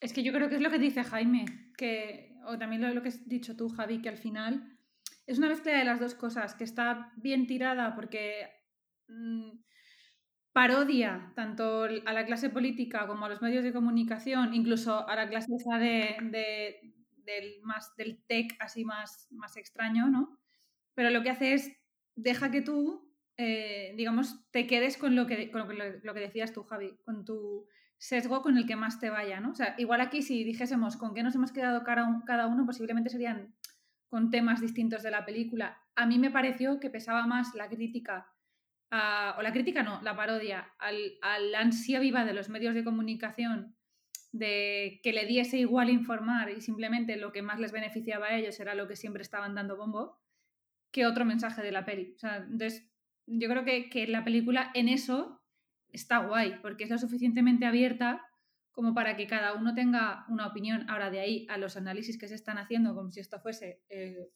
Es 0.00 0.12
que 0.12 0.22
yo 0.22 0.32
creo 0.32 0.48
que 0.48 0.56
es 0.56 0.60
lo 0.60 0.70
que 0.70 0.78
dice 0.78 1.02
Jaime, 1.02 1.44
que, 1.76 2.36
o 2.46 2.56
también 2.56 2.94
lo, 2.94 3.02
que 3.02 3.08
has 3.08 3.28
dicho 3.28 3.56
tú, 3.56 3.68
Javi, 3.68 4.00
que 4.00 4.08
al 4.08 4.16
final 4.16 4.73
es 5.26 5.38
una 5.38 5.48
mezcla 5.48 5.72
de 5.72 5.84
las 5.84 6.00
dos 6.00 6.14
cosas, 6.14 6.54
que 6.54 6.64
está 6.64 7.12
bien 7.16 7.46
tirada 7.46 7.94
porque 7.94 8.50
mm, 9.08 9.50
parodia 10.52 11.32
tanto 11.34 11.84
a 11.84 12.12
la 12.12 12.26
clase 12.26 12.50
política 12.50 13.06
como 13.06 13.26
a 13.26 13.28
los 13.28 13.42
medios 13.42 13.64
de 13.64 13.72
comunicación, 13.72 14.54
incluso 14.54 15.08
a 15.08 15.16
la 15.16 15.28
clase 15.28 15.52
de, 15.78 16.80
del, 17.24 17.62
más, 17.62 17.94
del 17.96 18.22
tech 18.26 18.56
así 18.60 18.84
más, 18.84 19.28
más 19.30 19.56
extraño, 19.56 20.08
¿no? 20.08 20.38
Pero 20.94 21.10
lo 21.10 21.22
que 21.22 21.30
hace 21.30 21.54
es, 21.54 21.72
deja 22.14 22.50
que 22.50 22.62
tú 22.62 23.04
eh, 23.36 23.94
digamos, 23.96 24.48
te 24.52 24.66
quedes 24.66 24.96
con, 24.96 25.16
lo 25.16 25.26
que, 25.26 25.50
con 25.50 25.66
lo, 26.02 26.14
que, 26.14 26.20
decías 26.20 26.52
tú, 26.52 26.62
Javi, 26.62 26.96
con 27.04 27.24
tu 27.24 27.66
sesgo 27.98 28.42
con 28.42 28.56
el 28.56 28.66
que 28.66 28.76
más 28.76 29.00
te 29.00 29.10
vaya, 29.10 29.40
¿no? 29.40 29.50
O 29.50 29.54
sea, 29.54 29.74
igual 29.78 30.00
aquí 30.00 30.22
si 30.22 30.44
dijésemos 30.44 30.96
con 30.96 31.14
qué 31.14 31.22
nos 31.22 31.34
hemos 31.34 31.50
quedado 31.50 31.82
cada 31.82 32.46
uno, 32.46 32.66
posiblemente 32.66 33.10
serían 33.10 33.54
con 34.14 34.30
temas 34.30 34.60
distintos 34.60 35.02
de 35.02 35.10
la 35.10 35.24
película. 35.24 35.76
A 35.96 36.06
mí 36.06 36.20
me 36.20 36.30
pareció 36.30 36.78
que 36.78 36.88
pesaba 36.88 37.26
más 37.26 37.52
la 37.56 37.68
crítica, 37.68 38.32
o 38.92 39.42
la 39.42 39.50
crítica 39.52 39.82
no, 39.82 40.00
la 40.02 40.14
parodia, 40.14 40.72
al, 40.78 41.18
al 41.20 41.52
ansia 41.52 41.98
viva 41.98 42.24
de 42.24 42.32
los 42.32 42.48
medios 42.48 42.76
de 42.76 42.84
comunicación 42.84 43.74
de 44.30 45.00
que 45.02 45.12
le 45.12 45.26
diese 45.26 45.58
igual 45.58 45.90
informar 45.90 46.48
y 46.50 46.60
simplemente 46.60 47.16
lo 47.16 47.32
que 47.32 47.42
más 47.42 47.58
les 47.58 47.72
beneficiaba 47.72 48.26
a 48.26 48.36
ellos 48.36 48.60
era 48.60 48.76
lo 48.76 48.86
que 48.86 48.94
siempre 48.94 49.22
estaban 49.22 49.56
dando 49.56 49.76
bombo, 49.76 50.16
que 50.92 51.06
otro 51.06 51.24
mensaje 51.24 51.60
de 51.60 51.72
la 51.72 51.84
peli. 51.84 52.12
O 52.14 52.18
sea, 52.20 52.36
entonces 52.36 52.88
yo 53.26 53.48
creo 53.48 53.64
que, 53.64 54.06
la 54.06 54.22
película 54.22 54.70
en 54.74 54.88
eso 54.88 55.42
está 55.88 56.18
guay, 56.18 56.60
porque 56.62 56.84
es 56.84 56.90
lo 56.90 56.98
suficientemente 56.98 57.66
abierta 57.66 58.24
como 58.74 58.92
para 58.92 59.16
que 59.16 59.26
cada 59.26 59.54
uno 59.54 59.74
tenga 59.74 60.24
una 60.28 60.46
opinión. 60.46 60.88
Ahora, 60.90 61.10
de 61.10 61.20
ahí 61.20 61.46
a 61.48 61.56
los 61.56 61.76
análisis 61.76 62.18
que 62.18 62.28
se 62.28 62.34
están 62.34 62.58
haciendo, 62.58 62.94
como 62.94 63.10
si 63.10 63.20
esto 63.20 63.40
fuese 63.40 63.82
eh, 63.88 64.30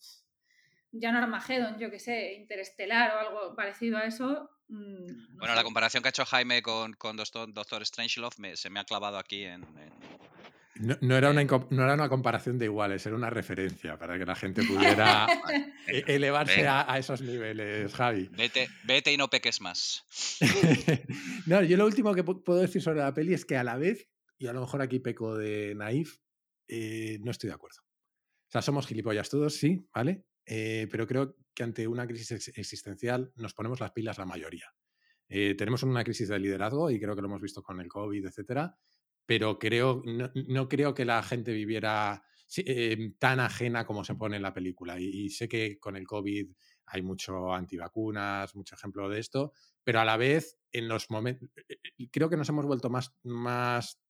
ya 0.93 1.12
no 1.12 1.18
Armageddon, 1.18 1.78
yo 1.78 1.91
que 1.91 1.99
sé, 1.99 2.34
Interestelar 2.34 3.14
o 3.14 3.18
algo 3.18 3.57
parecido 3.57 3.99
a 3.99 4.05
eso. 4.05 4.51
Mm, 4.68 5.36
bueno, 5.39 5.55
la 5.55 5.64
comparación 5.64 6.03
que 6.03 6.09
ha 6.09 6.11
hecho 6.11 6.24
Jaime 6.24 6.62
con, 6.62 6.95
con 6.95 7.16
Doctor, 7.16 7.53
Doctor 7.53 7.84
Strangelove 7.84 8.57
se 8.57 8.70
me 8.70 8.80
ha 8.80 8.84
clavado 8.84 9.18
aquí 9.18 9.45
en, 9.45 9.66
no, 10.78 11.16
era 11.16 11.30
una, 11.30 11.43
no, 11.43 11.82
era 11.82 11.95
una, 11.95 12.09
comparación 12.09 12.57
de 12.59 12.66
iguales, 12.66 13.05
era 13.05 13.16
una 13.16 13.30
referencia 13.30 13.99
para 13.99 14.16
que 14.16 14.24
la 14.24 14.36
gente 14.36 14.62
pudiera 14.66 15.26
e, 15.89 16.05
elevarse 16.07 16.66
a, 16.68 16.97
esos 16.99 17.20
niveles, 17.20 17.93
Javi. 17.95 18.28
Vete, 18.32 18.68
vete 18.84 19.12
y 19.12 19.16
no 19.16 19.28
peques 19.28 19.61
más. 19.61 20.05
no, 21.47 21.62
yo 21.62 21.76
lo 21.76 21.84
último 21.84 22.14
que 22.14 22.22
puedo 22.22 22.61
decir 22.61 22.80
sobre 22.80 23.01
la 23.01 23.12
peli 23.12 23.34
es 23.34 23.45
que 23.45 23.57
a 23.57 23.64
la 23.64 23.76
vez, 23.76 24.09
y 24.39 24.47
a 24.47 24.53
lo 24.53 24.61
mejor 24.61 24.80
aquí 24.80 25.01
peco 25.01 25.36
de 25.36 25.74
naif, 25.74 26.18
eh, 26.68 27.18
no 27.22 27.30
estoy 27.30 27.49
de 27.49 27.55
acuerdo. 27.55 27.80
O 27.82 28.51
sea, 28.51 28.62
somos 28.62 28.86
gilipollas 28.86 29.28
todos, 29.28 29.55
sí, 29.55 29.86
¿vale? 29.93 30.24
Eh, 30.47 30.86
pero 30.91 31.07
creo 31.07 31.36
que 31.55 31.62
ante 31.62 31.86
una 31.86 32.07
crisis 32.07 32.49
existencial 32.57 33.32
nos 33.36 33.53
ponemos 33.53 33.80
las 33.80 33.93
pilas 33.93 34.16
la 34.18 34.24
mayoría. 34.24 34.72
Eh, 35.28 35.55
tenemos 35.55 35.82
una 35.82 36.05
crisis 36.05 36.28
de 36.28 36.39
liderazgo 36.39 36.91
y 36.91 36.99
creo 36.99 37.14
que 37.14 37.20
lo 37.20 37.28
hemos 37.28 37.43
visto 37.43 37.62
con 37.62 37.80
el 37.80 37.89
COVID, 37.89 38.24
etcétera 38.24 38.74
pero 39.28 39.59
creo, 39.59 40.03
no, 40.47 40.68
creo 40.70 40.95
que 40.95 41.05
la 41.05 41.22
gente 41.22 41.53
viviera 41.53 42.24
tan 43.18 43.41
ajena 43.41 43.84
como 43.84 44.03
se 44.03 44.14
pone 44.14 44.36
en 44.36 44.43
la 44.43 44.55
película. 44.55 44.99
Y, 44.99 45.28
sé 45.28 45.47
que 45.47 45.78
con 45.78 45.97
el 45.97 46.07
COVID 46.07 46.51
hay 46.86 47.03
mucho 47.03 47.53
antivacunas, 47.53 48.57
mucho 48.57 48.74
ejemplo 48.74 49.07
de 49.11 49.20
esto, 49.20 49.53
pero 49.84 50.01
a 50.01 50.07
la 50.07 50.16
vez, 50.16 50.57
en 50.72 50.89
los 50.89 51.11
momentos, 51.11 51.51
creo 52.11 52.30
que 52.30 52.39
nos 52.39 52.49
hemos 52.49 52.64
vuelto 52.64 52.89
más 52.89 54.01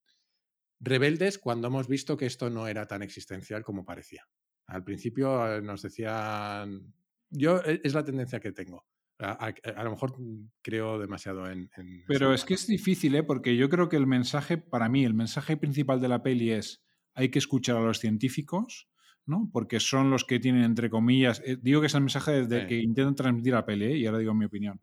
rebeldes 0.80 1.38
cuando 1.38 1.68
hemos 1.68 1.88
visto 1.88 2.16
que 2.16 2.26
esto 2.26 2.50
no 2.50 2.66
era 2.66 2.86
tan 2.86 3.02
existencial 3.02 3.62
como 3.62 3.84
parecía. 3.84 4.28
Al 4.66 4.84
principio 4.84 5.56
eh, 5.56 5.62
nos 5.62 5.82
decían, 5.82 6.92
yo 7.30 7.60
e, 7.64 7.80
es 7.82 7.94
la 7.94 8.04
tendencia 8.04 8.40
que 8.40 8.52
tengo. 8.52 8.86
A, 9.20 9.52
lo 9.82 9.90
mejor 9.90 10.14
creo 10.62 10.96
demasiado 10.96 11.50
en... 11.50 11.68
Pero 12.06 12.32
es 12.32 12.44
que 12.44 12.54
es 12.54 12.68
difícil, 12.68 13.16
¿eh? 13.16 13.24
porque 13.24 13.56
yo 13.56 13.68
creo 13.68 13.88
que 13.88 13.96
el 13.96 14.06
mensaje, 14.06 14.58
para 14.58 14.88
mí, 14.88 15.04
el 15.04 15.14
mensaje 15.14 15.56
principal 15.56 16.00
de 16.00 16.06
la 16.06 16.22
peli 16.22 16.52
es 16.52 16.84
hay 17.14 17.30
que 17.30 17.40
escuchar 17.40 17.76
a 17.76 17.80
los 17.80 17.98
científicos, 17.98 18.88
¿no? 19.26 19.50
Porque 19.52 19.80
son 19.80 20.08
los 20.10 20.24
que 20.24 20.38
tienen, 20.38 20.62
entre 20.62 20.88
comillas, 20.88 21.42
eh, 21.44 21.58
digo 21.60 21.80
que 21.80 21.88
es 21.88 21.94
el 21.94 22.02
mensaje 22.02 22.46
desde 22.46 22.68
que 22.68 22.78
intentan 22.78 23.16
transmitir 23.16 23.54
la 23.54 23.66
peli, 23.66 23.86
¿eh? 23.86 23.96
y 23.96 24.06
ahora 24.06 24.18
digo 24.18 24.34
mi 24.34 24.44
opinión. 24.44 24.80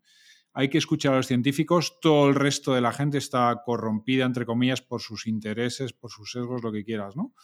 Hay 0.58 0.70
que 0.70 0.78
escuchar 0.78 1.12
a 1.12 1.18
los 1.18 1.26
científicos, 1.26 2.00
todo 2.00 2.30
el 2.30 2.34
resto 2.34 2.72
de 2.72 2.80
la 2.80 2.90
gente 2.90 3.18
está 3.18 3.60
corrompida, 3.62 4.24
entre 4.24 4.46
comillas, 4.46 4.80
por 4.80 5.02
sus 5.02 5.26
intereses, 5.26 5.92
por 5.92 6.10
sus 6.10 6.32
sesgos, 6.32 6.62
lo 6.64 6.72
que 6.72 6.82
quieras, 6.82 7.14
¿no? 7.14 7.34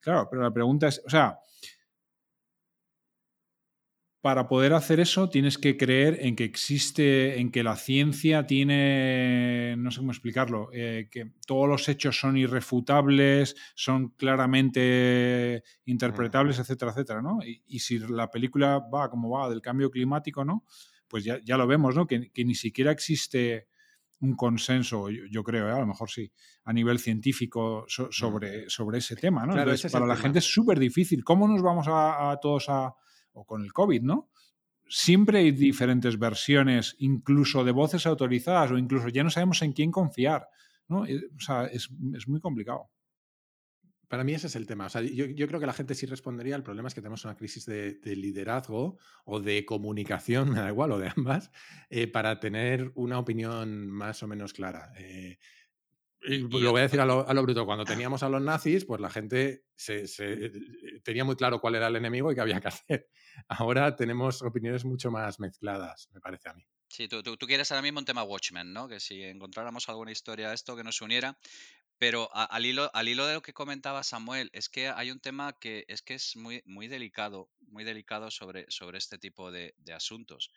Claro, 0.00 0.28
pero 0.30 0.42
la 0.42 0.52
pregunta 0.52 0.86
es, 0.88 1.02
o 1.06 1.08
sea, 1.08 1.38
para 4.20 4.48
poder 4.48 4.74
hacer 4.74 5.00
eso 5.00 5.30
tienes 5.30 5.56
que 5.56 5.78
creer 5.78 6.18
en 6.20 6.36
que 6.36 6.44
existe, 6.44 7.40
en 7.40 7.50
que 7.50 7.62
la 7.62 7.74
ciencia 7.74 8.46
tiene, 8.46 9.74
no 9.78 9.90
sé 9.90 10.00
cómo 10.00 10.12
explicarlo, 10.12 10.68
eh, 10.74 11.08
que 11.10 11.32
todos 11.46 11.66
los 11.66 11.88
hechos 11.88 12.20
son 12.20 12.36
irrefutables, 12.36 13.56
son 13.74 14.10
claramente 14.10 15.64
interpretables, 15.86 16.58
etcétera, 16.58 16.90
etcétera, 16.90 17.22
¿no? 17.22 17.38
Y, 17.42 17.78
si 17.78 17.98
la 17.98 18.30
película 18.30 18.78
va 18.78 19.08
como 19.08 19.30
va 19.30 19.48
del 19.48 19.62
cambio 19.62 19.90
climático, 19.90 20.44
¿no? 20.44 20.66
Pues 21.12 21.24
ya, 21.24 21.56
lo 21.58 21.66
vemos, 21.66 21.94
¿no? 21.94 22.06
Que, 22.06 22.30
ni 22.42 22.54
siquiera 22.54 22.90
existe 22.90 23.68
un 24.20 24.34
consenso, 24.34 25.10
yo, 25.10 25.44
creo, 25.44 25.68
¿eh? 25.68 25.72
a 25.72 25.80
lo 25.80 25.86
mejor 25.86 26.08
sí, 26.08 26.32
a 26.64 26.72
nivel 26.72 26.98
científico 26.98 27.84
sobre, 27.88 28.70
sobre 28.70 28.98
ese 28.98 29.16
tema, 29.16 29.44
¿no? 29.44 29.52
para 29.90 30.06
la 30.06 30.16
gente 30.16 30.38
es 30.38 30.44
súper 30.44 30.78
difícil. 30.78 31.22
¿Cómo 31.22 31.46
nos 31.46 31.60
vamos 31.60 31.86
a 31.88 32.38
todos 32.40 32.68
a 32.68 32.94
o 33.32 33.44
con 33.44 33.62
el 33.62 33.72
COVID, 33.72 34.02
¿no? 34.02 34.30
Siempre 34.88 35.38
hay 35.38 35.52
diferentes 35.52 36.18
versiones, 36.18 36.96
incluso 36.98 37.64
de 37.64 37.72
voces 37.72 38.06
autorizadas, 38.06 38.72
o 38.72 38.78
incluso 38.78 39.08
ya 39.08 39.24
no 39.24 39.30
sabemos 39.30 39.62
en 39.62 39.72
quién 39.72 39.90
confiar, 39.90 40.48
¿no? 40.88 41.06
Eh, 41.06 41.22
o 41.34 41.40
sea, 41.40 41.64
es, 41.64 41.90
muy 42.26 42.40
complicado. 42.40 42.90
Para 44.12 44.24
mí 44.24 44.34
ese 44.34 44.48
es 44.48 44.56
el 44.56 44.66
tema. 44.66 44.84
O 44.84 44.88
sea, 44.90 45.00
yo, 45.00 45.46
creo 45.48 45.58
que 45.58 45.64
la 45.64 45.72
gente 45.72 45.94
sí 45.94 46.04
respondería. 46.04 46.54
El 46.54 46.62
problema 46.62 46.86
es 46.86 46.94
que 46.94 47.00
tenemos 47.00 47.24
una 47.24 47.34
crisis 47.34 47.64
de, 47.64 47.98
liderazgo 48.04 48.98
o 49.24 49.40
de 49.40 49.64
comunicación, 49.64 50.50
me 50.52 50.60
da 50.60 50.68
igual, 50.68 50.92
o 50.92 50.98
de 50.98 51.10
ambas, 51.16 51.50
eh, 51.88 52.08
para 52.08 52.38
tener 52.38 52.92
una 52.94 53.18
opinión 53.18 53.88
más 53.88 54.22
o 54.22 54.28
menos 54.28 54.52
clara. 54.52 54.92
Eh, 54.98 55.38
lo 56.20 56.72
voy 56.72 56.80
a 56.80 56.82
decir 56.82 57.00
a 57.00 57.06
lo, 57.06 57.42
bruto, 57.42 57.64
cuando 57.64 57.86
teníamos 57.86 58.22
a 58.22 58.28
los 58.28 58.42
nazis, 58.42 58.84
pues 58.84 59.00
la 59.00 59.08
gente 59.08 59.64
se, 59.74 60.04
eh, 60.04 60.52
tenía 61.02 61.24
muy 61.24 61.36
claro 61.36 61.58
cuál 61.58 61.76
era 61.76 61.86
el 61.86 61.96
enemigo 61.96 62.30
y 62.30 62.34
qué 62.34 62.42
había 62.42 62.60
que 62.60 62.68
hacer. 62.68 63.08
Ahora 63.48 63.96
tenemos 63.96 64.42
opiniones 64.42 64.84
mucho 64.84 65.10
más 65.10 65.40
mezcladas, 65.40 66.10
me 66.12 66.20
parece 66.20 66.50
a 66.50 66.52
mí. 66.52 66.66
Sí, 66.92 67.08
tú, 67.08 67.22
tú, 67.22 67.46
quieres 67.46 67.70
ahora 67.72 67.82
mismo 67.82 68.00
un 68.00 68.04
tema 68.04 68.22
Watchmen, 68.22 68.72
¿no? 68.72 68.86
Que 68.86 69.00
si 69.00 69.22
encontráramos 69.22 69.88
alguna 69.88 70.12
historia 70.12 70.48
de 70.48 70.54
esto 70.54 70.76
que 70.76 70.84
nos 70.84 71.00
uniera, 71.00 71.38
pero 71.98 72.28
al, 72.34 72.66
hilo, 72.66 72.90
al 72.94 73.08
hilo 73.08 73.26
de 73.26 73.34
lo 73.34 73.42
que 73.42 73.54
comentaba 73.54 74.02
Samuel, 74.02 74.50
es 74.52 74.68
que 74.68 74.88
hay 74.88 75.10
un 75.10 75.20
tema 75.20 75.58
que 75.58 75.84
es 75.88 76.02
que 76.02 76.14
es 76.14 76.36
muy, 76.36 76.62
muy 76.66 76.88
delicado, 76.88 77.50
muy 77.60 77.84
delicado 77.84 78.30
sobre, 78.30 78.66
sobre 78.68 78.98
este 78.98 79.18
tipo 79.18 79.50
de, 79.50 79.74
de 79.78 79.94
asuntos. 79.94 80.52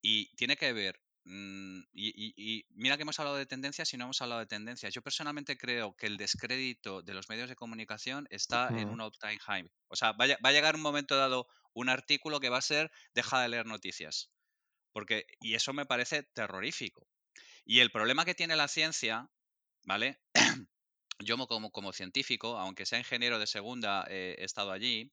Y 0.00 0.34
tiene 0.34 0.56
que 0.56 0.72
ver 0.72 1.00
Mm, 1.24 1.82
y, 1.92 2.66
mira 2.74 2.96
que 2.96 3.02
hemos 3.02 3.18
hablado 3.20 3.36
de 3.36 3.46
tendencias 3.46 3.92
y 3.94 3.96
no 3.96 4.04
hemos 4.04 4.20
hablado 4.22 4.40
de 4.40 4.46
tendencias. 4.46 4.92
Yo 4.92 5.02
personalmente 5.02 5.56
creo 5.56 5.96
que 5.96 6.06
el 6.06 6.16
descrédito 6.16 7.02
de 7.02 7.14
los 7.14 7.28
medios 7.28 7.48
de 7.48 7.56
comunicación 7.56 8.26
está 8.30 8.68
en 8.68 8.88
un 8.88 9.00
all-time 9.00 9.38
high. 9.38 9.70
O 9.88 9.96
sea, 9.96 10.12
va 10.12 10.24
a, 10.24 10.52
llegar 10.52 10.74
un 10.74 10.80
momento 10.82 11.16
dado 11.16 11.46
un 11.74 11.88
artículo 11.88 12.40
que 12.40 12.48
va 12.48 12.58
a 12.58 12.62
ser 12.62 12.90
deja 13.14 13.40
de 13.40 13.48
leer 13.48 13.66
noticias. 13.66 14.30
Porque, 14.92 15.26
y 15.40 15.54
eso 15.54 15.72
me 15.72 15.86
parece 15.86 16.22
terrorífico. 16.22 17.06
Y 17.64 17.80
el 17.80 17.90
problema 17.90 18.24
que 18.24 18.34
tiene 18.34 18.56
la 18.56 18.68
ciencia, 18.68 19.30
¿vale? 19.84 20.18
Yo 21.18 21.36
como, 21.46 21.70
como 21.70 21.92
científico, 21.92 22.58
aunque 22.58 22.86
sea 22.86 22.98
ingeniero 22.98 23.38
de 23.38 23.46
segunda, 23.46 24.04
eh, 24.08 24.36
he 24.38 24.44
estado 24.44 24.72
allí, 24.72 25.12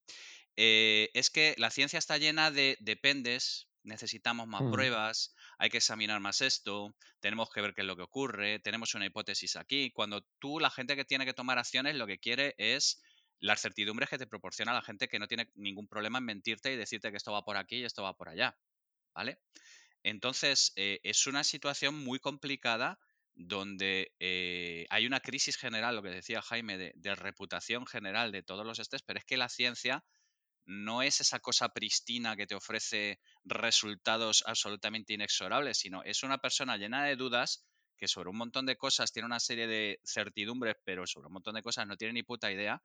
eh, 0.55 1.09
es 1.13 1.29
que 1.29 1.55
la 1.57 1.71
ciencia 1.71 1.99
está 1.99 2.17
llena 2.17 2.51
de 2.51 2.77
dependes, 2.79 3.69
necesitamos 3.83 4.47
más 4.47 4.63
Mm. 4.63 4.71
pruebas, 4.71 5.35
hay 5.57 5.69
que 5.69 5.77
examinar 5.77 6.19
más 6.19 6.41
esto, 6.41 6.95
tenemos 7.19 7.49
que 7.49 7.61
ver 7.61 7.73
qué 7.73 7.81
es 7.81 7.87
lo 7.87 7.95
que 7.95 8.03
ocurre, 8.03 8.59
tenemos 8.59 8.93
una 8.95 9.05
hipótesis 9.05 9.55
aquí. 9.55 9.91
Cuando 9.91 10.25
tú, 10.39 10.59
la 10.59 10.69
gente 10.69 10.95
que 10.95 11.05
tiene 11.05 11.25
que 11.25 11.33
tomar 11.33 11.59
acciones, 11.59 11.95
lo 11.95 12.07
que 12.07 12.19
quiere 12.19 12.55
es 12.57 13.01
las 13.39 13.61
certidumbres 13.61 14.09
que 14.09 14.17
te 14.17 14.27
proporciona 14.27 14.73
la 14.73 14.81
gente 14.81 15.07
que 15.07 15.19
no 15.19 15.27
tiene 15.27 15.49
ningún 15.55 15.87
problema 15.87 16.17
en 16.19 16.25
mentirte 16.25 16.73
y 16.73 16.77
decirte 16.77 17.11
que 17.11 17.17
esto 17.17 17.31
va 17.31 17.43
por 17.43 17.57
aquí 17.57 17.77
y 17.77 17.85
esto 17.85 18.03
va 18.03 18.13
por 18.15 18.29
allá. 18.29 18.57
¿Vale? 19.13 19.39
Entonces, 20.03 20.71
eh, 20.75 20.99
es 21.03 21.27
una 21.27 21.43
situación 21.43 21.95
muy 21.95 22.19
complicada 22.19 22.99
donde 23.35 24.13
eh, 24.19 24.85
hay 24.89 25.05
una 25.05 25.21
crisis 25.21 25.57
general, 25.57 25.95
lo 25.95 26.03
que 26.03 26.09
decía 26.09 26.41
Jaime, 26.41 26.77
de, 26.77 27.15
reputación 27.15 27.85
general 27.85 28.31
de 28.31 28.43
todos 28.43 28.65
los 28.65 28.79
estés, 28.79 29.01
pero 29.01 29.19
es 29.19 29.25
que 29.25 29.37
la 29.37 29.47
ciencia 29.47 30.03
no 30.65 31.01
es 31.01 31.21
esa 31.21 31.39
cosa 31.39 31.69
pristina 31.69 32.35
que 32.35 32.47
te 32.47 32.55
ofrece 32.55 33.19
resultados 33.45 34.43
absolutamente 34.45 35.13
inexorables, 35.13 35.77
sino 35.77 36.03
es 36.03 36.23
una 36.23 36.37
persona 36.37 36.77
llena 36.77 37.05
de 37.05 37.15
dudas 37.15 37.65
que 37.97 38.07
sobre 38.07 38.29
un 38.29 38.37
montón 38.37 38.65
de 38.65 38.77
cosas 38.77 39.11
tiene 39.11 39.25
una 39.25 39.39
serie 39.39 39.67
de 39.67 39.99
certidumbres, 40.05 40.75
pero 40.83 41.07
sobre 41.07 41.27
un 41.27 41.33
montón 41.33 41.55
de 41.55 41.63
cosas 41.63 41.87
no 41.87 41.97
tiene 41.97 42.13
ni 42.13 42.23
puta 42.23 42.51
idea. 42.51 42.81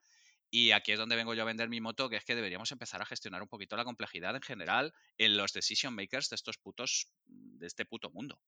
Y 0.56 0.70
aquí 0.70 0.92
es 0.92 0.98
donde 1.00 1.16
vengo 1.16 1.34
yo 1.34 1.42
a 1.42 1.46
vender 1.46 1.68
mi 1.68 1.80
moto, 1.80 2.08
que 2.08 2.14
es 2.14 2.24
que 2.24 2.36
deberíamos 2.36 2.70
empezar 2.70 3.02
a 3.02 3.06
gestionar 3.06 3.42
un 3.42 3.48
poquito 3.48 3.76
la 3.76 3.82
complejidad 3.84 4.36
en 4.36 4.42
general 4.42 4.92
en 5.18 5.36
los 5.36 5.52
decision 5.52 5.96
makers 5.96 6.28
de 6.30 6.36
estos 6.36 6.58
putos, 6.58 7.12
de 7.26 7.66
este 7.66 7.84
puto 7.86 8.10
mundo. 8.10 8.40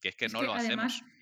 Que 0.00 0.08
es 0.08 0.16
que 0.16 0.24
Es 0.24 0.32
no 0.32 0.40
que 0.40 0.46
lo 0.46 0.54
además, 0.54 0.94
hacemos. 1.02 1.14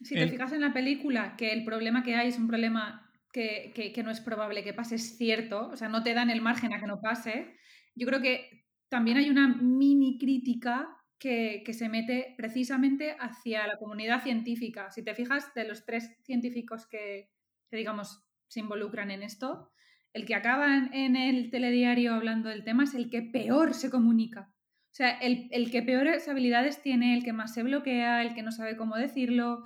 si 0.00 0.14
te 0.14 0.28
fijas 0.28 0.52
en 0.52 0.62
la 0.62 0.72
película, 0.72 1.36
que 1.36 1.52
el 1.52 1.62
problema 1.64 2.02
que 2.02 2.14
hay 2.16 2.28
es 2.28 2.38
un 2.38 2.48
problema 2.48 3.10
que, 3.34 3.72
que- 3.74 3.92
que 3.92 4.02
no 4.02 4.10
es 4.10 4.20
probable 4.20 4.64
que 4.64 4.72
pase, 4.72 4.94
es 4.94 5.18
cierto, 5.18 5.68
o 5.68 5.76
sea, 5.76 5.90
no 5.90 6.02
te 6.02 6.14
dan 6.14 6.30
el 6.30 6.40
margen 6.40 6.72
a 6.72 6.80
que 6.80 6.86
no 6.86 7.00
pase, 7.02 7.54
yo 7.94 8.06
creo 8.06 8.22
que 8.22 8.66
también 8.88 9.18
hay 9.18 9.28
una 9.28 9.48
mini 9.56 10.16
crítica 10.18 10.88
que, 11.18 11.62
que 11.66 11.74
se 11.74 11.90
mete 11.90 12.34
precisamente 12.38 13.14
hacia 13.20 13.66
la 13.66 13.76
comunidad 13.78 14.22
científica. 14.22 14.90
Si 14.90 15.02
te 15.04 15.14
fijas, 15.14 15.52
de 15.54 15.68
los 15.68 15.84
tres 15.84 16.16
científicos 16.24 16.86
que, 16.86 17.30
que, 17.70 17.76
digamos, 17.76 18.25
se 18.48 18.60
involucran 18.60 19.10
en 19.10 19.22
esto, 19.22 19.70
el 20.12 20.24
que 20.24 20.34
acaba 20.34 20.76
en, 20.76 20.94
en 20.94 21.16
el 21.16 21.50
telediario 21.50 22.14
hablando 22.14 22.48
del 22.48 22.64
tema 22.64 22.84
es 22.84 22.94
el 22.94 23.10
que 23.10 23.22
peor 23.22 23.74
se 23.74 23.90
comunica. 23.90 24.50
O 24.50 24.94
sea, 24.96 25.10
el, 25.10 25.48
el 25.50 25.70
que 25.70 25.82
peores 25.82 26.26
habilidades 26.26 26.80
tiene, 26.80 27.14
el 27.14 27.22
que 27.22 27.34
más 27.34 27.52
se 27.52 27.62
bloquea, 27.62 28.22
el 28.22 28.34
que 28.34 28.42
no 28.42 28.50
sabe 28.50 28.78
cómo 28.78 28.96
decirlo. 28.96 29.62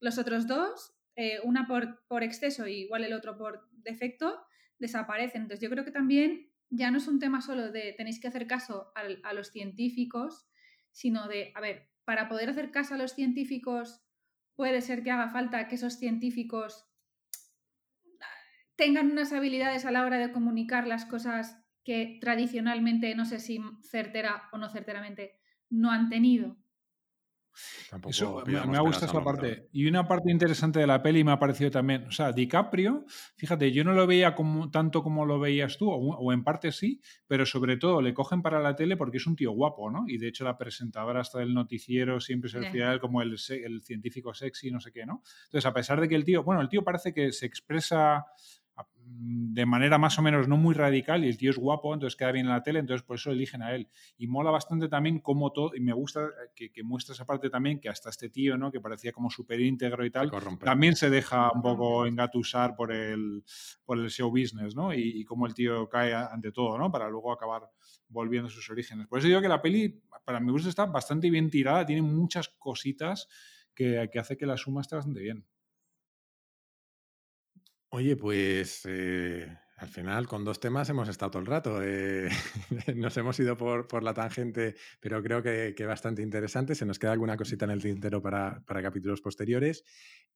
Los 0.00 0.18
otros 0.18 0.48
dos, 0.48 0.96
eh, 1.14 1.38
una 1.44 1.68
por, 1.68 2.04
por 2.08 2.24
exceso 2.24 2.66
y 2.66 2.80
igual 2.80 3.04
el 3.04 3.12
otro 3.12 3.38
por 3.38 3.68
defecto, 3.70 4.44
desaparecen. 4.80 5.42
Entonces 5.42 5.62
yo 5.62 5.70
creo 5.70 5.84
que 5.84 5.92
también 5.92 6.50
ya 6.68 6.90
no 6.90 6.98
es 6.98 7.06
un 7.06 7.20
tema 7.20 7.40
solo 7.40 7.70
de 7.70 7.94
tenéis 7.96 8.18
que 8.18 8.26
hacer 8.26 8.48
caso 8.48 8.90
a, 8.96 9.28
a 9.28 9.34
los 9.34 9.52
científicos, 9.52 10.48
sino 10.90 11.28
de, 11.28 11.52
a 11.54 11.60
ver, 11.60 11.90
para 12.04 12.28
poder 12.28 12.50
hacer 12.50 12.72
caso 12.72 12.94
a 12.94 12.98
los 12.98 13.12
científicos, 13.12 14.02
puede 14.56 14.80
ser 14.80 15.04
que 15.04 15.12
haga 15.12 15.28
falta 15.28 15.68
que 15.68 15.76
esos 15.76 15.94
científicos 15.94 16.88
tengan 18.76 19.10
unas 19.10 19.32
habilidades 19.32 19.84
a 19.84 19.90
la 19.90 20.04
hora 20.04 20.18
de 20.18 20.32
comunicar 20.32 20.86
las 20.86 21.04
cosas 21.04 21.58
que 21.84 22.18
tradicionalmente, 22.20 23.14
no 23.14 23.24
sé 23.24 23.40
si 23.40 23.60
certera 23.82 24.44
o 24.52 24.58
no 24.58 24.68
certeramente, 24.68 25.38
no 25.68 25.90
han 25.90 26.08
tenido. 26.08 26.56
Tampoco 27.90 28.10
Eso, 28.10 28.42
me, 28.46 28.52
me 28.66 28.78
ha 28.78 28.80
gustado 28.80 29.06
esa 29.06 29.22
parte. 29.22 29.68
Y 29.72 29.86
una 29.86 30.06
parte 30.08 30.30
interesante 30.30 30.80
de 30.80 30.86
la 30.86 31.02
peli 31.02 31.22
me 31.22 31.32
ha 31.32 31.38
parecido 31.38 31.70
también, 31.70 32.06
o 32.06 32.10
sea, 32.10 32.32
DiCaprio, 32.32 33.04
fíjate, 33.36 33.72
yo 33.72 33.84
no 33.84 33.92
lo 33.92 34.06
veía 34.06 34.34
como, 34.34 34.70
tanto 34.70 35.02
como 35.02 35.26
lo 35.26 35.38
veías 35.38 35.76
tú, 35.76 35.90
o, 35.90 35.96
o 35.96 36.32
en 36.32 36.44
parte 36.44 36.72
sí, 36.72 37.00
pero 37.26 37.44
sobre 37.44 37.76
todo 37.76 38.00
le 38.00 38.14
cogen 38.14 38.40
para 38.42 38.60
la 38.60 38.74
tele 38.74 38.96
porque 38.96 39.18
es 39.18 39.26
un 39.26 39.36
tío 39.36 39.52
guapo, 39.52 39.90
¿no? 39.90 40.04
Y 40.08 40.18
de 40.18 40.28
hecho 40.28 40.44
la 40.44 40.56
presentadora 40.56 41.20
hasta 41.20 41.40
del 41.40 41.52
noticiero 41.52 42.20
siempre 42.20 42.48
se 42.48 42.60
refiere 42.60 42.86
a 42.86 42.92
él 42.94 43.00
como 43.00 43.20
el, 43.20 43.36
el 43.50 43.82
científico 43.82 44.32
sexy, 44.32 44.70
no 44.70 44.80
sé 44.80 44.92
qué, 44.92 45.04
¿no? 45.04 45.22
Entonces, 45.44 45.66
a 45.66 45.74
pesar 45.74 46.00
de 46.00 46.08
que 46.08 46.14
el 46.14 46.24
tío, 46.24 46.42
bueno, 46.42 46.62
el 46.62 46.68
tío 46.68 46.82
parece 46.82 47.12
que 47.12 47.32
se 47.32 47.44
expresa 47.44 48.24
de 49.14 49.66
manera 49.66 49.98
más 49.98 50.18
o 50.18 50.22
menos 50.22 50.48
no 50.48 50.56
muy 50.56 50.74
radical 50.74 51.24
y 51.24 51.28
el 51.28 51.36
tío 51.36 51.50
es 51.50 51.58
guapo, 51.58 51.92
entonces 51.92 52.16
queda 52.16 52.32
bien 52.32 52.46
en 52.46 52.52
la 52.52 52.62
tele, 52.62 52.78
entonces 52.78 53.04
por 53.04 53.16
eso 53.16 53.30
eligen 53.30 53.62
a 53.62 53.74
él. 53.74 53.88
Y 54.16 54.26
mola 54.26 54.50
bastante 54.50 54.88
también 54.88 55.20
como 55.20 55.52
todo, 55.52 55.72
y 55.74 55.80
me 55.80 55.92
gusta 55.92 56.28
que, 56.54 56.72
que 56.72 56.82
muestra 56.82 57.14
esa 57.14 57.26
parte 57.26 57.50
también, 57.50 57.80
que 57.80 57.88
hasta 57.88 58.10
este 58.10 58.30
tío, 58.30 58.56
¿no? 58.56 58.70
Que 58.72 58.80
parecía 58.80 59.12
como 59.12 59.30
súper 59.30 59.60
íntegro 59.60 60.04
y 60.04 60.10
tal, 60.10 60.30
también 60.64 60.96
se 60.96 61.10
deja 61.10 61.50
un 61.52 61.62
poco 61.62 62.06
engatusar 62.06 62.74
por 62.74 62.92
el, 62.92 63.44
por 63.84 63.98
el 63.98 64.10
show 64.10 64.30
business, 64.30 64.74
¿no? 64.74 64.94
Y, 64.94 65.20
y 65.20 65.24
cómo 65.24 65.46
el 65.46 65.54
tío 65.54 65.88
cae 65.88 66.14
ante 66.14 66.52
todo, 66.52 66.78
¿no? 66.78 66.90
Para 66.90 67.08
luego 67.08 67.32
acabar 67.32 67.62
volviendo 68.08 68.48
a 68.48 68.50
sus 68.50 68.68
orígenes. 68.70 69.06
Por 69.06 69.18
eso 69.18 69.28
digo 69.28 69.40
que 69.40 69.48
la 69.48 69.60
peli, 69.62 70.02
para 70.24 70.40
mi 70.40 70.52
gusto, 70.52 70.68
está 70.68 70.86
bastante 70.86 71.30
bien 71.30 71.50
tirada, 71.50 71.84
tiene 71.84 72.02
muchas 72.02 72.48
cositas 72.48 73.28
que, 73.74 74.08
que 74.12 74.18
hace 74.18 74.36
que 74.36 74.46
la 74.46 74.56
suma 74.56 74.82
esté 74.82 74.96
bastante 74.96 75.20
bien. 75.20 75.46
Oye, 77.94 78.16
pues 78.16 78.86
eh, 78.86 79.54
al 79.76 79.88
final 79.88 80.26
con 80.26 80.46
dos 80.46 80.58
temas 80.58 80.88
hemos 80.88 81.10
estado 81.10 81.32
todo 81.32 81.40
el 81.40 81.46
rato. 81.46 81.82
eh, 81.82 82.30
nos 82.96 83.14
hemos 83.18 83.38
ido 83.38 83.54
por, 83.54 83.86
por 83.86 84.02
la 84.02 84.14
tangente, 84.14 84.76
pero 84.98 85.22
creo 85.22 85.42
que, 85.42 85.74
que 85.76 85.84
bastante 85.84 86.22
interesante. 86.22 86.74
Se 86.74 86.86
nos 86.86 86.98
queda 86.98 87.12
alguna 87.12 87.36
cosita 87.36 87.66
en 87.66 87.72
el 87.72 87.82
tintero 87.82 88.22
para, 88.22 88.62
para 88.66 88.80
capítulos 88.80 89.20
posteriores. 89.20 89.84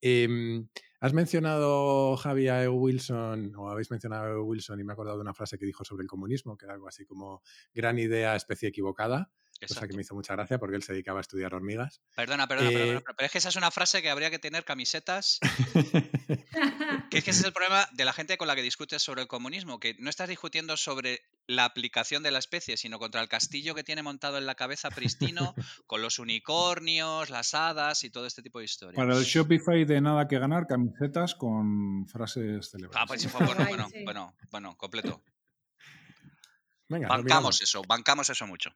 Em, 0.03 0.69
has 1.01 1.15
mencionado 1.15 2.19
Javi 2.19 2.49
a 2.49 2.63
E. 2.63 2.69
Wilson, 2.69 3.55
o 3.57 3.71
habéis 3.71 3.91
mencionado 3.91 4.25
a 4.25 4.31
E. 4.33 4.37
Wilson, 4.39 4.79
y 4.81 4.85
me 4.85 4.93
he 4.93 4.95
acordado 4.95 5.17
de 5.17 5.23
una 5.23 5.33
frase 5.33 5.57
que 5.57 5.65
dijo 5.65 5.83
sobre 5.83 6.03
el 6.03 6.09
comunismo, 6.09 6.59
que 6.59 6.67
era 6.67 6.75
algo 6.75 6.89
así 6.89 7.07
como 7.07 7.41
gran 7.73 7.99
idea, 7.99 8.37
especie 8.37 8.69
equivocada, 8.69 9.31
cosa 9.59 9.75
Exacto. 9.75 9.89
que 9.89 9.97
me 9.97 10.03
hizo 10.03 10.15
mucha 10.15 10.35
gracia 10.35 10.59
porque 10.59 10.77
él 10.77 10.83
se 10.83 10.93
dedicaba 10.93 11.21
a 11.21 11.23
estudiar 11.23 11.55
hormigas. 11.55 12.01
Perdona, 12.15 12.47
perdona, 12.47 12.69
perdona, 12.69 12.85
Eh, 12.85 12.95
perdona, 12.95 13.15
pero 13.17 13.27
es 13.27 13.33
que 13.33 13.39
esa 13.39 13.49
es 13.49 13.57
una 13.57 13.71
frase 13.71 14.03
que 14.03 14.11
habría 14.11 14.31
que 14.31 14.39
tener 14.39 14.65
camisetas 14.65 15.39
Que 17.11 17.19
es 17.19 17.25
que 17.25 17.31
ese 17.31 17.41
es 17.41 17.47
el 17.47 17.53
problema 17.53 17.89
de 17.93 18.05
la 18.05 18.13
gente 18.13 18.37
con 18.37 18.49
la 18.49 18.57
que 18.57 18.63
discutes 18.63 19.03
sobre 19.03 19.23
el 19.23 19.29
comunismo, 19.29 19.79
que 19.79 19.95
no 19.99 20.11
estás 20.11 20.29
discutiendo 20.29 20.77
sobre 20.77 21.23
la 21.47 21.65
aplicación 21.65 22.23
de 22.23 22.31
la 22.31 22.39
especie, 22.39 22.77
sino 22.77 22.99
contra 22.99 23.21
el 23.21 23.29
castillo 23.29 23.75
que 23.75 23.85
tiene 23.85 24.03
montado 24.03 24.39
en 24.39 24.47
la 24.47 24.55
cabeza 24.55 24.91
pristino, 24.91 25.55
con 25.87 26.03
los 26.03 26.19
unicornios, 26.19 27.31
las 27.31 27.55
hadas 27.55 28.05
y 28.05 28.11
todo 28.11 28.27
este 28.27 28.43
tipo 28.43 28.59
de 28.59 28.65
historias. 28.65 28.97
Para 28.97 29.17
el 29.17 29.25
Shopify 29.25 29.85
de 29.85 30.01
nada 30.01 30.27
que 30.27 30.39
ganar, 30.39 30.67
camisetas 30.67 31.35
con 31.35 32.07
frases 32.09 32.71
célebres. 32.71 32.99
Ah, 33.01 33.07
pues 33.07 33.23
sí, 33.23 33.29
bueno, 33.33 33.65
bueno, 33.69 33.89
bueno, 34.05 34.35
bueno, 34.51 34.77
completo. 34.77 35.23
Venga. 36.89 37.09
Bancamos 37.09 37.61
eso, 37.63 37.83
bancamos 37.87 38.31
eso 38.31 38.47
mucho. 38.47 38.71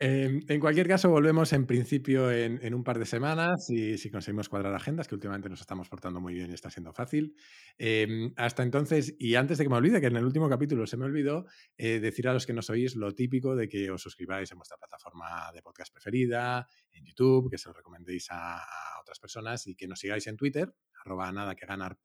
Eh, 0.00 0.40
en 0.46 0.60
cualquier 0.60 0.86
caso, 0.86 1.10
volvemos 1.10 1.52
en 1.52 1.66
principio 1.66 2.30
en, 2.30 2.72
un 2.72 2.84
par 2.84 3.00
de 3.00 3.04
semanas 3.04 3.66
si, 3.66 3.98
si 3.98 4.10
conseguimos 4.10 4.48
cuadrar 4.48 4.72
agendas, 4.74 5.08
que 5.08 5.16
últimamente 5.16 5.48
nos 5.48 5.60
estamos 5.60 5.88
portando 5.88 6.20
muy 6.20 6.34
bien 6.34 6.50
y 6.50 6.54
está 6.54 6.70
siendo 6.70 6.92
fácil. 6.92 7.34
Eh, 7.78 8.32
hasta 8.36 8.62
entonces, 8.62 9.16
y 9.18 9.34
antes 9.34 9.58
de 9.58 9.64
que 9.64 9.70
me 9.70 9.76
olvide, 9.76 10.00
que 10.00 10.06
en 10.06 10.16
el 10.16 10.24
último 10.24 10.48
capítulo 10.48 10.86
se 10.86 10.96
me 10.96 11.04
olvidó, 11.04 11.46
eh, 11.76 11.98
decir 11.98 12.28
a 12.28 12.32
los 12.32 12.46
que 12.46 12.52
nos 12.52 12.70
oís 12.70 12.94
lo 12.94 13.12
típico 13.12 13.56
de 13.56 13.68
que 13.68 13.90
os 13.90 14.00
suscribáis 14.00 14.52
en 14.52 14.58
vuestra 14.58 14.76
plataforma 14.76 15.50
de 15.52 15.62
podcast 15.62 15.92
preferida, 15.92 16.68
en 16.92 17.04
YouTube, 17.04 17.50
que 17.50 17.58
se 17.58 17.68
lo 17.68 17.74
recomendéis 17.74 18.28
a, 18.30 18.62
otras 19.00 19.18
personas 19.18 19.66
y 19.66 19.74
que 19.74 19.88
nos 19.88 19.98
sigáis 19.98 20.26
en 20.28 20.36
Twitter, 20.36 20.72
arroba 21.04 21.32
nada 21.32 21.56
que 21.56 21.66
ganar 21.66 21.98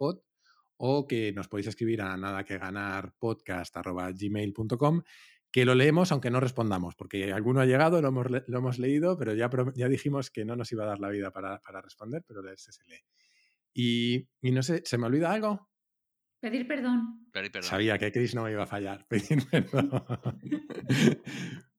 o 0.78 1.08
que 1.08 1.32
nos 1.32 1.48
podéis 1.48 1.68
escribir 1.68 2.02
a 2.02 2.18
nada 2.18 2.44
que 2.44 2.58
podcast 3.20 3.76
que 5.54 5.66
lo 5.66 5.76
leemos 5.76 6.12
aunque 6.12 6.32
no 6.32 6.40
respondamos, 6.40 6.96
porque 6.96 7.32
alguno 7.32 7.62
ha 7.62 7.66
llegado, 7.68 8.02
lo 8.02 8.08
hemos, 8.08 8.26
lo 8.30 8.58
hemos 8.58 8.80
leído, 8.80 9.16
pero 9.16 9.36
ya, 9.36 9.52
ya 9.76 9.88
dijimos 9.88 10.32
que 10.32 10.46
no 10.46 10.56
nos 10.56 10.72
iba 10.72 10.84
a 10.84 10.88
dar 10.88 11.00
la 11.00 11.10
vida 11.10 11.32
para, 11.32 11.60
para 11.60 11.80
responder, 11.80 12.24
pero 12.28 12.42
leerse 12.42 12.72
se 12.72 12.84
lee. 12.86 13.06
Y, 13.72 14.28
y 14.42 14.52
no 14.52 14.64
sé, 14.64 14.82
¿se 14.84 14.98
me 14.98 15.06
olvida 15.06 15.32
algo? 15.32 15.70
Pedir 16.40 16.68
perdón. 16.68 17.30
Pero, 17.32 17.52
perdón. 17.52 17.70
Sabía 17.70 18.00
que 18.00 18.12
Chris 18.12 18.34
no 18.34 18.44
me 18.44 18.52
iba 18.52 18.64
a 18.64 18.68
fallar. 18.68 19.06
Pedir 19.08 19.48
perdón. 19.48 19.92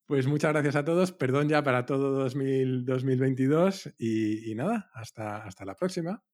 pues 0.07 0.29
muchas 0.29 0.53
gracias 0.53 0.77
a 0.77 0.85
todos. 0.85 1.11
Perdón 1.11 1.49
ya 1.49 1.64
para 1.64 1.85
todo 1.85 2.12
2000 2.12 2.85
2022 2.85 3.93
y, 3.99 4.53
y 4.53 4.55
nada, 4.55 4.89
hasta, 4.95 5.45
hasta 5.45 5.64
la 5.64 5.75
próxima. 5.75 6.25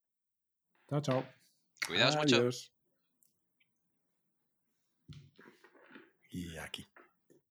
Chao, 0.91 1.01
chao. 1.01 1.25
Cuidaos 1.87 2.17
mucho. 2.17 2.51
Y 6.29 6.59
aquí. 6.59 6.90